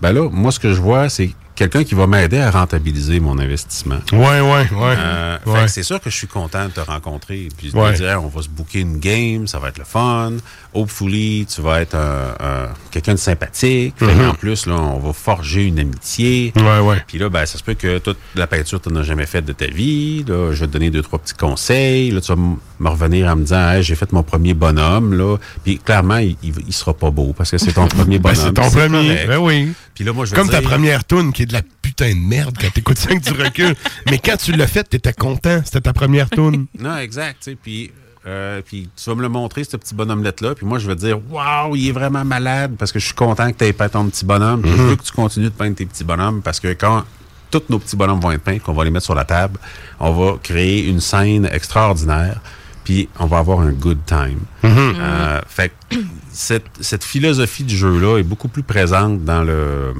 Ben 0.01 0.11
là, 0.13 0.29
moi 0.31 0.51
ce 0.51 0.59
que 0.59 0.71
je 0.73 0.79
vois, 0.81 1.09
c'est 1.09 1.31
quelqu'un 1.55 1.83
qui 1.83 1.95
va 1.95 2.05
m'aider 2.07 2.39
à 2.39 2.51
rentabiliser 2.51 3.19
mon 3.19 3.39
investissement. 3.39 3.99
Ouais. 4.11 4.41
Euh, 4.41 5.37
fait 5.43 5.49
ouais. 5.49 5.61
que 5.63 5.67
c'est 5.71 5.83
sûr 5.83 5.99
que 6.01 6.09
je 6.09 6.15
suis 6.15 6.27
content 6.27 6.65
de 6.65 6.71
te 6.71 6.79
rencontrer. 6.81 7.47
Puis 7.57 7.71
de 7.71 7.77
Ouais. 7.77 7.93
te 7.93 7.97
dire, 7.97 8.21
on 8.23 8.27
va 8.27 8.41
se 8.41 8.49
booker 8.49 8.81
une 8.81 8.99
game, 8.99 9.47
ça 9.47 9.59
va 9.59 9.69
être 9.69 9.77
le 9.79 9.85
fun. 9.85 10.33
Hopefully, 10.75 11.47
tu 11.53 11.61
vas 11.61 11.81
être 11.81 11.95
un- 11.95 12.35
un- 12.39 12.69
quelqu'un 12.91 13.13
de 13.13 13.19
sympathique. 13.19 13.95
Fait 13.97 14.13
Mhm. 14.13 14.33
plus, 14.35 14.65
là, 14.67 14.75
on 14.75 14.99
va 14.99 15.13
forger 15.13 15.63
une 15.63 15.79
amitié. 15.79 16.53
Ouais, 16.57 16.79
ouais. 16.79 17.01
Puis 17.07 17.17
là, 17.17 17.29
ben, 17.29 17.45
ça 17.45 17.57
se 17.57 17.63
peut 17.63 17.73
que 17.75 17.97
toute 17.99 18.17
la 18.35 18.45
peinture, 18.45 18.81
tu 18.81 18.89
n'as 18.89 19.03
jamais 19.03 19.25
faite 19.25 19.45
de 19.45 19.53
ta 19.53 19.67
vie. 19.67 20.23
Là, 20.27 20.51
je 20.53 20.59
vais 20.59 20.67
te 20.67 20.73
donner 20.73 20.89
deux, 20.91 21.01
trois 21.01 21.17
petits 21.19 21.33
conseils. 21.33 22.11
Là, 22.11 22.19
tu 22.21 22.27
vas 22.33 22.39
me 22.79 22.89
revenir 22.89 23.27
en 23.27 23.35
me 23.37 23.41
disant, 23.43 23.69
Hey, 23.71 23.83
j'ai 23.83 23.95
fait 23.95 24.11
mon 24.11 24.21
premier 24.23 24.53
bonhomme. 24.53 25.13
Là. 25.17 25.37
Puis 25.63 25.77
clairement, 25.79 26.17
il, 26.17 26.35
il, 26.43 26.73
sera 26.73 26.93
pas 26.93 27.09
beau 27.09 27.33
parce 27.35 27.51
que 27.51 27.57
c'est 27.57 27.71
ton 27.73 27.87
premier 27.87 28.19
Ben, 28.19 28.33
bonhomme. 28.33 28.45
c'est 28.47 28.53
ton 28.53 28.69
premier. 28.69 29.25
Ben 29.27 29.37
oui. 29.37 29.71
Puis 29.93 30.03
là, 30.03 30.11
moi, 30.11 30.25
je 30.25 30.35
Comme 30.35 30.49
ta 30.49 30.61
première 30.61 31.05
toune 31.05 31.31
qui 31.31 31.43
est 31.43 31.45
de 31.45 31.53
la 31.53 31.61
putain 31.81 32.09
de 32.09 32.19
merde 32.19 32.55
quand 32.59 32.69
t'écoutes 32.73 32.97
ça 32.97 33.11
avec 33.11 33.23
du 33.23 33.31
recul. 33.31 33.75
Mais 34.11 34.17
quand 34.19 34.35
tu 34.35 34.51
l'as 34.51 34.67
faite, 34.67 34.89
t'étais 34.89 35.13
content. 35.13 35.61
C'était 35.63 35.81
ta 35.81 35.93
première 35.93 36.29
toune. 36.29 36.65
Non, 36.77 36.97
exact. 36.97 37.49
Puis, 37.63 37.91
euh, 38.27 38.61
puis 38.65 38.89
tu 38.95 39.09
vas 39.09 39.15
me 39.15 39.21
le 39.21 39.29
montrer, 39.29 39.63
ce 39.63 39.77
petit 39.77 39.93
bonhomme-là. 39.93 40.31
Puis 40.55 40.65
moi, 40.65 40.79
je 40.79 40.87
vais 40.87 40.95
te 40.95 41.01
dire, 41.01 41.19
waouh, 41.29 41.75
il 41.75 41.89
est 41.89 41.91
vraiment 41.91 42.25
malade 42.25 42.75
parce 42.77 42.91
que 42.91 42.99
je 42.99 43.05
suis 43.05 43.13
content 43.15 43.51
que 43.51 43.57
tu 43.57 43.65
aies 43.65 43.73
peint 43.73 43.89
ton 43.89 44.05
petit 44.07 44.25
bonhomme. 44.25 44.61
Puis 44.61 44.71
Je 44.71 44.77
Mhm. 44.81 44.87
veux 44.89 44.95
que 44.95 45.03
tu 45.03 45.11
continues 45.11 45.49
de 45.49 45.53
peindre 45.55 45.75
tes 45.75 45.85
petits 45.85 46.03
bonhommes 46.03 46.41
parce 46.41 46.59
que 46.59 46.69
quand 46.73 47.03
tous 47.51 47.61
nos 47.69 47.79
petits 47.79 47.95
bonhommes 47.95 48.19
vont 48.19 48.31
être 48.31 48.41
peints, 48.41 48.59
qu'on 48.59 48.73
va 48.73 48.83
les 48.83 48.89
mettre 48.91 49.05
sur 49.05 49.15
la 49.15 49.25
table, 49.25 49.59
on 49.99 50.11
va 50.11 50.37
créer 50.41 50.87
une 50.87 50.99
scène 50.99 51.47
extraordinaire. 51.51 52.41
Puis 52.83 53.09
on 53.19 53.25
va 53.25 53.39
avoir 53.39 53.61
un 53.61 53.71
good 53.71 53.97
time. 54.05 54.39
Euh, 54.63 55.41
fait 55.47 55.69
que 55.89 55.95
cette, 56.31 56.65
cette 56.81 57.03
philosophie 57.03 57.63
du 57.63 57.75
jeu-là 57.75 58.17
est 58.19 58.23
beaucoup 58.23 58.47
plus 58.47 58.61
présente 58.63 59.23
dans 59.25 59.43
le 59.43 59.93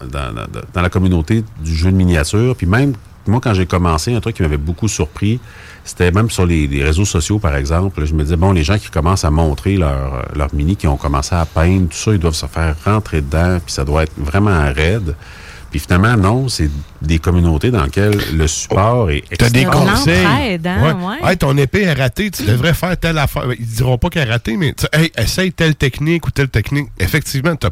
dans, 0.00 0.32
dans- 0.34 0.46
dans 0.72 0.82
la 0.82 0.90
communauté 0.90 1.44
du 1.60 1.74
jeu 1.76 1.92
de 1.92 1.96
miniature. 1.96 2.56
Puis 2.56 2.66
même, 2.66 2.94
moi, 3.28 3.40
quand 3.40 3.54
j'ai 3.54 3.66
commencé, 3.66 4.12
un 4.12 4.20
truc 4.20 4.34
qui 4.34 4.42
m'avait 4.42 4.56
beaucoup 4.56 4.88
surpris, 4.88 5.38
c'était 5.84 6.10
même 6.12 6.30
sur 6.30 6.46
les, 6.46 6.66
les 6.66 6.82
réseaux 6.84 7.04
sociaux, 7.04 7.38
par 7.38 7.56
exemple. 7.56 8.04
Je 8.04 8.14
me 8.14 8.22
disais, 8.22 8.36
bon, 8.36 8.52
les 8.52 8.62
gens 8.64 8.78
qui 8.78 8.88
commencent 8.90 9.24
à 9.24 9.30
montrer 9.30 9.76
leur, 9.76 10.28
leur 10.34 10.54
mini, 10.54 10.76
qui 10.76 10.86
ont 10.86 10.96
commencé 10.96 11.34
à 11.34 11.44
peindre, 11.44 11.88
tout 11.88 11.96
ça, 11.96 12.12
ils 12.12 12.18
doivent 12.18 12.34
se 12.34 12.46
faire 12.46 12.74
rentrer 12.84 13.20
dedans, 13.20 13.58
puis 13.64 13.72
ça 13.74 13.84
doit 13.84 14.04
être 14.04 14.12
vraiment 14.16 14.72
raide. 14.72 15.14
Puis 15.70 15.80
finalement, 15.80 16.16
non, 16.18 16.48
c'est 16.48 16.68
des 17.00 17.18
communautés 17.18 17.70
dans 17.70 17.84
lesquelles 17.84 18.20
le 18.34 18.46
support 18.46 19.10
est 19.10 19.24
T'as 19.38 19.48
des 19.48 19.64
conseils. 19.64 20.24
hein, 20.26 20.54
ouais. 21.22 21.30
Hey, 21.30 21.36
ton 21.38 21.56
épée 21.56 21.80
est 21.84 21.94
ratée, 21.94 22.30
tu 22.30 22.42
devrais 22.44 22.74
faire 22.74 22.94
telle 22.98 23.16
affaire. 23.16 23.44
Ils 23.58 23.66
diront 23.66 23.96
pas 23.96 24.10
qu'elle 24.10 24.28
est 24.28 24.32
ratée, 24.32 24.58
mais 24.58 24.74
tu- 24.74 24.84
hey, 24.92 25.10
essaye 25.16 25.50
telle 25.50 25.74
technique 25.74 26.26
ou 26.26 26.30
telle 26.30 26.48
technique. 26.50 26.88
Effectivement, 27.00 27.56
t'as- 27.56 27.70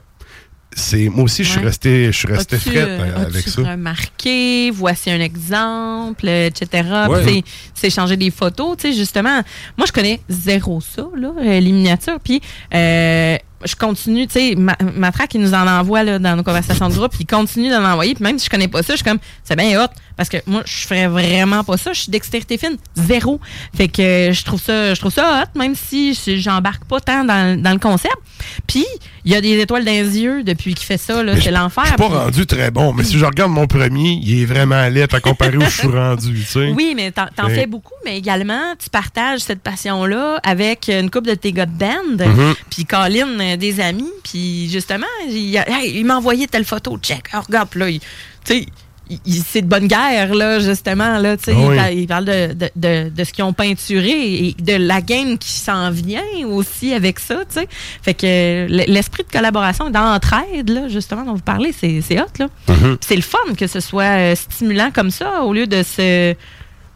c'est 0.74 1.08
moi 1.08 1.24
aussi, 1.24 1.42
je 1.44 1.50
suis 1.50 1.58
Ouais. 1.58 1.64
resté, 1.66 2.06
je 2.06 2.16
suis 2.18 2.28
resté 2.28 2.56
frette 2.58 2.76
euh, 2.76 3.26
avec 3.26 3.48
ça. 3.48 3.62
remarqué, 3.62 4.70
voici 4.70 5.10
un 5.10 5.20
exemple, 5.20 6.28
etc. 6.28 6.88
Ouais. 7.08 7.42
C'est 7.74 7.90
changer 7.90 8.16
des 8.16 8.30
photos, 8.30 8.76
tu 8.76 8.90
sais, 8.92 8.96
justement. 8.96 9.42
Moi, 9.76 9.86
je 9.86 9.92
connais 9.92 10.20
zéro 10.28 10.80
ça, 10.80 11.06
là, 11.16 11.32
euh, 11.38 11.60
les 11.60 11.72
miniatures. 11.72 12.20
Puis 12.22 12.40
euh, 12.74 13.36
je 13.64 13.74
continue, 13.76 14.26
tu 14.26 14.32
sais, 14.34 14.54
ma, 14.56 14.76
Matraque, 14.94 15.34
il 15.34 15.40
nous 15.40 15.54
en 15.54 15.66
envoie 15.66 16.02
là, 16.02 16.18
dans 16.18 16.36
nos 16.36 16.42
conversations 16.42 16.88
de 16.88 16.94
groupe, 16.94 17.12
il 17.20 17.26
continue 17.26 17.70
d'en 17.70 17.84
envoyer. 17.84 18.14
Puis 18.14 18.24
même 18.24 18.38
si 18.38 18.46
je 18.46 18.50
connais 18.50 18.68
pas 18.68 18.82
ça, 18.82 18.94
je 18.94 18.98
suis 18.98 19.04
comme, 19.04 19.18
c'est 19.44 19.56
bien 19.56 19.82
hot. 19.82 19.88
Parce 20.16 20.28
que 20.28 20.36
moi, 20.46 20.62
je 20.66 20.86
ferais 20.86 21.06
vraiment 21.08 21.64
pas 21.64 21.78
ça. 21.78 21.94
Je 21.94 22.00
suis 22.02 22.10
dextérité 22.10 22.58
fine, 22.58 22.76
zéro. 22.94 23.40
Fait 23.74 23.88
que 23.88 24.02
euh, 24.02 24.32
je 24.34 24.44
trouve 24.44 24.60
ça, 24.60 24.92
je 24.92 25.00
trouve 25.00 25.12
ça 25.12 25.42
hot, 25.44 25.58
même 25.58 25.74
si 25.74 26.12
je- 26.12 26.36
j'embarque 26.36 26.84
pas 26.84 27.00
tant 27.00 27.24
dans, 27.24 27.58
dans 27.60 27.72
le 27.72 27.78
concept. 27.78 28.14
Puis, 28.66 28.84
il 29.24 29.32
y 29.32 29.34
a 29.34 29.40
des 29.40 29.58
étoiles 29.60 29.84
dans 29.84 29.90
les 29.90 30.18
yeux 30.18 30.42
depuis 30.42 30.74
qu'il 30.74 30.84
fait 30.86 30.98
ça, 30.98 31.22
là, 31.22 31.40
c'est 31.40 31.50
l'enfer. 31.50 31.84
Je 31.84 31.88
suis 31.90 31.96
pas 31.96 32.08
rendu 32.08 32.44
très 32.46 32.70
bon, 32.70 32.92
mais 32.92 33.04
si 33.04 33.18
je 33.18 33.24
regarde 33.24 33.50
mon 33.50 33.66
premier, 33.66 34.18
il 34.22 34.42
est 34.42 34.44
vraiment 34.44 34.86
laid 34.88 35.14
à 35.14 35.20
comparer 35.20 35.56
où 35.56 35.62
je 35.62 35.68
suis 35.70 35.88
rendu, 35.88 36.34
tu 36.34 36.44
sais. 36.44 36.72
Oui, 36.76 36.92
mais 36.94 37.12
t'en 37.12 37.26
Mais- 37.46 37.54
fais 37.54 37.66
beaucoup, 37.66 37.94
mais 38.04 38.18
également, 38.18 38.74
tu 38.82 38.90
partages 38.90 39.40
cette 39.40 39.62
passion-là 39.62 40.38
avec 40.42 40.88
une 40.92 41.10
couple 41.10 41.28
de 41.30 41.34
tes 41.34 41.52
gars 41.52 41.66
de 41.66 41.72
band, 41.72 42.26
Mhm. 42.26 42.54
puis 42.68 42.84
Colin, 42.84 43.49
euh, 43.52 43.56
des 43.56 43.80
amis, 43.80 44.10
puis 44.24 44.68
justement, 44.70 45.06
il, 45.28 45.56
a- 45.58 45.68
hey, 45.68 45.98
il 45.98 46.04
m'a 46.04 46.16
envoyé 46.16 46.46
telle 46.46 46.64
photo, 46.64 46.98
check, 46.98 47.24
Ah, 47.32 47.40
regarde, 47.40 47.68
puis 47.70 47.80
là, 47.80 47.86
tu 47.90 48.00
sais, 48.44 48.66
c'est 49.44 49.62
de 49.62 49.66
bonne 49.66 49.88
guerre, 49.88 50.32
là, 50.36 50.60
justement, 50.60 51.18
là, 51.18 51.36
tu 51.36 51.44
sais, 51.46 51.52
Ah 51.56 51.58
oui. 51.66 51.74
il, 51.74 51.76
parle- 51.76 51.94
il 51.94 52.06
parle 52.06 52.24
de, 52.26 52.54
de, 52.54 52.70
de, 52.76 53.08
de 53.08 53.24
ce 53.24 53.32
qu'ils 53.32 53.42
ont 53.42 53.52
peinturé 53.52 54.08
et 54.46 54.54
de 54.56 54.74
la 54.74 55.00
game 55.00 55.36
qui 55.36 55.50
s'en 55.50 55.90
vient 55.90 56.22
aussi 56.46 56.94
avec 56.94 57.18
ça, 57.18 57.36
tu 57.38 57.60
sais. 57.60 57.68
Fait 58.02 58.14
que 58.14 58.66
l'esprit 58.68 59.24
de 59.24 59.28
collaboration 59.32 59.88
et 59.88 59.90
d'entraide, 59.90 60.70
là, 60.70 60.88
justement, 60.88 61.24
dont 61.24 61.34
vous 61.34 61.40
parlez, 61.40 61.72
c'est 61.72 62.00
c'est 62.02 62.20
hot, 62.20 62.26
là. 62.38 62.48
Mhm. 62.68 62.98
C'est 63.00 63.16
le 63.16 63.22
fun 63.22 63.38
que 63.58 63.66
ce 63.66 63.80
soit 63.80 64.04
euh, 64.04 64.34
stimulant 64.36 64.92
comme 64.92 65.10
ça, 65.10 65.42
au 65.42 65.52
lieu 65.52 65.66
de 65.66 65.82
se 65.82 66.34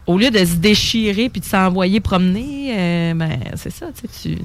au 0.07 0.17
lieu 0.19 0.29
de 0.29 0.37
se 0.45 0.53
déchirer 0.53 1.29
puis 1.29 1.41
de 1.41 1.45
s'envoyer 1.45 1.99
promener, 1.99 2.73
euh, 2.77 3.13
ben 3.15 3.39
c'est 3.55 3.71
ça, 3.73 3.87
tu 3.87 4.07
sais, 4.07 4.35
tu 4.35 4.37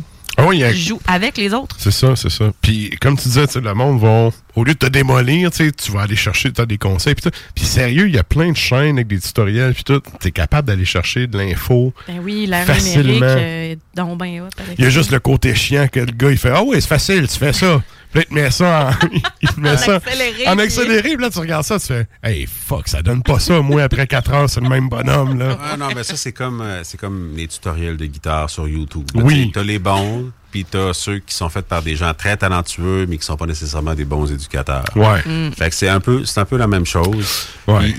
oui, 0.47 0.57
il 0.59 0.61
y 0.61 0.65
a- 0.65 0.71
tu 0.73 0.79
joues 0.79 1.01
avec 1.07 1.37
les 1.37 1.53
autres. 1.55 1.77
C'est 1.79 1.91
ça, 1.91 2.15
c'est 2.17 2.31
ça. 2.31 2.53
Puis, 2.63 2.91
comme 3.01 3.17
tu 3.17 3.29
disais, 3.29 3.45
le 3.63 3.75
monde 3.75 4.01
va, 4.01 4.31
au 4.57 4.65
lieu 4.65 4.75
de 4.75 4.79
te 4.79 4.87
démolir, 4.87 5.51
tu 5.51 5.71
vas 5.93 6.03
aller 6.03 6.17
chercher 6.17 6.51
des 6.51 6.79
conseils. 6.79 7.15
Puis. 7.15 7.31
Puis 7.55 7.65
sérieux, 7.65 8.09
il 8.09 8.15
y 8.15 8.19
a 8.19 8.25
plein 8.25 8.51
de 8.53 8.57
chaînes 8.57 8.97
avec 8.97 9.07
des 9.09 9.19
tutoriels. 9.21 9.75
Puis 9.75 9.85
tout, 9.85 10.01
tu 10.21 10.29
es 10.29 10.31
capable 10.31 10.69
d'aller 10.69 10.85
chercher 10.85 11.27
de 11.27 11.37
l'info. 11.39 11.93
Ben 12.09 12.21
oui, 12.23 12.47
l'ère 12.47 12.65
Facilement. 12.65 13.13
numérique 13.13 13.23
euh, 13.39 13.75
donc 13.95 14.19
ben 14.19 14.49
Il 14.79 14.85
y 14.85 14.87
a 14.87 14.91
juste 14.91 15.11
le 15.11 15.19
côté 15.21 15.55
chiant 15.55 15.87
que 15.89 16.01
le 16.01 16.07
gars, 16.13 16.31
il 16.31 16.39
fait 16.39 16.51
Ah 16.55 16.63
oui, 16.63 16.77
c'est 16.81 16.89
facile, 16.89 17.27
tu 17.29 17.39
fais 17.39 17.53
ça. 17.53 17.83
Puis 18.13 18.21
là, 18.21 18.25
il 18.29 18.29
te 18.29 18.35
met 18.35 18.51
ça 18.51 18.91
en, 18.91 19.07
il 19.43 19.49
te 19.49 19.61
met 19.61 19.71
En 19.71 19.77
ça 19.77 19.97
accéléré, 19.97 20.49
en 20.49 20.59
accéléré. 20.59 21.15
Puis 21.15 21.23
là, 21.23 21.31
tu 21.31 21.39
regardes 21.39 21.65
ça, 21.65 21.79
tu 21.79 21.87
fais 21.87 22.07
Hey, 22.23 22.47
fuck, 22.47 22.89
ça 22.89 23.03
donne 23.03 23.23
pas 23.23 23.39
ça. 23.39 23.61
Moi, 23.61 23.83
après 23.83 24.07
4 24.07 24.33
heures, 24.33 24.51
c'est 24.51 24.61
le 24.61 24.69
même 24.69 24.89
bonhomme, 24.89 25.39
là. 25.39 25.59
Ah 25.63 25.77
non, 25.77 25.89
mais 25.95 26.03
ça, 26.03 26.17
c'est 26.17 26.33
comme, 26.33 26.61
euh, 26.61 26.83
c'est 26.85 26.99
comme 26.99 27.33
les 27.37 27.47
tutoriels 27.47 27.97
de 27.97 28.07
guitare 28.07 28.51
sur 28.51 28.67
YouTube. 28.67 29.07
Oui. 29.15 29.51
Tu 29.53 29.59
as 29.59 29.63
les 29.63 29.79
bons, 29.79 30.31
puis 30.51 30.65
t'as 30.65 30.93
ceux 30.93 31.19
qui 31.19 31.35
sont 31.35 31.49
faits 31.49 31.67
par 31.67 31.83
des 31.83 31.97
gens 31.97 32.13
très 32.15 32.37
talentueux, 32.37 33.07
mais 33.09 33.17
qui 33.19 33.25
sont 33.25 33.37
pas 33.37 33.47
nécessairement 33.47 33.95
des 33.95 34.05
bons 34.05 34.31
éducateurs. 34.31 34.85
Ouais. 34.97 35.21
Mm. 35.25 35.53
Fait 35.53 35.71
que 35.71 35.77
c'est 35.77 35.89
un 35.89 36.01
peu, 36.01 36.25
c'est 36.25 36.41
un 36.41 36.45
peu 36.45 36.57
la 36.57 36.67
même 36.67 36.87
chose. 36.87 37.47
Ouais. 37.69 37.95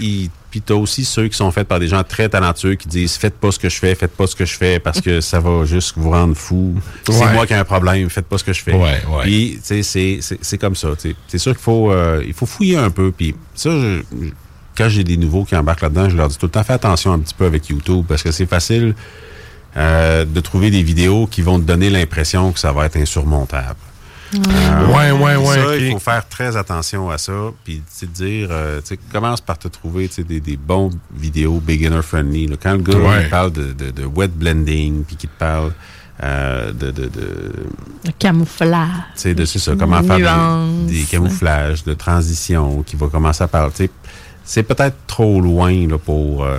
Puis 0.52 0.62
t'as 0.62 0.76
aussi 0.76 1.04
ceux 1.06 1.28
qui 1.30 1.36
sont 1.38 1.50
faits 1.52 1.68
par 1.68 1.80
des 1.80 1.88
gens 1.88 2.04
très 2.04 2.30
talentueux 2.30 2.76
qui 2.76 2.88
disent 2.88 3.16
faites 3.16 3.34
pas 3.40 3.52
ce 3.52 3.58
que 3.58 3.70
je 3.70 3.78
fais, 3.80 3.96
faites 3.96 4.16
pas 4.16 4.28
ce 4.28 4.36
que 4.36 4.46
je 4.46 4.56
fais 4.56 4.78
parce 4.80 5.02
que 5.02 5.20
ça 5.22 5.40
va 5.40 5.66
juste 5.66 5.94
vous 5.98 6.12
rendre 6.12 6.36
fou. 6.36 6.76
C'est 7.08 7.14
Ouais. 7.14 7.34
moi 7.34 7.48
qui 7.48 7.54
ai 7.54 7.56
un 7.56 7.64
problème, 7.64 8.10
faites 8.10 8.28
pas 8.28 8.38
ce 8.38 8.44
que 8.44 8.54
je 8.54 8.62
fais. 8.62 8.74
Ouais, 8.74 9.02
ouais. 9.10 9.24
Puis 9.24 9.54
tu 9.56 9.60
sais, 9.64 9.82
c'est, 9.84 10.18
c'est, 10.22 10.38
c'est 10.42 10.58
comme 10.60 10.76
ça. 10.76 10.90
tu. 11.02 11.16
C'est 11.28 11.38
sûr 11.40 11.54
qu'il 11.54 11.62
faut, 11.64 11.92
euh, 11.92 12.22
il 12.28 12.34
faut 12.34 12.46
fouiller 12.46 12.78
un 12.78 12.90
peu. 12.92 13.12
Puis 13.12 13.34
ça, 13.56 13.72
je- 13.72 14.02
je- 14.22 14.30
quand 14.78 14.90
j'ai 14.90 15.04
des 15.04 15.18
nouveaux 15.18 15.46
qui 15.46 15.56
embarquent 15.56 15.82
là-dedans, 15.82 16.10
je 16.10 16.16
leur 16.18 16.28
dis 16.28 16.38
tout 16.38 16.46
le 16.48 16.52
temps 16.52 16.64
fais 16.64 16.74
attention 16.74 17.14
un 17.14 17.20
petit 17.20 17.34
peu 17.34 17.46
avec 17.46 17.70
YouTube 17.70 18.06
parce 18.08 18.22
que 18.22 18.32
c'est 18.32 18.46
facile 18.46 18.94
euh, 19.78 20.26
de 20.26 20.40
trouver 20.42 20.70
des 20.70 20.84
vidéos 20.84 21.28
qui 21.28 21.42
vont 21.42 21.58
te 21.60 21.64
donner 21.66 21.90
l'impression 21.90 22.52
que 22.52 22.60
ça 22.60 22.72
va 22.74 22.86
être 22.88 22.98
insurmontable. 22.98 23.78
Euh, 24.34 24.88
Ouais, 24.88 25.12
ouais, 25.12 25.36
ouais, 25.36 25.56
Ça, 25.56 25.68
ok. 25.68 25.78
il 25.82 25.92
faut 25.94 26.00
faire 26.00 26.28
très 26.28 26.56
attention 26.58 27.10
à 27.10 27.18
ça. 27.18 27.34
Puis, 27.64 27.78
tu 27.78 27.84
sais, 27.90 28.06
dire, 28.08 28.48
euh, 28.52 28.80
tu 28.82 28.88
sais, 28.90 29.00
commence 29.12 29.42
par 29.42 29.58
te 29.58 29.68
trouver 29.68 30.08
tu 30.08 30.16
sais, 30.16 30.24
des, 30.24 30.40
des 30.40 30.58
bons 30.58 30.90
vidéos 31.14 31.60
beginner 31.60 32.02
friendly. 32.02 32.48
là. 32.48 32.56
Quand 32.62 32.74
le 32.74 32.80
gars 32.82 32.98
Ouais. 32.98 33.24
il 33.24 33.30
parle 33.30 33.52
de, 33.52 33.74
de, 33.74 33.92
de 33.92 34.06
wet 34.06 34.30
blending, 34.30 35.04
puis 35.04 35.16
qu'il 35.16 35.30
te 35.30 35.38
parle 35.38 35.74
euh, 36.24 36.72
de, 36.72 36.92
de, 36.92 37.12
camouflage. 38.20 38.88
tu 39.16 39.22
sais, 39.22 39.34
de 39.34 39.44
c'est 39.46 39.60
ça, 39.60 39.74
comment 39.78 40.02
faire 40.04 40.18
des, 40.88 40.94
des 40.94 41.04
camouflages, 41.04 41.84
de 41.84 41.94
transition, 41.94 42.84
qui 42.84 42.96
va 42.96 43.08
commencer 43.08 43.44
à 43.44 43.48
parler. 43.48 43.72
tu 43.76 43.84
sais, 43.86 43.90
C'est 44.44 44.64
peut-être 44.64 44.98
trop 45.08 45.42
loin 45.42 45.88
là, 45.88 45.98
pour, 45.98 46.44
euh, 46.44 46.58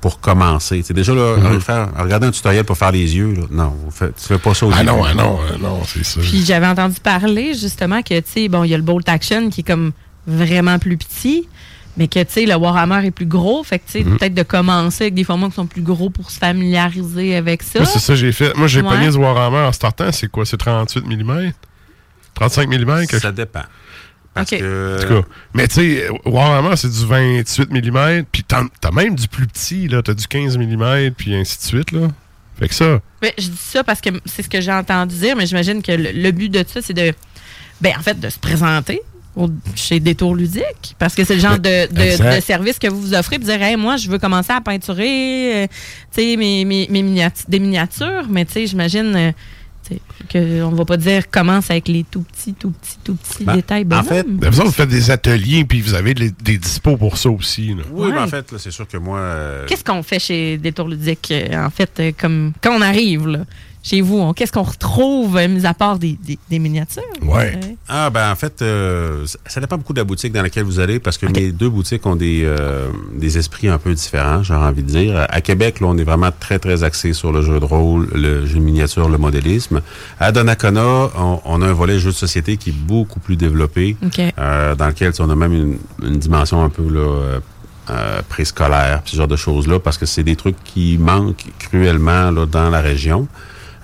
pour 0.00 0.20
commencer. 0.20 0.82
Sais, 0.82 0.94
déjà, 0.94 1.14
là, 1.14 1.36
Mhm. 1.36 1.60
faire- 1.60 1.88
regarder 1.98 2.26
un 2.28 2.30
tutoriel 2.30 2.64
pour 2.64 2.76
faire 2.78 2.92
les 2.92 3.14
yeux, 3.16 3.34
là, 3.34 3.42
non, 3.50 3.74
fait- 3.90 4.14
tu 4.18 4.26
fais 4.26 4.38
pas 4.38 4.54
ça 4.54 4.66
au 4.66 4.70
Ah 4.72 4.76
début. 4.78 4.86
non, 4.86 5.04
ah 5.04 5.14
non, 5.14 5.38
ah 5.52 5.56
non, 5.60 5.80
c'est 5.84 6.04
ça. 6.04 6.20
Puis 6.20 6.42
j'avais 6.44 6.66
entendu 6.66 6.96
parler 7.02 7.52
justement 7.54 8.02
que, 8.02 8.18
tu 8.20 8.30
sais, 8.30 8.48
bon, 8.48 8.64
il 8.64 8.70
y 8.70 8.74
a 8.74 8.78
le 8.78 8.82
Bolt 8.82 9.08
Action 9.08 9.50
qui 9.50 9.60
est 9.60 9.64
comme 9.64 9.92
vraiment 10.26 10.78
plus 10.78 10.96
petit, 10.96 11.48
mais 11.98 12.08
que, 12.08 12.20
tu 12.20 12.32
sais, 12.32 12.46
le 12.46 12.54
Warhammer 12.54 13.04
est 13.06 13.10
plus 13.10 13.26
gros. 13.26 13.62
Fait 13.62 13.78
que, 13.78 13.84
tu 13.86 13.92
sais, 13.98 14.04
Mhm. 14.04 14.16
peut-être 14.16 14.34
de 14.34 14.42
commencer 14.42 15.04
avec 15.04 15.14
des 15.14 15.24
formats 15.24 15.48
qui 15.48 15.54
sont 15.56 15.66
plus 15.66 15.82
gros 15.82 16.08
pour 16.08 16.30
se 16.30 16.38
familiariser 16.38 17.36
avec 17.36 17.62
ça. 17.62 17.80
Moi, 17.80 17.88
c'est 17.88 17.98
ça 17.98 18.14
que 18.14 18.18
j'ai 18.20 18.32
fait. 18.32 18.56
Moi, 18.56 18.68
j'ai 18.68 18.80
Ouais. 18.80 18.88
pogné 18.88 19.10
ce 19.12 19.18
Warhammer 19.18 19.66
en 19.66 19.72
startant. 19.72 20.10
C'est 20.12 20.28
quoi? 20.30 20.46
C'est 20.46 20.56
38 20.56 21.04
mm? 21.06 21.52
35 22.34 22.68
mm? 22.70 23.06
Que 23.06 23.18
Ça 23.18 23.32
dépend. 23.32 23.64
Parce 24.44 24.52
Ok. 24.52 24.58
que. 24.58 24.96
En 24.96 25.00
tout 25.02 25.22
cas. 25.22 25.28
Mais 25.54 25.68
tu 25.68 25.74
sais, 25.74 26.08
Warhammer, 26.24 26.76
c'est 26.76 26.90
du 26.90 27.06
28 27.06 27.70
mm. 27.70 28.24
Puis 28.30 28.44
t'as 28.46 28.90
même 28.92 29.14
du 29.14 29.28
plus 29.28 29.46
petit, 29.46 29.88
là. 29.88 30.02
T'as 30.02 30.14
du 30.14 30.26
15 30.26 30.58
mm, 30.58 31.10
puis 31.16 31.34
ainsi 31.34 31.58
de 31.58 31.62
suite, 31.62 31.92
là. 31.92 32.08
Fait 32.58 32.68
que 32.68 32.74
ça. 32.74 33.00
Mais 33.22 33.32
je 33.38 33.48
dis 33.48 33.56
ça 33.58 33.82
parce 33.84 34.00
que 34.00 34.10
c'est 34.26 34.42
ce 34.42 34.48
que 34.48 34.60
j'ai 34.60 34.72
entendu 34.72 35.14
dire, 35.16 35.34
mais 35.36 35.46
j'imagine 35.46 35.82
que 35.82 35.92
le, 35.92 36.10
le 36.12 36.30
but 36.30 36.48
de 36.50 36.62
ça, 36.66 36.80
c'est 36.82 36.92
de, 36.92 37.12
ben, 37.80 37.92
en 37.98 38.02
fait, 38.02 38.20
de 38.20 38.28
se 38.28 38.38
présenter 38.38 39.00
au- 39.34 39.48
chez 39.74 39.98
Détour 39.98 40.34
Ludique. 40.34 40.94
Parce 40.98 41.14
que 41.14 41.24
c'est 41.24 41.36
le 41.36 41.40
genre 41.40 41.58
de, 41.58 41.86
de- 41.90 42.36
de 42.36 42.40
service 42.42 42.78
que 42.78 42.88
vous 42.88 43.00
vous 43.00 43.14
offrez. 43.14 43.36
Puis 43.38 43.46
dire, 43.46 43.62
hey, 43.62 43.76
moi, 43.76 43.96
je 43.96 44.10
veux 44.10 44.18
commencer 44.18 44.52
à 44.52 44.60
peinturer, 44.60 45.64
euh, 45.64 45.66
tu 46.14 46.20
sais, 46.22 46.36
mes, 46.36 46.64
mes, 46.66 46.86
mes 46.90 47.02
miniatu- 47.02 47.44
des 47.48 47.60
miniatures. 47.60 48.26
Mais 48.28 48.44
tu 48.44 48.52
sais, 48.52 48.66
j'imagine 48.66 49.14
euh, 49.16 49.32
que 50.28 50.62
on 50.62 50.70
va 50.70 50.84
pas 50.84 50.96
dire 50.96 51.30
commence 51.30 51.70
avec 51.70 51.88
les 51.88 52.04
tout 52.04 52.22
petits, 52.22 52.54
tout 52.54 52.70
petits, 52.70 52.98
tout 53.04 53.14
petits 53.16 53.44
Ben, 53.44 53.56
détails. 53.56 53.82
en 53.82 53.86
bonhommes. 53.86 54.04
fait, 54.06 54.26
Ben, 54.28 54.50
vous 54.50 54.60
autres, 54.60 54.72
faites 54.72 54.88
des 54.88 55.10
ateliers, 55.10 55.64
puis 55.64 55.80
vous 55.80 55.94
avez 55.94 56.14
les- 56.14 56.30
des 56.30 56.58
dispos 56.58 56.96
pour 56.96 57.16
ça 57.18 57.30
aussi, 57.30 57.68
là. 57.74 57.82
Oui, 57.92 58.06
Ouais. 58.08 58.12
mais 58.12 58.20
en 58.20 58.26
fait, 58.28 58.50
là, 58.52 58.58
c'est 58.58 58.70
sûr 58.70 58.86
que 58.86 58.96
moi. 58.96 59.18
euh, 59.18 59.66
Qu'est-ce 59.66 59.84
qu'on 59.84 60.02
fait 60.02 60.18
chez 60.18 60.58
Détour 60.58 60.88
Ludique, 60.88 61.28
euh, 61.32 61.64
en 61.66 61.70
fait, 61.70 61.90
euh, 62.00 62.12
comme 62.18 62.52
quand 62.62 62.76
on 62.76 62.82
arrive 62.82 63.26
là, 63.26 63.40
chez 63.82 64.00
vous? 64.02 64.32
Qu'est-ce 64.34 64.52
qu'on 64.52 64.62
retrouve, 64.62 65.36
euh, 65.36 65.48
mis 65.48 65.64
à 65.66 65.72
part 65.74 65.98
des, 65.98 66.18
des- 66.22 66.38
des 66.50 66.58
miniatures? 66.58 67.02
Ouais. 67.22 67.52
Euh, 67.56 67.66
Ah, 67.88 68.10
ben 68.10 68.30
en 68.30 68.34
fait, 68.36 68.62
euh, 68.62 69.24
ça- 69.46 69.60
dépend 69.60 69.76
beaucoup 69.78 69.92
de 69.92 69.98
la 70.00 70.04
boutique 70.04 70.32
dans 70.32 70.42
laquelle 70.42 70.64
vous 70.64 70.78
allez 70.80 70.98
parce 71.00 71.18
que 71.18 71.26
mes 71.26 71.50
deux 71.52 71.68
boutiques 71.70 72.04
ont 72.06 72.14
des, 72.16 72.42
euh, 72.44 72.88
des 73.14 73.38
esprits 73.38 73.68
un 73.68 73.78
peu 73.78 73.92
différents, 73.94 74.42
j'aurais 74.42 74.66
envie 74.66 74.82
de 74.82 74.88
dire. 74.88 75.26
À 75.28 75.40
Québec, 75.40 75.80
là, 75.80 75.88
on 75.88 75.98
est 75.98 76.04
vraiment 76.04 76.30
très, 76.38 76.58
très 76.58 76.82
axé 76.84 77.12
sur 77.12 77.32
le 77.32 77.42
jeu 77.42 77.58
de 77.58 77.64
rôle, 77.64 78.08
le 78.14 78.46
jeu 78.46 78.54
de 78.58 78.64
miniature, 78.64 79.08
le 79.08 79.18
modélisme. 79.18 79.80
À 80.18 80.30
Donnacona, 80.32 81.10
on, 81.18 81.40
on 81.44 81.62
a 81.62 81.66
un 81.66 81.72
volet 81.72 81.98
jeu 81.98 82.10
de 82.10 82.16
société 82.16 82.56
qui 82.58 82.70
est 82.70 82.74
beaucoup 82.78 83.18
plus 83.20 83.36
développé, 83.36 83.96
euh, 84.38 84.74
dans 84.74 84.86
lequel 84.88 85.12
on 85.18 85.30
a 85.30 85.34
même 85.34 85.52
une, 85.52 85.78
une 86.06 86.18
dimension 86.18 86.62
un 86.62 86.68
peu 86.68 86.88
là, 86.88 87.40
euh, 87.90 88.22
préscolaire, 88.28 89.02
ce 89.04 89.16
genre 89.16 89.26
de 89.26 89.36
choses-là, 89.36 89.80
parce 89.80 89.98
que 89.98 90.06
c'est 90.06 90.22
des 90.22 90.36
trucs 90.36 90.62
qui 90.64 90.96
manquent 90.98 91.46
cruellement 91.58 92.30
là, 92.30 92.46
dans 92.46 92.70
la 92.70 92.80
région. 92.80 93.26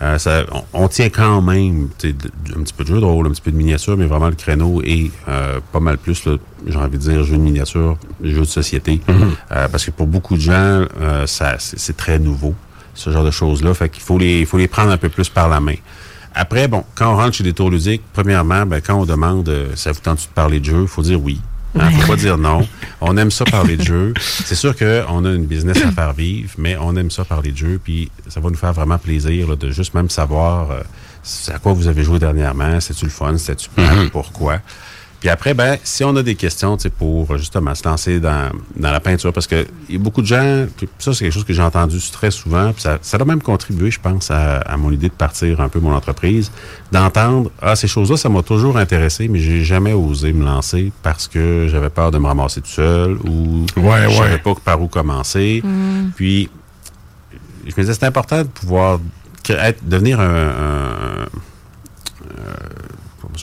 Euh, 0.02 0.18
ça, 0.18 0.44
on, 0.52 0.85
on 0.85 0.89
tient 0.89 1.09
quand 1.09 1.40
même 1.40 1.89
un 2.05 2.62
petit 2.62 2.73
peu 2.74 2.85
de 2.85 2.89
jeu 2.89 3.01
de 3.01 3.05
rôle, 3.05 3.27
un 3.27 3.31
petit 3.31 3.40
peu 3.40 3.51
de 3.51 3.56
miniature, 3.56 3.97
mais 3.97 4.06
vraiment 4.06 4.28
le 4.28 4.35
créneau 4.35 4.82
est 4.82 5.10
euh, 5.28 5.60
pas 5.73 5.81
mal 5.81 5.97
plus, 5.97 6.28
j'ai 6.66 6.77
envie 6.77 6.98
de 6.98 7.02
dire, 7.02 7.24
jeu 7.24 7.36
de 7.36 7.43
miniature, 7.43 7.97
jeu 8.23 8.40
de 8.40 8.44
société. 8.44 9.01
Euh, 9.52 9.68
parce 9.68 9.85
que 9.85 9.90
pour 9.90 10.06
beaucoup 10.06 10.35
de 10.35 10.40
gens, 10.40 10.85
euh, 11.01 11.27
ça, 11.27 11.56
c'est, 11.59 11.97
très 11.97 12.18
nouveau, 12.18 12.55
ce 12.94 13.10
genre 13.10 13.24
de 13.24 13.31
choses-là. 13.31 13.73
Fait 13.74 13.89
qu'il 13.89 14.02
faut 14.02 14.18
les, 14.18 14.40
il 14.40 14.47
faut 14.47 14.59
les 14.59 14.68
prendre 14.68 14.90
un 14.90 14.97
peu 14.97 15.09
plus 15.09 15.28
par 15.28 15.48
la 15.48 15.60
main. 15.60 15.77
Après, 16.35 16.68
bon, 16.68 16.85
quand 16.94 17.12
on 17.12 17.16
rentre 17.16 17.35
chez 17.35 17.44
des 17.44 17.55
tours 17.55 17.70
ludiques, 17.70 18.02
premièrement, 18.12 18.66
ben, 18.66 18.81
quand 18.82 19.01
on 19.01 19.06
demande 19.06 19.48
euh, 19.48 19.68
ça 19.74 19.93
vous 19.93 20.01
tente 20.01 20.18
de 20.20 20.35
parler 20.35 20.60
de 20.60 20.66
jeu, 20.66 20.82
il 20.82 20.89
faut 20.89 21.02
dire 21.02 21.23
oui. 21.23 21.40
Hein, 21.78 21.90
faut 21.90 22.07
pas 22.09 22.16
dire 22.16 22.39
non. 22.39 22.66
On 23.01 23.16
aime 23.16 23.31
ça 23.31 23.44
parler 23.44 23.77
de 23.77 23.82
jeu. 23.93 24.15
C'est 24.20 24.55
sûr 24.55 24.74
qu'on 24.77 25.24
a 25.24 25.31
une 25.31 25.47
business 25.47 25.78
à 25.85 25.93
faire 25.93 26.12
vivre, 26.12 26.51
mais 26.59 26.77
on 26.81 26.97
aime 26.97 27.11
ça 27.11 27.24
parler 27.24 27.53
de 27.53 27.57
jeu, 27.57 27.81
puis 27.82 28.11
ça 28.28 28.40
va 28.40 28.51
nous 28.51 28.57
faire 28.57 28.73
vraiment 28.73 28.98
plaisir 28.98 29.48
là, 29.48 29.57
de 29.57 29.70
juste 29.70 29.94
même 29.94 30.11
savoir 30.11 30.70
euh, 30.70 30.81
c'est 31.23 31.53
à 31.53 31.59
quoi 31.59 31.73
vous 31.73 31.89
avez 31.89 32.05
joué 32.05 32.19
dernièrement, 32.19 32.81
c'est-tu 32.81 33.05
le 33.05 33.11
fun, 33.11 33.36
c'est-tu 33.36 33.69
plate, 33.70 34.11
pourquoi. 34.11 34.61
Puis 35.27 35.32
après, 35.32 35.55
ben, 35.55 35.77
si 35.82 36.05
on 36.05 36.15
a 36.15 36.23
des 36.23 36.36
questions, 36.36 36.77
tu 36.77 36.85
sais, 36.85 36.89
pour 36.89 37.28
euh, 37.32 37.36
justement 37.36 37.74
se 37.74 37.82
lancer 37.82 38.20
dans, 38.20 38.53
dans 38.77 38.93
la 38.93 39.01
peinture, 39.01 39.32
parce 39.32 39.48
que 39.48 39.66
il 39.89 39.97
y 39.97 39.98
a 39.98 40.01
beaucoup 40.01 40.23
de 40.23 40.27
gens, 40.28 40.66
puis 40.77 40.89
ça 41.01 41.12
c'est 41.12 41.24
quelque 41.24 41.32
chose 41.35 41.43
que 41.44 41.53
j'ai 41.53 41.62
entendu 41.62 41.98
très 42.12 42.31
souvent, 42.31 42.73
puis 42.73 42.82
ça, 42.82 42.98
ça 43.03 43.16
a 43.16 43.24
même 43.24 43.43
contribué, 43.43 43.90
je 43.90 43.98
pense, 43.98 44.31
à, 44.31 44.59
à 44.59 44.77
mon 44.77 44.93
idée 44.93 45.09
de 45.09 45.15
partir 45.15 45.61
un 45.61 45.69
peu 45.69 45.81
mon 45.81 45.93
entreprise, 45.93 46.53
d'entendre, 46.93 47.51
ah, 47.61 47.74
ces 47.74 47.89
choses-là, 47.89 48.16
ça 48.16 48.28
m'a 48.28 48.43
toujours 48.44 48.77
intéressé, 48.78 49.27
mais 49.27 49.40
j'ai 49.40 49.65
jamais 49.65 49.93
osé 49.94 50.32
me 50.32 50.44
lancer 50.44 50.93
parce 51.03 51.27
que 51.27 51.66
j'avais 51.69 51.90
peur 51.90 52.12
de 52.12 52.19
me 52.19 52.28
ramasser 52.28 52.61
tout 52.61 52.69
seul 52.70 53.16
ou 53.28 53.66
Ouais, 53.77 54.03
je 54.05 54.07
ouais. 54.11 54.15
savais 54.16 54.39
pas 54.39 54.55
par 54.65 54.81
où 54.81 54.86
commencer. 54.86 55.61
Puis, 56.15 56.48
je 57.66 57.73
me 57.77 57.81
disais, 57.81 57.94
c'est 57.94 58.07
important 58.07 58.43
de 58.43 58.48
pouvoir 58.48 59.01
être, 59.48 59.81
devenir 59.89 60.20
un, 60.20 60.24
un- 60.24 61.23
un- 61.23 61.27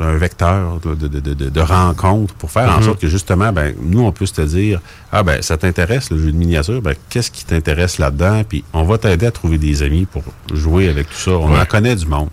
un 0.01 0.15
vecteur 0.17 0.79
de, 0.79 0.95
de, 0.95 1.07
de, 1.07 1.33
de- 1.33 1.49
de 1.49 1.59
rencontre 1.61 2.33
pour 2.35 2.49
faire 2.51 2.69
en 2.71 2.77
Mhm. 2.77 2.83
sorte 2.83 2.99
que 3.01 3.07
justement, 3.07 3.51
ben, 3.53 3.73
nous, 3.81 4.01
on 4.01 4.11
puisse 4.11 4.33
te 4.33 4.41
dire, 4.41 4.79
ah 5.11 5.23
ben, 5.23 5.41
ça 5.41 5.57
t'intéresse 5.57 6.09
le 6.11 6.17
jeu 6.17 6.31
de 6.31 6.37
miniature, 6.37 6.81
ben, 6.81 6.95
qu'est-ce 7.09 7.29
qui 7.31 7.45
t'intéresse 7.45 7.99
là-dedans? 7.99 8.43
Puis 8.47 8.63
on 8.73 8.83
va 8.83 8.97
t'aider 8.97 9.25
à 9.27 9.31
trouver 9.31 9.57
des 9.57 9.83
amis 9.83 10.05
pour 10.05 10.23
jouer 10.53 10.89
avec 10.89 11.07
tout 11.09 11.15
ça. 11.17 11.31
On 11.31 11.51
Ouais. 11.53 11.59
en 11.59 11.65
connaît 11.65 11.95
du 11.95 12.05
monde. 12.05 12.29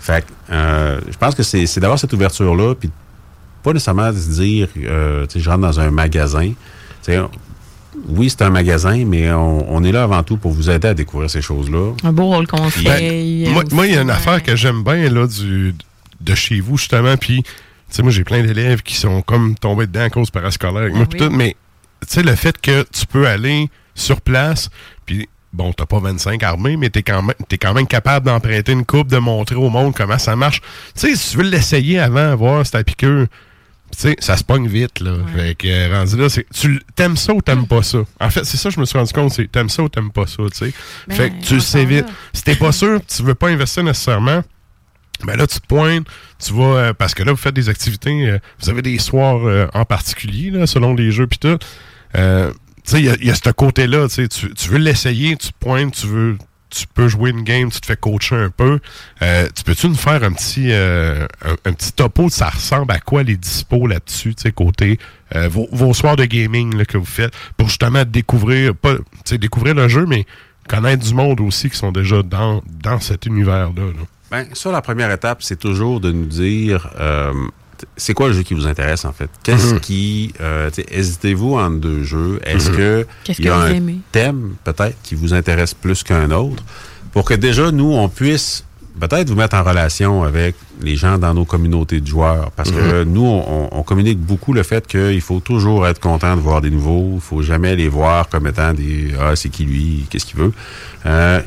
Fait 0.00 0.24
que, 0.24 0.30
euh, 0.52 1.00
je 1.10 1.16
pense 1.16 1.34
que 1.34 1.42
c'est 1.42 1.66
c'est 1.66 1.80
d'avoir 1.80 1.98
cette 1.98 2.12
ouverture-là, 2.12 2.74
puis 2.74 2.90
pas 3.62 3.72
nécessairement 3.72 4.12
de 4.12 4.18
se 4.18 4.30
dire, 4.40 4.68
euh, 4.84 5.26
tu 5.26 5.34
sais, 5.34 5.40
je 5.44 5.50
rentre 5.50 5.62
dans 5.62 5.80
un 5.80 5.90
magasin. 5.90 6.48
Tu 7.02 7.12
sais, 7.12 7.20
oui, 8.08 8.28
c'est 8.30 8.42
un 8.42 8.50
magasin, 8.50 9.04
mais 9.06 9.32
on, 9.32 9.74
on 9.74 9.82
est 9.82 9.90
là 9.90 10.04
avant 10.04 10.22
tout 10.22 10.36
pour 10.36 10.52
vous 10.52 10.70
aider 10.70 10.86
à 10.88 10.94
découvrir 10.94 11.28
ces 11.30 11.40
choses-là. 11.42 11.92
Un 12.04 12.12
beau 12.12 12.26
rôle 12.26 12.46
conseil. 12.46 12.84
Ben, 13.52 13.64
moi, 13.72 13.86
il 13.86 13.94
y 13.94 13.96
a 13.96 14.02
une 14.02 14.08
ouais. 14.08 14.14
affaire 14.14 14.42
que 14.42 14.54
j'aime 14.54 14.84
bien 14.84 15.08
là, 15.10 15.26
du, 15.26 15.74
de 16.20 16.34
chez 16.34 16.60
vous, 16.60 16.76
justement. 16.78 17.16
Puis, 17.16 17.42
tu 17.42 17.50
sais, 17.90 18.02
moi, 18.02 18.10
j'ai 18.12 18.24
plein 18.24 18.42
d'élèves 18.42 18.82
qui 18.82 18.94
sont 18.96 19.22
comme 19.22 19.54
tombés 19.56 19.86
dedans 19.86 20.02
à 20.02 20.10
cause 20.10 20.30
parascolaire 20.30 20.82
avec 20.82 20.92
Ah 20.94 20.98
moi. 20.98 21.06
puis 21.06 21.20
oui. 21.20 21.26
tout, 21.28 21.32
mais, 21.34 21.56
tu 22.06 22.14
sais, 22.14 22.22
le 22.22 22.34
fait 22.34 22.60
que 22.60 22.84
tu 22.92 23.06
peux 23.06 23.26
aller 23.26 23.68
sur 23.94 24.20
place, 24.20 24.68
puis, 25.04 25.28
bon, 25.52 25.72
t'as 25.72 25.86
pas 25.86 26.00
25 26.00 26.42
armées, 26.42 26.76
mais 26.76 26.90
t'es 26.90 27.02
quand, 27.02 27.22
même- 27.22 27.36
t'es 27.48 27.58
quand 27.58 27.72
même 27.74 27.86
capable 27.86 28.26
d'emprunter 28.26 28.72
une 28.72 28.84
coupe, 28.84 29.08
de 29.08 29.18
montrer 29.18 29.56
au 29.56 29.70
monde 29.70 29.94
comment 29.94 30.18
ça 30.18 30.36
marche. 30.36 30.60
Tu 30.94 31.08
sais, 31.08 31.16
si 31.16 31.30
tu 31.30 31.36
veux 31.38 31.44
l'essayer 31.44 31.98
avant, 31.98 32.34
voir 32.36 32.64
si 32.66 32.72
ta 32.72 32.82
piqûre. 32.84 33.26
Tu 33.92 33.98
sais, 34.00 34.16
ça 34.18 34.36
se 34.36 34.42
pogne 34.42 34.66
vite, 34.66 34.98
là. 34.98 35.12
Fait 35.34 35.54
que, 35.54 35.68
euh, 35.68 35.96
rendu 35.96 36.16
là, 36.16 36.28
c'est, 36.28 36.44
tu 36.52 36.82
t'aimes 36.96 37.16
ça 37.16 37.32
ou 37.32 37.40
t'aimes 37.40 37.68
pas 37.68 37.84
ça? 37.84 37.98
En 38.20 38.28
fait, 38.30 38.44
c'est 38.44 38.56
ça, 38.56 38.68
je 38.68 38.80
me 38.80 38.84
suis 38.84 38.98
rendu 38.98 39.12
compte, 39.12 39.30
c'est 39.32 39.50
t'aimes 39.50 39.68
ça 39.68 39.84
ou 39.84 39.88
t'aimes 39.88 40.10
pas 40.10 40.26
ça, 40.26 40.42
tu 40.50 40.58
sais? 40.58 40.74
Ben, 41.06 41.14
fait 41.14 41.30
que 41.30 41.44
tu 41.46 41.54
le 41.54 41.60
sais 41.60 41.84
vite. 41.84 42.04
Si 42.32 42.42
t'es 42.42 42.56
pas 42.56 42.72
sûr, 42.72 42.98
tu 43.06 43.22
veux 43.22 43.36
pas 43.36 43.48
investir 43.48 43.84
nécessairement, 43.84 44.42
ben 45.24 45.36
là, 45.36 45.46
tu 45.46 45.60
te 45.60 45.66
pointes, 45.66 46.06
tu 46.38 46.52
vas, 46.52 46.64
euh, 46.64 46.92
parce 46.92 47.14
que 47.14 47.22
là, 47.22 47.32
vous 47.32 47.38
faites 47.38 47.54
des 47.54 47.68
activités, 47.68 48.28
euh, 48.28 48.38
vous 48.60 48.70
avez 48.70 48.82
des 48.82 48.98
soirs 48.98 49.46
euh, 49.46 49.66
en 49.74 49.84
particulier, 49.84 50.50
là, 50.50 50.66
selon 50.66 50.94
les 50.94 51.10
jeux 51.10 51.26
pis 51.26 51.38
tout. 51.38 51.58
Euh, 52.16 52.50
tu 52.84 52.92
sais, 52.92 53.02
il 53.02 53.22
y 53.22 53.26
y, 53.26 53.30
a 53.30 53.34
ce 53.34 53.50
côté-là, 53.50 54.08
tu 54.08 54.28
tu 54.28 54.68
veux 54.68 54.78
l'essayer, 54.78 55.36
tu 55.36 55.48
te 55.48 55.58
pointes, 55.58 55.94
tu 55.94 56.06
veux, 56.06 56.38
tu 56.70 56.86
peux 56.86 57.08
jouer 57.08 57.30
une 57.30 57.42
game, 57.42 57.70
tu 57.70 57.80
te 57.80 57.86
fais 57.86 57.96
coacher 57.96 58.36
un 58.36 58.50
peu. 58.50 58.78
Euh, 59.22 59.48
tu 59.54 59.64
peux-tu 59.64 59.88
nous 59.88 59.94
faire 59.94 60.22
un 60.22 60.32
petit, 60.32 60.70
euh, 60.70 61.26
un, 61.44 61.70
un 61.70 61.72
petit 61.72 61.92
topo, 61.92 62.28
ça 62.28 62.48
ressemble 62.48 62.92
à 62.92 63.00
quoi 63.00 63.22
les 63.22 63.36
dispos 63.36 63.86
là-dessus, 63.86 64.34
tu 64.34 64.42
sais, 64.42 64.52
côté 64.52 64.98
vos, 65.34 65.68
vos 65.72 65.92
soirs 65.92 66.14
de 66.14 66.24
gaming 66.24 66.76
là, 66.76 66.84
que 66.84 66.96
vous 66.98 67.04
faites, 67.04 67.34
pour 67.56 67.68
justement 67.68 68.04
découvrir, 68.04 68.74
pas, 68.76 68.96
tu 68.96 69.04
sais, 69.24 69.38
découvrir 69.38 69.74
le 69.74 69.88
jeu, 69.88 70.06
mais 70.06 70.24
connaître 70.66 71.04
du 71.04 71.14
monde 71.14 71.40
aussi 71.40 71.70
qui 71.70 71.76
sont 71.76 71.92
déjà 71.92 72.22
dans, 72.22 72.62
dans 72.82 73.00
cet 73.00 73.26
univers-là. 73.26 73.82
là? 73.82 74.06
Ben, 74.30 74.44
ça, 74.54 74.72
la 74.72 74.82
première 74.82 75.10
étape, 75.12 75.42
c'est 75.42 75.58
toujours 75.58 76.00
de 76.00 76.10
nous 76.10 76.26
dire 76.26 76.88
euh, 76.98 77.32
c'est 77.96 78.14
quoi 78.14 78.28
le 78.28 78.32
jeu 78.34 78.42
qui 78.42 78.54
vous 78.54 78.66
intéresse, 78.66 79.04
en 79.04 79.12
fait? 79.12 79.30
Qu'est-ce 79.42 79.74
Mhm. 79.74 79.80
qui. 79.80 80.32
euh, 80.40 80.68
tu 80.70 80.82
sais, 80.82 80.86
Hésitez-vous 80.90 81.54
entre 81.58 81.76
deux 81.78 82.02
jeux? 82.02 82.40
Est-ce 82.44 82.70
Mhm. 82.70 82.76
que 82.76 83.06
Qu'est-ce 83.24 83.40
il 83.40 83.44
y 83.44 83.48
a 83.48 83.52
que 83.52 83.56
vous 83.58 83.62
un 83.64 83.74
aimez? 83.74 83.98
thème, 84.12 84.54
peut-être, 84.64 84.96
qui 85.02 85.14
vous 85.14 85.32
intéresse 85.34 85.74
plus 85.74 86.02
qu'un 86.02 86.30
autre? 86.30 86.62
Pour 87.12 87.24
que 87.24 87.34
déjà, 87.34 87.70
nous, 87.70 87.92
on 87.92 88.08
puisse 88.08 88.64
peut-être 88.98 89.28
vous 89.28 89.36
mettre 89.36 89.56
en 89.56 89.62
relation 89.62 90.22
avec 90.24 90.54
les 90.80 90.96
gens 90.96 91.18
dans 91.18 91.34
nos 91.34 91.44
communautés 91.44 92.00
de 92.00 92.06
joueurs. 92.06 92.50
Parce 92.52 92.70
que 92.70 93.04
nous, 93.04 93.24
on, 93.26 93.68
on 93.70 93.82
communique 93.82 94.18
beaucoup 94.18 94.52
le 94.54 94.62
fait 94.62 94.86
qu'il 94.86 95.20
faut 95.20 95.40
toujours 95.40 95.86
être 95.86 96.00
content 96.00 96.34
de 96.34 96.40
voir 96.40 96.60
des 96.62 96.70
nouveaux. 96.70 97.12
Il 97.16 97.20
faut 97.20 97.42
jamais 97.42 97.76
les 97.76 97.88
voir 97.88 98.28
comme 98.28 98.46
étant 98.46 98.72
des 98.72 99.12
Ah, 99.20 99.36
c'est 99.36 99.50
qui 99.50 99.64
lui, 99.64 100.06
qu'est-ce 100.10 100.24
qu'il 100.26 100.38
veut. 100.38 100.52
Euh, 101.04 101.40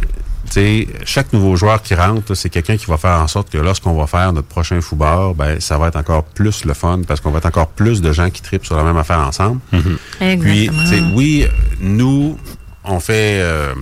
tu 0.49 0.53
sais, 0.55 0.87
chaque 1.05 1.31
nouveau 1.31 1.55
joueur 1.55 1.81
qui 1.81 1.93
rentre, 1.93 2.33
c'est 2.33 2.49
quelqu'un 2.49 2.77
qui 2.77 2.85
va 2.85 2.97
faire 2.97 3.19
en 3.19 3.27
sorte 3.27 3.49
que 3.49 3.57
lorsqu'on 3.57 3.93
va 3.93 4.07
faire 4.07 4.33
notre 4.33 4.47
prochain 4.47 4.81
football, 4.81 5.35
ben 5.35 5.59
ça 5.59 5.77
va 5.77 5.87
être 5.89 5.95
encore 5.95 6.23
plus 6.23 6.65
le 6.65 6.73
fun 6.73 7.01
parce 7.07 7.21
qu'on 7.21 7.31
va 7.31 7.37
être 7.37 7.45
encore 7.45 7.67
plus 7.67 8.01
de 8.01 8.11
gens 8.11 8.29
qui 8.29 8.41
tripent 8.41 8.65
sur 8.65 8.75
la 8.75 8.83
même 8.83 8.97
affaire 8.97 9.19
ensemble. 9.19 9.59
Puis, 9.69 9.79
Exactement. 10.19 10.83
tu 10.83 10.87
sais, 10.87 11.03
oui, 11.13 11.47
nous, 11.79 12.37
on 12.83 12.99
fait. 12.99 13.41
euh, 13.41 13.73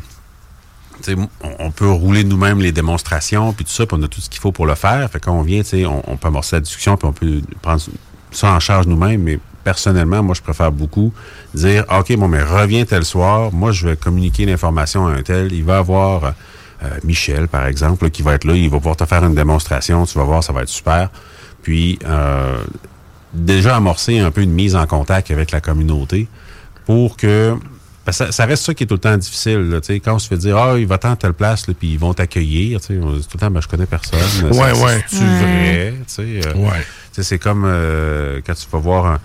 tu 1.04 1.14
sais, 1.14 1.18
on, 1.60 1.72
peut 1.72 1.90
rouler 1.90 2.24
nous-mêmes 2.24 2.60
les 2.60 2.72
démonstrations, 2.72 3.54
puis 3.54 3.64
tout 3.64 3.72
ça, 3.72 3.86
puis 3.86 3.98
on 4.00 4.04
a 4.04 4.08
tout 4.08 4.20
ce 4.20 4.30
qu'il 4.30 4.42
faut 4.42 4.52
pour 4.52 4.66
le 4.66 4.76
faire. 4.76 5.10
Fait 5.12 5.20
qu'on 5.20 5.44
vient, 5.44 5.62
tu 5.62 5.70
sais, 5.70 5.86
on, 5.86 6.04
on 6.12 6.18
peut 6.18 6.28
amorcer 6.28 6.56
la 6.56 6.62
discussion, 6.62 6.98
puis 6.98 7.08
on 7.08 7.14
peut 7.14 7.42
prendre 7.62 7.82
ça 8.32 8.52
en 8.52 8.60
charge 8.60 8.88
nous-mêmes, 8.88 9.22
mais 9.22 9.40
personnellement, 9.64 10.24
moi, 10.24 10.34
je 10.34 10.42
préfère 10.42 10.72
beaucoup 10.72 11.14
dire, 11.54 11.86
OK, 11.92 12.16
bon, 12.18 12.28
mais 12.28 12.42
reviens 12.42 12.86
tel 12.86 13.04
soir, 13.06 13.52
moi, 13.52 13.72
je 13.72 13.88
vais 13.88 13.96
communiquer 13.96 14.46
l'information 14.46 15.08
à 15.08 15.12
un 15.12 15.22
tel, 15.22 15.52
il 15.52 15.64
va 15.64 15.80
avoir 15.80 16.34
euh, 16.84 16.88
Michel, 17.04 17.48
par 17.48 17.66
exemple, 17.66 18.04
là, 18.06 18.10
qui 18.10 18.22
va 18.22 18.34
être 18.34 18.44
là, 18.46 18.54
il 18.56 18.70
va 18.70 18.78
pouvoir 18.78 18.96
te 18.98 19.06
faire 19.06 19.24
une 19.26 19.36
démonstration, 19.36 20.06
tu 20.06 20.18
vas 20.18 20.24
voir, 20.26 20.44
ça 20.44 20.54
va 20.54 20.62
être 20.62 20.70
super. 20.70 21.10
Puis, 21.64 21.98
euh, 22.06 22.58
déjà 23.34 23.76
amorcer 23.76 24.20
un 24.20 24.32
peu 24.32 24.42
une 24.42 24.52
mise 24.54 24.76
en 24.76 24.86
contact 24.88 25.32
avec 25.32 25.52
la 25.52 25.60
communauté 25.62 26.28
pour 26.86 27.18
que 27.18 27.56
parce 28.06 28.20
que 28.20 28.26
ça, 28.28 28.32
ça 28.32 28.46
reste 28.46 28.64
ça 28.64 28.74
qui 28.74 28.84
est 28.84 28.88
tout 28.88 28.94
le 28.96 29.02
temps 29.02 29.18
difficile. 29.18 29.70
Là, 29.70 29.82
tu 29.82 29.88
sais, 29.88 30.00
quand 30.00 30.16
on 30.16 30.20
se 30.20 30.30
fait 30.30 30.38
dire 30.38 30.56
Ah, 30.58 30.76
il 30.80 30.88
va 30.88 30.98
tant 30.98 31.12
à 31.12 31.16
telle 31.18 31.34
place, 31.34 31.68
là, 31.68 31.74
puis 31.78 31.90
ils 31.92 32.00
vont 32.00 32.14
t'accueillir, 32.14 32.80
tu 32.80 32.88
sais, 32.88 33.00
on 33.04 33.12
dit 33.12 33.24
tout 33.28 33.32
le 33.36 33.40
temps, 33.42 33.52
ben, 33.52 33.60
je 33.62 33.68
connais 33.68 33.86
personne. 33.86 34.20
Ouais, 34.44 34.52
C'est- 34.54 34.62
ouais. 34.62 34.74
Vrai? 34.74 35.04
Tu 35.10 35.18
sais, 36.08 36.22
euh, 36.22 36.54
Ouais. 36.56 36.80
tu 36.80 36.86
sais, 37.12 37.24
c'est 37.24 37.38
comme 37.40 37.64
euh, 37.66 38.40
quand 38.48 38.54
tu 38.54 38.66
vas 38.72 38.80
voir 38.80 39.06
un, 39.08 39.20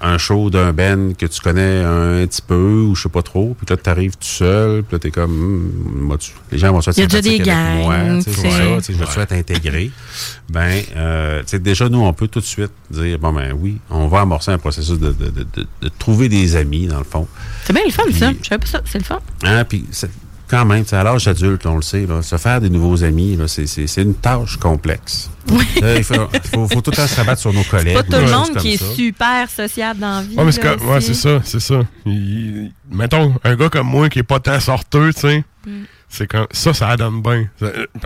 un- 0.00 0.18
show 0.18 0.50
d'un 0.50 0.72
band 0.72 1.12
que 1.18 1.26
tu 1.26 1.40
connais 1.40 1.82
un, 1.84 2.26
petit 2.26 2.42
peu 2.42 2.82
ou 2.88 2.94
je 2.94 3.02
sais 3.02 3.08
pas 3.08 3.22
trop, 3.22 3.54
puis 3.56 3.66
là, 3.68 3.76
tu 3.76 3.88
arrives 3.90 4.12
tout 4.12 4.26
seul, 4.26 4.82
puis 4.82 4.94
là, 4.94 4.98
t'es 4.98 5.10
comme, 5.10 5.30
Hum, 5.32 5.72
moi, 6.06 6.18
tu- 6.18 6.32
les 6.50 6.58
gens 6.58 6.72
vont 6.72 6.80
se 6.80 6.90
Il 6.90 6.98
y 6.98 7.02
a 7.02 7.06
déjà 7.06 7.22
des 7.22 7.38
moi, 7.38 7.96
gangs, 7.96 8.18
tu 8.24 8.30
sais, 8.30 8.30
tu 8.30 8.40
c'est 8.82 8.92
ça, 8.92 9.04
je 9.06 9.10
souhaite 9.12 9.32
intégrer. 9.32 9.90
Ben, 10.48 10.82
euh, 10.96 11.40
tu 11.40 11.48
sais, 11.48 11.58
déjà, 11.58 11.88
nous, 11.88 12.00
on 12.00 12.12
peut 12.12 12.28
tout 12.28 12.40
de 12.40 12.44
suite 12.44 12.72
dire, 12.90 13.18
bon, 13.18 13.32
ben 13.32 13.52
oui, 13.58 13.78
on 13.90 14.06
va 14.08 14.20
amorcer 14.20 14.50
un 14.50 14.58
processus 14.58 14.98
de, 14.98 15.12
de, 15.12 15.30
de, 15.30 15.46
de- 15.54 15.66
de 15.80 15.88
trouver 15.98 16.28
des 16.28 16.56
amis, 16.56 16.86
dans 16.86 16.98
le 16.98 17.04
fond. 17.04 17.26
C'est 17.64 17.72
bien 17.72 17.82
le 17.86 17.92
fun, 17.92 18.02
ça. 18.12 18.32
Je 18.42 18.48
savais 18.48 18.58
pas 18.58 18.66
ça. 18.66 18.80
C'est 18.84 18.98
le 18.98 19.04
fun. 19.04 19.20
Hein, 19.44 19.64
puis 19.64 19.84
c'est- 19.90 20.10
quand 20.52 20.66
même, 20.66 20.84
à 20.92 21.02
l'âge 21.02 21.26
adulte, 21.26 21.64
on 21.64 21.76
le 21.76 21.82
sait, 21.82 22.04
là, 22.04 22.20
se 22.20 22.36
faire 22.36 22.60
des 22.60 22.68
nouveaux 22.68 23.02
amis, 23.02 23.36
là, 23.36 23.48
c'est, 23.48 23.66
c'est, 23.66 23.86
c'est 23.86 24.02
une 24.02 24.14
tâche 24.14 24.58
complexe. 24.58 25.30
Là, 25.80 25.96
il 25.96 26.04
faut, 26.04 26.14
faut, 26.52 26.68
faut 26.68 26.80
tout 26.82 26.90
le 26.90 26.96
temps 26.98 27.06
se 27.06 27.16
rabattre 27.16 27.40
sur 27.40 27.52
nos 27.54 27.62
collègues. 27.64 27.94
Pas 27.94 28.02
tout 28.02 28.16
ou 28.16 28.26
le 28.26 28.30
monde 28.30 28.56
qui 28.58 28.74
est 28.74 28.76
ça. 28.76 28.94
super 28.94 29.48
sociable 29.50 30.00
dans 30.00 30.16
la 30.16 30.22
vie. 30.22 30.36
Mais 30.36 30.52
c'est 30.52 30.62
là, 30.62 30.76
comme- 30.76 30.88
ouais, 30.90 30.96
aussi. 30.98 31.14
c'est 31.14 31.28
ça, 31.28 31.40
c'est 31.42 31.60
ça. 31.60 31.80
Il- 32.04 32.12
il- 32.12 32.72
mettons, 32.90 33.34
un 33.44 33.56
gars 33.56 33.70
comme 33.70 33.86
moi 33.86 34.10
qui 34.10 34.18
est 34.18 34.22
pas 34.24 34.40
tant 34.40 34.60
sorteux, 34.60 35.12
tu 35.14 35.20
sais, 35.20 35.44
Mm. 35.66 35.70
c'est 36.08 36.26
quand 36.26 36.46
ça, 36.50 36.74
ça 36.74 36.96
donne 36.96 37.22
bien. 37.22 37.46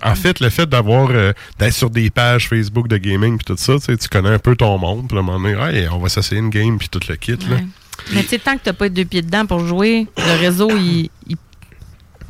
En 0.05 0.15
fait, 0.15 0.39
le 0.41 0.49
fait 0.51 0.67
d'avoir 0.67 1.09
euh, 1.11 1.33
d'être 1.59 1.73
sur 1.75 1.91
des 1.91 2.11
pages 2.11 2.49
Facebook 2.49 2.87
de 2.87 2.97
gaming 2.99 3.39
puis 3.39 3.45
tout 3.45 3.57
ça, 3.57 3.75
tu 3.85 4.09
connais 4.09 4.29
un 4.31 4.39
peu 4.39 4.55
ton 4.55 4.79
monde, 4.79 5.09
puis 5.09 5.17
à 5.17 5.21
un 5.21 5.25
moment 5.25 5.41
donné, 5.51 5.59
Hey, 5.79 5.89
on 5.91 5.99
va 5.99 6.09
s'essayer 6.09 6.41
une 6.41 6.51
game 6.51 6.79
puis 6.79 6.89
tout 6.89 7.01
le 7.09 7.17
kit 7.17 7.33
là. 7.51 7.57
Mais 8.15 8.23
tu 8.23 8.29
sais, 8.29 8.39
tant 8.39 8.55
que 8.57 8.61
t'as 8.63 8.73
pas 8.75 8.89
deux 8.91 9.07
pieds 9.07 9.23
dedans 9.23 9.47
pour 9.47 9.67
jouer, 9.67 10.07
le 10.19 10.39
réseau, 10.39 10.69
il, 10.71 11.09
il, 11.27 11.37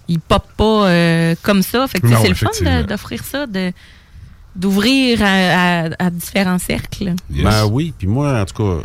il 0.08 0.20
pop 0.20 0.44
pas 0.56 0.88
euh, 0.88 1.34
comme 1.42 1.62
ça. 1.62 1.86
Fait 1.88 2.00
que 2.00 2.06
c'est 2.22 2.28
le 2.28 2.34
fun 2.34 2.50
d'offrir 2.84 3.24
ça, 3.24 3.46
de 3.46 3.72
d'ouvrir 4.54 5.22
à, 5.22 5.84
à- 5.86 6.06
à 6.06 6.10
différents 6.10 6.58
cercles. 6.58 7.14
Ben 7.30 7.66
oui, 7.66 7.92
puis 7.96 8.06
moi, 8.06 8.40
en 8.40 8.44
tout 8.46 8.62
cas, 8.62 8.82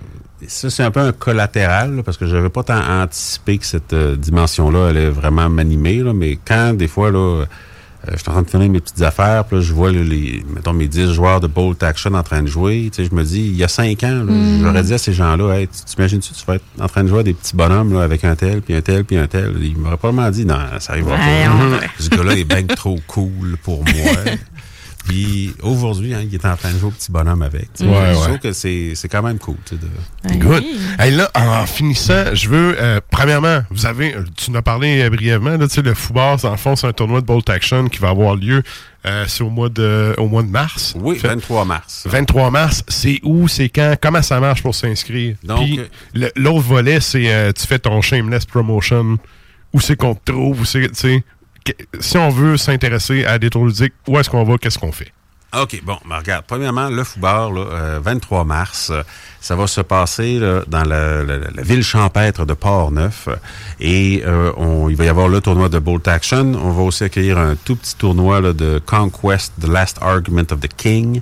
ça, 0.48 0.70
c'est 0.70 0.84
un 0.84 0.92
peu 0.92 1.00
un 1.00 1.12
collatéral, 1.14 1.96
là, 1.96 2.04
parce 2.04 2.18
que 2.18 2.26
je 2.28 2.36
n'avais 2.36 2.50
pas 2.50 2.64
tant 2.64 2.82
anticipé 3.04 3.58
que 3.58 3.66
cette 3.66 3.94
euh, 3.94 4.16
dimension-là 4.18 4.88
allait 4.90 5.10
vraiment 5.10 5.48
m'animer, 5.50 5.98
là, 6.04 6.14
mais 6.14 6.38
quand, 6.46 6.74
des 6.74 6.88
fois, 6.90 7.10
là, 7.12 7.20
euh, 7.20 7.46
je 8.12 8.18
suis 8.18 8.30
en 8.30 8.32
train 8.34 8.42
de 8.42 8.50
finir 8.50 8.70
mes 8.70 8.80
petites 8.80 9.02
affaires, 9.02 9.46
puis 9.46 9.58
là, 9.58 9.62
je 9.62 9.74
vois 9.74 9.92
les, 9.92 10.44
mettons, 10.56 10.74
mes 10.74 10.88
10 10.88 11.14
joueurs 11.14 11.40
de 11.40 11.48
Bolt 11.48 11.82
Action 11.84 12.14
en 12.14 12.24
train 12.24 12.42
de 12.42 12.48
jouer, 12.48 12.90
tu 12.92 13.04
sais, 13.04 13.10
je 13.10 13.16
me 13.16 13.24
dis, 13.24 13.42
il 13.42 13.56
y 13.56 13.64
a 13.64 13.68
5 13.68 14.04
ans, 14.04 14.24
là, 14.26 14.34
Mm. 14.34 14.62
j'aurais 14.64 14.84
dit 14.84 14.94
à 14.94 14.98
ces 14.98 15.14
gens-là, 15.14 15.54
hey, 15.60 15.68
tu 15.68 15.84
t'imagines-tu, 15.86 16.34
tu 16.34 16.46
vas 16.48 16.56
être 16.56 16.66
en 16.80 16.88
train 16.88 17.04
de 17.04 17.10
jouer 17.10 17.20
à 17.20 17.24
des 17.24 17.34
petits 17.34 17.56
bonhommes, 17.56 17.94
là, 17.94 18.02
avec 18.02 18.24
un 18.24 18.36
tel, 18.36 18.62
puis 18.62 18.74
un 18.74 18.82
tel, 18.82 19.04
puis 19.06 19.18
un 19.18 19.28
tel. 19.28 19.54
Ils 19.62 19.78
m'auraient 19.78 19.98
probablement 19.98 20.30
dit, 20.32 20.46
non, 20.46 20.58
ça 20.80 20.94
arrivera 20.94 21.16
pas. 21.16 21.80
Ce 22.00 22.10
gars-là 22.10 22.34
est 22.38 22.44
bien 22.44 22.64
trop 22.64 23.00
cool 23.08 23.58
pour 23.64 23.80
moi. 23.84 23.94
Puis 25.08 25.54
aujourd'hui, 25.64 26.14
hein, 26.14 26.22
il 26.24 26.34
est 26.34 26.46
en 26.46 26.56
train 26.56 26.72
de 26.72 26.78
jouer 26.78 26.90
au 26.90 26.92
petit 26.92 27.12
bonhomme 27.12 27.42
avec. 27.42 27.70
Ouais, 27.80 27.88
je 27.88 27.90
ouais. 27.90 28.14
trouve 28.14 28.38
que 28.40 28.54
c'est 28.54 28.94
c'est 28.96 29.08
quand 29.10 29.24
même 29.24 29.40
cool. 29.40 29.56
de- 29.72 30.38
Good. 30.38 30.64
Hey, 31.00 31.12
là, 31.12 31.30
en 31.36 31.66
finissant, 31.66 32.34
je 32.34 32.48
veux, 32.50 32.76
euh, 32.80 33.00
premièrement, 33.10 33.62
vous 33.72 33.86
avez, 33.86 34.16
euh, 34.16 34.24
tu 34.38 34.52
nous 34.52 34.58
as 34.58 34.62
parlé 34.62 35.02
euh, 35.02 35.10
brièvement, 35.10 35.58
là, 35.58 35.68
tu 35.68 35.76
sais, 35.76 35.82
le 35.82 35.94
dans 36.14 36.52
le 36.52 36.58
fond, 36.58 36.76
c'est 36.76 36.88
un 36.88 36.94
tournoi 36.94 37.22
de 37.22 37.26
Bolt 37.26 37.50
Action 37.50 37.88
qui 37.88 37.98
va 38.00 38.10
avoir 38.10 38.36
lieu, 38.36 38.62
euh, 39.08 39.26
c'est 39.28 39.44
au 39.44 39.50
mois 39.50 39.70
de, 39.70 40.14
au 40.18 40.28
mois 40.28 40.44
de 40.44 40.50
mars. 40.50 40.94
Oui, 41.00 41.18
Fait- 41.18 41.30
23 41.30 41.66
mars. 41.66 42.04
23 42.08 42.52
mars, 42.52 42.84
c'est 42.88 43.20
où, 43.24 43.48
c'est 43.48 43.70
quand, 43.70 43.96
comment 44.02 44.22
ça 44.22 44.40
marche 44.40 44.62
pour 44.62 44.76
s'inscrire? 44.76 45.36
Donc, 45.44 45.60
Puis, 45.66 45.80
euh, 45.80 45.86
le- 46.14 46.32
l'autre 46.36 46.60
volet, 46.68 47.00
c'est 47.02 47.32
euh, 47.34 47.52
tu 47.52 47.66
fais 47.66 47.80
ton 47.80 48.02
shameless 48.02 48.46
promotion. 48.46 49.18
Où 49.74 49.80
c'est 49.80 49.96
qu'on 49.96 50.14
te 50.16 50.32
trouve? 50.32 50.62
Où 50.62 50.66
c'est, 50.66 50.90
si 52.00 52.18
on 52.18 52.30
veut 52.30 52.58
s'intéresser 52.58 53.26
à 53.26 53.40
des 53.40 53.50
tours 53.50 53.66
ludiques, 53.66 53.94
où 54.08 54.18
est-ce 54.20 54.30
qu'on 54.30 54.44
va? 54.44 54.58
Qu'est-ce 54.58 54.80
qu'on 54.80 54.92
fait? 54.92 55.12
OK, 55.60 55.82
bon, 55.84 55.98
ben 56.08 56.18
regarde, 56.18 56.46
premièrement, 56.48 56.88
le 56.90 57.04
Foubard, 57.04 57.52
là, 57.52 57.62
euh, 57.62 58.00
23 58.02 58.46
mars, 58.46 58.90
euh, 58.90 59.04
ça 59.42 59.58
va 59.58 59.68
se 59.68 59.82
passer 59.82 60.40
dans 60.68 60.84
la, 60.84 61.24
ville 61.62 61.84
champêtre 61.84 62.46
de 62.46 62.54
Port-Neuf. 62.54 63.28
Et 63.82 64.24
euh, 64.26 64.54
il 64.90 64.96
va 64.96 65.04
y 65.04 65.10
avoir 65.10 65.28
le 65.28 65.42
tournoi 65.42 65.68
de 65.68 65.80
Bolt 65.80 66.08
Action. 66.08 66.54
On 66.54 66.72
va 66.72 66.84
aussi 66.84 67.04
accueillir 67.04 67.38
un 67.38 67.56
tout 67.56 67.76
petit 67.76 67.96
tournoi 67.98 68.42
de 68.54 68.82
Conquest, 68.86 69.52
The 69.60 69.68
Last 69.68 69.98
Argument 70.02 70.46
of 70.52 70.62
the 70.62 70.70
King. 70.70 71.22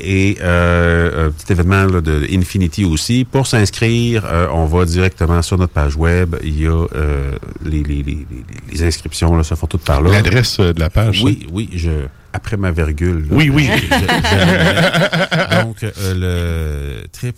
Et 0.00 0.38
euh, 0.40 1.28
un 1.28 1.30
petit 1.30 1.52
événement 1.52 1.84
là, 1.84 2.00
de 2.00 2.26
Infinity 2.32 2.84
aussi. 2.84 3.24
Pour 3.24 3.46
s'inscrire, 3.46 4.24
euh, 4.26 4.48
on 4.52 4.66
va 4.66 4.84
directement 4.84 5.40
sur 5.42 5.56
notre 5.56 5.72
page 5.72 5.94
web. 5.96 6.34
Il 6.42 6.60
y 6.60 6.66
a 6.66 6.86
euh, 6.96 7.32
les, 7.64 7.82
les, 7.84 8.02
les, 8.02 8.26
les- 8.72 8.82
inscriptions 8.82 9.36
là, 9.36 9.44
se 9.44 9.54
font 9.54 9.66
toutes 9.68 9.84
par 9.84 10.02
là. 10.02 10.10
L'adresse 10.10 10.58
euh, 10.58 10.72
de 10.72 10.80
la 10.80 10.90
page? 10.90 11.18
ça? 11.20 11.24
Oui, 11.24 11.46
oui, 11.52 11.68
je 11.74 11.90
après 12.32 12.56
ma 12.56 12.72
virgule. 12.72 13.20
là, 13.30 13.36
Oui, 13.36 13.48
oui. 13.50 13.70
je- 13.72 13.82
je- 13.82 13.88
je- 13.90 15.62
donc 15.62 15.76
euh, 15.84 17.02
le 17.14 17.30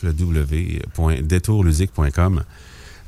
www.détourlusique.com. 1.05 2.43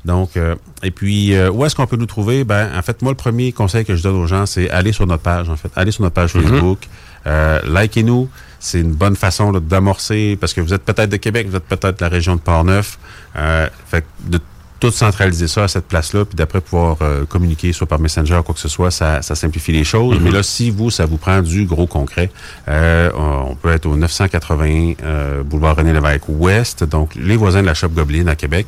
Donc, 0.05 0.37
euh, 0.37 0.55
et 0.81 0.91
puis, 0.91 1.33
euh, 1.33 1.51
où 1.51 1.65
est-ce 1.65 1.75
qu'on 1.75 1.85
peut 1.87 1.97
nous 1.97 2.05
trouver? 2.05 2.43
Ben, 2.45 2.69
en 2.77 2.81
fait, 2.81 3.01
moi, 3.01 3.11
le 3.11 3.17
premier 3.17 3.51
conseil 3.51 3.83
que 3.83 3.95
je 3.97 4.03
donne 4.03 4.15
aux 4.15 4.27
gens, 4.27 4.45
c'est 4.45 4.69
aller 4.69 4.93
sur 4.93 5.05
notre 5.05 5.23
page, 5.23 5.49
en 5.49 5.57
fait. 5.57 5.69
Aller 5.75 5.91
sur 5.91 6.03
notre 6.03 6.13
page 6.13 6.35
Mhm. 6.35 6.43
Facebook. 6.43 6.79
Euh, 7.27 7.59
Likez-nous. 7.67 8.29
C'est 8.59 8.81
une 8.81 8.93
bonne 8.93 9.15
façon 9.15 9.51
là, 9.51 9.59
d'amorcer, 9.59 10.37
parce 10.39 10.53
que 10.53 10.61
vous 10.61 10.73
êtes 10.73 10.83
peut-être 10.83 11.09
de 11.09 11.17
Québec, 11.17 11.47
vous 11.49 11.55
êtes 11.55 11.63
peut-être 11.63 11.99
de 11.99 12.03
la 12.03 12.09
région 12.09 12.35
de 12.35 12.41
Port-Neuf. 12.41 12.99
Euh, 13.35 13.67
fait 13.87 14.01
que 14.01 14.31
de 14.31 14.39
tout 14.79 14.91
centraliser 14.91 15.47
ça 15.47 15.63
à 15.63 15.67
cette 15.67 15.87
place-là, 15.87 16.25
puis 16.25 16.35
d'après 16.35 16.61
pouvoir 16.61 16.97
euh, 17.01 17.25
communiquer 17.25 17.73
soit 17.73 17.87
par 17.87 17.99
Messenger 17.99 18.37
ou 18.37 18.43
quoi 18.43 18.55
que 18.55 18.61
ce 18.61 18.69
soit, 18.69 18.91
ça, 18.91 19.21
ça 19.21 19.35
simplifie 19.35 19.71
les 19.71 19.83
choses. 19.83 20.17
Mhm. 20.17 20.23
Mais 20.23 20.31
là, 20.31 20.43
si 20.43 20.71
vous, 20.71 20.89
ça 20.89 21.05
vous 21.05 21.17
prend 21.17 21.41
du 21.41 21.65
gros 21.65 21.87
concret, 21.87 22.31
euh, 22.67 23.11
on 23.15 23.55
peut 23.55 23.71
être 23.71 23.85
au 23.85 23.95
980 23.95 24.93
euh, 25.03 25.43
boulevard 25.43 25.75
René 25.75 25.93
Lévesque 25.93 26.29
Ouest, 26.29 26.83
donc 26.85 27.15
les 27.15 27.35
voisins 27.35 27.61
de 27.61 27.67
la 27.67 27.73
Shop 27.73 27.89
Goblin 27.89 28.27
à 28.27 28.35
Québec. 28.35 28.67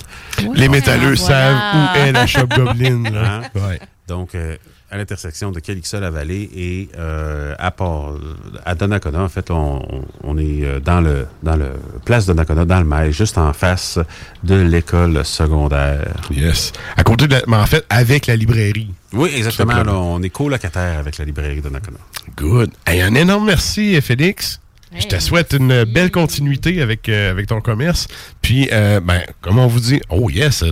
Les 0.54 0.68
métalleux 0.68 1.16
voilà. 1.16 1.56
savent 1.56 1.58
où 1.76 1.98
est 1.98 2.12
la 2.12 2.28
shop 2.28 2.48
Goblin. 2.48 3.10
Là. 3.10 3.36
Hein? 3.36 3.42
Ouais. 3.56 3.80
Donc, 4.08 4.36
euh, 4.36 4.58
à 4.92 4.98
l'intersection 4.98 5.52
de 5.52 5.60
Calixa-la-Vallée 5.62 6.50
et 6.54 6.90
euh, 7.00 7.56
à 7.58 7.72
Port, 7.72 8.20
à 8.66 8.76
Donnacona, 8.76 9.22
en 9.24 9.30
fait, 9.30 9.50
on, 9.50 10.38
est 10.38 10.66
euh, 10.66 10.80
dans 10.82 11.00
le 11.00 11.28
dans 11.44 11.56
le 11.56 11.72
place 12.04 12.26
Donnacona, 12.26 12.66
dans 12.66 12.80
le 12.80 12.86
mail, 12.86 13.14
juste 13.14 13.38
en 13.38 13.54
face 13.54 13.98
de 14.44 14.56
l'école 14.56 15.24
secondaire. 15.24 16.14
Yes. 16.30 16.74
À 16.98 17.04
côté 17.04 17.28
de 17.28 17.36
la- 17.36 17.42
mais 17.48 17.56
en 17.56 17.66
fait, 17.66 17.86
avec 17.90 18.28
la 18.28 18.36
librairie. 18.36 18.94
Oui, 19.14 19.32
exactement. 19.36 19.82
Là, 19.82 19.96
on 19.96 20.22
est 20.22 20.30
colocataire 20.30 21.00
avec 21.00 21.18
la 21.18 21.24
librairie 21.26 21.62
Donnacona. 21.62 21.98
Good. 22.36 22.72
Hey, 22.86 23.02
un 23.02 23.16
énorme 23.16 23.46
merci, 23.46 23.96
euh, 23.96 24.02
Félix. 24.02 24.60
Je 25.00 25.08
te 25.08 25.18
souhaite 25.20 25.54
une 25.58 25.86
belle 25.86 26.12
continuité 26.12 26.82
avec, 26.82 27.08
euh, 27.08 27.32
avec 27.32 27.48
ton 27.48 27.62
commerce. 27.62 28.08
Puis, 28.42 28.68
euh, 28.74 29.00
ben, 29.00 29.22
comme 29.42 29.58
on 29.58 29.68
vous 29.68 29.80
dit, 29.80 30.02
oh 30.10 30.30
yes, 30.30 30.64
un 30.64 30.72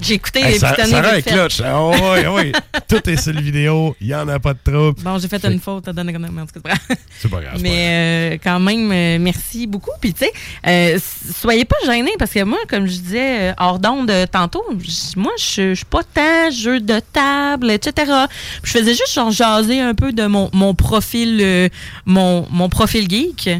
J'ai 0.00 0.14
écouté 0.14 0.40
Hey, 0.40 0.52
les 0.52 0.58
ça, 0.58 0.74
ça 0.76 1.02
rend 1.02 1.20
clutch. 1.20 1.60
Ah, 1.60 1.88
oui, 1.88 2.26
oui. 2.30 2.52
Tout 2.88 3.10
est 3.10 3.16
sur 3.16 3.32
le 3.32 3.40
vidéo. 3.40 3.96
Il 4.00 4.06
n'y 4.06 4.14
en 4.14 4.28
a 4.28 4.38
pas 4.38 4.54
de 4.54 4.58
trouble. 4.62 5.00
Bon, 5.02 5.18
j'ai 5.18 5.28
fait 5.28 5.44
une 5.44 5.58
faute, 5.60 5.84
c'est 5.86 7.30
pas 7.30 7.40
grave. 7.40 7.60
Mais 7.60 8.32
euh, 8.34 8.38
quand 8.42 8.60
même, 8.60 8.90
euh, 8.92 9.18
merci 9.20 9.66
beaucoup. 9.66 9.90
Puis, 10.00 10.14
tu 10.14 10.24
sais, 10.24 10.32
euh, 10.66 10.98
soyez 11.40 11.64
pas 11.64 11.76
gênés 11.84 12.14
parce 12.18 12.30
que 12.30 12.44
moi, 12.44 12.58
comme 12.68 12.86
je 12.86 12.98
disais 12.98 13.54
hors 13.58 13.78
d'onde 13.78 14.12
tantôt, 14.30 14.64
moi, 15.16 15.32
je 15.38 15.74
suis 15.74 15.84
pas 15.84 16.02
tant 16.02 16.50
jeu 16.50 16.80
de 16.80 17.00
table, 17.12 17.70
etc. 17.70 18.12
Je 18.62 18.70
faisais 18.70 18.92
juste 18.92 19.12
genre 19.12 19.30
jaser 19.30 19.80
un 19.80 19.94
peu 19.94 20.12
de 20.12 20.26
mon, 20.26 20.50
mon 20.52 20.74
profil, 20.74 21.70
mon, 22.06 22.46
mon 22.50 22.68
profil 22.68 23.08
geek. 23.08 23.50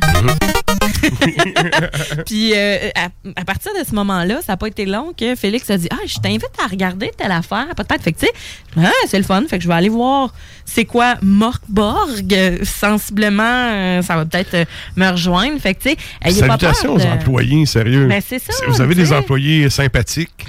Puis 2.26 2.52
euh, 2.54 2.90
à, 2.94 3.08
à 3.36 3.44
partir 3.44 3.72
de 3.78 3.84
ce 3.88 3.94
moment-là, 3.94 4.40
ça 4.44 4.52
n'a 4.52 4.56
pas 4.56 4.68
été 4.68 4.86
long 4.86 5.12
que 5.16 5.34
Félix 5.34 5.68
a 5.70 5.76
dit 5.78 5.88
Ah, 5.90 5.96
je 6.06 6.18
t'invite 6.28 6.50
à 6.62 6.66
regarder 6.66 7.10
telle 7.16 7.32
affaire, 7.32 7.68
peut-être. 7.76 8.02
Fait 8.02 8.12
que 8.12 8.20
tu 8.20 8.26
sais, 8.26 8.32
ah, 8.76 8.90
c'est 9.06 9.18
le 9.18 9.24
fun. 9.24 9.42
Fait 9.48 9.58
que 9.58 9.64
je 9.64 9.68
vais 9.68 9.74
aller 9.74 9.88
voir 9.88 10.32
c'est 10.64 10.84
quoi 10.84 11.16
Morkborg. 11.22 12.62
Sensiblement, 12.62 13.42
euh, 13.42 14.02
ça 14.02 14.16
va 14.16 14.26
peut-être 14.26 14.54
euh, 14.54 14.64
me 14.96 15.10
rejoindre. 15.10 15.58
Fait 15.60 15.74
que 15.74 15.82
tu 15.82 15.90
sais, 15.90 15.96
ayez 16.22 16.40
pas 16.40 16.58
peur. 16.58 16.74
Salutations 16.74 16.94
aux 16.94 17.06
employés, 17.06 17.66
sérieux. 17.66 18.06
Ben, 18.06 18.22
c'est 18.24 18.38
ça, 18.38 18.52
Si 18.52 18.64
vous 18.66 18.80
avez 18.80 18.94
des 18.94 19.12
employés 19.12 19.70
sympathiques, 19.70 20.46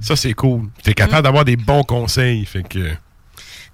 ça, 0.00 0.16
c'est 0.16 0.34
cool. 0.34 0.68
Tu 0.82 0.90
es 0.90 0.94
capable 0.94 1.22
d'avoir 1.22 1.44
des 1.44 1.56
bons 1.56 1.82
conseils. 1.82 2.44
Fait 2.44 2.62
que. 2.62 2.90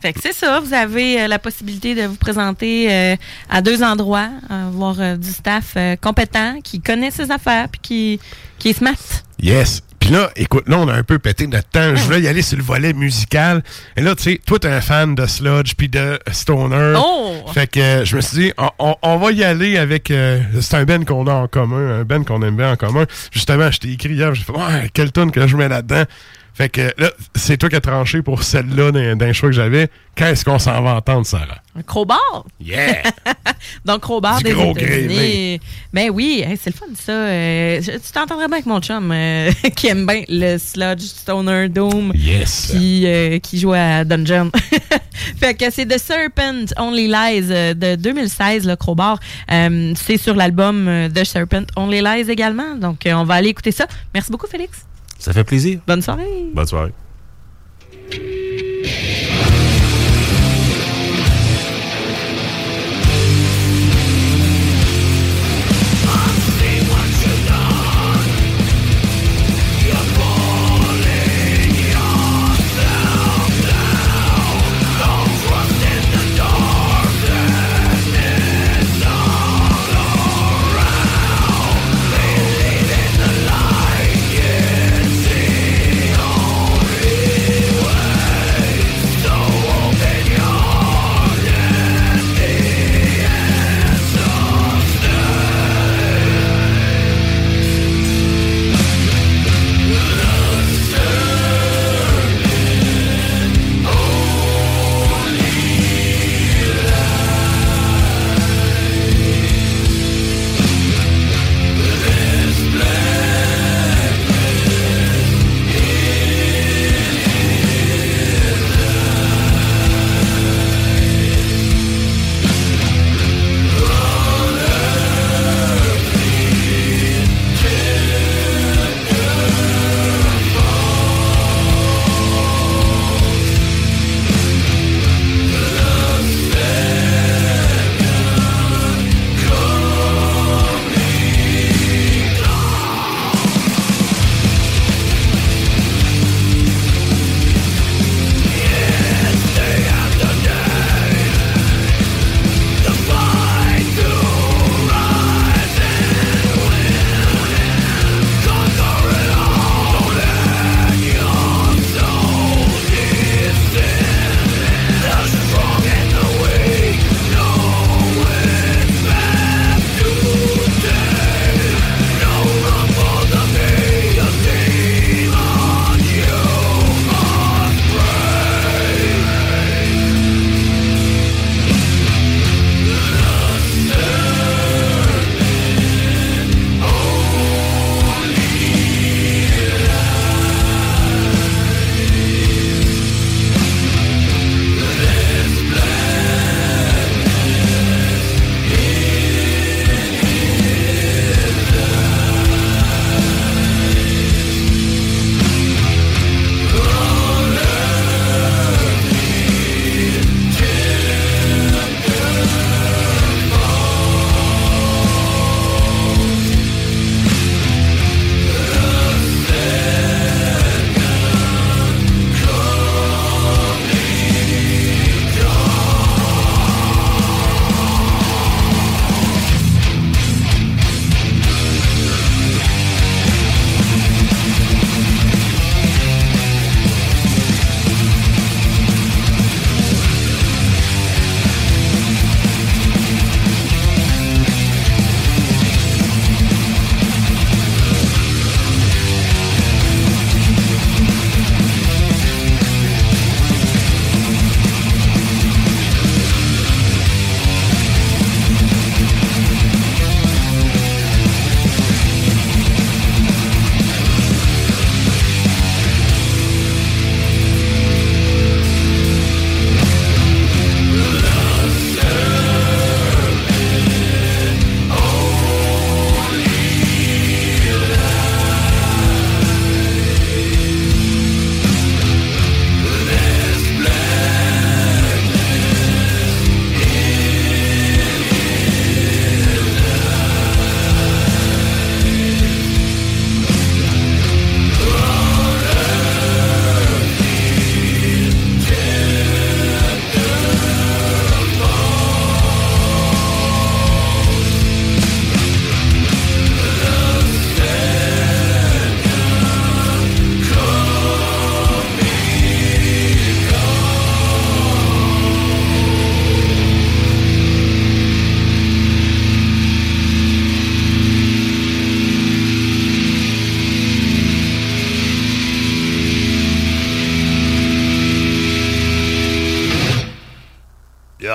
Fait 0.03 0.13
que 0.13 0.19
c'est 0.21 0.33
ça, 0.33 0.59
vous 0.59 0.75
avez 0.75 1.23
euh, 1.23 1.29
la 1.29 1.39
possibilité 1.39 1.95
de 1.95 2.03
vous 2.03 2.17
présenter 2.17 2.93
euh, 2.93 3.17
à 3.49 3.63
deux 3.63 3.85
endroits, 3.85 4.31
avoir 4.51 4.97
euh, 4.99 5.17
du 5.17 5.31
staff 5.31 5.77
compétent 6.01 6.59
qui 6.61 6.81
connaît 6.81 7.13
ses 7.13 7.31
affaires 7.31 7.69
puis 7.69 7.81
qui, 7.81 8.21
qui 8.59 8.71
est 8.71 8.73
smart. 8.73 8.97
Yes. 9.41 9.81
Puis 10.03 10.11
là, 10.11 10.31
écoute, 10.35 10.69
là, 10.69 10.79
on 10.79 10.89
a 10.89 10.95
un 10.95 11.05
peu 11.05 11.21
pété 11.21 11.47
notre 11.47 11.69
temps. 11.69 11.95
Je 11.95 12.03
voulais 12.03 12.21
y 12.23 12.27
aller 12.27 12.43
sur 12.43 12.57
le 12.59 12.65
volet 12.65 12.93
musical. 12.93 13.63
Et 13.97 14.01
là, 14.03 14.17
tu 14.17 14.25
sais, 14.25 14.41
toi, 14.45 14.59
t'es 14.59 14.67
un 14.67 14.81
fan 14.81 15.15
de 15.15 15.27
Sludge 15.27 15.75
puis 15.77 15.89
de 15.89 16.19
Stoner. 16.33 16.95
Oh! 16.99 17.37
Fait 17.55 17.69
que 17.69 17.79
euh, 17.79 18.05
je 18.05 18.17
me 18.17 18.21
suis 18.21 18.37
dit, 18.39 18.53
on, 18.59 18.69
on- 18.81 18.97
on 19.01 19.17
va 19.19 19.31
y 19.31 19.45
aller 19.45 19.79
avec... 19.79 20.11
euh, 20.11 20.41
c'est 20.61 20.75
un 20.77 20.85
band 20.85 21.05
qu'on 21.05 21.29
a 21.29 21.33
en 21.35 21.47
commun, 21.47 22.01
un 22.01 22.05
band 22.05 22.25
qu'on 22.25 22.43
aime 22.43 22.57
bien 22.57 22.73
en 22.73 22.77
commun. 22.77 23.05
Justement, 23.31 23.71
je 23.71 23.79
t'ai 23.79 23.93
écrit 23.93 24.15
hier, 24.15 24.35
j'ai 24.35 24.43
fait, 24.43 24.51
ouais, 24.53 24.91
quelle 24.93 25.13
tune 25.13 25.31
que 25.31 25.47
je 25.47 25.57
mets 25.57 25.69
là-dedans? 25.69 26.03
Fait 26.55 26.69
que 26.69 26.93
là, 26.99 27.11
c'est 27.35 27.57
toi 27.57 27.71
qui 27.71 27.77
as 27.77 27.81
tranché 27.81 28.21
pour 28.21 28.43
celle-là 28.43 28.93
d'un, 29.15 29.33
choix 29.33 29.49
que 29.49 29.55
j'avais. 29.55 29.89
Qu'est-ce 30.15 30.45
qu'on 30.45 30.59
s'en 30.59 30.83
va 30.83 30.97
entendre, 30.97 31.25
Sarah? 31.25 31.63
Un 31.75 31.83
crowbar. 31.83 32.45
Yeah! 32.61 33.03
Donc, 33.87 34.03
crowbar 34.03 34.37
Du 34.39 34.45
des 34.45 34.53
gros 34.53 34.77
États-Unis. 34.77 35.61
Ben 35.95 36.11
oui, 36.11 36.45
hey, 36.47 36.59
c'est 36.61 36.71
le 36.71 36.77
fun, 36.77 36.87
ça. 36.95 37.13
Euh, 37.13 37.81
tu 37.81 38.13
t'entendrais 38.13 38.47
bien 38.47 38.57
avec 38.57 38.67
mon 38.67 38.81
chum 38.81 39.11
euh, 39.11 39.51
qui 39.77 39.87
aime 39.87 40.07
bien 40.07 40.25
le 40.29 40.59
Sludge 40.59 41.01
Stoner 41.01 41.71
Doom. 41.71 42.13
Yes! 42.15 42.69
Qui, 42.71 43.05
euh, 43.07 43.39
qui 43.39 43.59
joue 43.59 43.73
à 43.73 44.05
Dungeon. 44.05 44.51
fait 45.41 45.55
que 45.55 45.71
c'est 45.71 45.87
The 45.87 45.97
Serpent 45.97 46.67
Only 46.77 47.09
Lies 47.09 47.75
de 47.75 47.95
2016, 47.97 48.67
le 48.67 48.77
crowbar. 48.77 49.19
C'est 49.49 50.19
sur 50.19 50.35
l'album 50.35 51.09
The 51.15 51.25
Serpent 51.25 51.65
Only 51.77 52.03
Lies 52.03 52.31
également. 52.31 52.75
Donc, 52.75 53.07
on 53.07 53.25
va 53.25 53.35
aller 53.35 53.49
écouter 53.49 53.73
ça. 53.73 53.87
Merci 54.13 54.31
beaucoup, 54.31 54.47
Félix. 54.47 54.85
Ça 55.23 55.33
fait 55.33 55.45
plaisir. 55.45 55.79
Bonne 55.87 56.03
soirée. 56.03 56.51
Bonne 56.53 56.67
soirée. 56.67 56.93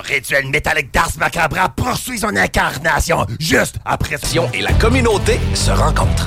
Rituel 0.08 0.48
métallique 0.48 0.94
d'Ars 0.94 1.12
Macabra 1.20 1.70
poursuit 1.70 2.20
son 2.20 2.36
incarnation 2.36 3.26
juste 3.40 3.76
après... 3.86 4.16
Et 4.54 4.62
la 4.62 4.74
communauté 4.74 5.40
se 5.54 5.72
rencontre. 5.72 6.26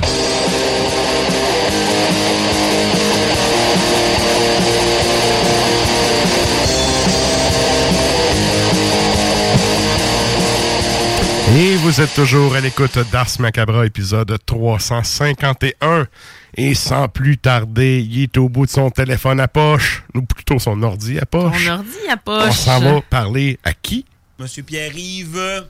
Et 11.57 11.75
vous 11.75 11.99
êtes 11.99 12.13
toujours 12.13 12.55
à 12.55 12.61
l'écoute 12.61 12.97
d'Ars 13.11 13.27
Macabra, 13.39 13.85
épisode 13.85 14.37
351. 14.45 16.07
Et 16.55 16.75
sans 16.75 17.07
plus 17.07 17.37
tarder, 17.37 18.01
il 18.01 18.23
est 18.23 18.37
au 18.37 18.49
bout 18.49 18.65
de 18.65 18.71
son 18.71 18.89
téléphone 18.89 19.39
à 19.39 19.47
poche, 19.47 20.03
ou 20.13 20.21
plutôt 20.21 20.59
son 20.59 20.83
ordi 20.83 21.17
à 21.17 21.25
poche. 21.25 21.65
Mon 21.65 21.75
ordi 21.75 22.09
à 22.09 22.17
poche. 22.17 22.49
On 22.49 22.51
s'en 22.51 22.79
va 22.81 23.01
parler 23.01 23.57
à 23.63 23.73
qui? 23.73 24.05
Monsieur 24.37 24.63
Pierre-Yves. 24.63 25.65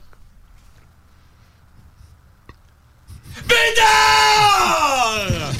Bédard! 3.48 5.52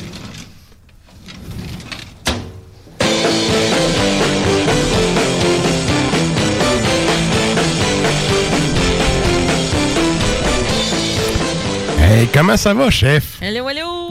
Hey, 12.01 12.27
comment 12.35 12.57
ça 12.57 12.75
va, 12.75 12.91
chef? 12.91 13.41
Hello, 13.41 13.69
hello! 13.69 14.02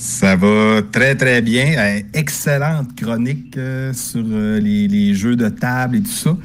Ça 0.00 0.36
va 0.36 0.80
très, 0.92 1.16
très 1.16 1.42
bien. 1.42 1.74
Euh, 1.76 2.00
excellente 2.14 2.94
chronique 3.00 3.56
euh, 3.56 3.92
sur 3.92 4.22
euh, 4.30 4.60
les, 4.60 4.86
les 4.86 5.12
jeux 5.14 5.34
de 5.34 5.48
table 5.48 5.96
et 5.96 6.00
tout 6.02 6.10
ça. 6.10 6.36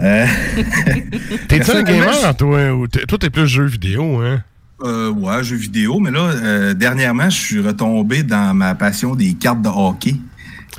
Euh, 0.00 0.26
T'es-tu 1.48 1.70
un 1.70 1.82
gamer, 1.82 2.36
toi? 2.36 2.72
Ou 2.72 2.86
t'es- 2.88 3.04
toi, 3.04 3.18
t'es 3.18 3.28
plus 3.30 3.46
jeux 3.46 3.66
vidéo, 3.66 4.20
hein? 4.22 4.42
Euh, 4.82 5.10
ouais, 5.10 5.44
jeux 5.44 5.56
vidéo, 5.56 6.00
mais 6.00 6.10
là, 6.10 6.20
euh, 6.20 6.74
dernièrement, 6.74 7.28
je 7.30 7.36
suis 7.38 7.60
retombé 7.60 8.22
dans 8.22 8.54
ma 8.54 8.74
passion 8.74 9.14
des 9.14 9.34
cartes 9.34 9.62
de 9.62 9.68
hockey. 9.68 10.16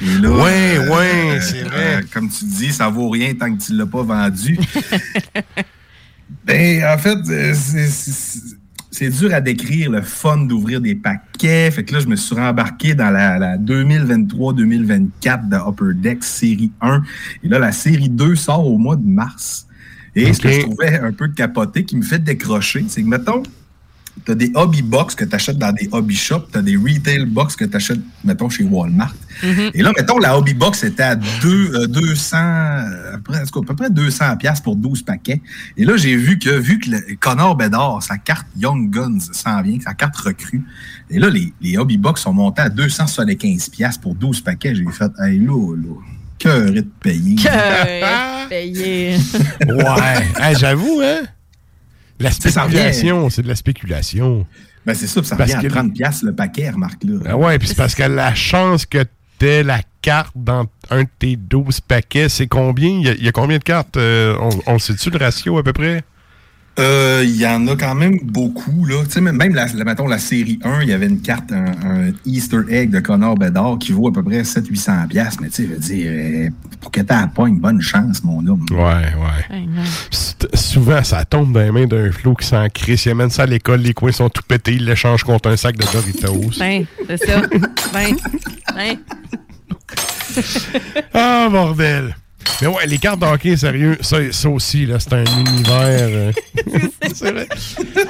Et 0.01 0.19
là, 0.21 0.29
Ouais, 0.31 0.77
euh, 0.77 0.89
ouais, 0.89 1.37
euh, 1.37 1.39
c'est 1.39 1.63
vrai. 1.63 1.95
euh, 1.97 2.01
comme 2.13 2.29
tu 2.29 2.45
dis, 2.45 2.73
ça 2.73 2.89
vaut 2.89 3.09
rien 3.09 3.33
tant 3.35 3.55
que 3.55 3.61
tu 3.63 3.73
ne 3.73 3.77
l'as 3.77 3.85
pas 3.85 4.03
vendu. 4.03 4.59
ben, 6.45 6.83
en 6.93 6.97
fait, 6.97 7.17
c'est- 7.53 7.87
c'est 7.87 8.54
c'est 8.95 9.09
dur 9.09 9.33
à 9.33 9.41
décrire 9.41 9.91
le 9.91 10.01
fun 10.01 10.37
d'ouvrir 10.37 10.79
des 10.79 10.95
paquets. 10.95 11.69
Fait 11.69 11.83
que 11.83 11.93
là, 11.93 11.99
je 11.99 12.07
me 12.07 12.15
suis 12.15 12.33
rembarqué 12.33 12.95
dans 12.95 13.09
la, 13.09 13.37
la 13.37 13.57
2023-2024 13.57 15.49
de 15.49 15.57
Upper 15.57 15.93
Deck 15.99 16.23
série 16.23 16.71
1. 16.79 17.01
Et 17.43 17.49
là, 17.49 17.59
la 17.59 17.73
série 17.73 18.07
2 18.07 18.35
sort 18.35 18.65
au 18.65 18.77
mois 18.77 18.95
de 18.95 19.05
mars. 19.05 19.67
Et 20.15 20.31
ce 20.31 20.39
que 20.39 20.49
je 20.49 20.61
trouvais 20.61 20.97
un 20.97 21.11
peu 21.11 21.27
capoté, 21.27 21.83
qui 21.83 21.97
me 21.97 22.03
fait 22.03 22.23
décrocher, 22.23 22.85
c'est 22.87 23.03
que, 23.03 23.07
mettons, 23.07 23.43
tu 24.23 24.31
as 24.31 24.35
des 24.35 24.51
hobby 24.55 24.81
box 24.81 25.13
que 25.15 25.25
tu 25.25 25.35
achètes 25.35 25.57
dans 25.57 25.71
des 25.71 25.89
hobby 25.91 26.15
shops, 26.15 26.47
tu 26.51 26.57
as 26.57 26.61
des 26.61 26.77
retail 26.77 27.25
box 27.25 27.55
que 27.55 27.65
tu 27.65 27.75
achètes, 27.75 27.99
mettons, 28.23 28.49
chez 28.49 28.63
Walmart. 28.63 29.15
Et 29.43 29.81
là, 29.81 29.91
mettons, 29.97 30.17
la 30.17 30.37
hobby 30.37 30.53
box 30.53 30.83
était 30.83 31.03
à 31.03 31.15
deux, 31.15 31.75
euh, 31.75 31.87
200, 31.87 32.37
à 32.37 33.17
peu 33.23 33.33
à 33.33 33.43
peu 33.65 33.75
près 33.75 33.89
200 33.89 34.37
pièces 34.37 34.61
pour 34.61 34.75
12 34.75 35.01
paquets. 35.01 35.41
Et 35.75 35.83
là, 35.83 35.97
j'ai 35.97 36.15
vu 36.15 36.39
que, 36.39 36.49
vu 36.49 36.79
que 36.79 36.91
le, 36.91 37.15
Connor 37.19 37.55
Bedard, 37.55 38.01
sa 38.01 38.17
carte 38.17 38.47
Young 38.57 38.89
Guns 38.89 39.19
s'en 39.19 39.61
vient, 39.61 39.77
sa 39.81 39.93
carte 39.93 40.15
recrue, 40.15 40.63
et 41.09 41.19
là, 41.19 41.29
les, 41.29 41.53
les 41.61 41.77
hobby 41.77 41.97
box 41.97 42.21
sont 42.21 42.33
montés 42.33 42.61
à 42.61 42.69
275 42.69 43.69
pièces 43.69 43.97
pour 43.97 44.15
12 44.15 44.41
paquets. 44.41 44.73
J'ai 44.73 44.85
fait, 44.91 45.11
hey, 45.19 45.39
là, 45.39 45.75
là, 45.75 45.95
cœur 46.39 46.71
de 46.71 46.81
payer. 46.81 47.35
Que 47.35 48.47
payé. 48.49 49.17
Ouais. 49.67 50.27
Hey, 50.39 50.55
J'avoue, 50.57 51.01
hein? 51.03 51.25
La 52.19 52.31
spéculation, 52.31 53.29
c'est 53.29 53.41
de 53.41 53.47
la 53.47 53.55
spéculation. 53.55 54.45
Ben, 54.85 54.93
c'est 54.93 55.07
ça, 55.07 55.23
ça 55.23 55.35
Parce 55.35 55.51
revient 55.53 55.65
à 55.65 55.69
que- 55.69 55.73
30 55.73 55.93
pièces 55.93 56.21
le 56.23 56.33
paquet, 56.33 56.69
remarque-là. 56.69 57.19
Ah 57.27 57.37
ouais, 57.37 57.57
puis 57.59 57.67
c'est 57.67 57.75
parce 57.77 57.95
que 57.95 58.03
la 58.03 58.33
chance 58.35 58.85
que 58.85 59.03
t'aies 59.39 59.63
la 59.63 59.79
carte 60.01 60.31
dans 60.35 60.65
un 60.91 61.03
de 61.03 61.09
tes 61.19 61.35
12 61.35 61.81
paquets, 61.81 62.29
c'est 62.29 62.47
combien? 62.47 62.89
Il 62.89 63.05
y, 63.05 63.09
a- 63.09 63.13
il 63.15 63.23
y 63.23 63.27
a 63.27 63.31
combien 63.31 63.57
de 63.57 63.63
cartes? 63.63 63.97
Euh, 63.97 64.37
on, 64.39 64.49
on 64.67 64.79
sait-tu 64.79 65.09
le 65.09 65.17
ratio 65.17 65.57
à 65.57 65.63
peu 65.63 65.73
près? 65.73 66.03
Euh, 66.77 67.21
Il 67.25 67.35
y 67.37 67.47
en 67.47 67.65
a 67.67 67.75
quand 67.75 67.95
même 67.95 68.19
beaucoup. 68.21 68.85
Là. 68.85 69.03
Tu 69.05 69.11
sais, 69.11 69.21
même 69.21 69.37
même 69.37 69.55
la, 69.55 69.65
la- 69.73 69.83
mettons, 69.85 70.07
la 70.07 70.17
série 70.19 70.59
1, 70.63 70.81
il 70.81 70.89
y 70.89 70.93
avait 70.93 71.07
une 71.07 71.21
carte, 71.21 71.51
un, 71.51 71.65
un 71.83 72.11
Easter 72.25 72.59
egg 72.69 72.89
de 72.89 72.99
Connor 72.99 73.35
Bedard 73.35 73.77
qui 73.79 73.91
vaut 73.93 74.09
à 74.09 74.11
peu 74.13 74.21
près 74.23 74.41
700-800$. 74.41 75.07
piastres. 75.07 75.41
Mais 75.41 75.49
tu 75.49 75.55
sais, 75.55 75.63
je 75.69 75.73
veux 75.73 75.79
dire, 75.79 76.05
euh, 76.09 76.49
pour 76.81 76.91
que 76.91 76.99
tu 76.99 77.05
pas 77.05 77.47
une 77.47 77.59
bonne 77.59 77.79
chance, 77.81 78.23
mon 78.23 78.45
homme. 78.45 78.65
Ouais, 78.71 78.77
ouais. 78.77 79.65
Souvent, 80.53 81.03
ça 81.03 81.23
tombe 81.23 81.53
dans 81.53 81.61
les 81.61 81.71
mains 81.71 81.87
d'un 81.87 82.11
flot 82.11 82.35
qui 82.35 82.45
s'en 82.45 82.67
crisse. 82.67 83.05
Il 83.05 83.11
amène 83.11 83.29
ça 83.29 83.43
à 83.43 83.45
l'école, 83.45 83.79
les 83.81 83.93
coins 83.93 84.11
sont 84.11 84.29
tout 84.29 84.43
pétés, 84.47 84.73
il 84.73 84.85
l'échange 84.85 85.23
contre 85.23 85.49
un 85.49 85.57
sac 85.57 85.77
de 85.77 85.85
Doritos. 85.91 86.51
Ben, 86.59 86.85
c'est 87.07 87.25
ça. 87.25 87.41
Ben, 87.93 88.15
ben. 88.75 88.97
Ah, 91.13 91.47
bordel! 91.49 92.15
Mais 92.61 92.67
ouais, 92.67 92.85
les 92.87 92.97
cartes 92.97 93.19
d'hockey, 93.19 93.57
sérieux, 93.57 93.97
ça, 94.01 94.17
ça 94.31 94.49
aussi, 94.49 94.85
là, 94.85 94.99
c'est 94.99 95.13
un 95.13 95.25
univers. 95.25 95.73
euh, 96.09 96.31
c'est 97.13 97.31
vrai. 97.31 97.47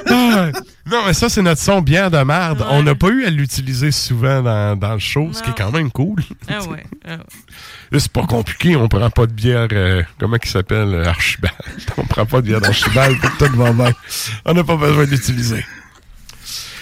Ah, 0.08 0.50
non, 0.86 0.98
mais 1.06 1.12
ça, 1.14 1.28
c'est 1.28 1.42
notre 1.42 1.60
son 1.60 1.80
bière 1.82 2.10
de 2.10 2.18
merde. 2.18 2.64
On 2.70 2.82
n'a 2.82 2.94
pas 2.94 3.08
eu 3.08 3.24
à 3.24 3.30
l'utiliser 3.30 3.90
souvent 3.90 4.42
dans, 4.42 4.76
dans 4.76 4.92
le 4.94 5.00
show, 5.00 5.30
ce 5.32 5.42
qui 5.42 5.50
est 5.50 5.56
quand 5.56 5.72
même 5.72 5.90
cool. 5.90 6.22
Ah 6.48 6.62
ouais. 6.68 6.84
ah 7.04 7.12
ouais. 7.12 7.18
Là, 7.90 7.98
c'est 7.98 8.12
pas 8.12 8.26
compliqué, 8.26 8.76
on 8.76 8.88
prend 8.88 9.10
pas 9.10 9.26
de 9.26 9.32
bière, 9.32 9.68
euh, 9.72 10.02
comment 10.18 10.36
il 10.42 10.48
s'appelle, 10.48 10.94
euh, 10.94 11.06
Archibald? 11.08 11.54
On 11.96 12.04
prend 12.04 12.26
pas 12.26 12.40
de 12.40 12.46
bière 12.48 12.60
d'Archibald, 12.60 13.16
tout 13.38 13.56
va 13.56 13.72
bien. 13.72 13.92
On 14.44 14.54
n'a 14.54 14.64
pas 14.64 14.76
besoin 14.76 15.04
d'utiliser. 15.06 15.64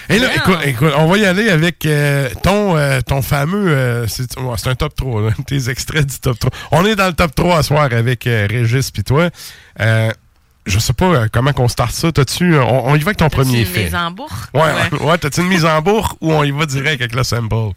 Et 0.09 0.19
là, 0.19 0.27
écoute, 0.35 0.59
écoute, 0.65 0.91
on 0.97 1.07
va 1.07 1.17
y 1.17 1.25
aller 1.25 1.49
avec 1.49 1.85
euh, 1.85 2.29
ton, 2.43 2.77
euh, 2.77 2.99
ton 3.01 3.21
fameux. 3.21 3.69
euh, 3.69 4.07
c'est 4.07 4.67
un 4.67 4.75
top 4.75 4.95
3, 4.95 5.21
là, 5.21 5.29
tes 5.47 5.69
extraits 5.69 6.05
du 6.05 6.19
top 6.19 6.37
3. 6.39 6.51
On 6.71 6.85
est 6.85 6.95
dans 6.95 7.07
le 7.07 7.13
top 7.13 7.33
3 7.33 7.57
à 7.57 7.63
soir 7.63 7.87
avec 7.91 8.23
Régis 8.25 8.91
puis 8.91 9.03
toi. 9.03 9.29
Je 9.79 10.79
sais 10.79 10.93
pas 10.93 11.27
comment 11.29 11.53
qu'on 11.53 11.67
starte 11.67 11.91
ça. 11.93 12.11
T'as-tu. 12.11 12.57
On, 12.57 12.87
on 12.87 12.95
y 12.95 12.99
va 12.99 13.09
avec 13.09 13.17
ton 13.17 13.29
premier 13.29 13.59
Une 13.59 13.65
fait? 13.67 13.83
mise 13.85 13.93
en 13.95 14.09
bourre? 14.09 14.31
Ouais, 14.53 14.61
ouais. 14.61 14.99
ouais, 14.99 15.17
t'as-tu 15.19 15.41
une 15.41 15.47
mise 15.47 15.63
en 15.63 15.79
bourre 15.81 16.17
ou 16.21 16.33
on 16.33 16.43
y 16.43 16.49
va 16.49 16.65
direct 16.65 17.01
avec 17.01 17.13
le 17.13 17.23
sample? 17.23 17.73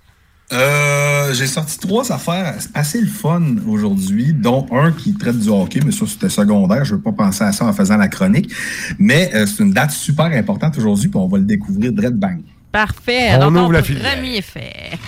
Euh, 0.52 1.34
J'ai 1.34 1.46
sorti 1.46 1.78
trois 1.78 2.10
affaires 2.10 2.54
assez 2.72 3.00
le 3.00 3.06
fun 3.06 3.56
aujourd'hui, 3.68 4.32
dont 4.32 4.66
un 4.72 4.92
qui 4.92 5.12
traite 5.14 5.38
du 5.38 5.48
hockey, 5.48 5.80
mais 5.84 5.92
ça 5.92 6.06
c'était 6.06 6.30
secondaire. 6.30 6.84
Je 6.84 6.92
ne 6.92 6.96
veux 6.96 7.02
pas 7.02 7.12
penser 7.12 7.44
à 7.44 7.52
ça 7.52 7.66
en 7.66 7.72
faisant 7.72 7.96
la 7.98 8.08
chronique. 8.08 8.50
Mais 8.98 9.30
euh, 9.34 9.46
c'est 9.46 9.62
une 9.62 9.72
date 9.72 9.90
super 9.90 10.26
importante 10.26 10.78
aujourd'hui, 10.78 11.08
puis 11.08 11.18
on 11.20 11.28
va 11.28 11.38
le 11.38 11.44
découvrir 11.44 11.92
Dread 11.92 12.14
Bang. 12.14 12.40
Parfait. 12.72 13.28
On 13.32 13.34
Alors, 13.42 13.64
ouvre 13.64 13.72
la 13.72 13.82
premier 13.82 14.40
fait. 14.42 14.98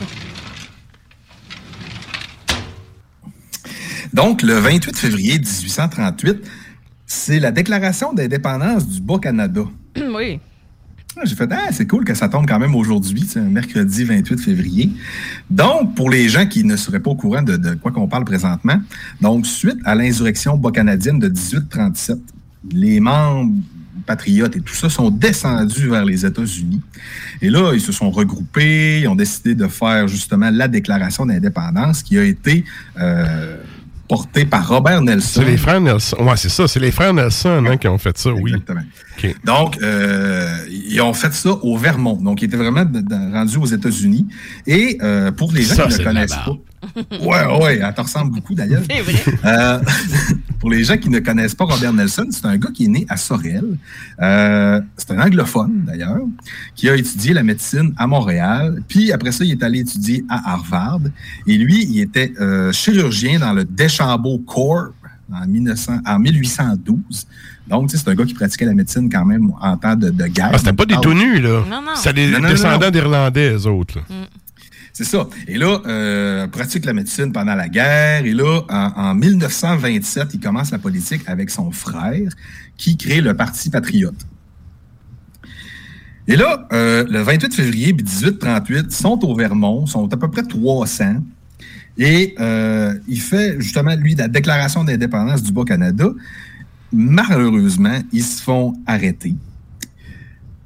Donc, 4.13 4.43
le 4.43 4.55
28 4.55 4.97
février 4.97 5.39
1838, 5.39 6.39
c'est 7.07 7.39
la 7.39 7.51
déclaration 7.51 8.13
d'indépendance 8.13 8.87
du 8.87 9.01
Bas-Canada. 9.01 9.63
oui. 10.15 10.41
J'ai 11.25 11.35
fait, 11.35 11.49
ah, 11.53 11.69
c'est 11.73 11.87
cool 11.87 12.05
que 12.05 12.15
ça 12.15 12.29
tombe 12.29 12.47
quand 12.47 12.59
même 12.59 12.75
aujourd'hui, 12.75 13.29
mercredi 13.37 14.05
28 14.05 14.41
février. 14.41 14.91
Donc, 15.51 15.95
pour 15.95 16.11
les 16.11 16.29
gens 16.29 16.47
qui 16.47 16.65
ne 16.65 16.77
seraient 16.77 17.01
pas 17.01 17.11
au 17.11 17.15
courant 17.15 17.43
de, 17.43 17.57
de 17.57 17.75
quoi 17.75 17.93
qu'on 17.93 18.09
parle 18.09 18.25
présentement, 18.25 18.81
donc, 19.21 19.47
suite 19.47 19.79
à 19.85 19.95
l'insurrection 19.95 20.57
bas-canadienne 20.57 21.19
de 21.19 21.29
1837, 21.29 22.19
les 22.73 23.01
membres 23.01 23.53
patriotes 24.07 24.57
et 24.57 24.61
tout 24.61 24.75
ça 24.75 24.89
sont 24.89 25.11
descendus 25.11 25.89
vers 25.89 26.05
les 26.05 26.25
États-Unis. 26.25 26.81
Et 27.43 27.51
là, 27.51 27.73
ils 27.75 27.81
se 27.81 27.93
sont 27.93 28.11
regroupés, 28.11 29.01
ils 29.01 29.09
ont 29.09 29.15
décidé 29.15 29.55
de 29.55 29.67
faire 29.67 30.09
justement 30.09 30.51
la 30.51 30.69
déclaration 30.69 31.27
d'indépendance 31.27 32.03
qui 32.03 32.19
a 32.19 32.25
été 32.25 32.65
euh, 32.99 33.57
portée 34.11 34.45
par 34.45 34.67
Robert 34.67 35.03
Nelson. 35.03 35.41
C'est 35.41 35.49
les 35.49 35.57
frères 35.57 35.81
Nelson. 35.81 36.17
Ouais, 36.19 36.37
c'est 36.37 36.49
ça. 36.49 36.67
C'est 36.67 36.81
les 36.81 36.91
frères 36.91 37.15
Nelson 37.15 37.65
hein, 37.65 37.77
qui 37.77 37.87
ont 37.87 37.97
fait 37.97 38.19
ça, 38.19 38.31
oui. 38.33 38.51
Exactement. 38.51 38.81
Donc, 39.45 39.79
euh, 39.81 40.67
ils 40.69 41.01
ont 41.01 41.15
fait 41.15 41.33
ça 41.33 41.51
au 41.51 41.79
Vermont. 41.79 42.17
Donc, 42.17 42.43
ils 42.43 42.47
étaient 42.47 42.57
vraiment 42.57 42.85
rendus 43.33 43.59
aux 43.59 43.67
États-Unis. 43.67 44.27
Et 44.67 44.99
euh, 45.01 45.31
pour 45.31 45.53
les 45.53 45.63
gens 45.63 45.77
Ça, 45.77 45.87
qui 45.87 45.93
ne 45.93 45.99
la 45.99 46.05
connaissent 46.05 46.35
pas. 46.35 46.57
Ouais, 47.21 47.63
ouais, 47.63 47.81
elle 47.81 47.95
te 47.95 48.01
ressemble 48.01 48.33
beaucoup 48.33 48.57
d'ailleurs. 48.57 48.83
C'est 48.91 49.01
vrai. 49.01 49.23
Euh, 49.45 49.79
pour 50.61 50.71
les 50.71 50.85
gens 50.85 50.99
qui 50.99 51.09
ne 51.09 51.19
connaissent 51.21 51.55
pas 51.55 51.65
Robert 51.65 51.93
Nelson, 51.95 52.27
c'est 52.31 52.45
un 52.45 52.57
gars 52.59 52.69
qui 52.73 52.85
est 52.85 52.89
né 52.89 53.07
à 53.09 53.17
Sorel. 53.17 53.65
Euh, 54.21 54.81
c'est 54.97 55.11
un 55.11 55.21
anglophone 55.21 55.85
d'ailleurs, 55.87 56.21
qui 56.77 56.89
a 56.91 56.97
étudié 56.97 57.33
la 57.33 57.43
médecine 57.43 57.95
à 57.97 58.07
Montréal. 58.07 58.83
Puis 58.87 59.11
après 59.11 59.33
ça, 59.33 59.43
il 59.43 59.53
est 59.53 59.63
allé 59.63 59.81
étudier 59.81 60.23
à 60.29 60.53
Harvard. 60.53 61.01
Et 61.47 61.57
lui, 61.57 61.87
il 61.87 62.01
était 62.01 62.33
euh, 62.41 62.73
chirurgien 62.73 63.39
dans 63.39 63.55
le 63.55 63.65
Deschambault 63.65 64.39
Corps 64.47 64.91
en, 65.33 65.47
1900, 65.47 66.01
en 66.07 66.19
1812. 66.19 67.27
Donc, 67.67 67.89
tu 67.89 67.97
sais, 67.97 68.03
c'est 68.05 68.11
un 68.11 68.15
gars 68.15 68.25
qui 68.25 68.35
pratiquait 68.35 68.67
la 68.67 68.75
médecine 68.75 69.09
quand 69.09 69.25
même 69.25 69.53
en 69.61 69.77
temps 69.77 69.95
de, 69.97 70.11
de 70.11 70.27
guerre. 70.27 70.51
Ah, 70.53 70.59
c'était 70.59 70.73
pas 70.73 70.85
des 70.85 70.95
Donc, 70.95 71.05
tout 71.05 71.15
nus, 71.15 71.41
là. 71.41 71.65
Non, 71.71 71.81
non. 71.81 71.93
C'était 71.95 72.27
des 72.27 72.33
Non, 72.33 72.39
non, 72.39 72.43
non, 72.43 72.49
descendants 72.51 72.91
d'Irlandais, 72.91 73.53
eux 73.55 73.67
autres. 73.67 73.99
là. 73.99 74.03
Mm. 74.11 74.27
C'est 74.93 75.05
ça. 75.05 75.29
Et 75.47 75.57
là, 75.57 75.81
euh, 75.87 76.47
pratique 76.49 76.85
la 76.85 76.93
médecine 76.93 77.33
pendant 77.33 77.55
la 77.55 77.69
guerre. 77.69 78.25
Et 78.25 78.33
là, 78.33 78.63
en, 78.69 78.93
en 78.97 79.15
1927, 79.15 80.35
il 80.35 80.41
commence 80.41 80.71
la 80.71 80.79
politique 80.79 81.23
avec 81.27 81.51
son 81.51 81.71
frère 81.71 82.31
qui 82.77 82.97
crée 82.97 83.21
le 83.21 83.35
Parti 83.35 83.71
patriote. 83.71 84.27
Et 86.31 86.37
là, 86.37 86.69
euh, 86.73 87.05
le 87.09 87.23
28 87.23 87.53
février 87.55 87.93
1838, 87.93 88.93
sont 88.93 89.19
au 89.25 89.35
Vermont, 89.35 89.87
sont 89.87 90.13
à 90.13 90.17
peu 90.17 90.31
près 90.31 90.43
300. 90.43 91.17
Et 91.99 92.35
euh, 92.39 92.95
il 93.09 93.21
fait 93.21 93.61
justement, 93.61 93.95
lui, 93.97 94.15
la 94.15 94.29
déclaration 94.29 94.85
d'indépendance 94.85 95.43
du 95.43 95.53
Bas-Canada. 95.53 96.09
Malheureusement, 96.93 97.99
ils 98.13 98.23
se 98.23 98.43
font 98.43 98.75
arrêter. 98.87 99.35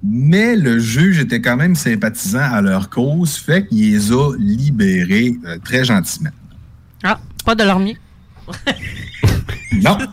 Mais 0.07 0.55
le 0.55 0.79
juge 0.79 1.19
était 1.19 1.41
quand 1.41 1.57
même 1.57 1.75
sympathisant 1.75 2.41
à 2.53 2.61
leur 2.61 2.91
cause, 2.91 3.37
fait 3.37 3.67
qu'il 3.67 3.91
les 3.93 4.13
a 4.13 4.33
libérés 4.39 5.35
euh, 5.47 5.57
très 5.65 5.83
gentiment. 5.85 6.31
Ah, 7.03 7.19
pas 7.45 7.55
de 7.55 7.65
l'ormier. 7.65 7.97
non. 9.83 9.97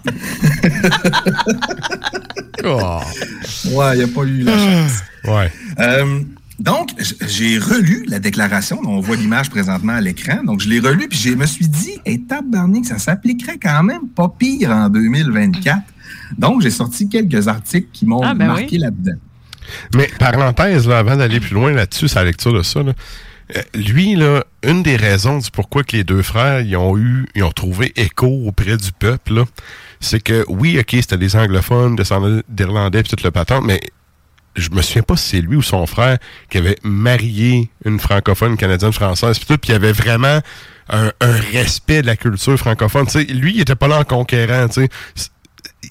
Oh. 2.63 2.99
Ouais, 3.71 3.95
il 3.95 3.97
n'y 3.97 4.03
a 4.03 4.07
pas 4.07 4.23
eu 4.23 4.43
la 4.43 4.57
chance. 4.57 5.03
Ouais. 5.25 5.51
Euh, 5.79 6.21
donc, 6.59 6.91
j'ai 7.27 7.57
relu 7.59 8.05
la 8.07 8.19
déclaration. 8.19 8.79
On 8.85 8.99
voit 8.99 9.15
l'image 9.15 9.49
présentement 9.49 9.93
à 9.93 10.01
l'écran. 10.01 10.43
Donc, 10.43 10.61
je 10.61 10.69
l'ai 10.69 10.79
relu, 10.79 11.07
puis 11.07 11.17
je 11.17 11.29
me 11.33 11.45
suis 11.45 11.67
dit, 11.67 11.99
et 12.05 12.21
tabarnak, 12.21 12.85
ça 12.85 12.97
s'appliquerait 12.99 13.57
quand 13.61 13.83
même 13.83 14.07
pas 14.15 14.29
pire 14.29 14.71
en 14.71 14.89
2024. 14.89 15.79
Donc, 16.37 16.61
j'ai 16.61 16.69
sorti 16.71 17.07
quelques 17.09 17.47
articles 17.47 17.87
qui 17.93 18.05
m'ont 18.05 18.21
Ah, 18.23 18.33
ben 18.33 18.47
marqué 18.47 18.67
oui. 18.73 18.77
là-dedans. 18.79 19.17
Mais 19.95 20.09
parenthèse, 20.19 20.87
là, 20.87 20.99
avant 20.99 21.15
d'aller 21.15 21.39
plus 21.39 21.53
loin 21.53 21.71
là-dessus, 21.71 22.07
sa 22.07 22.23
lecture 22.23 22.53
de 22.53 22.63
ça, 22.63 22.83
là, 22.83 22.93
euh, 23.55 23.61
lui, 23.73 24.15
là, 24.15 24.43
une 24.63 24.83
des 24.83 24.95
raisons 24.95 25.39
du 25.39 25.51
pourquoi 25.51 25.83
que 25.83 25.95
les 25.95 26.03
deux 26.03 26.21
frères 26.21 26.61
ils 26.61 26.77
ont 26.77 26.97
eu, 26.97 27.27
ils 27.35 27.43
ont 27.43 27.51
trouvé 27.51 27.91
écho 27.95 28.27
auprès 28.45 28.77
du 28.77 28.91
peuple, 28.91 29.43
c'est 29.99 30.21
que 30.21 30.45
oui, 30.47 30.79
ok, 30.79 30.89
c'était 30.91 31.17
des 31.17 31.35
anglophones, 31.35 31.95
descendants 31.95 32.41
d'Irlandais, 32.47 33.03
puis 33.03 33.09
toute 33.09 33.23
le 33.23 33.31
patente, 33.31 33.63
mais 33.65 33.81
je 34.55 34.69
me 34.71 34.81
souviens 34.81 35.03
pas 35.03 35.15
si 35.15 35.29
c'est 35.29 35.41
lui 35.41 35.55
ou 35.55 35.61
son 35.61 35.85
frère 35.85 36.17
qui 36.49 36.57
avait 36.57 36.77
marié 36.83 37.69
une 37.85 37.99
francophone 37.99 38.57
canadienne 38.57 38.93
française, 38.93 39.37
puis 39.37 39.47
tout, 39.47 39.57
puis 39.57 39.69
il 39.69 39.73
y 39.73 39.75
avait 39.75 39.93
vraiment 39.93 40.39
un, 40.89 41.11
respect 41.53 42.01
de 42.01 42.07
la 42.07 42.17
culture 42.17 42.57
francophone. 42.57 43.05
Tu 43.05 43.11
sais, 43.11 43.23
lui, 43.23 43.53
il 43.55 43.61
était 43.61 43.75
pas 43.75 43.87
là 43.87 43.99
en 43.99 44.03
conquérant, 44.03 44.67
tu 44.67 44.87
sais 45.15 45.29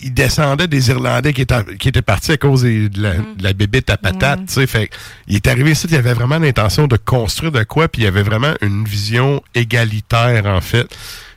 il 0.03 0.15
descendait 0.15 0.67
des 0.69 0.89
Irlandais 0.91 1.33
qui 1.33 1.43
étaient, 1.43 1.77
qui 1.79 1.89
étaient 1.89 2.03
partis 2.03 2.33
à 2.33 2.37
cause 2.37 2.63
des- 2.63 2.89
de, 2.89 3.03
la, 3.03 3.15
de 3.15 3.43
la 3.43 3.53
bébite 3.53 3.91
à 3.91 3.97
patate, 3.97 4.47
tu 4.47 4.53
sais. 4.55 4.67
Fait 4.67 4.89
il 5.27 5.37
est 5.37 5.47
arrivé 5.47 5.73
ici, 5.73 5.87
il 5.91 5.97
avait 5.97 6.15
vraiment 6.15 6.39
l'intention 6.39 6.87
de 6.87 6.97
construire 6.97 7.53
de 7.53 7.63
quoi, 7.65 7.89
puis 7.89 8.03
il 8.03 8.07
avait 8.07 8.23
vraiment 8.23 8.55
une 8.63 8.85
vision 8.85 9.43
égalitaire, 9.55 10.47
en 10.47 10.61
fait. 10.61 10.87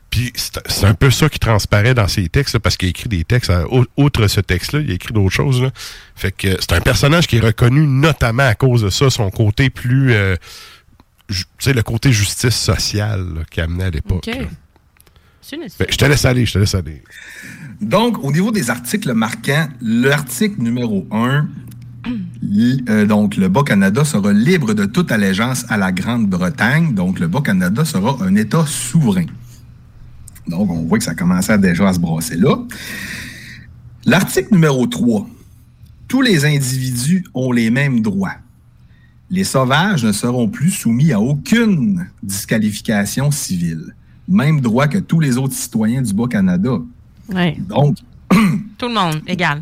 Puis 0.09 0.31
c'est 0.35 0.85
un 0.85 0.93
peu 0.93 1.09
ça 1.09 1.27
qui 1.27 1.39
transparaît 1.39 1.95
dans 1.95 2.07
ses 2.07 2.29
textes, 2.29 2.53
là, 2.53 2.59
parce 2.59 2.77
qu'il 2.77 2.85
a 2.87 2.89
écrit 2.91 3.09
des 3.09 3.23
textes, 3.23 3.51
au- 3.71 3.85
outre 3.97 4.27
ce 4.27 4.41
texte-là, 4.41 4.81
il 4.81 4.91
a 4.91 4.93
écrit 4.93 5.11
d'autres 5.13 5.33
choses. 5.33 5.59
Là. 5.61 5.71
Fait 6.15 6.31
que 6.31 6.49
c'est 6.59 6.73
un 6.73 6.81
personnage 6.81 7.25
qui 7.25 7.37
est 7.37 7.41
reconnu 7.41 7.87
notamment 7.87 8.47
à 8.47 8.53
cause 8.53 8.83
de 8.83 8.89
ça, 8.91 9.09
son 9.09 9.31
côté 9.31 9.69
plus... 9.71 10.13
euh, 10.13 10.35
tu 11.29 11.43
sais, 11.57 11.73
le 11.73 11.81
côté 11.81 12.11
justice 12.11 12.55
sociale 12.55 13.45
qu'il 13.49 13.63
amenait 13.63 13.85
à 13.85 13.89
l'époque. 13.89 14.23
Fait 15.43 15.85
que 15.85 15.91
je 15.91 15.97
te 15.97 16.05
laisse 16.05 16.25
aller, 16.25 16.45
je 16.45 16.53
te 16.53 16.59
laisse 16.59 16.75
aller. 16.75 17.03
Donc, 17.81 18.23
au 18.23 18.31
niveau 18.31 18.51
des 18.51 18.69
articles 18.69 19.13
marquants, 19.13 19.67
l'article 19.81 20.61
numéro 20.61 21.05
1, 21.11 21.47
donc 23.05 23.35
le 23.35 23.49
Bas-Canada 23.49 24.05
sera 24.05 24.31
libre 24.31 24.73
de 24.73 24.85
toute 24.85 25.11
allégeance 25.11 25.65
à 25.69 25.77
la 25.77 25.91
Grande-Bretagne. 25.91 26.93
Donc, 26.93 27.19
le 27.19 27.27
Bas-Canada 27.27 27.83
sera 27.83 28.17
un 28.21 28.35
État 28.35 28.65
souverain. 28.65 29.25
Donc, 30.47 30.69
on 30.71 30.83
voit 30.83 30.97
que 30.97 31.03
ça 31.03 31.15
commençait 31.15 31.57
déjà 31.57 31.89
à 31.89 31.93
se 31.93 31.99
brasser 31.99 32.37
là. 32.37 32.57
L'article 34.05 34.53
numéro 34.53 34.87
3. 34.87 35.27
Tous 36.07 36.21
les 36.21 36.45
individus 36.45 37.25
ont 37.33 37.51
les 37.51 37.69
mêmes 37.69 38.01
droits. 38.01 38.35
Les 39.29 39.43
sauvages 39.43 40.05
ne 40.05 40.11
seront 40.11 40.47
plus 40.47 40.69
soumis 40.69 41.11
à 41.11 41.19
aucune 41.19 42.07
disqualification 42.21 43.31
civile. 43.31 43.95
Même 44.27 44.61
droit 44.61 44.87
que 44.87 44.97
tous 44.99 45.19
les 45.19 45.37
autres 45.37 45.53
citoyens 45.53 46.01
du 46.01 46.13
Bas-Canada. 46.13 46.71
Ouais. 47.33 47.57
Donc, 47.67 47.97
Tout 48.77 48.87
le 48.87 48.93
monde, 48.93 49.21
égal. 49.27 49.61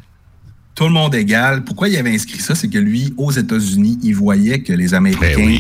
tout 0.75 0.85
le 0.85 0.91
monde 0.91 1.13
égal. 1.15 1.63
Pourquoi 1.63 1.89
il 1.89 1.97
avait 1.97 2.13
inscrit 2.13 2.39
ça? 2.39 2.55
C'est 2.55 2.67
que 2.69 2.77
lui, 2.77 3.13
aux 3.17 3.31
États-Unis, 3.31 3.99
il 4.03 4.15
voyait 4.15 4.61
que 4.61 4.73
les 4.73 4.93
Américains 4.93 5.57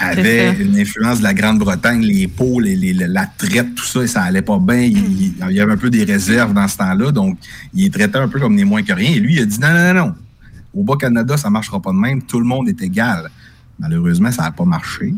avaient 0.00 0.50
C'est 0.50 0.56
ça. 0.56 0.62
une 0.62 0.78
influence 0.78 1.18
de 1.18 1.24
la 1.24 1.34
Grande-Bretagne, 1.34 2.02
les 2.02 2.26
pots, 2.28 2.60
les- 2.60 2.76
les- 2.76 2.92
la 2.94 3.26
traite, 3.26 3.74
tout 3.74 3.84
ça, 3.84 4.02
et 4.02 4.06
ça 4.06 4.22
allait 4.22 4.42
pas 4.42 4.58
bien. 4.58 4.80
Il, 4.82 4.96
il- 4.98 5.34
il 5.50 5.56
y 5.56 5.60
avait 5.60 5.72
un 5.72 5.76
peu 5.76 5.90
des 5.90 6.04
réserves 6.04 6.52
dans 6.54 6.66
ce 6.68 6.76
temps-là, 6.78 7.10
donc 7.12 7.38
il 7.74 7.84
les 7.84 7.90
traitait 7.90 8.18
un 8.18 8.28
peu 8.28 8.38
comme 8.40 8.56
des 8.56 8.64
moins 8.64 8.82
que 8.82 8.92
rien. 8.92 9.10
Et 9.10 9.18
lui, 9.20 9.34
il 9.34 9.40
a 9.40 9.44
dit 9.46 9.58
non, 9.60 9.68
non, 9.68 9.94
non, 9.94 10.06
non. 10.06 10.14
Au 10.74 10.84
Bas-Canada, 10.84 11.36
ça 11.36 11.50
marchera 11.50 11.80
pas 11.80 11.90
de 11.92 11.96
même. 11.96 12.22
Tout 12.22 12.38
le 12.38 12.46
monde 12.46 12.68
est 12.68 12.80
égal. 12.82 13.30
Malheureusement, 13.78 14.30
ça 14.32 14.42
n'a 14.44 14.50
pas 14.52 14.64
marché. 14.64 15.14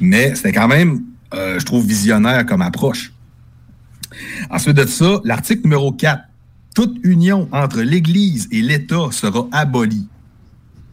Mais 0.00 0.34
c'était 0.34 0.52
quand 0.52 0.68
même, 0.68 1.02
euh, 1.34 1.58
je 1.58 1.64
trouve, 1.64 1.86
visionnaire 1.86 2.44
comme 2.46 2.62
approche. 2.62 3.12
Ensuite 4.50 4.76
de 4.76 4.86
ça, 4.86 5.20
l'article 5.24 5.62
numéro 5.64 5.92
4. 5.92 6.22
Toute 6.74 6.96
union 7.04 7.48
entre 7.52 7.80
l'Église 7.82 8.48
et 8.50 8.60
l'État 8.62 9.08
sera 9.12 9.46
abolie. 9.52 10.08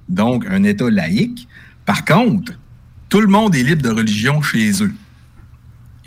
Donc, 0.10 0.46
un 0.50 0.64
État 0.64 0.90
laïque. 0.90 1.48
Par 1.86 2.06
contre, 2.06 2.54
tout 3.10 3.20
le 3.22 3.28
monde 3.28 3.56
est 3.56 3.64
libre 3.64 3.82
de 3.82 3.90
religion 3.90 4.42
chez 4.42 4.72
eux. 4.84 4.94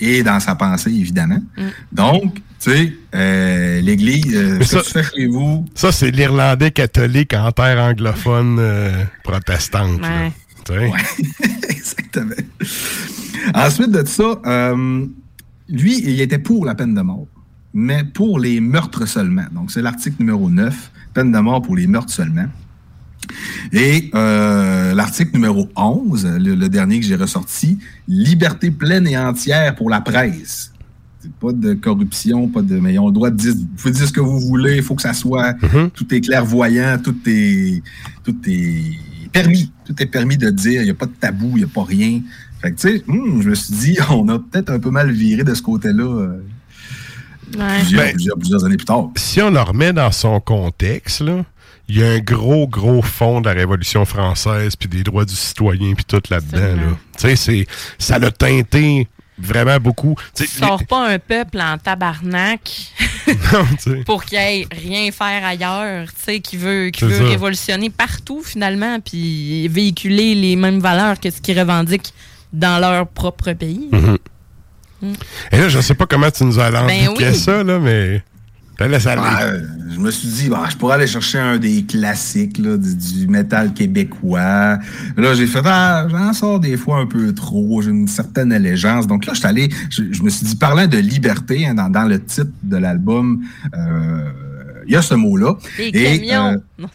Et 0.01 0.23
dans 0.23 0.41
sa 0.41 0.55
pensée, 0.55 0.91
évidemment. 0.91 1.43
Donc, 1.93 2.35
tu 2.35 2.71
sais, 2.71 2.93
euh, 3.15 3.81
l'Église, 3.81 4.35
euh, 4.35 4.55
ce 4.55 4.59
que 4.59 4.65
ça- 4.65 4.83
tu 4.83 4.91
fais 4.93 5.03
chez 5.17 5.27
vous, 5.27 5.67
Ça, 5.75 5.93
c'est 5.93 6.11
l'Irlandais 6.11 6.71
catholique 6.71 7.33
en 7.35 7.51
terre 7.53 7.79
anglophone 7.83 8.57
euh, 8.59 9.05
protestante. 9.23 10.01
Tu 10.65 10.73
sais? 10.73 10.93
Exactement. 11.69 12.35
Ensuite 13.55 13.91
de 13.91 14.07
ça, 14.07 14.41
euh, 14.47 15.07
lui, 15.69 16.01
il 16.05 16.21
était 16.21 16.39
pour 16.39 16.65
la 16.65 16.75
peine 16.75 16.95
de 16.95 17.01
mort, 17.01 17.27
mais 17.73 18.05
pour 18.05 18.39
les 18.39 18.61
meurtres 18.61 19.07
seulement. 19.07 19.45
Donc, 19.53 19.71
c'est 19.71 19.83
l'article 19.83 20.17
numéro 20.21 20.49
9, 20.49 20.91
peine 21.13 21.33
de 21.33 21.39
mort 21.39 21.63
pour 21.63 21.77
les 21.77 21.87
meurtres 21.87 22.13
seulement. 22.13 22.47
Et 23.73 24.11
euh, 24.15 24.95
l'article 24.95 25.33
numéro 25.35 25.69
11, 25.77 26.27
le, 26.39 26.55
le 26.55 26.69
dernier 26.69 27.01
que 27.01 27.07
j'ai 27.07 27.17
ressorti, 27.17 27.79
liberté 28.07 28.71
pleine 28.71 29.07
et 29.07 29.17
entière 29.17 29.75
pour 29.75 29.91
la 29.91 30.01
presse. 30.01 30.73
Pas 31.41 31.53
de 31.53 31.73
corruption, 31.73 32.49
pas 32.49 32.61
de. 32.61 32.79
Mais 32.79 32.95
ils 32.95 32.99
ont 32.99 33.07
le 33.07 33.13
droit 33.13 33.31
de 33.31 33.37
dire. 33.37 33.55
Vous 33.55 33.67
pouvez 33.79 33.95
dire 33.95 34.07
ce 34.07 34.13
que 34.13 34.21
vous 34.21 34.41
voulez, 34.41 34.77
il 34.77 34.83
faut 34.83 34.95
que 34.95 35.01
ça 35.01 35.15
soit. 35.15 35.55
Tout 35.95 36.15
est 36.15 36.21
clairvoyant, 36.21 36.99
tout 37.03 37.17
est. 37.27 37.83
Tout 38.25 38.37
est 38.47 38.99
permis. 39.43 39.73
Tout 39.85 39.95
est 40.03 40.07
permis 40.07 40.37
de 40.39 40.51
dire. 40.51 40.81
Il 40.81 40.85
n'y 40.85 40.91
a 40.91 40.95
pas 40.95 41.07
de 41.07 41.13
tabou, 41.13 41.51
il 41.55 41.59
n'y 41.59 41.65
a 41.65 41.67
pas 41.67 41.85
rien. 41.85 42.21
Fait 42.63 42.73
que, 42.73 42.81
tu 42.81 42.89
sais, 42.97 43.05
hum, 43.09 43.43
je 43.43 43.51
me 43.51 43.55
suis 43.55 43.75
dit, 43.75 43.99
on 44.11 44.27
a 44.29 44.39
peut-être 44.39 44.71
un 44.71 44.79
peu 44.79 44.91
mal 44.91 45.11
viré 45.11 45.45
de 45.45 45.55
ce 45.55 45.63
côté-là. 45.63 46.05
euh, 46.05 46.41
plusieurs, 47.53 48.03
Ben, 48.05 48.13
plusieurs, 48.15 48.39
plusieurs 48.39 48.65
années 48.65 48.77
plus 48.77 48.87
tard. 48.87 49.11
Si 49.17 49.41
on 49.43 49.51
le 49.51 49.61
remet 49.61 49.93
dans 49.93 50.11
son 50.13 50.41
contexte, 50.41 51.21
là, 51.21 51.45
il 51.89 51.99
y 51.99 52.03
a 52.03 52.09
un 52.13 52.19
gros, 52.21 52.67
gros 52.67 53.03
fond 53.03 53.43
de 53.43 53.47
la 53.49 53.53
Révolution 53.55 54.05
française, 54.07 54.75
puis 54.77 54.89
des 54.89 55.03
droits 55.03 55.27
du 55.27 55.35
citoyen, 55.35 55.93
puis 55.95 56.05
tout 56.07 56.23
là-dedans. 56.31 56.77
Là. 56.77 56.97
Tu 57.19 57.29
sais, 57.29 57.37
c'est- 57.37 57.67
ça 57.99 58.19
l'a 58.19 58.31
teinté 58.31 59.07
vraiment 59.39 59.79
beaucoup. 59.79 60.15
Tu 60.35 60.47
Sors 60.47 60.85
pas 60.85 61.09
un 61.09 61.19
peuple 61.19 61.61
en 61.61 61.79
tabarnak 61.79 62.71
Non, 63.27 63.67
pour 64.05 64.25
qu'il 64.25 64.39
ait 64.39 64.67
rien 64.71 65.11
faire 65.11 65.45
ailleurs, 65.45 66.07
tu 66.09 66.23
sais, 66.25 66.41
qui 66.41 66.57
veut, 66.57 66.91
qui 66.91 67.05
veut 67.05 67.19
ça. 67.19 67.25
révolutionner 67.25 67.91
partout 67.91 68.43
finalement, 68.45 69.01
puis 69.01 69.67
véhiculer 69.69 70.35
les 70.35 70.57
mêmes 70.57 70.81
valeurs 70.81 71.19
que 71.19 71.31
ce 71.31 71.41
qu'ils 71.41 71.59
revendiquent 71.59 72.13
dans 72.53 72.79
leur 72.79 73.07
propre 73.09 73.53
pays. 73.53 73.89
Mhm. 73.91 74.19
Mm. 75.03 75.13
Et 75.53 75.59
là, 75.59 75.69
je 75.69 75.81
sais 75.81 75.95
pas 75.95 76.07
comment 76.07 76.31
tu 76.31 76.45
nous 76.45 76.59
as 76.59 76.71
Ben 76.71 77.09
oui. 77.17 77.35
ça, 77.35 77.63
là, 77.63 77.79
mais. 77.79 78.23
Ben, 78.79 79.63
je 79.95 80.01
me 80.01 80.11
suis 80.11 80.29
dit, 80.29 80.49
bah, 80.49 80.65
je 80.69 80.77
pourrais 80.77 80.95
aller 80.97 81.07
chercher 81.07 81.39
un 81.39 81.59
des 81.59 81.85
classiques 81.85 82.59
là, 82.59 82.77
du, 82.77 82.95
du 82.97 83.27
métal 83.29 83.73
québécois. 83.73 84.79
Là, 85.17 85.35
j'ai 85.35 85.47
fait, 85.47 85.61
ah, 85.65 86.07
j'en 86.11 86.33
sors 86.33 86.59
des 86.59 86.77
fois 86.77 86.99
un 86.99 87.07
peu 87.07 87.33
trop, 87.33 87.81
j'ai 87.83 87.91
une 87.91 88.09
certaine 88.09 88.53
allégeance. 88.53 89.07
Donc 89.07 89.27
là, 89.27 89.33
je 89.33 89.39
suis 89.39 89.47
allé, 89.47 89.69
je, 89.91 90.03
je 90.11 90.23
me 90.23 90.29
suis 90.31 90.45
dit, 90.47 90.57
parlant 90.57 90.87
de 90.89 90.99
liberté, 90.99 91.67
hein, 91.67 91.75
dans, 91.75 91.89
dans 91.89 92.05
le 92.05 92.21
titre 92.23 92.51
de 92.65 92.77
l'album, 92.77 93.45
euh, 93.77 94.25
il 94.87 94.93
y 94.93 94.97
a 94.97 95.03
ce 95.03 95.15
mot-là. 95.15 95.55
Les 95.79 95.87
Et, 95.95 96.27
camions. 96.27 96.61
euh, 96.81 96.87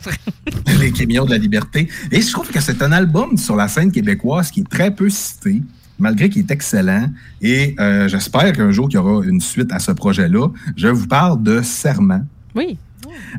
les 0.80 0.92
camions 0.92 1.26
de 1.26 1.32
la 1.32 1.38
liberté. 1.38 1.88
Et 2.12 2.22
je 2.22 2.32
trouve 2.32 2.50
que 2.52 2.60
c'est 2.60 2.82
un 2.84 2.92
album 2.92 3.38
sur 3.38 3.56
la 3.56 3.68
scène 3.68 3.92
québécoise 3.92 4.52
qui 4.52 4.60
est 4.60 4.70
très 4.70 4.92
peu 4.94 5.10
cité, 5.10 5.64
malgré 6.00 6.30
qu'il 6.30 6.42
est 6.44 6.52
excellent. 6.52 7.10
Et 7.42 7.76
euh, 7.80 8.08
j'espère 8.08 8.52
qu'un 8.54 8.72
jour 8.72 8.88
qu'il 8.88 8.96
y 8.98 9.00
aura 9.02 9.26
une 9.26 9.42
suite 9.42 9.72
à 9.72 9.80
ce 9.80 9.92
projet-là. 9.92 10.48
Je 10.76 10.88
vous 10.88 11.08
parle 11.08 11.42
de 11.44 11.62
Serment. 11.62 12.22
Oui. 12.56 12.78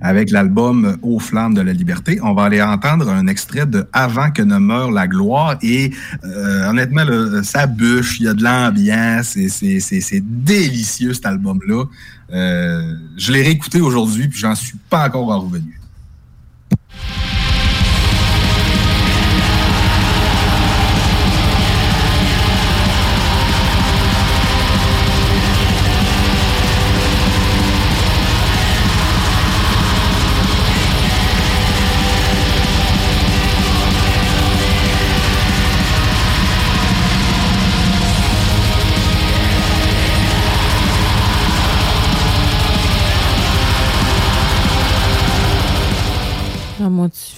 avec 0.02 0.30
l'album 0.30 0.96
Aux 1.02 1.18
flammes 1.18 1.54
de 1.54 1.60
la 1.60 1.72
liberté. 1.72 2.18
On 2.22 2.32
va 2.34 2.44
aller 2.44 2.62
entendre 2.62 3.08
un 3.08 3.26
extrait 3.26 3.66
de 3.66 3.86
Avant 3.92 4.30
que 4.30 4.42
ne 4.42 4.58
meure 4.58 4.90
la 4.90 5.06
gloire 5.08 5.56
et 5.62 5.90
euh, 6.24 6.68
honnêtement, 6.70 7.04
là, 7.04 7.42
ça 7.42 7.66
bûche, 7.66 8.20
il 8.20 8.26
y 8.26 8.28
a 8.28 8.34
de 8.34 8.42
l'ambiance 8.42 9.36
et 9.36 9.48
c'est- 9.48 9.80
c'est 9.80 10.00
c'est 10.00 10.22
délicieux 10.22 11.12
cet 11.14 11.26
album-là. 11.26 11.84
Euh, 12.32 12.94
je 13.16 13.32
l'ai 13.32 13.42
réécouté 13.42 13.80
aujourd'hui 13.80 14.28
puis 14.28 14.38
j'en 14.38 14.54
suis 14.54 14.76
pas 14.88 15.06
encore 15.08 15.26
revenu. 15.42 15.79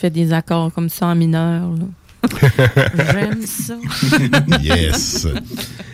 Fais 0.03 0.11
des 0.11 0.33
accords 0.33 0.73
comme 0.73 0.89
ça 0.89 1.07
en 1.07 1.15
mineur. 1.15 1.71
là. 1.71 1.85
J'aime 3.13 3.47
ça. 3.47 3.75
yes. 4.61 5.29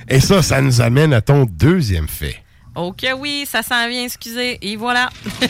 Et 0.09 0.21
ça, 0.21 0.43
ça 0.43 0.63
nous 0.63 0.81
amène 0.81 1.13
à 1.13 1.21
ton 1.21 1.45
deuxième 1.45 2.09
fait. 2.09 2.37
Ok, 2.75 3.07
oui, 3.19 3.45
ça 3.47 3.63
s'en 3.63 3.87
vient, 3.89 4.05
excusez. 4.05 4.59
Et 4.63 4.77
voilà. 4.77 5.11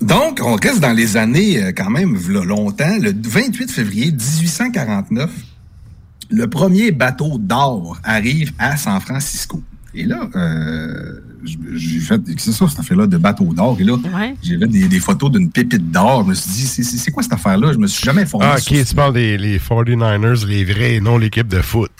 Donc, 0.00 0.40
on 0.42 0.54
reste 0.56 0.80
dans 0.80 0.92
les 0.94 1.18
années 1.18 1.62
euh, 1.62 1.72
quand 1.76 1.90
même 1.90 2.16
v'là 2.16 2.42
longtemps. 2.42 2.96
Le 2.98 3.12
28 3.14 3.70
février 3.70 4.10
1849, 4.12 5.30
le 6.30 6.48
premier 6.48 6.90
bateau 6.90 7.36
d'or 7.38 7.98
arrive 8.02 8.52
à 8.58 8.78
San 8.78 8.98
Francisco. 9.00 9.62
Et 9.94 10.04
là, 10.04 10.28
euh, 10.36 11.20
j'ai 11.74 11.98
fait, 12.00 12.20
c'est 12.38 12.52
ça, 12.52 12.68
cette 12.68 12.78
affaire-là 12.80 13.06
de 13.06 13.16
bateau 13.16 13.52
d'or. 13.52 13.76
Et 13.80 13.84
là, 13.84 13.94
Ouais. 14.14 14.34
j'ai 14.42 14.56
vu 14.56 14.68
des, 14.68 14.88
des 14.88 15.00
photos 15.00 15.30
d'une 15.32 15.50
pépite 15.50 15.90
d'or. 15.90 16.22
Je 16.24 16.28
me 16.30 16.34
suis 16.34 16.50
dit, 16.50 16.66
c'est- 16.66 17.10
quoi 17.10 17.22
cette 17.22 17.32
affaire-là? 17.32 17.72
Je 17.72 17.78
me 17.78 17.86
suis 17.86 18.04
jamais 18.04 18.22
informé. 18.22 18.46
Ah, 18.48 18.56
ok, 18.58 18.84
tu 18.86 18.94
parles 18.94 19.14
des 19.14 19.36
les 19.36 19.58
49ers, 19.58 20.46
les 20.46 20.64
vrais, 20.64 20.94
et 20.96 21.00
non 21.00 21.18
l'équipe 21.18 21.48
de 21.48 21.60
foot. 21.60 21.90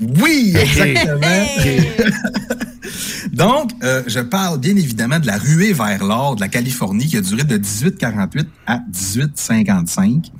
Oui, 0.00 0.54
exactement. 0.54 1.20
Donc, 3.32 3.72
euh, 3.82 4.02
je 4.06 4.20
parle 4.20 4.58
bien 4.60 4.76
évidemment 4.76 5.18
de 5.18 5.26
la 5.26 5.38
ruée 5.38 5.72
vers 5.72 6.04
l'or 6.04 6.36
de 6.36 6.40
la 6.40 6.48
Californie 6.48 7.06
qui 7.06 7.16
a 7.16 7.20
duré 7.20 7.44
de 7.44 7.56
1848 7.56 8.48
à 8.66 8.78
1855. 8.78 10.30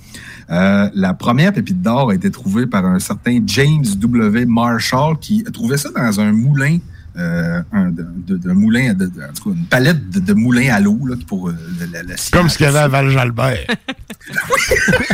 Euh, 0.50 0.88
la 0.94 1.12
première 1.14 1.52
pépite 1.52 1.82
d'or 1.82 2.10
a 2.10 2.14
été 2.14 2.30
trouvée 2.30 2.66
par 2.66 2.84
un 2.86 2.98
certain 2.98 3.38
James 3.46 3.84
W. 3.96 4.46
Marshall 4.46 5.18
qui 5.18 5.44
a 5.46 5.50
trouvé 5.50 5.76
ça 5.76 5.90
dans 5.94 6.20
un 6.20 6.32
moulin, 6.32 6.78
euh, 7.18 7.62
un, 7.72 7.90
de, 7.90 8.52
moulin, 8.52 8.94
de- 8.94 9.06
de- 9.06 9.22
en 9.22 9.32
tout 9.34 9.50
cas, 9.50 9.56
une 9.56 9.66
palette 9.66 10.10
de, 10.10 10.20
de 10.20 10.32
moulins 10.34 10.72
à 10.72 10.80
l'eau 10.80 10.98
là, 11.06 11.16
pour 11.26 11.48
euh, 11.48 11.54
le 11.80 12.30
Comme 12.32 12.48
ce 12.48 12.56
qu'il 12.56 12.66
y 12.66 12.68
avait 12.68 12.78
à 12.78 12.88
Val-Jalbert. 12.88 13.66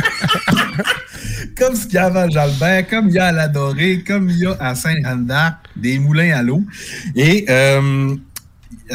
comme 1.57 1.75
ce 1.75 1.85
qu'il 1.85 1.95
y 1.95 1.97
a 1.97 2.05
à 2.05 2.09
Val-Jalbert, 2.09 2.87
comme 2.89 3.07
il 3.09 3.15
y 3.15 3.19
a 3.19 3.27
à 3.27 3.31
l'Adoré, 3.31 4.03
comme 4.05 4.29
il 4.29 4.37
y 4.39 4.45
a 4.45 4.55
à 4.59 4.75
Saint-Randa, 4.75 5.59
des 5.75 5.99
moulins 5.99 6.35
à 6.37 6.43
l'eau. 6.43 6.63
Et 7.15 7.45
euh, 7.49 8.15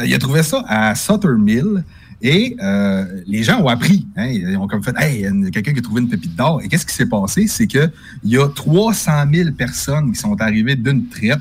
il 0.03 0.13
a 0.13 0.19
trouvé 0.19 0.43
ça 0.43 0.63
à 0.67 0.95
Sutter 0.95 1.27
Mill. 1.37 1.83
Et 2.23 2.55
euh, 2.61 3.03
les 3.25 3.41
gens 3.41 3.59
ont 3.61 3.67
appris. 3.67 4.05
hein, 4.15 4.27
ils 4.27 4.55
ont 4.55 4.67
comme 4.67 4.83
fait 4.83 4.93
Hey, 4.95 5.15
il 5.15 5.21
y 5.21 5.25
a 5.25 5.29
une- 5.29 5.49
quelqu'un 5.49 5.73
qui 5.73 5.79
a 5.79 5.81
trouvé 5.81 6.01
une 6.01 6.09
pépite 6.09 6.35
d'or. 6.35 6.61
Et 6.63 6.67
qu'est-ce 6.67 6.85
qui 6.85 6.93
s'est 6.93 7.07
passé? 7.07 7.47
C'est 7.47 7.65
qu'il 7.65 7.91
y 8.25 8.37
a 8.37 8.47
300 8.47 9.11
000 9.33 9.51
personnes 9.53 10.11
qui 10.11 10.19
sont 10.19 10.39
arrivées 10.39 10.75
d'une 10.75 11.07
traite, 11.09 11.39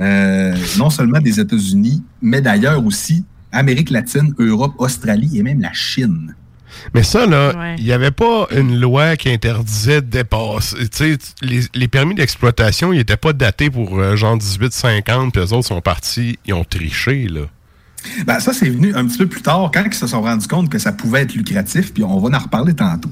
euh, 0.00 0.54
non 0.78 0.90
seulement 0.90 1.20
des 1.20 1.40
États-Unis, 1.40 2.02
mais 2.22 2.40
d'ailleurs 2.40 2.84
aussi 2.84 3.24
Amérique 3.52 3.90
latine, 3.90 4.34
Europe, 4.38 4.74
Australie 4.78 5.38
et 5.38 5.42
même 5.42 5.60
la 5.60 5.72
Chine. 5.72 6.34
Mais 6.94 7.02
ça, 7.02 7.24
là, 7.24 7.52
il 7.52 7.58
Ouais. 7.58 7.76
n'y 7.84 7.92
avait 7.92 8.10
pas 8.10 8.48
une 8.54 8.78
loi 8.78 9.16
qui 9.16 9.30
interdisait 9.30 10.02
de 10.02 10.06
dépasser. 10.08 10.76
Les, 11.40 11.60
les 11.74 11.88
permis 11.88 12.14
d'exploitation, 12.14 12.92
ils 12.92 12.98
n'étaient 12.98 13.16
pas 13.16 13.32
datés 13.32 13.70
pour 13.70 13.98
euh, 13.98 14.14
genre 14.16 14.36
1850, 14.36 15.32
puis 15.32 15.40
eux 15.42 15.52
autres 15.54 15.68
sont 15.68 15.80
partis, 15.80 16.38
ils 16.46 16.52
ont 16.52 16.64
triché, 16.64 17.28
là. 17.28 17.42
Ben, 18.26 18.38
ça, 18.38 18.52
c'est 18.52 18.68
venu 18.68 18.94
un 18.94 19.06
petit 19.06 19.18
peu 19.18 19.26
plus 19.26 19.42
tard, 19.42 19.70
quand 19.72 19.82
ils 19.86 19.94
se 19.94 20.06
sont 20.06 20.20
rendus 20.22 20.46
compte 20.46 20.68
que 20.68 20.78
ça 20.78 20.92
pouvait 20.92 21.22
être 21.22 21.34
lucratif, 21.34 21.94
puis 21.94 22.04
on 22.04 22.18
va 22.20 22.36
en 22.36 22.40
reparler 22.40 22.74
tantôt. 22.74 23.10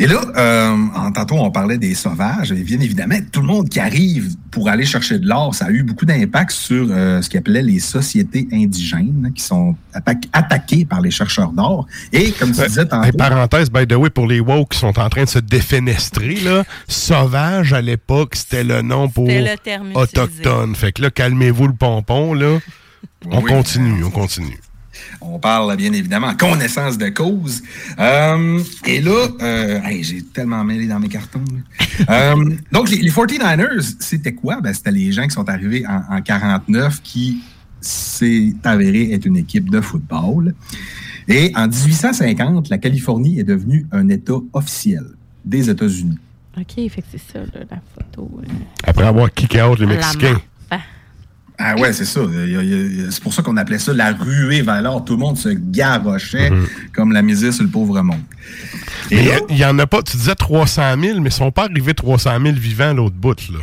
Et 0.00 0.06
là, 0.06 0.20
euh, 0.36 0.76
en 0.94 1.10
tantôt, 1.10 1.34
on 1.40 1.50
parlait 1.50 1.76
des 1.76 1.92
sauvages, 1.94 2.52
et 2.52 2.62
bien 2.62 2.78
évidemment, 2.78 3.16
tout 3.32 3.40
le 3.40 3.48
monde 3.48 3.68
qui 3.68 3.80
arrive 3.80 4.36
pour 4.52 4.68
aller 4.68 4.86
chercher 4.86 5.18
de 5.18 5.26
l'or, 5.26 5.52
ça 5.56 5.66
a 5.66 5.70
eu 5.70 5.82
beaucoup 5.82 6.04
d'impact 6.06 6.52
sur 6.52 6.86
euh, 6.90 7.20
ce 7.20 7.28
qu'ils 7.28 7.40
appelaient 7.40 7.62
les 7.64 7.80
sociétés 7.80 8.46
indigènes, 8.52 9.32
qui 9.34 9.42
sont 9.42 9.74
atta- 9.92 10.28
attaquées 10.32 10.84
par 10.84 11.00
les 11.00 11.10
chercheurs 11.10 11.50
d'or. 11.50 11.86
Et 12.12 12.30
comme 12.30 12.52
tu 12.52 12.64
disais 12.64 12.82
Hey, 12.82 12.88
tantôt... 12.88 13.16
parenthèse, 13.18 13.70
by 13.70 13.88
the 13.88 13.94
way, 13.94 14.08
pour 14.08 14.28
les 14.28 14.38
woke 14.38 14.70
qui 14.70 14.78
sont 14.78 14.96
en 15.00 15.08
train 15.08 15.24
de 15.24 15.28
se 15.28 15.40
défenestrer, 15.40 16.36
là, 16.36 16.62
sauvage 16.86 17.72
à 17.72 17.82
l'époque, 17.82 18.36
c'était 18.36 18.62
le 18.64 18.82
nom 18.82 19.08
pour 19.08 19.26
le 19.26 19.96
autochtone. 19.96 20.76
Fait 20.76 20.92
que 20.92 21.02
là, 21.02 21.10
calmez-vous 21.10 21.66
le 21.66 21.74
pompon, 21.74 22.34
là. 22.34 22.58
On 23.30 23.40
Oui. 23.42 23.50
continue, 23.50 24.04
on 24.04 24.10
continue. 24.10 24.58
On 25.20 25.38
parle 25.38 25.76
bien 25.76 25.92
évidemment 25.92 26.28
en 26.28 26.34
connaissance 26.36 26.96
de 26.98 27.08
cause. 27.08 27.62
Euh, 27.98 28.60
et 28.86 29.00
là, 29.00 29.28
euh, 29.42 29.80
hey, 29.84 30.02
j'ai 30.04 30.22
tellement 30.22 30.62
mêlé 30.64 30.86
dans 30.86 31.00
mes 31.00 31.08
cartons. 31.08 31.44
Euh, 32.08 32.54
donc, 32.70 32.90
les, 32.90 32.98
les 32.98 33.10
49ers, 33.10 33.96
c'était 33.98 34.32
quoi? 34.32 34.60
Ben, 34.60 34.72
c'était 34.72 34.92
les 34.92 35.10
gens 35.10 35.24
qui 35.24 35.30
sont 35.32 35.48
arrivés 35.48 35.84
en, 35.84 36.16
en 36.16 36.22
49 36.22 37.02
qui 37.02 37.38
s'est 37.80 38.52
avéré 38.62 39.12
être 39.12 39.26
une 39.26 39.36
équipe 39.36 39.68
de 39.68 39.80
football. 39.80 40.54
Et 41.26 41.52
en 41.56 41.66
1850, 41.66 42.68
la 42.68 42.78
Californie 42.78 43.40
est 43.40 43.44
devenue 43.44 43.86
un 43.90 44.08
État 44.08 44.34
officiel 44.52 45.04
des 45.44 45.68
États-Unis. 45.68 46.18
OK, 46.56 46.66
fait 46.76 46.88
que 47.02 47.06
c'est 47.10 47.32
ça, 47.32 47.40
là, 47.40 47.64
la 47.68 47.80
photo. 47.94 48.30
euh, 48.42 48.52
Après 48.84 49.04
avoir 49.04 49.30
kické 49.32 49.60
out 49.62 49.78
les 49.80 49.86
Mexicains. 49.86 50.40
Ah 51.58 51.74
ouais, 51.76 51.92
c'est 51.92 52.04
ça. 52.04 52.20
C'est 53.10 53.22
pour 53.22 53.34
ça 53.34 53.42
qu'on 53.42 53.56
appelait 53.56 53.80
ça 53.80 53.92
la 53.92 54.12
ruée 54.12 54.62
vers 54.62 54.80
l'or. 54.80 55.04
Tout 55.04 55.14
le 55.14 55.18
monde 55.18 55.36
se 55.36 55.48
garochait 55.48 56.52
comme 56.92 57.12
la 57.12 57.20
misère 57.20 57.52
sur 57.52 57.64
le 57.64 57.68
pauvre 57.70 58.00
monde. 58.02 58.22
Et 59.10 59.30
il 59.48 59.58
y 59.58 59.64
en 59.64 59.78
a 59.78 59.86
pas, 59.86 60.02
tu 60.02 60.16
disais 60.16 60.34
300 60.34 60.82
000, 61.00 61.20
mais 61.20 61.30
ils 61.30 61.32
sont 61.32 61.50
pas 61.50 61.64
arrivés 61.64 61.94
300 61.94 62.30
000 62.40 62.54
vivants 62.56 62.90
à 62.90 62.92
l'autre 62.92 63.16
bout, 63.16 63.48
là. 63.50 63.58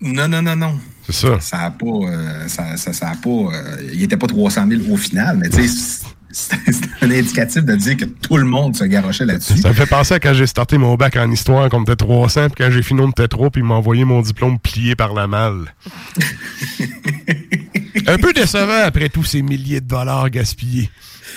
Non, 0.00 0.28
non, 0.28 0.42
non, 0.42 0.54
non. 0.54 0.78
C'est 1.06 1.14
ça. 1.26 1.40
Ça 1.40 1.58
a 1.60 1.70
pas. 1.70 1.86
euh, 1.86 2.48
ça, 2.48 2.76
ça, 2.76 2.92
ça 2.92 3.08
a 3.10 3.14
pas. 3.16 3.28
euh, 3.28 3.76
il 3.92 4.00
n'était 4.00 4.16
pas 4.16 4.26
300 4.26 4.66
000 4.68 4.82
au 4.90 4.96
final, 4.96 5.36
mais 5.38 5.48
tu 5.48 5.66
sais, 5.68 6.04
c'est 6.32 6.56
un 7.02 7.10
indicatif 7.10 7.62
de 7.64 7.76
dire 7.76 7.96
que 7.96 8.04
tout 8.06 8.36
le 8.36 8.44
monde 8.44 8.74
se 8.76 8.84
garochait 8.84 9.24
là-dessus. 9.24 9.58
Ça 9.58 9.68
me 9.68 9.74
fait 9.74 9.86
penser 9.86 10.14
à 10.14 10.20
quand 10.20 10.34
j'ai 10.34 10.46
starté 10.46 10.78
mon 10.78 10.94
bac 10.96 11.16
en 11.16 11.30
histoire, 11.30 11.68
qu'on 11.68 11.82
était 11.82 11.94
300, 11.94 12.48
puis 12.50 12.64
quand 12.64 12.70
j'ai 12.72 12.82
fini, 12.82 13.00
on 13.02 13.10
était 13.10 13.28
trop, 13.28 13.50
puis 13.50 13.60
ils 13.60 13.64
m'ont 13.64 13.74
envoyé 13.76 14.04
mon 14.04 14.20
diplôme 14.20 14.58
plié 14.58 14.96
par 14.96 15.14
la 15.14 15.26
malle. 15.28 15.72
Un 18.06 18.18
peu 18.18 18.32
décevant 18.32 18.82
après 18.84 19.08
tous 19.08 19.24
ces 19.24 19.42
milliers 19.42 19.80
de 19.80 19.86
dollars 19.86 20.28
gaspillés. 20.30 20.90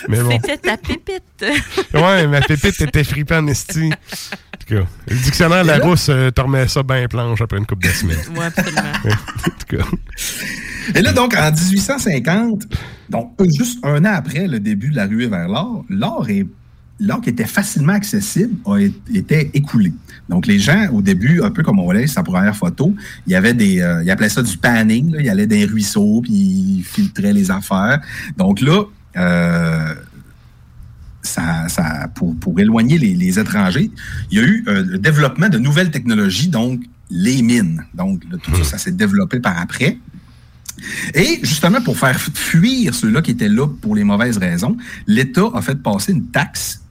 Mais 0.09 0.21
bon. 0.21 0.31
C'était 0.31 0.57
ta 0.57 0.77
pépite. 0.77 1.45
Ouais, 1.93 2.27
ma 2.27 2.41
pépite 2.41 2.81
était 2.81 3.03
fripée 3.03 3.35
en 3.35 3.47
esti. 3.47 3.91
En 4.69 4.75
tout 4.75 4.83
cas, 4.83 4.89
le 5.07 5.15
dictionnaire 5.15 5.63
Larousse 5.63 6.07
euh, 6.09 6.29
te 6.29 6.41
remet 6.41 6.67
ça 6.67 6.83
bien 6.83 7.07
planche 7.07 7.41
après 7.41 7.57
une 7.57 7.65
coupe 7.65 7.83
de 7.83 7.89
semaines. 7.89 8.17
Oui, 8.35 8.43
absolument. 8.43 8.81
en 9.05 9.49
tout 9.49 9.77
cas. 9.77 9.85
Et 10.95 11.01
là, 11.01 11.13
donc, 11.13 11.35
en 11.35 11.51
1850, 11.51 12.63
donc 13.09 13.31
euh, 13.39 13.45
juste 13.45 13.79
un 13.83 14.03
an 14.03 14.13
après 14.13 14.47
le 14.47 14.59
début 14.59 14.89
de 14.89 14.95
la 14.95 15.05
ruée 15.05 15.27
vers 15.27 15.47
l'or, 15.47 15.85
l'or 15.89 16.29
est 16.29 16.45
l'or 16.99 17.21
qui 17.21 17.29
était 17.29 17.45
facilement 17.45 17.93
accessible 17.93 18.55
a 18.65 18.79
été 19.13 19.51
écoulé. 19.53 19.93
Donc, 20.29 20.47
les 20.47 20.59
gens, 20.59 20.87
au 20.91 21.01
début, 21.01 21.41
un 21.41 21.51
peu 21.51 21.63
comme 21.63 21.79
on 21.79 21.83
voyait 21.83 22.07
sa 22.07 22.23
première 22.23 22.55
photo, 22.55 22.93
il 23.27 23.33
y 23.33 23.35
avait 23.35 23.53
des, 23.53 23.79
euh, 23.81 24.03
ils 24.03 24.09
appelaient 24.09 24.29
ça 24.29 24.41
du 24.41 24.57
panning, 24.57 25.11
là. 25.11 25.21
il 25.21 25.29
allait 25.29 25.47
dans 25.47 25.55
les 25.55 25.65
ruisseaux, 25.65 26.21
puis 26.21 26.33
il 26.33 26.83
filtrait 26.83 27.33
les 27.33 27.51
affaires. 27.51 28.01
Donc 28.35 28.59
là, 28.61 28.83
euh, 29.15 29.95
ça, 31.27 31.67
ça, 31.69 32.07
pour, 32.15 32.35
pour 32.37 32.59
éloigner 32.59 32.97
les, 32.97 33.13
les 33.13 33.39
étrangers, 33.39 33.91
il 34.31 34.37
y 34.37 34.41
a 34.41 34.45
eu 34.45 34.63
euh, 34.67 34.83
le 34.85 34.97
développement 34.97 35.49
de 35.49 35.57
nouvelles 35.57 35.91
technologies, 35.91 36.47
donc 36.47 36.81
les 37.09 37.41
mines. 37.41 37.85
Donc, 37.93 38.23
tout 38.43 38.55
ça, 38.55 38.63
ça 38.63 38.77
s'est 38.77 38.91
développé 38.91 39.39
par 39.39 39.59
après. 39.59 39.97
Et 41.13 41.39
justement, 41.43 41.81
pour 41.81 41.97
faire 41.97 42.19
fuir 42.19 42.93
ceux-là 42.93 43.21
qui 43.21 43.31
étaient 43.31 43.49
là 43.49 43.67
pour 43.67 43.95
les 43.95 44.03
mauvaises 44.03 44.37
raisons, 44.37 44.77
l'État 45.07 45.49
a 45.53 45.61
fait 45.61 45.81
passer 45.81 46.11
une 46.11 46.27
taxe 46.27 46.81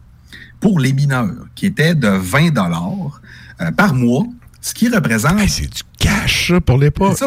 pour 0.60 0.80
les 0.80 0.92
mineurs 0.92 1.46
qui 1.54 1.66
était 1.66 1.94
de 1.94 2.08
20 2.08 2.50
dollars 2.50 3.20
euh, 3.60 3.70
par 3.72 3.94
mois, 3.94 4.24
ce 4.60 4.74
qui 4.74 4.88
représente... 4.88 5.38
c'est 5.48 5.72
du 5.72 5.82
cash, 5.98 6.48
ça, 6.48 6.60
pour 6.60 6.78
l'époque. 6.78 7.18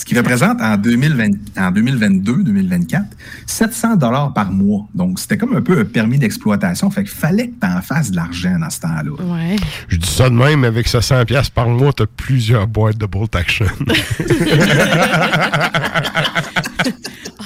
Ce 0.00 0.04
qui 0.06 0.16
représente 0.16 0.62
en, 0.62 0.78
2020, 0.78 1.26
en 1.58 1.70
2022-2024 1.72 3.02
700 3.44 3.96
dollars 3.96 4.32
par 4.32 4.50
mois. 4.50 4.86
Donc, 4.94 5.20
c'était 5.20 5.36
comme 5.36 5.54
un 5.54 5.60
peu 5.60 5.78
un 5.78 5.84
permis 5.84 6.18
d'exploitation. 6.18 6.90
Fait 6.90 7.02
qu'il 7.02 7.12
fallait 7.12 7.48
que 7.48 7.60
tu 7.60 7.66
en 7.66 7.82
fasses 7.82 8.10
de 8.10 8.16
l'argent 8.16 8.58
dans 8.58 8.70
ce 8.70 8.80
temps-là. 8.80 9.10
Ouais. 9.22 9.56
Je 9.88 9.98
dis 9.98 10.08
ça 10.08 10.30
de 10.30 10.34
même, 10.34 10.64
avec 10.64 10.88
700 10.88 11.26
pièces 11.26 11.50
par 11.50 11.68
mois, 11.68 11.92
tu 11.92 12.04
as 12.04 12.06
plusieurs 12.06 12.66
boîtes 12.66 12.96
de 12.96 13.04
Bolt 13.04 13.36
Action. 13.36 13.66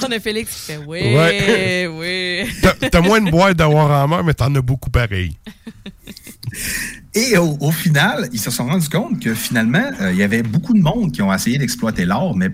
On 0.06 0.12
a 0.12 0.20
Félix 0.20 0.54
qui 0.54 0.72
fait 0.72 0.78
oui, 0.86 1.00
Ouais. 1.16 1.88
oui. 1.90 2.44
T'as- 2.90 3.00
moins 3.00 3.20
de 3.20 3.30
boîtes 3.32 3.56
de 3.58 3.64
Warhammer, 3.64 4.22
mais 4.24 4.34
t'en 4.34 4.54
as 4.54 4.60
beaucoup 4.62 4.90
pareil. 4.90 5.36
Et 7.14 7.36
au, 7.38 7.56
au 7.60 7.70
final, 7.70 8.28
ils 8.32 8.40
se 8.40 8.50
sont 8.50 8.66
rendus 8.66 8.88
compte 8.88 9.20
que 9.20 9.34
finalement, 9.34 9.84
euh, 10.00 10.12
il 10.12 10.18
y 10.18 10.22
avait 10.22 10.42
beaucoup 10.42 10.74
de 10.74 10.80
monde 10.82 11.12
qui 11.12 11.22
ont 11.22 11.32
essayé 11.32 11.58
d'exploiter 11.58 12.04
l'or, 12.04 12.36
mais 12.36 12.50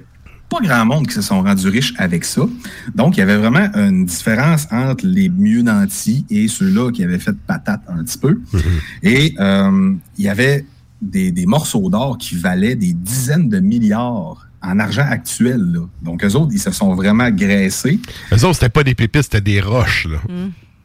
pas 0.50 0.58
grand 0.60 0.84
monde 0.84 1.06
qui 1.06 1.14
se 1.14 1.22
sont 1.22 1.42
rendus 1.42 1.68
riches 1.68 1.94
avec 1.96 2.24
ça. 2.24 2.42
Donc, 2.94 3.16
il 3.16 3.20
y 3.20 3.22
avait 3.22 3.36
vraiment 3.36 3.68
une 3.74 4.04
différence 4.04 4.66
entre 4.72 5.06
les 5.06 5.28
mieux 5.28 5.62
nantis 5.62 6.26
et 6.28 6.48
ceux-là 6.48 6.90
qui 6.90 7.04
avaient 7.04 7.20
fait 7.20 7.36
patate 7.46 7.82
un 7.88 8.02
petit 8.02 8.18
peu. 8.18 8.40
Et 9.02 9.34
euh, 9.38 9.94
il 10.18 10.24
y 10.24 10.28
avait 10.28 10.66
des, 11.00 11.30
des 11.30 11.46
morceaux 11.46 11.88
d'or 11.88 12.18
qui 12.18 12.34
valaient 12.34 12.74
des 12.74 12.92
dizaines 12.92 13.48
de 13.48 13.60
milliards 13.60 14.46
en 14.62 14.78
argent 14.80 15.06
actuel. 15.08 15.60
Là. 15.72 15.80
Donc, 16.02 16.22
eux 16.24 16.34
autres, 16.34 16.50
ils 16.52 16.58
se 16.60 16.72
sont 16.72 16.94
vraiment 16.94 17.30
graissés. 17.30 17.98
Eux 18.32 18.44
autres, 18.44 18.54
c'était 18.56 18.68
pas 18.68 18.82
des 18.84 18.94
pépites, 18.96 19.22
c'était 19.22 19.40
des 19.40 19.60
roches. 19.60 20.06
Là. 20.10 20.18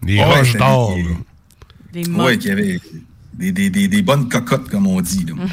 Des 0.04 0.18
Ouais, 0.20 0.24
roches 0.24 0.56
d'or. 0.56 0.96
des-. 0.96 2.04
Des 2.04 2.08
Oui, 2.10 2.16
modes. 2.16 2.38
qui 2.38 2.52
avaient 2.52 2.80
des, 3.38 3.52
des- 3.52 3.70
des- 3.70 3.88
des 3.88 4.02
bonnes 4.02 4.28
cocottes, 4.30 4.70
comme 4.70 4.88
on 4.88 5.02
dit. 5.02 5.26
là. 5.26 5.34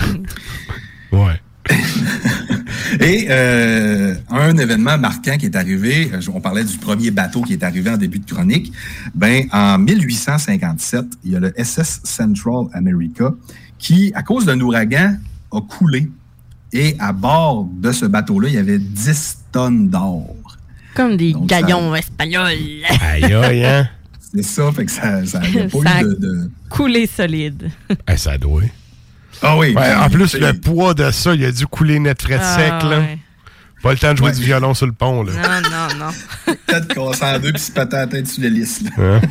Ouais. 1.12 1.40
Et 3.00 3.26
euh, 3.30 4.14
un 4.30 4.56
événement 4.56 4.96
marquant 4.98 5.36
qui 5.36 5.46
est 5.46 5.56
arrivé, 5.56 6.10
euh, 6.12 6.20
on 6.34 6.40
parlait 6.40 6.64
du 6.64 6.76
premier 6.78 7.10
bateau 7.10 7.42
qui 7.42 7.52
est 7.52 7.62
arrivé 7.62 7.90
en 7.90 7.96
début 7.96 8.18
de 8.18 8.30
chronique, 8.30 8.72
ben 9.14 9.44
en 9.52 9.78
1857, 9.78 11.04
il 11.24 11.32
y 11.32 11.36
a 11.36 11.40
le 11.40 11.52
SS 11.56 12.00
Central 12.04 12.66
America 12.72 13.32
qui, 13.78 14.10
à 14.14 14.22
cause 14.22 14.46
d'un 14.46 14.58
ouragan, 14.60 15.16
a 15.52 15.60
coulé. 15.60 16.10
Et 16.72 16.96
à 16.98 17.12
bord 17.12 17.68
de 17.70 17.92
ce 17.92 18.06
bateau-là, 18.06 18.48
il 18.48 18.54
y 18.54 18.58
avait 18.58 18.78
10 18.78 19.38
tonnes 19.52 19.88
d'or. 19.90 20.34
Comme 20.94 21.16
des 21.18 21.32
Donc, 21.34 21.50
ça- 21.50 21.60
gaillons 21.60 21.94
espagnols. 21.94 22.46
Aïe, 23.02 23.24
aïe, 23.34 23.64
hein? 23.66 23.86
C'est 24.34 24.42
ça, 24.42 24.72
fait 24.72 24.86
que 24.86 24.90
ça 24.90 25.24
ça 25.26 25.40
y 25.46 25.58
a 25.60 25.64
pas 25.68 25.78
Ça 25.90 26.00
eu 26.00 26.04
de... 26.04 26.14
de- 26.14 26.50
Coulé 26.70 27.06
solide. 27.06 27.70
Eh, 28.10 28.16
ça 28.16 28.38
doit. 28.38 28.62
Ah 29.42 29.56
oui. 29.58 29.74
Ouais, 29.74 29.94
en 29.94 30.08
plus, 30.08 30.34
le 30.34 30.52
poids 30.54 30.94
de 30.94 31.10
ça, 31.10 31.34
il 31.34 31.44
a 31.44 31.52
dû 31.52 31.66
couler 31.66 31.98
net 31.98 32.20
frais 32.22 32.38
Ah, 32.40 32.56
sec. 32.56 32.88
Là. 32.90 32.98
ouais. 33.00 33.18
Pas 33.82 33.92
le 33.92 33.98
temps 33.98 34.12
de 34.12 34.18
jouer 34.18 34.28
Ouais. 34.30 34.36
du 34.36 34.42
violon 34.44 34.74
sur 34.74 34.86
le 34.86 34.92
pont. 34.92 35.24
Là. 35.24 35.32
Non, 35.32 35.68
non, 35.68 36.06
non. 36.06 36.54
peut-être 36.66 36.94
qu'on 36.94 37.12
s'en 37.12 37.38
deux 37.40 37.52
puis 37.52 37.60
se 37.60 37.72
péter 37.72 37.96
la 37.96 38.06
tête 38.06 38.28
sur 38.28 38.42
l'hélice. 38.42 38.82
là. 38.82 38.90
Hein? 38.98 39.20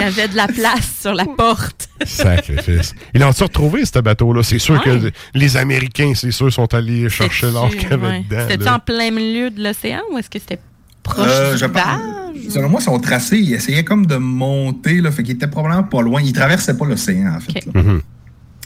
Il 0.00 0.06
y 0.06 0.08
avait 0.08 0.26
de 0.28 0.34
la 0.36 0.48
place 0.48 0.98
sur 1.00 1.14
la 1.14 1.24
porte. 1.24 1.88
Sacrifice. 2.04 2.92
Ils 3.14 3.20
l'ont-tu 3.20 3.44
retrouvé, 3.44 3.84
ce 3.84 4.00
bateau-là? 4.00 4.42
C'est 4.42 4.58
sûr 4.58 4.74
Ouais. 4.74 4.80
que 5.00 5.12
les 5.34 5.56
Américains, 5.56 6.12
c'est 6.16 6.32
sûr, 6.32 6.52
sont 6.52 6.74
allés 6.74 7.08
chercher 7.08 7.52
l'or 7.52 7.70
qu'il 7.70 7.88
y 7.88 7.92
avait 7.92 8.06
Ouais. 8.08 8.24
dedans. 8.28 8.46
C'était 8.50 8.64
là. 8.64 8.74
en 8.74 8.78
plein 8.80 9.12
milieu 9.12 9.50
de 9.50 9.62
l'océan 9.62 10.00
ou 10.12 10.18
est-ce 10.18 10.28
que 10.28 10.40
c'était 10.40 10.58
proche 11.02 11.26
Euh, 11.28 12.32
du 12.32 12.50
Selon 12.50 12.68
moi, 12.68 12.80
son 12.80 12.98
tracé, 12.98 13.38
il 13.38 13.52
essayait 13.52 13.84
comme 13.84 14.06
de 14.06 14.16
monter, 14.16 15.00
là, 15.00 15.10
fait 15.10 15.22
qu'il 15.22 15.34
était 15.34 15.46
probablement 15.46 15.84
pas 15.84 16.02
loin. 16.02 16.20
Il 16.22 16.32
traversait 16.32 16.76
pas 16.76 16.84
l'océan, 16.86 17.34
en 17.36 17.40
fait. 17.40 17.64
là. 17.66 17.82
Mhm. 17.82 18.00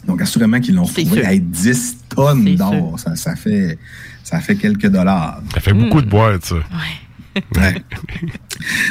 Donc, 0.06 0.22
assurément 0.22 0.60
qu'ils 0.60 0.74
l'ont 0.76 0.84
trouvé 0.84 1.04
sûr. 1.04 1.26
à 1.26 1.36
10 1.36 1.96
tonnes 2.08 2.54
d'or. 2.54 2.98
Ça, 2.98 3.16
ça 3.16 3.34
fait, 3.36 3.78
ça 4.22 4.40
fait 4.40 4.56
quelques 4.56 4.86
dollars. 4.86 5.40
Ça 5.54 5.60
fait 5.60 5.72
beaucoup 5.72 6.00
de 6.00 6.08
boîtes, 6.08 6.44
ça. 6.46 6.54
Ouais. 6.56 6.62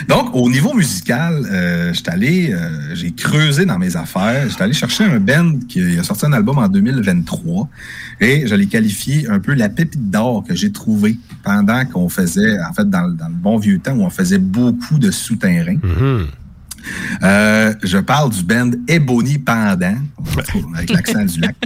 Donc, 0.08 0.36
au 0.36 0.50
niveau 0.50 0.74
musical, 0.74 1.46
euh, 1.52 1.94
j'étais 1.94 2.12
allé, 2.12 2.54
euh, 2.54 2.94
j'ai 2.96 3.12
creusé 3.12 3.66
dans 3.66 3.80
mes 3.80 3.96
affaires. 3.96 4.48
J'étais 4.50 4.64
allé 4.64 4.74
chercher 4.74 5.04
un 5.06 5.20
band 5.20 5.54
qui 5.68 5.98
a 5.98 6.04
sorti 6.04 6.26
un 6.26 6.34
album 6.34 6.58
en 6.58 6.68
2023 6.68 7.68
et 8.22 8.46
je 8.48 8.56
l'ai 8.56 8.68
qualifié 8.68 9.28
un 9.30 9.40
peu 9.40 9.54
la 9.54 9.70
pépite 9.70 10.10
d'or 10.10 10.44
que 10.48 10.56
j'ai 10.56 10.72
trouvée 10.72 11.18
pendant 11.44 11.84
qu'on 11.86 12.10
faisait, 12.10 12.58
en 12.62 12.74
fait, 12.74 12.90
dans, 12.90 13.08
le- 13.08 13.16
bon 13.34 13.58
vieux 13.58 13.80
temps 13.80 13.94
où 13.94 14.04
on 14.04 14.10
faisait 14.10 14.38
beaucoup 14.40 15.00
de 15.00 15.12
souterrains. 15.12 15.78
Mhm. 15.84 16.28
Euh, 17.24 17.74
je 17.84 17.98
parle 17.98 18.32
du 18.32 18.44
band 18.44 18.72
Ebony 18.88 19.38
Pendant, 19.38 19.98
avec 20.76 20.90
l'accent 20.92 21.26
du 21.26 21.40
lac. 21.40 21.56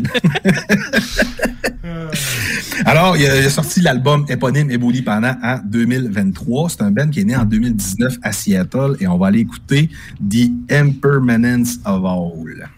Alors, 2.86 3.18
il 3.18 3.26
a, 3.26 3.40
il 3.40 3.46
a 3.46 3.50
sorti 3.50 3.82
l'album 3.82 4.26
éponyme 4.30 4.72
Ebony 4.72 5.02
Pendant 5.02 5.36
en 5.44 5.60
2023. 5.66 6.70
C'est 6.70 6.82
un 6.82 6.92
band 6.92 7.10
qui 7.10 7.22
est 7.22 7.26
né 7.26 7.36
en 7.36 7.46
2019 7.46 8.18
à 8.22 8.32
Seattle 8.32 8.96
et 9.00 9.08
on 9.08 9.18
va 9.18 9.28
aller 9.28 9.40
écouter 9.40 9.90
The 10.30 10.52
Impermanence 10.72 11.80
of 11.86 12.06
All. 12.06 12.70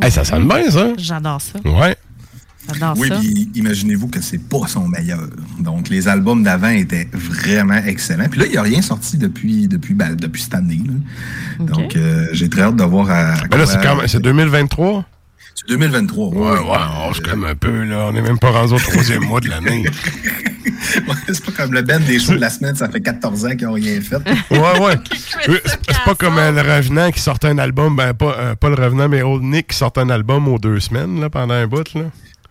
Hey, 0.00 0.10
ça 0.10 0.24
sonne 0.24 0.46
bien, 0.48 0.70
ça. 0.70 0.88
J'adore 0.98 1.40
ça. 1.40 1.58
Ouais. 1.64 1.96
J'adore 2.72 2.94
Oui, 2.98 3.08
ça. 3.08 3.16
puis 3.18 3.48
imaginez-vous 3.54 4.08
que 4.08 4.20
c'est 4.20 4.38
pas 4.38 4.66
son 4.66 4.88
meilleur. 4.88 5.20
Donc, 5.60 5.88
les 5.88 6.08
albums 6.08 6.42
d'avant 6.42 6.68
étaient 6.70 7.08
vraiment 7.12 7.74
excellents. 7.86 8.28
Puis 8.28 8.40
là, 8.40 8.46
il 8.46 8.52
n'y 8.52 8.56
a 8.58 8.62
rien 8.62 8.82
sorti 8.82 9.16
depuis, 9.18 9.68
depuis, 9.68 9.94
ben, 9.94 10.14
depuis 10.16 10.42
cette 10.42 10.54
année. 10.54 10.80
là. 10.84 11.64
Donc, 11.64 11.94
euh, 11.96 12.26
j'ai 12.32 12.48
très 12.48 12.62
hâte 12.62 12.76
de 12.76 12.82
voir 12.84 13.08
à. 13.10 13.34
à 13.34 13.42
Mais 13.50 13.58
là, 13.58 13.66
c'est 13.66 13.80
quand 13.80 13.96
même- 13.96 14.08
c'est 14.08 14.20
2023? 14.20 15.04
C'est 15.54 15.68
2023. 15.68 16.28
Ouais, 16.28 16.58
ouais, 16.58 16.78
on 17.08 17.14
se 17.14 17.20
calme 17.20 17.44
un 17.44 17.54
peu, 17.54 17.84
là. 17.84 18.06
On 18.08 18.12
n'est 18.12 18.20
même 18.22 18.38
pas 18.38 18.50
rendu 18.50 18.74
au 18.74 18.78
troisième 18.78 19.24
mois 19.24 19.40
de 19.40 19.48
l'année. 19.48 19.84
C'est 21.26 21.44
pas 21.44 21.52
comme 21.52 21.72
le 21.72 21.82
Ben 21.82 22.02
des 22.02 22.18
shows 22.18 22.34
de 22.34 22.40
la 22.40 22.50
semaine, 22.50 22.74
ça 22.74 22.88
fait 22.88 23.00
14 23.00 23.44
ans 23.46 23.50
qu'ils 23.50 23.66
n'ont 23.66 23.74
rien 23.74 24.00
fait. 24.00 24.16
Ouais, 24.50 24.80
ouais. 24.80 24.94
C'est 25.44 25.62
c'est 25.66 26.04
pas 26.04 26.14
comme 26.14 26.38
euh, 26.38 26.52
le 26.52 26.60
Revenant 26.60 27.10
qui 27.10 27.20
sortait 27.20 27.48
un 27.48 27.58
album, 27.58 27.96
ben 27.96 28.14
pas, 28.14 28.36
euh, 28.38 28.54
pas 28.54 28.68
le 28.68 28.74
Revenant, 28.74 29.08
mais 29.08 29.22
Old 29.22 29.42
Nick 29.42 29.68
qui 29.68 29.76
sortait 29.76 30.00
un 30.00 30.10
album 30.10 30.48
aux 30.48 30.58
deux 30.58 30.80
semaines, 30.80 31.20
là, 31.20 31.30
pendant 31.30 31.54
un 31.54 31.66
bout, 31.66 31.94
là. 31.94 32.02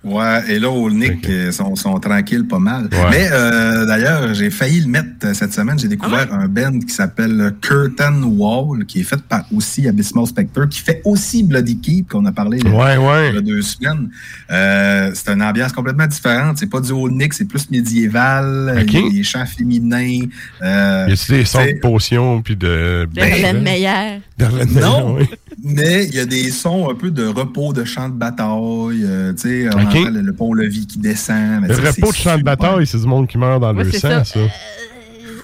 Ouais, 0.06 0.43
et 0.50 0.59
là, 0.59 0.69
au 0.69 0.90
Nick, 0.92 1.27
euh, 1.27 1.51
sont, 1.51 1.75
sont 1.75 2.00
tranquilles 2.00 2.45
pas 2.48 2.59
mal. 2.59 2.84
Ouais. 2.92 2.98
Mais 3.09 3.27
euh, 3.32 3.85
d'ailleurs, 3.88 4.34
j'ai 4.35 4.51
failli 4.51 4.82
le 4.82 4.88
mettre 4.88 5.08
euh, 5.25 5.34
cette 5.34 5.51
semaine. 5.51 5.80
J'ai 5.80 5.88
découvert 5.88 6.32
un 6.32 6.48
band 6.48 6.80
qui 6.80 6.93
s'appelle 6.93 7.53
Curtain 7.59 8.22
Wall, 8.24 8.85
qui 8.85 9.00
est 9.00 9.03
fait 9.03 9.22
par 9.24 9.45
aussi 9.56 9.88
Abysmal 9.88 10.27
Spectre, 10.27 10.66
qui 10.69 10.80
fait 10.82 11.01
aussi 11.06 11.42
Bloody 11.43 11.80
Keep, 11.80 12.09
qu'on 12.09 12.25
a 12.27 12.32
parlé 12.32 12.59
il 12.61 12.67
y 12.69 12.72
a- 12.72 12.75
Ouais, 12.77 12.98
ouais. 12.98 13.30
il 13.30 13.35
y 13.35 13.38
a 13.40 13.42
deux 13.42 13.61
semaines. 13.64 14.09
Euh, 14.51 15.09
c'est 15.16 15.32
une 15.32 15.42
ambiance 15.42 15.72
complètement 15.74 16.06
différente. 16.08 16.58
C'est 16.59 16.69
pas 16.69 16.82
du 16.82 16.92
Old 16.92 17.14
Nick, 17.16 17.34
c'est 17.34 17.45
plus 17.45 17.69
médiéval. 17.72 18.77
Ok. 18.82 18.93
Il 18.93 19.01
y 19.01 19.08
a 19.08 19.11
des 19.11 19.24
chants 19.24 19.45
féminins. 19.48 20.19
Euh, 20.61 21.06
Y 21.09 21.14
a-tu 21.14 21.32
des 21.32 21.45
sons 21.45 21.59
c'est- 21.66 21.74
de 21.74 21.80
potions 21.80 22.42
puis 22.43 22.56
de. 22.56 23.08
Darlene 23.11 23.61
Meyer. 23.64 24.22
Darlene 24.38 24.69
Meyer, 24.69 24.82
Non, 24.82 25.16
oui. 25.17 25.25
Mais 25.64 26.06
il 26.06 26.16
y 26.16 26.19
a 26.19 26.25
des 26.25 26.51
sons 26.51 26.90
un 26.90 26.95
peu 26.95 27.11
de 27.11 27.25
repos 27.25 27.74
de 27.74 27.84
chant 27.84 28.09
de 28.09 28.14
bataille. 28.16 29.03
euh, 29.03 29.34
tu 29.34 29.42
sais, 29.42 29.64
le, 30.09 30.22
le 30.22 30.34
pont-levis 30.34 30.88
qui 30.88 31.00
descend. 31.00 31.61
mais 31.61 31.67
Le 31.67 31.75
repos 31.75 32.11
de 32.11 32.16
champ 32.17 32.38
de 32.38 32.43
bataille, 32.43 32.85
c'est 32.88 33.00
du 33.00 33.08
monde 33.08 33.27
qui 33.27 33.38
meurt 33.38 33.61
dans 33.61 33.75
Ouais, 33.75 33.84
le 33.84 33.92
sang, 33.92 34.09
ça. 34.09 34.24
ça. 34.25 34.40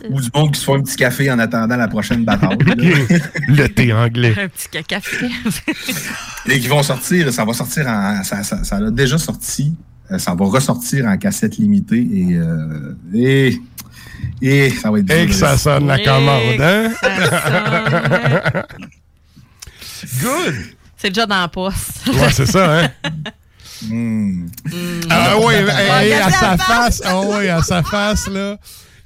Ou 0.09 0.19
du 0.19 0.30
monde 0.33 0.51
qui 0.51 0.59
se 0.59 0.65
fait 0.65 0.73
un 0.73 0.81
petit 0.81 0.95
café 0.95 1.31
en 1.31 1.38
attendant 1.38 1.75
la 1.77 1.88
prochaine 1.88 2.25
bataille. 2.25 2.57
le 3.48 3.67
thé 3.67 3.93
anglais. 3.93 4.33
Un 4.35 4.48
petit 4.48 4.67
caca 4.72 4.99
Et 6.49 6.59
qui 6.59 6.67
vont 6.67 6.81
sortir, 6.81 7.31
ça 7.31 7.45
va 7.45 7.53
sortir 7.53 7.85
en. 7.88 8.23
Ça, 8.23 8.41
ça, 8.43 8.64
ça 8.64 8.77
a 8.77 8.90
déjà 8.90 9.19
sorti. 9.19 9.75
euh, 10.11 10.17
Ça 10.17 10.33
va 10.33 10.45
ressortir 10.45 11.06
en 11.06 11.15
cassette 11.17 11.57
limitée 11.57 12.07
et. 12.14 12.33
euh, 12.33 12.95
et, 13.14 13.61
et 14.41 14.69
ça 14.72 14.90
va 14.90 14.98
être 14.99 15.11
Et 15.11 15.27
que 15.27 15.33
ça 15.33 15.56
sonne 15.56 15.85
la 15.85 15.99
commande, 15.99 16.59
hein? 16.59 16.90
Good. 20.21 20.55
C'est 20.97 21.09
déjà 21.09 21.25
dans 21.25 21.41
la 21.41 21.47
poste. 21.47 22.07
Ouais, 22.07 22.31
c'est 22.31 22.45
ça, 22.45 22.80
hein? 22.80 22.89
Hmm. 23.88 24.47
Ah 25.09 25.35
oui, 25.39 25.55
hey, 25.55 26.13
Regarde 26.13 26.27
à 26.27 26.31
sa 26.31 26.57
face. 26.57 26.67
face, 26.67 27.01
ah 27.05 27.21
oui, 27.25 27.47
à 27.47 27.61
sa 27.63 27.81
face, 27.83 28.27
là. 28.27 28.57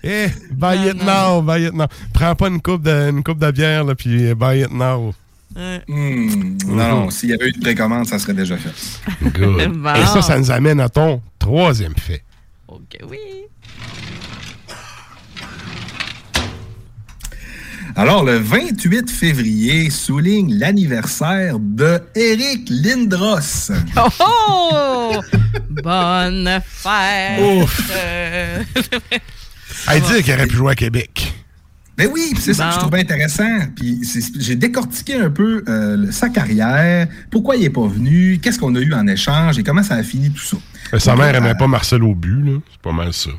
Eh, 0.03 0.27
buy 0.51 0.89
it 0.89 1.01
now, 1.03 1.41
buy 1.41 1.65
it 1.65 1.73
now. 1.73 1.87
Prends 2.13 2.35
pas 2.35 2.47
une 2.49 2.61
coupe 2.61 2.83
de, 2.83 3.09
une 3.09 3.23
coupe 3.23 3.39
de 3.39 3.49
bière, 3.51 3.83
là, 3.85 3.95
puis 3.95 4.33
buy 4.35 4.61
it 4.61 4.71
now. 4.71 5.13
Hmm. 5.55 6.57
Non, 6.67 6.89
non, 6.89 7.09
s'il 7.09 7.29
y 7.29 7.33
avait 7.33 7.47
eu 7.47 7.51
une 7.51 7.61
précommande, 7.61 8.05
ça 8.05 8.19
serait 8.19 8.33
déjà 8.33 8.57
fait. 8.57 8.73
Good. 9.23 9.71
Bon. 9.77 9.93
Et 9.95 10.05
ça, 10.05 10.21
ça 10.21 10.37
nous 10.37 10.51
amène 10.51 10.81
à 10.81 10.89
ton 10.89 11.21
troisième 11.39 11.95
fait. 11.95 12.23
OK, 12.67 12.97
oui. 13.09 13.17
Alors, 17.97 18.25
le 18.25 18.37
28 18.37 19.09
février 19.09 19.89
souligne 19.89 20.53
l'anniversaire 20.59 21.59
de 21.59 22.01
Eric 22.13 22.67
Lindros. 22.69 23.71
Oh, 23.97 24.09
oh! 24.19 25.21
Bonne 25.81 26.61
fête! 26.65 27.39
Ouf. 27.63 27.91
Elle 29.87 30.01
dit 30.01 30.23
qu'il 30.23 30.33
aurait 30.33 30.47
pu 30.47 30.55
jouer 30.55 30.71
à 30.73 30.75
Québec. 30.75 31.33
Ben 31.97 32.09
oui, 32.11 32.31
puis 32.33 32.41
c'est 32.43 32.53
ça 32.53 32.67
que 32.67 32.73
je 32.73 32.79
trouvais 32.79 32.99
intéressant. 32.99 33.59
Puis 33.73 34.01
j'ai 34.39 34.57
décortiqué 34.57 35.15
un 35.15 35.29
peu 35.29 35.63
euh, 35.69 36.11
sa 36.11 36.27
carrière, 36.27 37.07
pourquoi 37.31 37.55
il 37.55 37.61
n'est 37.61 37.69
pas 37.69 37.87
venu, 37.87 38.39
qu'est-ce 38.41 38.59
qu'on 38.59 38.75
a 38.75 38.79
eu 38.81 38.93
en 38.93 39.07
échange? 39.07 39.57
Et 39.57 39.63
comment 39.63 39.83
ça 39.83 39.95
a 39.95 40.03
fini 40.03 40.29
tout 40.31 40.43
ça? 40.43 40.57
Euh, 40.93 40.99
Sa 40.99 41.15
mère 41.15 41.33
euh, 41.33 41.37
aimait 41.37 41.55
pas 41.55 41.67
Marcel 41.67 42.03
au 42.03 42.13
but, 42.13 42.43
là. 42.43 42.57
C'est 42.69 42.81
pas 42.81 42.91
mal 42.91 43.13
ça. 43.13 43.29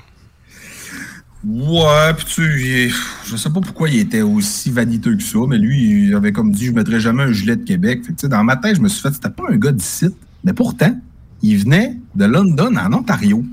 Ouais, 1.49 2.13
puis 2.17 2.25
tu 2.25 2.93
je 3.25 3.37
sais 3.37 3.51
pas 3.51 3.61
pourquoi 3.61 3.89
il 3.89 4.01
était 4.01 4.23
aussi 4.23 4.71
vaniteux 4.71 5.17
que 5.17 5.23
ça, 5.23 5.39
mais 5.49 5.59
lui, 5.59 6.09
il 6.09 6.15
avait 6.15 6.33
comme 6.33 6.51
dit, 6.51 6.67
je 6.67 6.73
mettrais 6.73 6.99
jamais 6.99 7.23
un 7.23 7.33
gilet 7.33 7.55
de 7.55 7.63
Québec. 7.63 8.01
Fait 8.05 8.13
que, 8.13 8.19
tu 8.19 8.23
sais, 8.23 8.29
dans 8.29 8.43
ma 8.43 8.57
tête, 8.57 8.77
je 8.77 8.81
me 8.81 8.89
suis 8.89 9.01
fait, 9.01 9.13
c'était 9.15 9.31
pas 9.31 9.45
un 9.49 9.57
gars 9.57 9.71
d'ici, 9.71 10.07
mais 10.43 10.53
pourtant, 10.53 10.99
il 11.43 11.59
venait 11.59 11.97
de 12.17 12.25
London, 12.25 12.75
en 12.77 12.93
Ontario. 12.93 13.45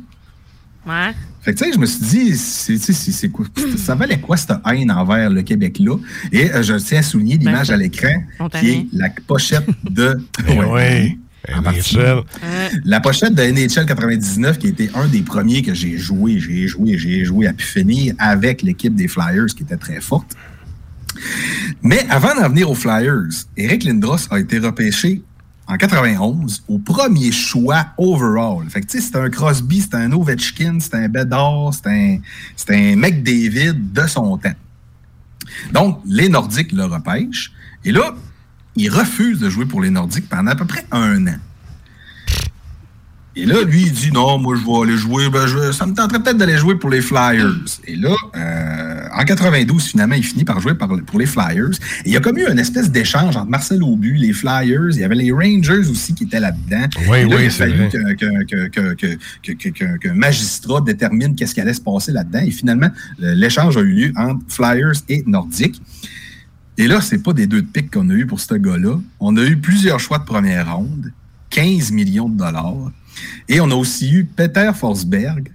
Ouais. 0.87 1.11
Fait 1.41 1.53
que, 1.53 1.59
tu 1.59 1.65
sais, 1.65 1.73
je 1.73 1.79
me 1.79 1.85
suis 1.85 2.03
dit, 2.03 2.37
c'est, 2.37 2.73
tu 2.73 2.79
sais, 2.79 2.93
c'est, 2.93 3.11
c'est 3.11 3.29
quoi, 3.29 3.45
ça 3.77 3.93
valait 3.93 4.19
quoi 4.19 4.37
cette 4.37 4.57
haine 4.65 4.89
envers 4.89 5.29
le 5.29 5.43
Québec-là? 5.43 5.97
Et 6.31 6.51
euh, 6.51 6.63
je 6.63 6.73
tiens 6.75 6.99
à 6.99 7.03
souligner 7.03 7.37
l'image 7.37 7.67
Ben, 7.67 7.75
à 7.75 7.77
l'écran, 7.77 8.23
qui 8.59 8.69
est 8.69 8.87
la 8.91 9.09
pochette 9.27 9.67
de... 9.87 10.19
Ouais. 10.47 11.17
NHL. 11.47 12.23
La 12.85 12.99
pochette 12.99 13.35
de 13.35 13.43
NHL 13.43 13.85
99, 13.85 14.57
qui 14.59 14.67
était 14.67 14.89
un 14.95 15.07
des 15.07 15.21
premiers 15.21 15.61
que 15.61 15.73
j'ai 15.73 15.97
joué, 15.97 16.39
j'ai 16.39 16.67
joué, 16.67 16.97
j'ai 16.97 17.25
joué 17.25 17.47
à 17.47 17.53
pu 17.53 17.65
finir 17.65 18.15
avec 18.17 18.61
l'équipe 18.61 18.95
des 18.95 19.07
Flyers, 19.07 19.47
qui 19.47 19.63
était 19.63 19.77
très 19.77 19.99
forte. 19.99 20.35
Mais 21.81 22.05
avant 22.09 22.33
d'en 22.35 22.49
venir 22.49 22.69
aux 22.69 22.75
Flyers, 22.75 23.45
Eric 23.57 23.83
Lindros 23.83 24.27
a 24.31 24.39
été 24.39 24.57
repêché 24.59 25.21
en 25.67 25.77
91 25.77 26.63
au 26.67 26.77
premier 26.79 27.31
choix 27.31 27.87
overall. 27.97 28.69
Fait 28.69 28.81
que 28.81 28.87
tu 28.87 28.97
sais, 28.97 29.05
c'était 29.05 29.19
un 29.19 29.29
Crosby, 29.29 29.81
c'était 29.81 29.97
un 29.97 30.11
Ovechkin, 30.11 30.79
c'était 30.79 30.97
un 30.97 31.09
Bedard, 31.09 31.73
c'était 31.73 31.89
un, 31.89 32.17
c'était 32.55 32.75
un 32.75 32.95
McDavid 32.95 33.93
de 33.93 34.07
son 34.07 34.37
temps. 34.37 34.55
Donc, 35.71 36.01
les 36.05 36.29
Nordiques 36.29 36.71
le 36.71 36.85
repêchent. 36.85 37.51
Et 37.85 37.91
là, 37.91 38.15
il 38.75 38.89
refuse 38.89 39.39
de 39.39 39.49
jouer 39.49 39.65
pour 39.65 39.81
les 39.81 39.89
Nordiques 39.89 40.29
pendant 40.29 40.51
à 40.51 40.55
peu 40.55 40.65
près 40.65 40.85
un 40.91 41.27
an. 41.27 41.37
Et 43.35 43.45
là, 43.45 43.63
lui, 43.63 43.81
il 43.81 43.91
dit 43.91 44.11
non, 44.11 44.37
moi, 44.37 44.55
je 44.55 44.63
vais 44.63 44.83
aller 44.83 44.97
jouer. 44.97 45.27
Ben, 45.29 45.47
je, 45.47 45.71
ça 45.71 45.87
me 45.87 45.93
tenterait 45.95 46.21
peut-être 46.21 46.37
d'aller 46.37 46.57
jouer 46.57 46.75
pour 46.75 46.91
les 46.91 47.01
Flyers. 47.01 47.65
Et 47.87 47.95
là, 47.95 48.13
euh, 48.35 49.07
en 49.11 49.23
92, 49.23 49.83
finalement, 49.83 50.13
il 50.13 50.23
finit 50.23 50.43
par 50.43 50.59
jouer 50.59 50.73
pour 50.75 51.19
les 51.19 51.25
Flyers. 51.25 51.71
Et 52.05 52.09
il 52.09 52.11
y 52.11 52.17
a 52.17 52.19
comme 52.19 52.37
eu 52.37 52.45
une 52.47 52.59
espèce 52.59 52.91
d'échange 52.91 53.35
entre 53.35 53.49
Marcel 53.49 53.81
Aubu, 53.81 54.13
les 54.13 54.33
Flyers. 54.33 54.91
Il 54.91 54.99
y 54.99 55.03
avait 55.03 55.15
les 55.15 55.31
Rangers 55.31 55.89
aussi 55.89 56.13
qui 56.13 56.25
étaient 56.25 56.39
là-dedans. 56.39 56.85
Oui, 57.09 57.27
là, 57.27 57.35
oui, 57.35 57.45
il 57.45 57.49
vrai. 57.49 57.89
Que, 57.89 58.67
que, 58.67 58.93
que, 58.93 59.97
que, 59.97 60.09
magistrat 60.09 60.81
détermine 60.81 61.35
qu'est-ce 61.35 61.55
qui 61.55 61.61
allait 61.61 61.73
se 61.73 61.81
passer 61.81 62.11
là-dedans. 62.11 62.41
Et 62.45 62.51
finalement, 62.51 62.89
l'échange 63.17 63.77
a 63.77 63.81
eu 63.81 63.93
lieu 63.93 64.13
entre 64.15 64.41
Flyers 64.47 65.01
et 65.09 65.23
Nordiques. 65.25 65.81
Et 66.77 66.87
là, 66.87 67.01
c'est 67.01 67.21
pas 67.21 67.33
des 67.33 67.45
deux 67.47 67.61
de 67.61 67.67
pique 67.67 67.91
qu'on 67.93 68.09
a 68.09 68.13
eu 68.13 68.25
pour 68.25 68.39
ce 68.39 68.55
gars-là. 68.55 68.99
On 69.19 69.37
a 69.37 69.43
eu 69.43 69.57
plusieurs 69.57 69.99
choix 69.99 70.17
de 70.17 70.25
première 70.25 70.75
ronde, 70.75 71.11
15 71.51 71.91
millions 71.91 72.29
de 72.29 72.37
dollars. 72.37 72.91
Et 73.47 73.61
on 73.61 73.69
a 73.69 73.75
aussi 73.75 74.11
eu 74.11 74.25
Peter 74.25 74.71
Forsberg, 74.75 75.51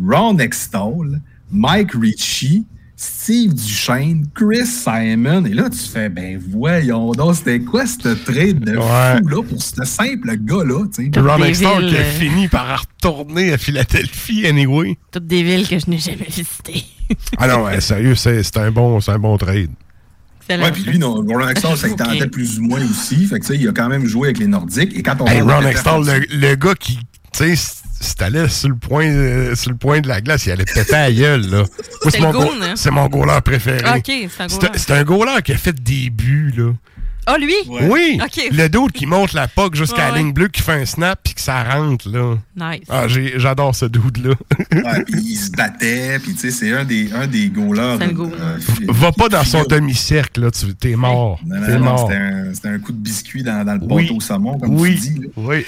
Ron 0.00 0.38
Extall, 0.38 1.20
Mike 1.50 1.92
Ritchie, 2.00 2.64
Steve 2.94 3.52
Duchesne, 3.54 4.26
Chris 4.32 4.64
Simon. 4.66 5.44
Et 5.44 5.54
là, 5.54 5.68
tu 5.68 5.78
fais, 5.78 6.08
ben 6.08 6.40
voyons 6.50 7.10
donc, 7.10 7.34
c'était 7.34 7.58
quoi 7.58 7.84
ce 7.84 8.10
trade 8.10 8.60
de 8.60 8.76
Ouais. 8.76 9.18
fou-là 9.20 9.42
pour 9.42 9.60
ce 9.60 9.84
simple 9.84 10.36
gars-là? 10.36 10.84
Ron 11.16 11.42
Extall 11.42 11.88
qui 11.88 11.96
a 11.96 12.00
euh, 12.00 12.12
fini 12.12 12.46
par 12.46 12.82
retourner 12.82 13.52
à 13.52 13.58
Philadelphie, 13.58 14.46
anyway. 14.46 14.96
Toutes 15.10 15.26
des 15.26 15.42
villes 15.42 15.66
que 15.68 15.80
je 15.80 15.90
n'ai 15.90 15.98
jamais 15.98 16.28
visitées. 16.28 16.84
Ah 17.36 17.48
non, 17.48 17.64
ouais, 17.64 17.80
sérieux, 17.80 18.14
c'est 18.14 18.44
c'est 18.44 18.56
un, 18.58 18.70
bon, 18.70 19.00
c'est 19.00 19.10
un 19.10 19.18
bon 19.18 19.36
trade. 19.36 19.70
Excellent. 20.48 20.64
Ouais, 20.64 20.72
puis 20.72 20.82
lui, 20.84 20.98
non, 20.98 21.14
Ron 21.14 21.48
Extall, 21.48 21.76
ça 21.76 21.88
il 21.88 21.94
tentait 21.96 22.22
Ok. 22.24 22.30
plus 22.30 22.58
ou 22.58 22.62
moins 22.62 22.80
aussi. 22.84 23.26
Fait 23.26 23.38
que, 23.38 23.46
tu 23.46 23.52
sais, 23.54 23.58
il 23.60 23.68
a 23.68 23.72
quand 23.72 23.88
même 23.88 24.06
joué 24.06 24.28
avec 24.28 24.38
les 24.38 24.46
Nordiques. 24.46 24.96
Et 24.96 25.02
quand 25.02 25.20
on 25.20 25.26
Hey, 25.26 25.40
Ron 25.40 25.48
Forsberg- 25.60 26.26
le, 26.30 26.48
le 26.48 26.54
gars 26.56 26.74
qui, 26.74 26.96
tu 26.96 27.56
sais, 27.56 27.56
si 28.00 28.14
t'allais 28.16 28.48
sur 28.48 28.68
le 28.68 28.74
point 28.76 29.06
euh, 29.06 29.54
sur 29.54 29.70
le 29.70 29.76
point 29.76 30.00
de 30.00 30.08
la 30.08 30.20
glace, 30.20 30.46
il 30.46 30.50
allait 30.52 30.64
péter 30.64 30.94
à 30.94 31.08
la 31.08 31.12
gueule, 31.12 31.46
là. 31.48 31.64
C'est 32.10 32.20
mon, 32.20 32.32
goon, 32.32 32.44
go- 32.46 32.52
hein? 32.62 32.72
c'est 32.74 32.90
mon 32.90 33.06
goaler 33.08 33.40
préféré. 33.44 33.78
Ok, 33.96 34.06
c'est 34.06 34.42
un 34.42 34.46
goaler. 34.48 34.68
c'est 34.76 34.90
un 34.90 35.04
goaler 35.04 35.42
qui 35.44 35.52
a 35.52 35.56
fait 35.56 35.80
des 35.82 36.10
buts, 36.10 36.52
là. 36.56 36.72
Ah, 37.26 37.38
lui? 37.38 37.54
Oui! 37.68 38.18
OK. 38.22 38.48
Le 38.50 38.68
dude 38.68 38.90
qui 38.92 39.06
monte 39.06 39.32
la 39.32 39.46
puck 39.46 39.74
jusqu'à 39.76 39.96
Ouais, 39.96 40.02
la 40.08 40.12
ouais. 40.14 40.18
ligne 40.18 40.32
bleue, 40.32 40.48
qui 40.48 40.60
fait 40.60 40.72
un 40.72 40.84
snap, 40.84 41.20
puis 41.22 41.34
que 41.34 41.40
ça 41.40 41.62
rentre, 41.62 42.08
là. 42.10 42.34
Nice. 42.56 42.82
Ah, 42.88 43.06
j'adore 43.06 43.74
ce 43.74 43.84
dude-là. 43.86 44.34
Ouais, 44.72 45.04
il 45.08 45.36
se 45.36 45.50
battait, 45.52 46.18
puis 46.18 46.32
tu 46.34 46.38
sais, 46.40 46.50
c'est 46.50 46.72
un 46.72 46.84
des, 46.84 47.10
un 47.12 47.26
des 47.28 47.48
goalers. 47.48 47.98
Un 48.02 48.08
goal. 48.08 48.32
euh, 48.40 48.58
Va 48.88 49.12
pas 49.12 49.28
dans 49.28 49.44
son 49.44 49.62
demi-cercle, 49.64 50.40
là. 50.40 50.50
Tu 50.50 50.74
t'es 50.74 50.96
mort. 50.96 51.38
Non, 51.46 51.60
non, 51.60 51.66
T'es 51.66 51.78
non, 51.78 51.84
mort. 51.84 52.10
C'était 52.54 52.68
un, 52.68 52.78
coup 52.80 52.92
de 52.92 52.98
biscuit 52.98 53.42
dans, 53.44 53.64
dans 53.64 53.74
le 53.74 53.80
Oui. 53.88 54.10
au 54.14 54.20
saumon, 54.20 54.58
comme 54.58 54.80
Oui. 54.80 54.94
tu 55.00 55.08
dis. 55.12 55.18
là. 55.20 55.26
Oui. 55.36 55.64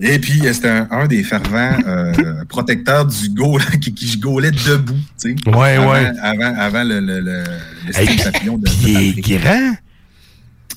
Et 0.00 0.18
puis, 0.18 0.44
euh, 0.46 0.52
c'était 0.52 0.70
un, 0.70 0.88
un 0.90 1.06
des 1.06 1.22
fervents 1.22 1.76
euh, 1.86 2.44
protecteurs 2.48 3.04
du 3.06 3.28
goal 3.28 3.60
qui, 3.80 3.92
qui 3.94 4.16
gaulait 4.18 4.50
debout. 4.50 4.94
tu 5.20 5.36
sais. 5.36 5.50
Ouais, 5.50 5.76
avant, 5.76 5.92
ouais. 5.92 6.06
Avant, 6.20 6.54
avant 6.58 6.82
le, 6.82 6.98
le, 7.00 7.20
le, 7.20 7.44
le 7.86 7.96
Hey, 7.96 8.16
papillon 8.16 8.56
de, 8.58 8.64
de 8.66 8.70
il 8.82 8.96
est 8.96 9.14
Patrick. 9.16 9.40
grand. 9.42 9.74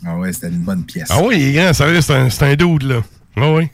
Ah 0.06 0.18
ouais, 0.18 0.34
c'était 0.34 0.50
une 0.50 0.64
bonne 0.64 0.84
pièce. 0.84 1.08
Ah 1.10 1.22
oui, 1.24 1.36
il 1.38 1.44
est 1.48 1.54
grand, 1.54 1.74
sérieux, 1.74 2.02
c'est 2.02 2.14
un, 2.14 2.30
c'est 2.30 2.44
un 2.46 2.56
dude, 2.56 2.84
là. 2.84 3.02
Ah 3.36 3.54
oui. 3.54 3.70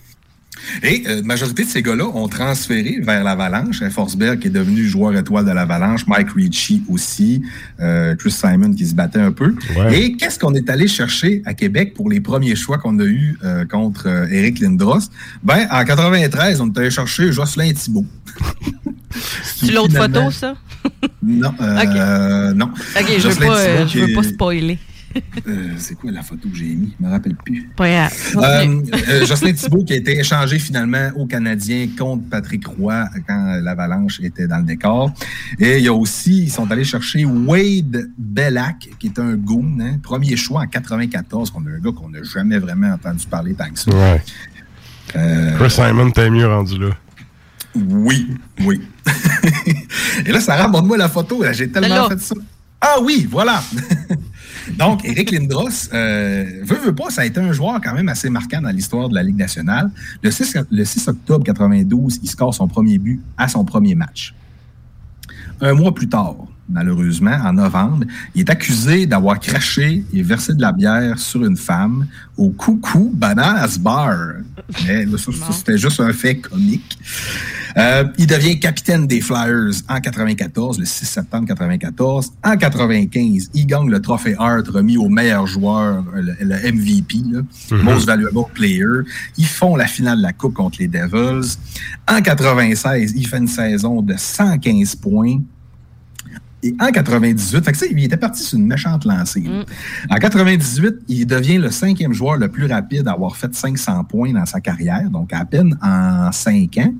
Et 0.82 1.04
euh, 1.08 1.16
la 1.18 1.22
majorité 1.24 1.66
de 1.66 1.70
ces 1.70 1.82
gars-là 1.82 2.06
ont 2.06 2.28
transféré 2.28 3.00
vers 3.02 3.24
l'Avalanche. 3.24 3.82
Hein, 3.82 3.90
Forsberg 3.90 4.40
qui 4.40 4.48
est 4.48 4.52
devenu 4.52 4.86
joueur 4.86 5.16
étoile 5.16 5.46
de 5.46 5.52
l'Avalanche, 5.52 6.08
Mike 6.08 6.30
Ritchie 6.36 6.84
aussi, 6.90 7.42
euh, 7.82 8.16
Chris 8.16 8.32
Simon 8.32 8.74
qui 8.74 8.86
se 8.86 8.94
battait 8.96 9.20
un 9.20 9.32
peu. 9.32 9.56
Ouais. 9.76 10.00
Et 10.00 10.16
qu'est-ce 10.16 10.40
qu'on 10.40 10.54
est 10.54 10.70
allé 10.70 10.88
chercher 10.88 11.42
à 11.46 11.54
Québec 11.54 11.94
pour 11.94 12.10
les 12.10 12.22
premiers 12.22 12.56
choix 12.56 12.78
qu'on 12.78 12.98
a 13.00 13.04
eus 13.04 13.38
euh, 13.44 13.66
contre 13.66 14.08
euh, 14.08 14.28
Eric 14.32 14.60
Lindros? 14.60 15.10
Ben, 15.44 15.68
en 15.70 15.84
93, 15.84 16.62
on 16.62 16.72
est 16.72 16.78
allé 16.78 16.92
chercher 16.92 17.32
Jocelyn 17.32 17.74
Thibault. 17.74 18.06
C'est 19.44 19.72
l'autre 19.72 19.96
photo, 19.96 20.32
ça? 20.32 20.56
Non, 21.22 21.54
euh, 21.62 22.54
non. 22.54 22.70
Ok, 23.00 23.12
je 23.18 23.28
veux 23.28 23.46
pas, 23.46 23.60
euh, 23.60 23.88
je 23.88 24.00
veux 24.00 24.14
pas 24.14 24.24
spoiler. 24.24 24.80
Euh, 25.48 25.74
c'est 25.78 25.96
quoi 25.96 26.12
la 26.12 26.24
photo 26.24 26.50
que 26.50 26.56
j'ai 26.56 26.74
mis? 26.74 26.94
Je 27.00 27.06
me 27.06 27.12
rappelle 27.12 27.36
plus. 27.36 27.70
Pas. 27.76 28.10
Euh, 28.10 28.82
euh, 29.10 29.26
Jocelyn 29.26 29.54
Thibault 29.54 29.84
qui 29.84 29.94
a 29.94 29.98
été 29.98 30.20
échangé 30.20 30.60
finalement 30.60 31.10
aux 31.16 31.26
Canadiens 31.26 31.88
contre 31.98 32.30
Patrick 32.30 32.66
Roy 32.66 33.06
quand 33.28 33.60
l'Avalanche 33.62 34.20
était 34.22 34.48
dans 34.48 34.58
le 34.58 34.64
décor. 34.64 35.12
Et 35.60 35.78
il 35.78 35.84
y 35.84 35.88
a 35.88 35.94
aussi, 35.94 36.44
ils 36.44 36.52
sont 36.52 36.70
allés 36.72 36.84
chercher 36.84 37.26
Wade 37.26 38.10
Bellac, 38.18 38.90
qui 39.00 39.08
est 39.08 39.20
un 39.20 39.36
goon, 39.36 39.78
hein, 39.82 39.98
premier 40.02 40.36
choix 40.36 40.62
en 40.62 40.68
94, 40.68 41.52
qu'on 41.52 41.66
a 41.66 41.70
un 41.70 41.80
gars 41.80 41.92
qu'on 41.92 42.10
n'a 42.10 42.24
jamais 42.24 42.58
vraiment 42.58 42.94
entendu 42.94 43.26
parler 43.28 43.54
tant 43.54 43.70
que 43.70 43.80
ça. 43.80 43.92
Ouais. 43.92 44.22
Euh, 45.16 45.58
Chris 45.58 45.72
Simon, 45.72 46.12
t'es 46.12 46.30
mieux 46.30 46.48
rendu 46.48 46.80
là. 46.80 46.90
oui, 47.76 48.30
oui. 48.62 48.82
Et 50.26 50.32
là, 50.32 50.40
ça 50.40 50.64
remonte-moi 50.64 50.98
la 50.98 51.10
photo. 51.10 51.44
là, 51.44 51.54
J'ai 51.54 51.70
tellement 51.70 52.10
fait 52.10 52.20
ça. 52.20 52.36
Ah 52.80 52.98
oui, 53.02 53.28
voilà. 53.30 53.64
Donc, 54.78 55.06
Eric 55.06 55.32
Lindros, 55.32 55.90
euh, 55.94 56.62
veut, 56.64 56.94
pas, 56.96 57.10
ça 57.10 57.22
a 57.22 57.26
été 57.26 57.40
un 57.40 57.52
joueur 57.52 57.80
quand 57.82 57.94
même 57.94 58.10
assez 58.10 58.30
marquant 58.30 58.62
dans 58.62 58.70
l'histoire 58.70 59.10
de 59.10 59.16
la 59.16 59.24
Ligue 59.24 59.38
nationale. 59.38 59.92
Le 60.22 60.32
6, 60.32 60.58
le 60.72 60.86
6 60.86 61.08
octobre 61.08 61.44
92, 61.44 62.20
il 62.24 62.30
score 62.30 62.54
son 62.54 62.68
premier 62.68 62.98
but 62.98 63.22
à 63.38 63.48
son 63.48 63.66
premier 63.66 63.96
match. 63.96 64.34
Un 65.62 65.74
mois 65.74 65.94
plus 65.94 66.10
tard, 66.10 66.36
malheureusement, 66.70 67.38
en 67.44 67.54
novembre, 67.54 68.06
il 68.36 68.42
est 68.42 68.50
accusé 68.50 69.06
d'avoir 69.06 69.40
craché 69.40 70.04
et 70.14 70.22
versé 70.24 70.54
de 70.54 70.62
la 70.62 70.72
bière 70.72 71.18
sur 71.20 71.44
une 71.46 71.58
femme 71.58 72.08
au 72.38 72.50
Coucou 72.50 73.12
Bananas 73.14 73.78
Bar. 73.80 74.16
Mais 74.86 75.06
là, 75.06 75.18
ça, 75.18 75.32
ça, 75.32 75.52
c'était 75.52 75.78
juste 75.78 76.00
un 76.00 76.14
fait 76.14 76.36
comique. 76.38 76.98
Euh, 77.78 78.06
il 78.18 78.28
devient 78.28 78.60
capitaine 78.60 79.08
des 79.08 79.20
Flyers 79.20 79.72
en 79.90 80.00
94, 80.00 80.80
le 80.80 80.86
6 80.86 81.06
septembre 81.06 81.48
94. 81.48 82.32
En 82.44 82.56
95, 82.56 83.50
il 83.54 83.66
gagne 83.66 83.90
le 83.90 84.00
trophée 84.00 84.36
Hart 84.38 84.68
remis 84.68 84.96
au 84.98 85.10
meilleur 85.10 85.48
joueur, 85.48 86.04
le, 86.14 86.34
le 86.40 86.72
MVP, 86.72 87.18
là, 87.32 87.42
Mhm. 87.72 87.82
Most 87.84 88.06
Valuable 88.06 88.46
Player. 88.54 88.86
Ils 89.38 89.46
font 89.48 89.76
la 89.76 89.88
finale 89.88 90.18
de 90.18 90.24
la 90.24 90.34
Coupe 90.34 90.54
contre 90.54 90.78
les 90.80 90.88
Devils. 90.88 91.58
En 92.08 92.22
96, 92.22 93.14
il 93.16 93.28
fait 93.28 93.38
une 93.38 93.48
saison 93.48 94.02
de 94.02 94.14
115 94.16 94.96
points. 94.96 95.40
Et 96.64 96.74
en 96.80 96.92
98, 96.92 97.64
fait 97.66 97.72
que 97.74 97.78
ça, 97.78 97.86
il 97.92 98.04
était 98.04 98.16
parti 98.18 98.42
sur 98.42 98.58
une 98.58 98.66
méchante 98.68 99.04
lancée. 99.06 99.42
là. 99.42 99.66
En 100.10 100.16
98, 100.18 100.96
il 101.10 101.26
devient 101.28 101.58
le 101.58 101.70
cinquième 101.72 102.14
joueur 102.14 102.38
le 102.38 102.48
plus 102.48 102.66
rapide 102.68 103.08
à 103.08 103.12
avoir 103.12 103.36
fait 103.36 103.54
500 103.54 104.06
points 104.06 104.32
dans 104.32 104.46
sa 104.46 104.62
carrière, 104.62 105.10
donc 105.10 105.34
à 105.34 105.44
peine 105.46 105.78
en 105.82 106.32
5 106.32 106.78
ans. 106.78 106.94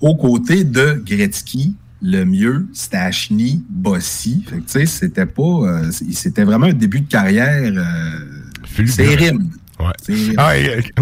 aux 0.00 0.14
côtés 0.16 0.64
de 0.64 1.02
Gretzky, 1.06 1.74
Lemieux, 2.02 2.66
Stachny, 2.72 3.64
Bossy. 3.68 4.44
Fait 4.48 4.56
que, 4.56 4.60
tu 4.60 4.64
sais, 4.68 4.86
c'était 4.86 5.26
pas. 5.26 5.42
euh, 5.42 5.90
c'était 6.12 6.44
vraiment 6.44 6.66
un 6.66 6.72
début 6.72 7.00
de 7.00 7.08
carrière. 7.08 7.72
Euh, 7.74 8.84
c'est 8.86 9.14
rime. 9.14 9.50
Ouais. 9.80 10.34
Ah, 10.36 10.52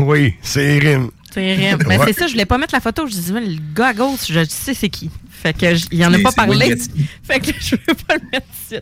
oui, 0.01 0.35
c'est 0.43 0.77
Erin. 0.77 1.09
C'est 1.33 1.55
rien. 1.55 1.77
Mais 1.87 1.99
Ouais. 1.99 2.05
c'est 2.07 2.13
ça, 2.15 2.27
je 2.27 2.33
voulais 2.33 2.47
pas 2.47 2.57
mettre 2.59 2.75
la 2.75 2.81
photo. 2.81 3.07
Je 3.07 3.13
disais, 3.13 3.33
mais 3.35 3.41
le 3.47 3.59
gars 3.75 3.89
à 3.89 3.95
gauche, 3.95 4.27
je 4.31 4.45
sais 4.49 4.73
c'est 4.75 4.89
qui. 4.89 5.11
Fait 5.43 5.53
que 5.53 5.95
il 5.95 6.05
en 6.05 6.13
a 6.13 6.19
pas 6.19 6.33
parlé. 6.33 6.77
Fait 7.23 7.41
que 7.41 7.53
je 7.59 7.77
veux 7.77 7.95
pas 8.07 8.15
le 8.15 8.23
mettre 8.33 8.47
que 8.47 8.77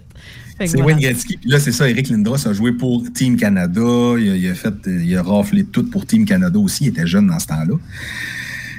C'est. 0.58 0.80
Wayne 0.80 1.00
Gretzky. 1.00 1.36
Puis 1.36 1.50
là, 1.50 1.58
c'est 1.58 1.72
ça, 1.72 1.88
Eric 1.88 2.08
Lindros 2.08 2.46
a 2.46 2.52
joué 2.52 2.72
pour 2.72 3.02
Team 3.12 3.36
Canada. 3.36 3.80
Il 4.18 4.30
a, 4.30 4.36
il 4.36 4.48
a 4.48 4.54
fait, 4.54 4.74
il 4.86 5.16
a 5.16 5.22
raflé 5.22 5.64
tout 5.64 5.84
pour 5.90 6.06
Team 6.06 6.24
Canada 6.24 6.58
aussi. 6.58 6.84
Il 6.84 6.88
était 6.88 7.06
jeune 7.06 7.26
dans 7.26 7.38
ce 7.40 7.46
temps-là. 7.48 7.74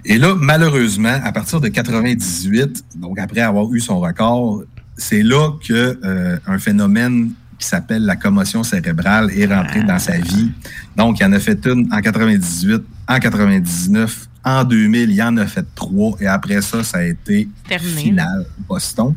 Et 0.06 0.18
là, 0.18 0.36
malheureusement, 0.40 1.20
à 1.24 1.32
partir 1.32 1.60
de 1.60 1.68
98, 1.68 2.86
donc 2.96 3.20
après 3.20 3.42
avoir 3.42 3.72
eu 3.74 3.80
son 3.80 4.00
record, 4.00 4.64
c'est 4.98 5.24
là 5.24 5.52
que 5.68 6.00
euh, 6.04 6.38
un 6.46 6.60
phénomène 6.60 7.32
qui 7.58 7.68
s'appelle 7.68 8.04
la 8.04 8.16
commotion 8.16 8.64
cérébrale 8.64 9.32
est 9.36 9.48
rentré 9.48 9.84
dans 9.84 10.00
sa 10.00 10.18
vie. 10.18 10.52
Donc, 10.96 11.20
il 11.20 11.26
en 11.26 11.34
a 11.34 11.40
fait 11.40 11.66
une 11.66 11.92
en 11.92 12.02
98, 12.02 12.84
en 13.08 13.20
99, 13.20 14.30
en 14.46 14.64
2000, 14.64 15.10
il 15.12 15.22
en 15.24 15.36
a 15.38 15.48
fait 15.48 15.66
trois. 15.76 16.16
Et 16.22 16.28
après 16.28 16.62
ça, 16.62 16.84
ça 16.84 17.00
a 17.00 17.04
été 17.04 17.50
Terminé. 17.68 18.02
finale 18.02 18.46
Boston. 18.70 19.16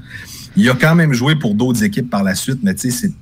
Il 0.57 0.69
a 0.71 0.75
quand 0.75 0.95
même 0.95 1.13
joué 1.13 1.37
pour 1.37 1.55
d'autres 1.55 1.85
équipes 1.85 2.11
par 2.11 2.25
la 2.25 2.35
suite, 2.35 2.59
mais 2.63 2.75
tu 2.75 2.91
sais, 2.91 3.13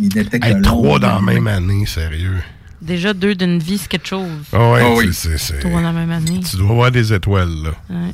il 0.00 0.14
n'était 0.14 0.38
que 0.38 0.46
Hey, 0.46 0.54
long. 0.54 0.60
trois 0.62 0.98
dans 1.00 1.14
la 1.16 1.20
même 1.22 1.46
année, 1.48 1.86
sérieux. 1.86 2.36
Déjà 2.82 3.14
deux 3.14 3.34
d'une 3.34 3.58
vie, 3.58 3.78
c'est 3.78 3.88
quelque 3.88 4.06
chose. 4.06 4.28
Ah 4.52 4.70
ouais, 4.72 4.80
Ah 4.84 4.90
oui. 4.94 5.08
c'est- 5.12 5.58
Trois 5.60 5.80
dans 5.80 5.90
la 5.90 5.92
même 5.92 6.10
année. 6.10 6.40
Tu 6.48 6.56
dois 6.58 6.70
avoir 6.70 6.90
des 6.92 7.12
étoiles, 7.12 7.48
là. 7.64 7.70
Ouais. 7.90 8.12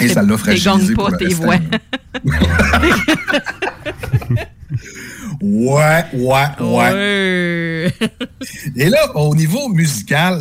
Et 0.00 0.08
ça 0.08 0.22
l'a 0.22 0.36
fragilisé 0.38 0.94
pas 0.94 1.12
tes 1.12 1.28
voix. 1.34 1.56
Ouais, 5.40 6.04
ouais. 6.14 6.44
Ouais. 6.60 7.92
Et 8.76 8.88
là, 8.88 9.16
au 9.16 9.34
niveau 9.34 9.68
musical, 9.68 10.40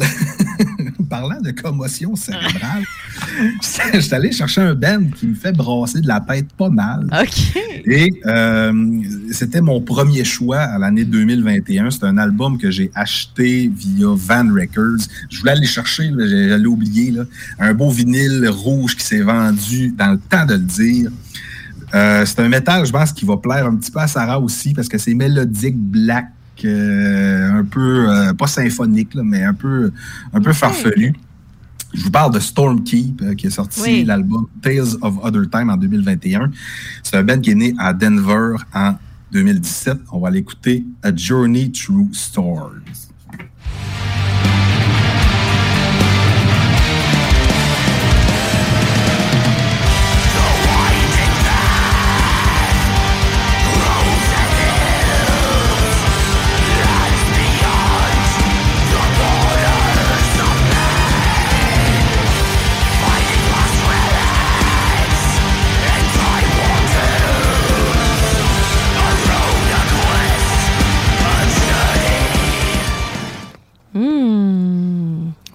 parlant 1.10 1.40
de 1.42 1.52
commotion 1.52 2.16
cérébrale, 2.16 2.84
je 3.94 4.00
suis 4.00 4.14
allé 4.14 4.32
chercher 4.32 4.62
un 4.62 4.74
band 4.74 5.04
qui 5.16 5.28
me 5.28 5.36
fait 5.36 5.52
brasser 5.52 6.02
de 6.02 6.08
la 6.08 6.20
tête 6.20 6.52
pas 6.54 6.70
mal. 6.70 7.08
OK. 7.12 7.58
Et 7.86 8.10
euh, 8.26 9.02
c'était 9.32 9.62
mon 9.62 9.82
premier 9.82 10.24
choix 10.24 10.60
à 10.60 10.78
l'année 10.78 11.06
2021. 11.06 11.92
C'est 11.92 12.06
un 12.06 12.18
album 12.18 12.58
que 12.58 12.72
j'ai 12.72 12.92
acheté 12.96 13.72
via 13.76 14.08
Van 14.10 14.48
Records. 14.54 15.08
Je 15.30 15.40
voulais 15.40 15.52
aller 15.52 15.68
chercher, 15.68 16.12
j'allais 16.18 16.66
oublier, 16.66 17.12
là, 17.12 17.24
un 17.60 17.74
beau 17.74 17.90
vinyle 17.90 18.48
rouge 18.50 18.96
qui 18.96 19.06
s'est 19.06 19.22
vendu 19.22 19.94
dans 19.98 20.12
le 20.12 20.20
temps 20.20 20.46
de 20.46 20.54
le 20.54 20.60
dire. 20.60 21.12
Euh, 21.94 22.26
c'est 22.26 22.40
un 22.40 22.50
métal, 22.50 22.86
je 22.86 22.92
pense, 22.92 23.12
qui 23.12 23.26
va 23.26 23.38
plaire 23.38 23.68
un 23.68 23.76
petit 23.76 23.92
peu 23.92 24.00
à 24.00 24.08
Sarah 24.08 24.40
aussi 24.40 24.74
parce 24.74 24.88
que 24.88 24.98
c'est 24.98 25.14
mélodique, 25.14 25.78
black, 25.78 26.28
euh, 26.66 27.60
un 27.60 27.64
peu, 27.64 28.10
euh, 28.10 28.34
pas 28.34 28.48
symphonique, 28.48 29.14
là, 29.14 29.24
mais 29.24 29.44
un 29.44 29.54
peu, 29.54 29.92
un 30.34 30.42
peu 30.42 30.54
farfelu. 30.54 31.14
Je 31.94 32.04
vous 32.04 32.12
parle 32.12 32.34
de 32.34 32.40
Stormkeep, 32.40 33.22
euh, 33.22 33.36
qui 33.36 33.48
est 33.48 33.52
sorti 33.52 33.82
Oui. 33.82 34.04
l'album 34.04 34.48
Tales 34.62 34.96
of 35.02 35.16
Other 35.24 35.50
Time 35.50 35.70
en 35.70 35.78
2021. 35.78 36.50
C'est 37.04 37.18
un 37.18 37.24
band 37.24 37.40
qui 37.40 37.52
est 37.52 37.56
né 37.56 37.76
à 37.78 37.94
Denver 37.94 38.56
en 38.74 38.96
2017. 39.32 40.00
On 40.12 40.20
va 40.20 40.32
l'écouter 40.32 40.86
A 41.04 41.16
Journey 41.16 41.72
Through 41.72 42.10
Storms. 42.14 42.82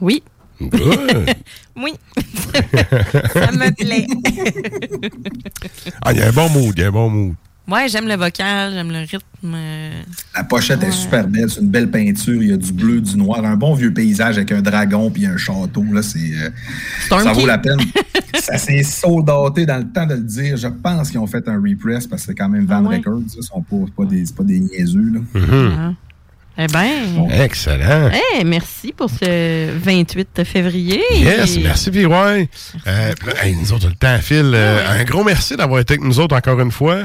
Oui. 0.01 0.23
Good. 0.60 1.35
Oui. 1.77 1.93
ça 3.33 3.52
me 3.52 3.73
plaît. 3.75 4.07
Ah, 6.02 6.12
il 6.12 6.18
y 6.18 6.23
a 6.23 6.28
un 6.28 6.33
bon 6.33 6.49
mood, 6.49 6.73
il 6.77 6.81
y 6.81 6.85
a 6.85 6.89
un 6.89 6.91
bon 6.91 7.09
mood. 7.09 7.35
ouais, 7.68 7.89
j'aime 7.89 8.09
le 8.09 8.17
vocal, 8.17 8.73
j'aime 8.73 8.91
le 8.91 8.99
rythme. 9.01 9.57
La 10.35 10.43
pochette 10.43 10.83
est 10.83 10.91
super 10.91 11.28
belle, 11.28 11.49
c'est 11.49 11.60
une 11.60 11.68
belle 11.68 11.89
peinture, 11.89 12.43
il 12.43 12.49
y 12.49 12.52
a 12.52 12.57
du 12.57 12.73
bleu, 12.73 13.01
du 13.01 13.17
noir, 13.17 13.44
un 13.44 13.55
bon 13.55 13.75
vieux 13.75 13.93
paysage 13.94 14.36
avec 14.39 14.51
un 14.51 14.60
dragon 14.62 15.10
puis 15.10 15.27
un 15.27 15.36
château. 15.36 15.85
Là, 15.93 16.02
c'est, 16.02 16.18
euh, 16.18 16.51
ça 17.09 17.33
vaut 17.33 17.47
la 17.47 17.59
peine. 17.59 17.78
ça 18.35 18.59
s'est 18.59 18.83
soldaté 18.83 19.65
dans 19.67 19.78
le 19.78 19.89
temps 19.89 20.07
de 20.07 20.15
le 20.15 20.23
dire. 20.23 20.57
Je 20.57 20.67
pense 20.67 21.10
qu'ils 21.10 21.20
ont 21.20 21.27
fait 21.28 21.47
un 21.49 21.60
repress 21.60 22.09
parce 22.09 22.23
que 22.23 22.33
c'est 22.33 22.35
quand 22.35 22.49
même 22.49 22.67
Van 22.67 22.85
Ah 22.85 22.89
ouais? 22.89 22.97
Records. 22.97 23.23
Sont 23.41 23.62
pas, 23.62 23.77
c'est 23.86 23.94
pas, 23.94 24.05
des, 24.05 24.27
c'est 24.27 24.36
pas 24.36 24.44
des 24.44 24.59
niaiseux. 24.59 25.12
Là. 25.12 25.20
ah. 25.52 25.93
Eh 26.60 26.66
bien. 26.66 27.28
Excellent. 27.44 28.10
Eh, 28.36 28.42
merci 28.44 28.92
pour 28.92 29.08
ce 29.08 29.70
28 29.78 30.42
février. 30.44 31.00
Yes, 31.14 31.56
merci, 31.62 31.90
puis 31.92 32.04
ouais. 32.04 32.48
Euh, 32.86 33.14
hey, 33.42 33.54
nous 33.54 33.72
autres, 33.72 33.86
le 33.88 33.94
temps 33.94 34.18
file. 34.20 34.52
Euh, 34.54 34.84
Un 35.00 35.04
gros 35.04 35.22
merci 35.22 35.56
d'avoir 35.56 35.78
été 35.80 35.94
avec 35.94 36.02
nous 36.04 36.18
autres 36.18 36.34
encore 36.36 36.58
une 36.60 36.72
fois. 36.72 37.04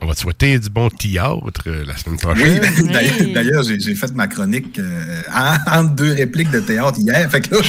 On 0.00 0.06
va 0.06 0.14
te 0.14 0.20
souhaiter 0.20 0.58
du 0.60 0.70
bon 0.70 0.88
théâtre 0.90 1.62
euh, 1.66 1.84
la 1.84 1.96
semaine 1.96 2.18
Oui, 2.24 2.34
prochaine. 2.34 2.86
ben, 2.86 3.32
d'ailleurs- 3.34 3.64
j'ai 3.64 3.94
fait 3.96 4.14
ma 4.14 4.28
chronique 4.28 4.78
euh, 4.78 5.22
en- 5.34 5.80
entre 5.80 5.94
deux 5.96 6.12
répliques 6.12 6.50
de 6.52 6.60
théâtre 6.60 6.98
hier. 7.00 7.28
Fait 7.28 7.40
que 7.40 7.56
là, 7.56 7.60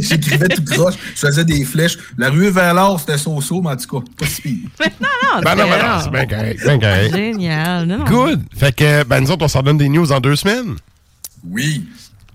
j'écrivais 0.00 0.48
tout 0.48 0.64
croche, 0.64 0.94
je 1.14 1.20
faisais 1.26 1.44
des 1.44 1.64
flèches. 1.64 1.96
La 2.16 2.30
rue 2.30 2.50
vers 2.50 2.74
l'or, 2.74 2.98
c'était 2.98 3.16
so-so, 3.16 3.62
mais 3.62 3.70
en 3.70 3.76
tout 3.76 4.00
cas, 4.00 4.06
pas 4.18 4.26
si 4.26 4.42
pire. 4.42 4.56
Non, 4.80 4.86
non, 5.36 5.40
Ben 5.42 5.54
non, 5.54 5.64
ben 5.64 5.72
c'est- 5.78 5.86
non, 5.86 6.00
c'est 6.02 6.10
bien 6.10 6.26
correct, 6.26 6.60
bien 6.64 6.78
correct. 6.80 7.14
Génial. 7.14 7.86
Non, 7.86 7.98
non. 7.98 8.04
Good. 8.06 8.42
Fait 8.56 8.74
que, 8.74 9.04
ben, 9.04 9.20
nous 9.20 9.30
autres, 9.30 9.44
on 9.44 9.48
s'en 9.48 9.62
donne 9.62 9.78
des 9.78 9.88
news 9.88 10.10
en 10.10 10.18
deux 10.18 10.34
semaines. 10.36 10.74
Oui. 11.44 11.86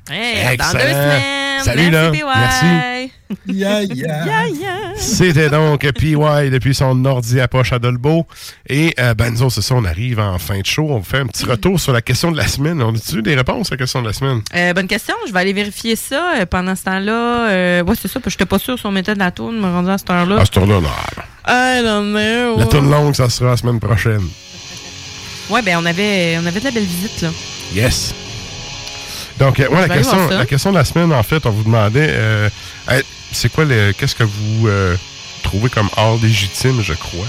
Hey, 0.10 0.56
dans 0.58 0.72
deux 0.72 0.78
Excellent. 0.80 1.20
Salut, 1.62 1.90
là. 1.90 2.12
Merci, 2.12 2.20
PY. 2.20 2.26
Merci. 2.26 3.12
Yeah, 3.48 3.84
yeah. 3.84 4.26
Yeah, 4.26 4.48
yeah. 4.48 4.94
C'était 4.96 5.50
donc 5.50 5.82
PY 5.94 6.16
depuis 6.52 6.76
son 6.76 7.04
ordi 7.06 7.40
à 7.40 7.48
poche 7.48 7.74
à 7.74 7.80
Dolbeau. 7.80 8.26
Et 8.68 8.94
euh, 9.00 9.14
ben 9.14 9.32
nous 9.32 9.42
autres, 9.44 9.56
c'est 9.56 9.62
ça, 9.62 9.76
on 9.76 9.86
arrive 9.86 10.20
en 10.20 10.38
fin 10.40 10.60
de 10.60 10.66
show. 10.66 10.88
On 10.90 11.02
fait 11.02 11.20
un 11.20 11.28
petit 11.28 11.46
retour 11.46 11.80
sur 11.80 11.94
la 11.94 12.02
question 12.02 12.32
de 12.32 12.38
la 12.38 12.48
semaine. 12.48 12.82
On 12.82 12.94
a-tu 12.94 13.18
eu 13.18 13.22
des 13.22 13.36
réponses 13.36 13.72
à 13.72 13.76
la 13.76 13.78
question 13.78 14.02
de 14.02 14.08
la 14.08 14.14
semaine? 14.14 14.42
Euh, 14.56 14.74
bonne 14.74 14.88
question. 14.88 15.16
Je 15.28 15.34
vais 15.34 15.40
aller 15.40 15.54
vérifier 15.54 15.96
ça 15.96 16.34
euh, 16.38 16.46
pendant 16.46 16.76
ce 16.76 16.84
temps-là. 16.84 17.50
Euh, 17.50 17.84
ouais, 17.84 17.96
c'est 18.00 18.08
ça, 18.08 18.20
parce 18.20 18.26
que 18.26 18.32
j'étais 18.32 18.46
pas 18.46 18.60
sûre 18.60 18.78
si 18.78 18.86
on 18.86 18.92
mettait 18.92 19.14
de 19.14 19.20
la 19.20 19.32
tourne, 19.32 19.58
me 19.58 19.66
rendu 19.68 19.90
à 19.90 19.98
cette 19.98 20.10
heure-là. 20.10 20.40
À 20.40 20.46
ce 20.46 20.52
tour-là, 20.52 20.80
non. 20.80 20.90
I 21.48 21.82
don't 21.84 22.12
know. 22.12 22.60
La 22.60 22.66
tourne 22.66 22.90
longue, 22.90 23.16
ça 23.16 23.30
sera 23.30 23.52
la 23.52 23.58
semaine 23.58 23.80
prochaine. 23.80 24.24
Ouais, 25.50 25.62
ben 25.62 25.78
on 25.80 25.86
avait, 25.86 26.38
on 26.42 26.46
avait 26.46 26.60
de 26.60 26.66
la 26.66 26.72
belle 26.72 26.86
visite, 26.86 27.22
là. 27.22 27.30
Yes. 27.74 28.14
Donc, 29.40 29.60
euh, 29.60 29.68
ouais, 29.70 29.88
la, 29.88 29.90
question, 29.90 30.28
la 30.30 30.46
question 30.46 30.72
de 30.72 30.78
la 30.78 30.86
semaine, 30.86 31.12
en 31.12 31.24
fait, 31.24 31.46
on 31.46 31.50
vous 31.50 31.64
demandait 31.64 32.08
euh, 32.12 32.50
c'est 33.32 33.52
quoi 33.52 33.66
le. 33.66 33.92
Qu'est-ce 33.94 34.16
que 34.16 34.24
vous 34.24 34.68
euh, 34.68 34.96
trouvez 35.44 35.70
comme 35.70 35.90
art 35.98 36.16
légitime, 36.22 36.82
je 36.82 36.94
crois? 36.94 37.26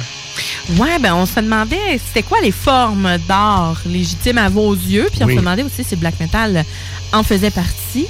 Ouais, 0.78 0.99
ben 0.99 1.15
on 1.15 1.26
se 1.26 1.39
demandait 1.41 2.00
c'était 2.05 2.23
quoi 2.24 2.41
les 2.42 2.50
formes 2.50 3.18
d'art 3.28 3.81
légitimes 3.86 4.39
à 4.39 4.49
vos 4.49 4.74
yeux, 4.74 5.07
puis 5.10 5.23
on 5.23 5.26
Oui. 5.26 5.34
se 5.34 5.39
demandait 5.41 5.62
aussi 5.62 5.84
si 5.84 5.94
Black 5.97 6.18
Metal 6.20 6.65
en 7.12 7.23
faisait 7.23 7.50
partie. 7.52 8.07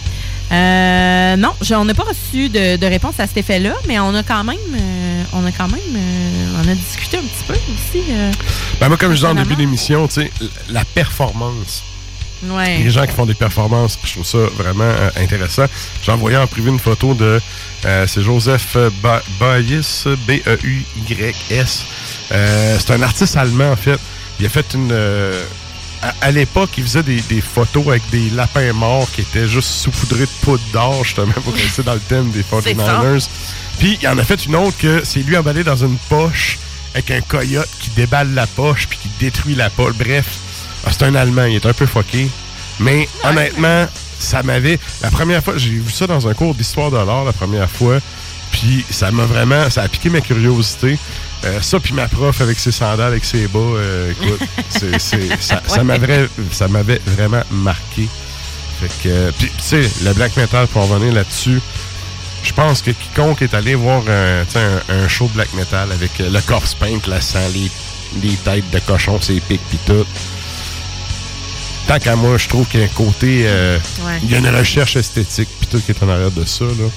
Euh, 0.52 1.36
non, 1.36 1.50
je- 1.60 1.74
on 1.74 1.84
n'a 1.84 1.94
pas 1.94 2.04
reçu 2.04 2.48
de, 2.48 2.76
de 2.76 2.86
réponse 2.86 3.14
à 3.18 3.26
cet 3.26 3.36
effet-là, 3.38 3.74
mais 3.86 3.98
on 3.98 4.14
a 4.14 4.22
quand 4.22 4.42
même, 4.44 4.56
on 5.32 5.44
a 5.44 5.52
quand 5.52 5.68
même, 5.68 5.80
on 6.64 6.68
a 6.68 6.74
discuté 6.74 7.18
un 7.18 7.22
petit 7.22 7.44
peu 7.46 7.54
aussi. 7.54 8.04
Ben, 8.80 8.88
moi, 8.88 8.96
comme 8.96 9.10
je 9.10 9.16
disais 9.16 9.26
en 9.28 9.34
début 9.34 9.56
d'émission, 9.56 10.06
tu 10.08 10.14
sais, 10.22 10.30
la 10.70 10.84
performance. 10.84 11.82
Ouais. 12.44 12.78
Les 12.78 12.90
gens 12.90 13.06
qui 13.06 13.12
font 13.14 13.26
des 13.26 13.34
performances, 13.34 13.98
je 14.04 14.12
trouve 14.12 14.26
ça 14.26 14.38
vraiment 14.56 14.84
euh, 14.84 15.10
intéressant. 15.16 15.64
J'ai 16.02 16.12
envoyé 16.12 16.36
en 16.36 16.46
privé 16.46 16.70
une 16.70 16.78
photo 16.78 17.14
de. 17.14 17.40
euh, 17.84 18.06
c'est 18.06 18.22
Joseph 18.22 18.76
Ba- 19.02 19.22
Baïs, 19.40 20.06
B-E-U-Y-S. 20.26 21.84
Euh, 22.32 22.76
c'est 22.78 22.92
un 22.92 23.02
artiste 23.02 23.36
allemand, 23.36 23.70
en 23.72 23.76
fait. 23.76 23.98
Il 24.40 24.46
a 24.46 24.48
fait 24.48 24.66
une. 24.74 24.90
euh, 24.92 25.44
à, 26.02 26.12
à 26.22 26.30
l'époque, 26.30 26.70
il 26.76 26.84
faisait 26.84 27.02
des, 27.02 27.20
des 27.22 27.40
photos 27.40 27.86
avec 27.88 28.02
des 28.10 28.28
lapins 28.30 28.72
morts 28.72 29.08
qui 29.12 29.22
étaient 29.22 29.48
juste 29.48 29.68
saupoudrés 29.68 30.26
de 30.26 30.30
poudre 30.42 30.62
d'or, 30.72 31.04
justement, 31.04 31.32
pour 31.32 31.54
rester 31.54 31.82
dans 31.82 31.94
le 31.94 32.00
thème 32.00 32.30
des 32.30 32.42
49ers. 32.42 33.28
Puis, 33.78 33.98
il 34.02 34.08
en 34.08 34.18
a 34.18 34.24
fait 34.24 34.44
une 34.46 34.56
autre 34.56 34.76
que 34.78 35.02
c'est 35.04 35.20
lui 35.20 35.36
emballé 35.36 35.64
dans 35.64 35.76
une 35.76 35.96
poche 36.08 36.58
avec 36.94 37.10
un 37.10 37.20
coyote 37.22 37.68
qui 37.80 37.90
déballe 37.90 38.34
la 38.34 38.46
poche 38.46 38.86
puis 38.88 38.98
qui 39.02 39.08
détruit 39.18 39.54
la 39.54 39.70
poche. 39.70 39.94
Bref, 39.98 40.26
ah, 40.86 40.90
c'est 40.92 41.04
un 41.04 41.14
Allemand, 41.14 41.44
il 41.44 41.56
est 41.56 41.66
un 41.66 41.72
peu 41.72 41.86
fucké. 41.86 42.28
Mais 42.80 43.08
honnêtement, 43.22 43.86
ça 44.18 44.42
m'avait. 44.42 44.78
La 45.02 45.10
première 45.10 45.42
fois, 45.42 45.54
j'ai 45.56 45.70
vu 45.70 45.90
ça 45.92 46.06
dans 46.06 46.26
un 46.28 46.34
cours 46.34 46.54
d'histoire 46.54 46.90
de 46.90 46.96
l'art 46.96 47.24
la 47.24 47.32
première 47.32 47.70
fois. 47.70 47.98
Puis 48.50 48.84
ça 48.90 49.10
m'a 49.10 49.24
vraiment, 49.24 49.68
ça 49.70 49.82
a 49.82 49.88
piqué 49.88 50.10
ma 50.10 50.20
curiosité. 50.20 50.98
Euh, 51.44 51.60
ça, 51.60 51.78
puis 51.80 51.92
ma 51.92 52.08
prof 52.08 52.40
avec 52.40 52.58
ses 52.58 52.72
sandales, 52.72 53.08
avec 53.08 53.24
ses 53.24 53.46
bas, 53.48 53.58
euh, 53.58 54.12
écoute, 54.12 54.40
c'est- 54.70 54.98
c'est- 54.98 55.40
ça, 55.42 55.60
ça 55.66 55.78
Ouais. 55.78 55.84
m'avait 55.84 56.28
ça 56.52 56.68
m'avait 56.68 57.00
vraiment 57.04 57.42
marqué. 57.50 58.08
Fait 58.80 58.88
que, 59.02 59.08
euh, 59.08 59.30
puis 59.38 59.48
tu 59.56 59.62
sais, 59.62 59.82
le 60.04 60.12
black 60.14 60.36
metal, 60.36 60.66
pour 60.68 60.82
en 60.82 60.86
revenir 60.86 61.12
là-dessus, 61.12 61.60
je 62.42 62.52
pense 62.52 62.80
que 62.82 62.90
quiconque 62.92 63.42
est 63.42 63.54
allé 63.54 63.74
voir 63.74 64.02
un, 64.08 65.08
show 65.08 65.26
de 65.28 65.32
black 65.32 65.52
metal 65.54 65.90
avec 65.92 66.10
le 66.18 66.40
corpse 66.42 66.74
paint, 66.74 66.98
la 67.08 67.20
sang, 67.20 67.38
les, 67.54 67.70
les 68.22 68.34
têtes 68.36 68.70
de 68.70 68.78
cochon, 68.80 69.20
ses 69.20 69.40
pics, 69.40 69.60
puis 69.68 69.78
tout. 69.86 70.04
Tant 71.86 71.98
qu'à 71.98 72.16
moi, 72.16 72.38
je 72.38 72.48
trouve 72.48 72.66
qu'il 72.66 72.80
y 72.80 72.82
a 72.82 72.86
un 72.86 72.88
côté. 72.90 73.42
euh, 73.46 73.78
Ouais. 74.04 74.18
Il 74.22 74.30
y 74.30 74.34
a 74.34 74.38
une 74.38 74.48
recherche 74.48 74.96
esthétique, 74.96 75.48
puis 75.58 75.66
tout 75.68 75.80
qui 75.80 75.90
est 75.92 76.02
en 76.02 76.08
arrière 76.08 76.30
de 76.30 76.44
ça. 76.44 76.64
Là. 76.64 76.88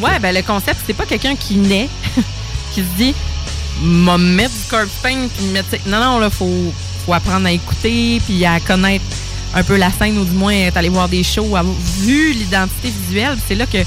Ouais, 0.00 0.18
ben 0.20 0.34
le 0.34 0.42
concept, 0.42 0.80
c'est 0.86 0.94
pas 0.94 1.04
quelqu'un 1.04 1.34
qui 1.36 1.56
naît, 1.56 1.88
qui 2.72 2.80
se 2.80 2.86
dit, 2.96 3.14
m'a 3.82 4.16
mettre 4.18 4.52
du 4.54 4.68
corpse 4.70 4.92
paint, 5.02 5.28
puis 5.36 5.46
mettre. 5.46 5.68
Non, 5.86 6.00
non, 6.00 6.18
là, 6.18 6.30
faut, 6.30 6.72
faut 7.04 7.12
apprendre 7.12 7.46
à 7.46 7.52
écouter, 7.52 8.20
puis 8.26 8.44
à 8.44 8.58
connaître 8.60 9.04
un 9.54 9.62
peu 9.64 9.76
la 9.76 9.90
scène, 9.90 10.16
ou 10.18 10.24
du 10.24 10.30
moins 10.32 10.52
être 10.52 10.76
allé 10.76 10.88
voir 10.88 11.08
des 11.08 11.22
shows, 11.24 11.56
avoir 11.56 11.74
vu 11.98 12.32
l'identité 12.32 12.92
visuelle. 13.06 13.36
C'est 13.48 13.54
là 13.56 13.66
que. 13.66 13.78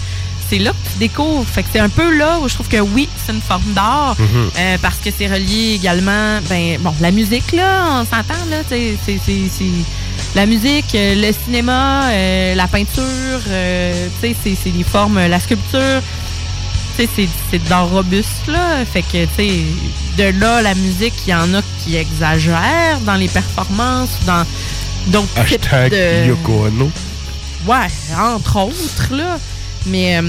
C'est 0.54 0.60
là 0.60 0.70
que 0.70 0.92
tu 0.92 1.00
découvres. 1.00 1.48
Fait 1.50 1.64
que 1.64 1.70
c'est 1.74 1.80
un 1.80 1.90
peu 1.90 2.16
là 2.16 2.38
où 2.40 2.48
je 2.48 2.54
trouve 2.54 2.68
que 2.68 2.78
oui, 2.78 3.10
c'est 3.18 3.34
une 3.34 3.42
forme 3.42 3.74
d'art. 3.74 4.16
Mhm. 4.20 4.52
euh, 4.56 4.78
parce 4.84 4.98
que 4.98 5.10
c'est 5.10 5.26
relié 5.26 5.74
également, 5.74 6.40
ben, 6.48 6.78
bon, 6.80 6.94
la 7.02 7.10
musique, 7.10 7.54
là, 7.54 8.02
on 8.02 8.06
s'entend, 8.06 8.46
là, 8.52 8.58
c'est, 8.70 8.96
la 10.36 10.46
musique, 10.46 10.94
euh, 10.94 11.16
le 11.16 11.34
cinéma, 11.34 12.04
euh, 12.12 12.54
la 12.54 12.68
peinture, 12.68 13.02
euh, 13.50 14.08
tu 14.22 14.36
sais, 14.36 14.56
c'est, 14.64 14.70
des 14.70 14.84
formes, 14.84 15.26
la 15.26 15.40
sculpture, 15.40 16.04
tu 17.00 17.08
sais, 17.08 17.28
c'est, 17.50 17.68
d'art 17.68 17.90
robuste, 17.90 18.46
là. 18.48 18.86
Fait 18.86 19.02
que, 19.02 19.26
tu 19.26 19.30
sais, 19.36 19.60
de 20.20 20.40
là, 20.40 20.62
la 20.62 20.76
musique, 20.76 21.16
il 21.26 21.32
y 21.32 21.34
en 21.34 21.52
a 21.56 21.62
qui 21.84 21.96
exagèrent 21.96 23.00
dans 23.08 23.16
les 23.16 23.28
performances, 23.28 24.20
dans 24.28 24.46
d'autres 25.08 25.46
types 25.46 25.64
Hashtag 25.64 25.92
de... 25.92 26.28
Yoko 26.28 26.68
Ono. 26.68 26.92
Ouais, 27.66 27.88
entre 28.16 28.60
autres, 28.60 29.16
là. 29.16 29.40
Mais, 29.86 30.18
euh, 30.18 30.22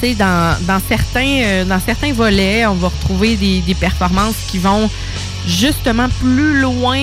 tu 0.00 0.08
sais, 0.08 0.14
dans, 0.14 0.56
dans, 0.62 0.80
certains, 0.88 1.40
euh, 1.42 1.64
dans 1.64 1.80
certains 1.80 2.12
volets, 2.12 2.66
on 2.66 2.74
va 2.74 2.88
retrouver 2.88 3.36
des, 3.36 3.60
des 3.60 3.74
performances 3.74 4.36
qui 4.48 4.58
vont 4.58 4.90
justement 5.46 6.08
plus 6.20 6.60
loin 6.60 7.00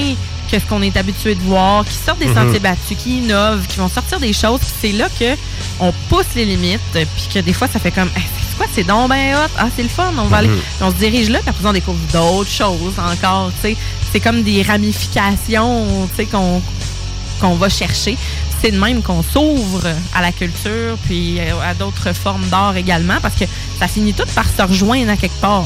que 0.51 0.59
ce 0.59 0.65
qu'on 0.65 0.81
est 0.81 0.95
habitué 0.97 1.33
de 1.35 1.41
voir, 1.41 1.83
qui 1.85 1.93
sortent 1.95 2.19
des 2.19 2.27
Mhm. 2.27 2.35
sentiers 2.35 2.59
battus, 2.59 2.97
qui 2.97 3.17
innovent, 3.19 3.65
qui 3.67 3.77
vont 3.79 3.87
sortir 3.89 4.19
des 4.19 4.33
choses. 4.33 4.59
Puis 4.59 4.69
c'est 4.81 4.91
là 4.91 5.07
que 5.19 5.35
on 5.79 5.91
pousse 6.09 6.25
les 6.35 6.45
limites, 6.45 6.81
puis 6.93 7.05
que 7.33 7.39
des 7.39 7.53
fois, 7.53 7.67
ça 7.67 7.79
fait 7.79 7.91
comme, 7.91 8.09
Hey, 8.15 8.23
c'est 8.49 8.57
quoi, 8.57 8.67
c'est 8.71 8.83
donc 8.83 9.09
ben 9.09 9.35
hot, 9.35 9.49
ah, 9.57 9.67
c'est 9.75 9.81
le 9.83 9.89
fun, 9.89 10.11
on 10.19 10.25
va 10.25 10.37
aller, 10.37 10.49
Mhm. 10.49 10.57
Puis 10.59 10.83
on 10.83 10.91
se 10.91 10.95
dirige 10.97 11.29
là, 11.29 11.39
puis 11.39 11.49
après, 11.49 11.65
on 11.67 11.73
découvre 11.73 11.97
d'autres 12.11 12.51
choses 12.51 12.93
encore, 12.99 13.51
tu 13.61 13.69
sais. 13.69 13.77
C'est 14.11 14.19
comme 14.19 14.43
des 14.43 14.61
ramifications, 14.61 16.07
tu 16.09 16.15
sais, 16.17 16.25
qu'on 16.25 16.61
qu'on 17.41 17.55
va 17.55 17.67
chercher. 17.67 18.15
C'est 18.63 18.71
de 18.71 18.79
même 18.79 19.01
qu'on 19.01 19.21
s'ouvre 19.21 19.85
à 20.15 20.21
la 20.21 20.31
culture, 20.31 20.97
puis 21.05 21.37
euh, 21.39 21.51
à 21.61 21.73
d'autres 21.73 22.13
formes 22.13 22.45
d'art 22.47 22.77
également, 22.77 23.17
parce 23.21 23.35
que 23.35 23.43
ça 23.77 23.89
finit 23.89 24.13
tout 24.13 24.23
par 24.33 24.45
se 24.47 24.61
rejoindre 24.61 25.11
à 25.11 25.17
quelque 25.17 25.39
part. 25.41 25.65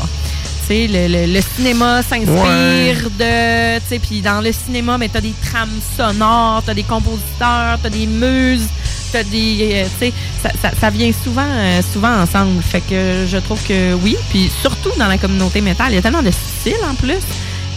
Le, 0.70 1.08
le- 1.08 1.32
le 1.32 1.40
cinéma 1.56 2.02
s'inspire 2.02 2.34
Ouais. 2.34 3.80
de... 3.90 3.98
Puis 4.00 4.22
dans 4.22 4.42
le 4.42 4.52
cinéma, 4.52 4.98
mais 4.98 5.08
t'as 5.10 5.22
des 5.22 5.34
trames 5.46 5.70
sonores, 5.96 6.62
t'as 6.66 6.74
des 6.74 6.84
compositeurs, 6.84 7.78
t'as 7.82 7.90
des 7.90 8.06
muses, 8.08 8.66
t'as 9.14 9.24
des... 9.24 9.86
euh, 10.02 10.10
ça, 10.44 10.50
ça- 10.62 10.72
ça 10.82 10.90
vient 10.90 11.12
souvent, 11.24 11.46
euh, 11.48 11.82
souvent 11.94 12.20
ensemble. 12.22 12.62
Fait 12.64 12.82
que 12.82 13.26
je 13.30 13.38
trouve 13.38 13.62
que 13.64 13.94
oui, 13.94 14.18
puis 14.30 14.52
surtout 14.62 14.92
dans 14.98 15.08
la 15.08 15.18
communauté 15.20 15.62
métal, 15.62 15.92
il 15.92 15.96
y 15.96 15.98
a 16.00 16.02
tellement 16.02 16.24
de 16.24 16.32
styles 16.32 16.74
en 16.90 16.96
plus 16.96 17.22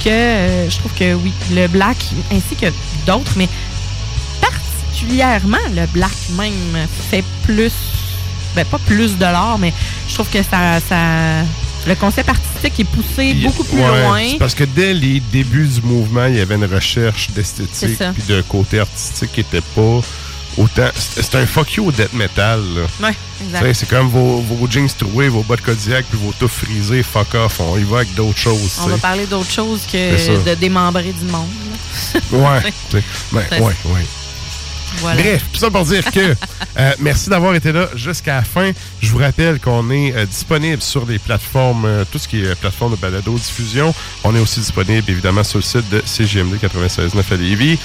que 0.02 0.08
euh, 0.08 0.68
je 0.70 0.78
trouve 0.78 0.92
que 0.94 1.12
oui, 1.15 1.32
le 1.52 1.68
black 1.68 1.99
ainsi 2.32 2.57
que 2.60 2.73
d'autres, 3.07 3.32
mais 3.36 3.49
particulièrement 4.94 5.59
le 5.75 5.86
black 5.86 6.10
même 6.36 6.86
fait 7.10 7.25
plus, 7.44 7.73
ben 8.55 8.65
pas 8.65 8.78
plus 8.78 9.17
de 9.17 9.23
l'art, 9.25 9.59
mais 9.59 9.73
je 10.09 10.15
trouve 10.15 10.28
que 10.28 10.43
ça, 10.43 10.81
ça 10.89 11.43
le 11.86 11.94
concept 11.94 12.28
artistique 12.28 12.81
est 12.81 12.85
poussé 12.85 13.35
beaucoup 13.35 13.65
plus 13.65 13.78
Ouais, 13.81 14.02
loin. 14.02 14.23
Parce 14.39 14.55
que 14.55 14.65
dès 14.65 14.93
les 14.93 15.20
débuts 15.20 15.67
du 15.67 15.81
mouvement, 15.83 16.27
il 16.27 16.36
y 16.36 16.41
avait 16.41 16.57
une 16.57 16.67
recherche 16.67 17.31
d'esthétique 17.31 17.99
puis 18.15 18.23
de 18.28 18.43
côté 18.43 18.81
artistique 18.81 19.33
qui 19.33 19.41
était 19.41 19.62
pas 19.62 20.01
autant. 20.59 20.91
C'est 20.97 21.35
un 21.36 21.47
fuck 21.47 21.73
you 21.75 21.86
au 21.86 21.93
death 21.93 22.12
metal. 22.12 22.60
là. 22.75 23.09
Ouais, 23.09 23.15
exact. 23.47 23.73
C'est 23.75 23.89
comme 23.89 24.09
vos, 24.09 24.41
vos 24.41 24.69
jeans 24.70 24.89
troués, 24.99 25.28
vos 25.28 25.43
bottes 25.43 25.62
Kodiak 25.62 26.05
puis 26.07 26.19
vos 26.23 26.33
touffes 26.39 26.65
frisées, 26.65 27.02
fuck 27.02 27.33
off. 27.35 27.60
On 27.60 27.78
y 27.78 27.85
va 27.85 27.99
avec 27.99 28.15
d'autres 28.15 28.39
choses. 28.39 28.78
On 28.85 28.89
va 28.89 28.99
parler 28.99 29.25
d'autre 29.27 29.51
chose 29.51 29.81
C'est 29.91 30.19
ça. 30.19 30.33
que 30.33 30.51
de 30.51 30.55
démembrer 30.57 31.12
du 31.15 31.25
monde. 31.31 31.49
Ouais. 32.33 32.73
Ben, 33.33 33.44
Ça, 33.49 33.60
ouais, 33.60 33.75
ouais. 33.86 34.07
Bref, 35.01 35.44
tout 35.52 35.59
ça 35.59 35.70
pour 35.70 35.85
dire 35.85 36.05
que 36.10 36.35
euh, 36.78 36.93
merci 36.99 37.31
d'avoir 37.31 37.55
été 37.55 37.73
là 37.73 37.89
jusqu'à 37.94 38.36
la 38.36 38.43
fin. 38.43 38.73
Je 39.01 39.10
vous 39.10 39.19
rappelle 39.19 39.59
qu'on 39.60 39.91
est 39.91 40.15
euh, 40.15 40.27
disponible 40.27 40.83
sur 40.83 41.07
les 41.07 41.19
plateformes, 41.19 41.85
euh, 41.85 42.05
tout 42.10 42.19
ce 42.19 42.28
qui 42.28 42.43
est 42.43 42.55
plateforme 42.60 42.93
de 42.93 42.97
balado 42.97 43.35
diffusion. 43.35 43.94
On 44.25 44.35
est 44.35 44.41
aussi 44.41 44.60
disponible 44.60 45.09
évidemment 45.09 45.44
sur 45.44 45.59
le 45.59 45.62
site 45.62 45.89
de 45.91 46.02
CGMD 46.05 46.57
96.9 46.57 47.23
à 47.31 47.36
Lévis. 47.36 47.78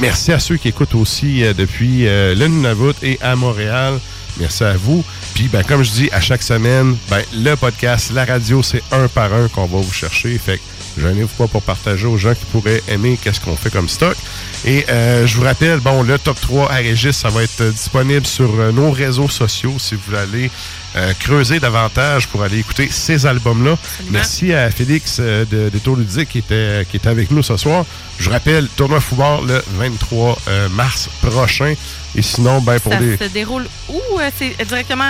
Merci 0.00 0.32
à 0.32 0.38
ceux 0.38 0.56
qui 0.56 0.68
écoutent 0.68 0.94
aussi 0.94 1.42
depuis 1.56 2.04
le 2.04 2.46
Nunavut 2.46 2.94
et 3.02 3.18
à 3.22 3.36
Montréal. 3.36 3.98
Merci 4.38 4.64
à 4.64 4.74
vous. 4.74 5.04
Puis, 5.34 5.48
ben, 5.48 5.62
comme 5.62 5.82
je 5.82 5.90
dis 5.90 6.08
à 6.12 6.20
chaque 6.20 6.42
semaine, 6.42 6.96
ben, 7.10 7.22
le 7.34 7.54
podcast, 7.54 8.10
la 8.12 8.24
radio, 8.24 8.62
c'est 8.62 8.82
un 8.90 9.08
par 9.08 9.32
un 9.32 9.48
qu'on 9.48 9.66
va 9.66 9.78
vous 9.78 9.92
chercher. 9.92 10.36
Fait 10.38 10.58
que 10.58 10.62
gênez-vous 10.98 11.28
pas 11.38 11.46
pour 11.48 11.62
partager 11.62 12.06
aux 12.06 12.16
gens 12.18 12.34
qui 12.34 12.44
pourraient 12.46 12.82
aimer 12.88 13.18
qu'est-ce 13.22 13.40
qu'on 13.40 13.56
fait 13.56 13.70
comme 13.70 13.88
stock. 13.88 14.16
Et 14.64 14.84
euh, 14.90 15.26
je 15.26 15.36
vous 15.36 15.42
rappelle, 15.44 15.80
bon, 15.80 16.02
le 16.02 16.18
top 16.18 16.40
3 16.40 16.70
à 16.70 16.76
Régis, 16.76 17.16
ça 17.16 17.28
va 17.30 17.42
être 17.42 17.60
euh, 17.60 17.70
disponible 17.70 18.26
sur 18.26 18.50
euh, 18.60 18.70
nos 18.72 18.90
réseaux 18.92 19.28
sociaux 19.28 19.74
si 19.78 19.94
vous 19.96 20.00
voulez 20.06 20.18
aller 20.18 20.50
euh, 20.94 21.12
creuser 21.18 21.58
davantage 21.58 22.28
pour 22.28 22.42
aller 22.42 22.58
écouter 22.58 22.88
ces 22.90 23.24
albums-là. 23.26 23.76
Merci 24.10 24.52
à 24.52 24.70
Félix 24.70 25.16
euh, 25.20 25.44
de, 25.50 25.68
de 25.70 25.78
Tour 25.78 25.96
Ludique 25.96 26.28
qui 26.28 26.38
était, 26.38 26.86
qui 26.90 26.98
était 26.98 27.08
avec 27.08 27.30
nous 27.30 27.42
ce 27.42 27.56
soir. 27.56 27.84
Je 28.18 28.26
vous 28.26 28.30
rappelle, 28.32 28.68
tournoi 28.76 29.00
football 29.00 29.46
le 29.48 29.62
23 29.78 30.38
euh, 30.48 30.68
mars 30.68 31.08
prochain. 31.22 31.74
Et 32.14 32.20
sinon, 32.22 32.60
ben, 32.60 32.78
pour 32.78 32.92
Ça 32.92 33.00
les. 33.00 33.16
se 33.16 33.24
déroule 33.32 33.66
où? 33.88 33.98
C'est 34.38 34.54
directement 34.66 35.04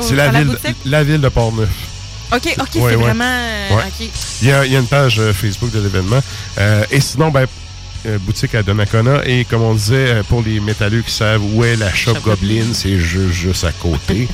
au- 0.00 0.12
la 0.14 0.24
à 0.24 0.32
la 0.32 0.38
ville, 0.40 0.48
boutique? 0.48 0.76
la 0.86 1.04
ville 1.04 1.20
de 1.20 1.28
Portneuf. 1.28 1.68
OK, 2.32 2.40
OK, 2.58 2.58
Ouais, 2.58 2.58
c'est 2.74 2.80
ouais. 2.80 2.94
vraiment... 2.96 3.24
euh, 3.24 3.76
Ouais. 3.76 3.82
Il 4.42 4.48
y, 4.48 4.52
a, 4.52 4.64
il 4.66 4.72
y 4.72 4.76
a 4.76 4.80
une 4.80 4.86
page 4.86 5.18
euh, 5.18 5.32
Facebook 5.32 5.70
de 5.72 5.80
l'événement. 5.80 6.20
Euh, 6.58 6.84
et 6.90 7.00
sinon, 7.00 7.30
ben, 7.30 7.46
boutique 8.20 8.54
à 8.54 8.62
Donnacona. 8.62 9.22
Et 9.26 9.44
comme 9.44 9.62
on 9.62 9.74
disait, 9.74 10.22
pour 10.28 10.42
les 10.42 10.60
métalleux 10.60 11.02
qui 11.02 11.10
savent 11.10 11.42
où 11.54 11.64
est 11.64 11.76
la 11.76 11.92
Shop, 11.92 12.14
Goblin, 12.24 12.72
c'est 12.72 12.98
ju- 12.98 13.32
juste 13.32 13.64
à 13.64 13.72
côté. 13.72 14.28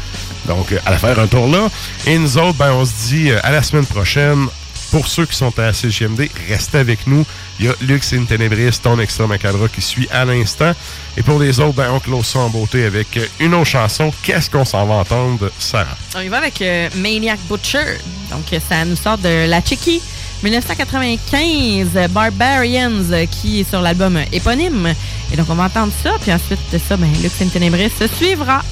Donc, 0.47 0.75
allez 0.85 0.99
faire 0.99 1.19
un 1.19 1.27
tour 1.27 1.47
là. 1.49 1.69
Et 2.07 2.19
nous 2.19 2.37
autres, 2.39 2.59
ben, 2.59 2.73
on 2.73 2.85
se 2.85 2.93
dit 3.09 3.31
à 3.43 3.51
la 3.51 3.63
semaine 3.63 3.87
prochaine. 3.87 4.47
Pour 4.93 5.09
ceux 5.09 5.25
qui 5.25 5.35
sont 5.35 5.59
à 5.59 5.73
CGMD, 5.73 6.29
restez 6.51 6.77
avec 6.77 7.07
nous. 7.07 7.25
Il 7.59 7.65
y 7.65 7.69
a 7.71 7.73
Lux 7.81 8.13
in 8.13 8.27
Tenebris, 8.27 8.79
ton 8.83 9.01
extra 9.01 9.27
macabre 9.27 9.71
qui 9.71 9.81
suit 9.81 10.07
à 10.13 10.27
l'instant. 10.27 10.73
Et 11.17 11.23
pour 11.23 11.39
les 11.39 11.61
autres, 11.61 11.73
ben, 11.73 11.91
on 11.93 11.99
close 11.99 12.27
ça 12.27 12.41
en 12.41 12.51
beauté 12.51 12.85
avec 12.85 13.19
une 13.41 13.55
autre 13.55 13.71
chanson. 13.71 14.13
Qu'est-ce 14.23 14.51
qu'on 14.51 14.67
s'en 14.67 14.85
va 14.85 14.97
entendre, 14.97 15.51
Sarah? 15.59 15.97
On 16.15 16.21
y 16.21 16.29
va 16.29 16.37
avec 16.37 16.61
euh, 16.61 16.91
Maniac 16.97 17.39
Butcher. 17.49 17.97
Donc, 18.31 18.45
ça 18.69 18.85
nous 18.85 18.97
sort 18.97 19.17
de 19.17 19.49
la 19.49 19.63
Tchéquie. 19.63 20.03
1995, 20.43 21.89
euh, 21.97 22.09
Barbarians, 22.09 23.13
euh, 23.13 23.25
qui 23.25 23.61
est 23.61 23.69
sur 23.69 23.81
l'album 23.81 24.19
éponyme. 24.31 24.93
Et 25.33 25.37
donc, 25.39 25.47
on 25.49 25.55
va 25.55 25.65
entendre 25.65 25.93
ça. 26.03 26.11
Puis 26.21 26.31
ensuite 26.31 26.61
de 26.71 26.77
ça, 26.77 26.99
ben, 26.99 27.09
Lux 27.23 27.41
in 27.41 27.49
Tenebris 27.49 27.93
se 27.99 28.07
suivra. 28.09 28.63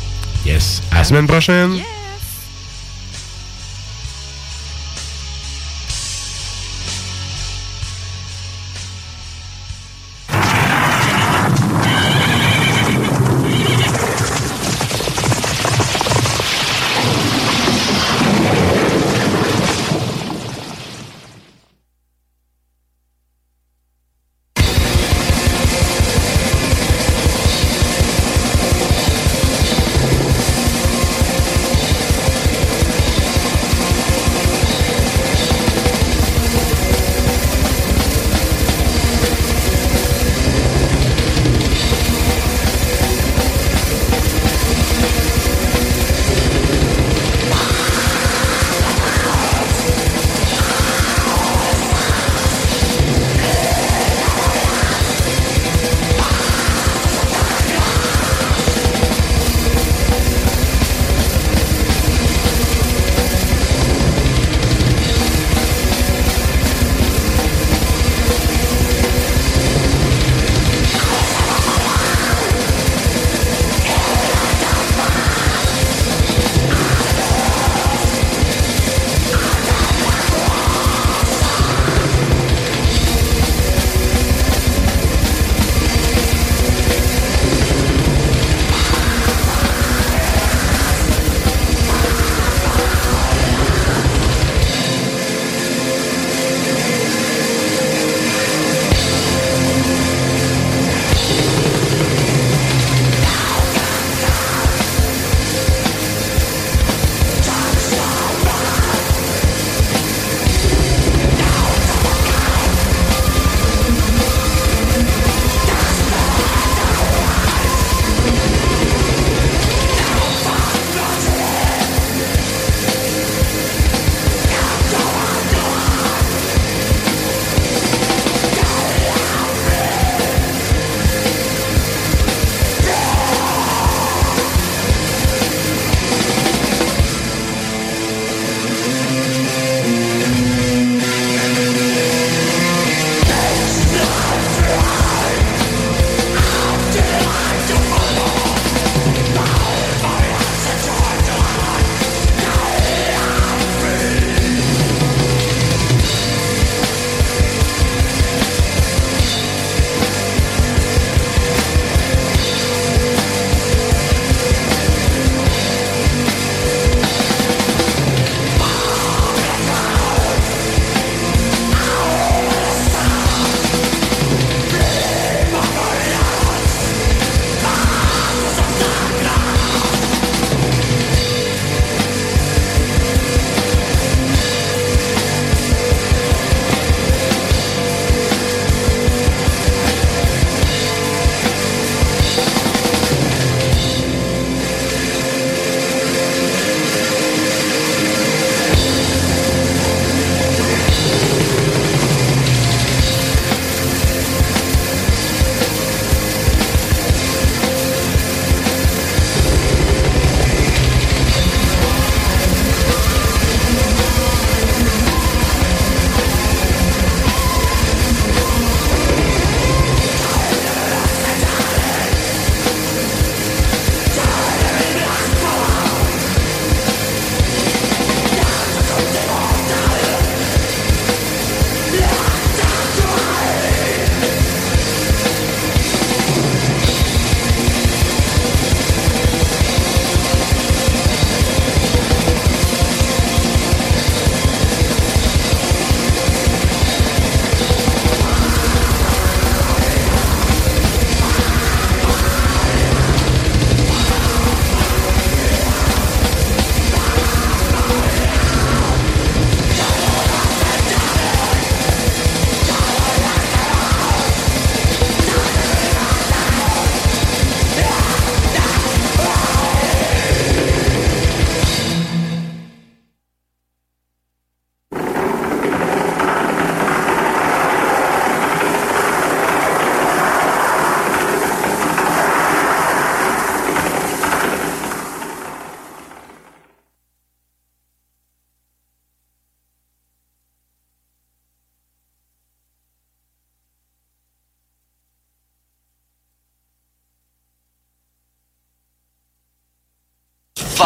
Yes. 0.44 0.82
À 0.92 0.96
la 0.96 1.04
semaine 1.04 1.26
prochaine. 1.26 1.80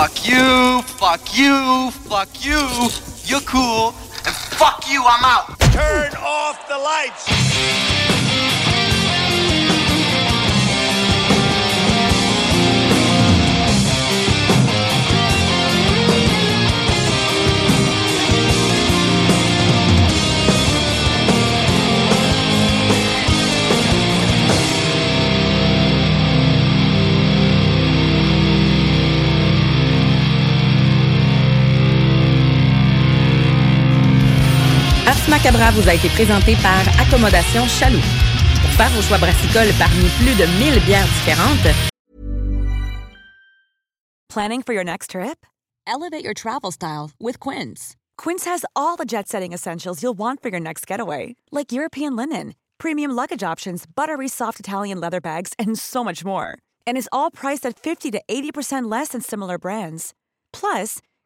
Fuck 0.05 0.29
you, 0.29 0.83
fuck 0.83 1.39
you, 1.39 1.91
fuck 1.91 2.45
you. 2.45 2.91
You're 3.25 3.41
cool. 3.41 3.95
And 4.27 4.35
fuck 4.35 4.85
you, 4.87 5.03
I'm 5.03 5.25
out. 5.25 5.59
Turn 5.73 6.13
off 6.17 6.69
the 6.69 6.77
lights. 6.77 7.94
Ars 35.07 35.29
Macabra 35.29 35.71
vous 35.73 35.87
a 35.89 35.95
été 35.95 36.09
présenté 36.09 36.57
par 36.63 36.81
Accommodation 36.99 37.67
Chaloux. 37.67 38.01
Pour 38.63 38.71
faire 38.71 38.89
vos 38.91 39.03
choix 39.03 39.19
brassicoles 39.19 39.73
parmi 39.79 40.09
plus 40.19 40.35
de 40.35 40.47
1000 40.59 40.81
bières 40.87 41.05
différentes, 41.05 41.75
Planning 44.31 44.63
for 44.63 44.73
your 44.73 44.83
next 44.83 45.11
trip? 45.11 45.47
Elevate 45.87 46.25
your 46.25 46.35
travel 46.35 46.73
style 46.73 47.11
with 47.21 47.39
Quince. 47.39 47.95
Quince 48.17 48.47
has 48.47 48.65
all 48.75 48.97
the 48.97 49.05
jet 49.05 49.29
setting 49.29 49.53
essentials 49.53 50.03
you'll 50.03 50.19
want 50.19 50.43
for 50.43 50.49
your 50.49 50.59
next 50.61 50.87
getaway, 50.89 51.37
like 51.53 51.71
European 51.71 52.17
linen, 52.17 52.55
premium 52.79 53.13
luggage 53.13 53.45
options, 53.45 53.85
buttery 53.87 54.27
soft 54.27 54.59
Italian 54.59 54.99
leather 55.01 55.21
bags, 55.21 55.53
and 55.59 55.79
so 55.79 56.03
much 56.03 56.25
more. 56.25 56.57
And 56.87 56.97
is 56.97 57.09
all 57.13 57.31
priced 57.31 57.65
at 57.67 57.79
50 57.79 58.11
to 58.13 58.23
80% 58.29 58.91
less 58.91 59.09
than 59.09 59.21
similar 59.21 59.59
brands. 59.59 60.15
Plus, 60.53 61.01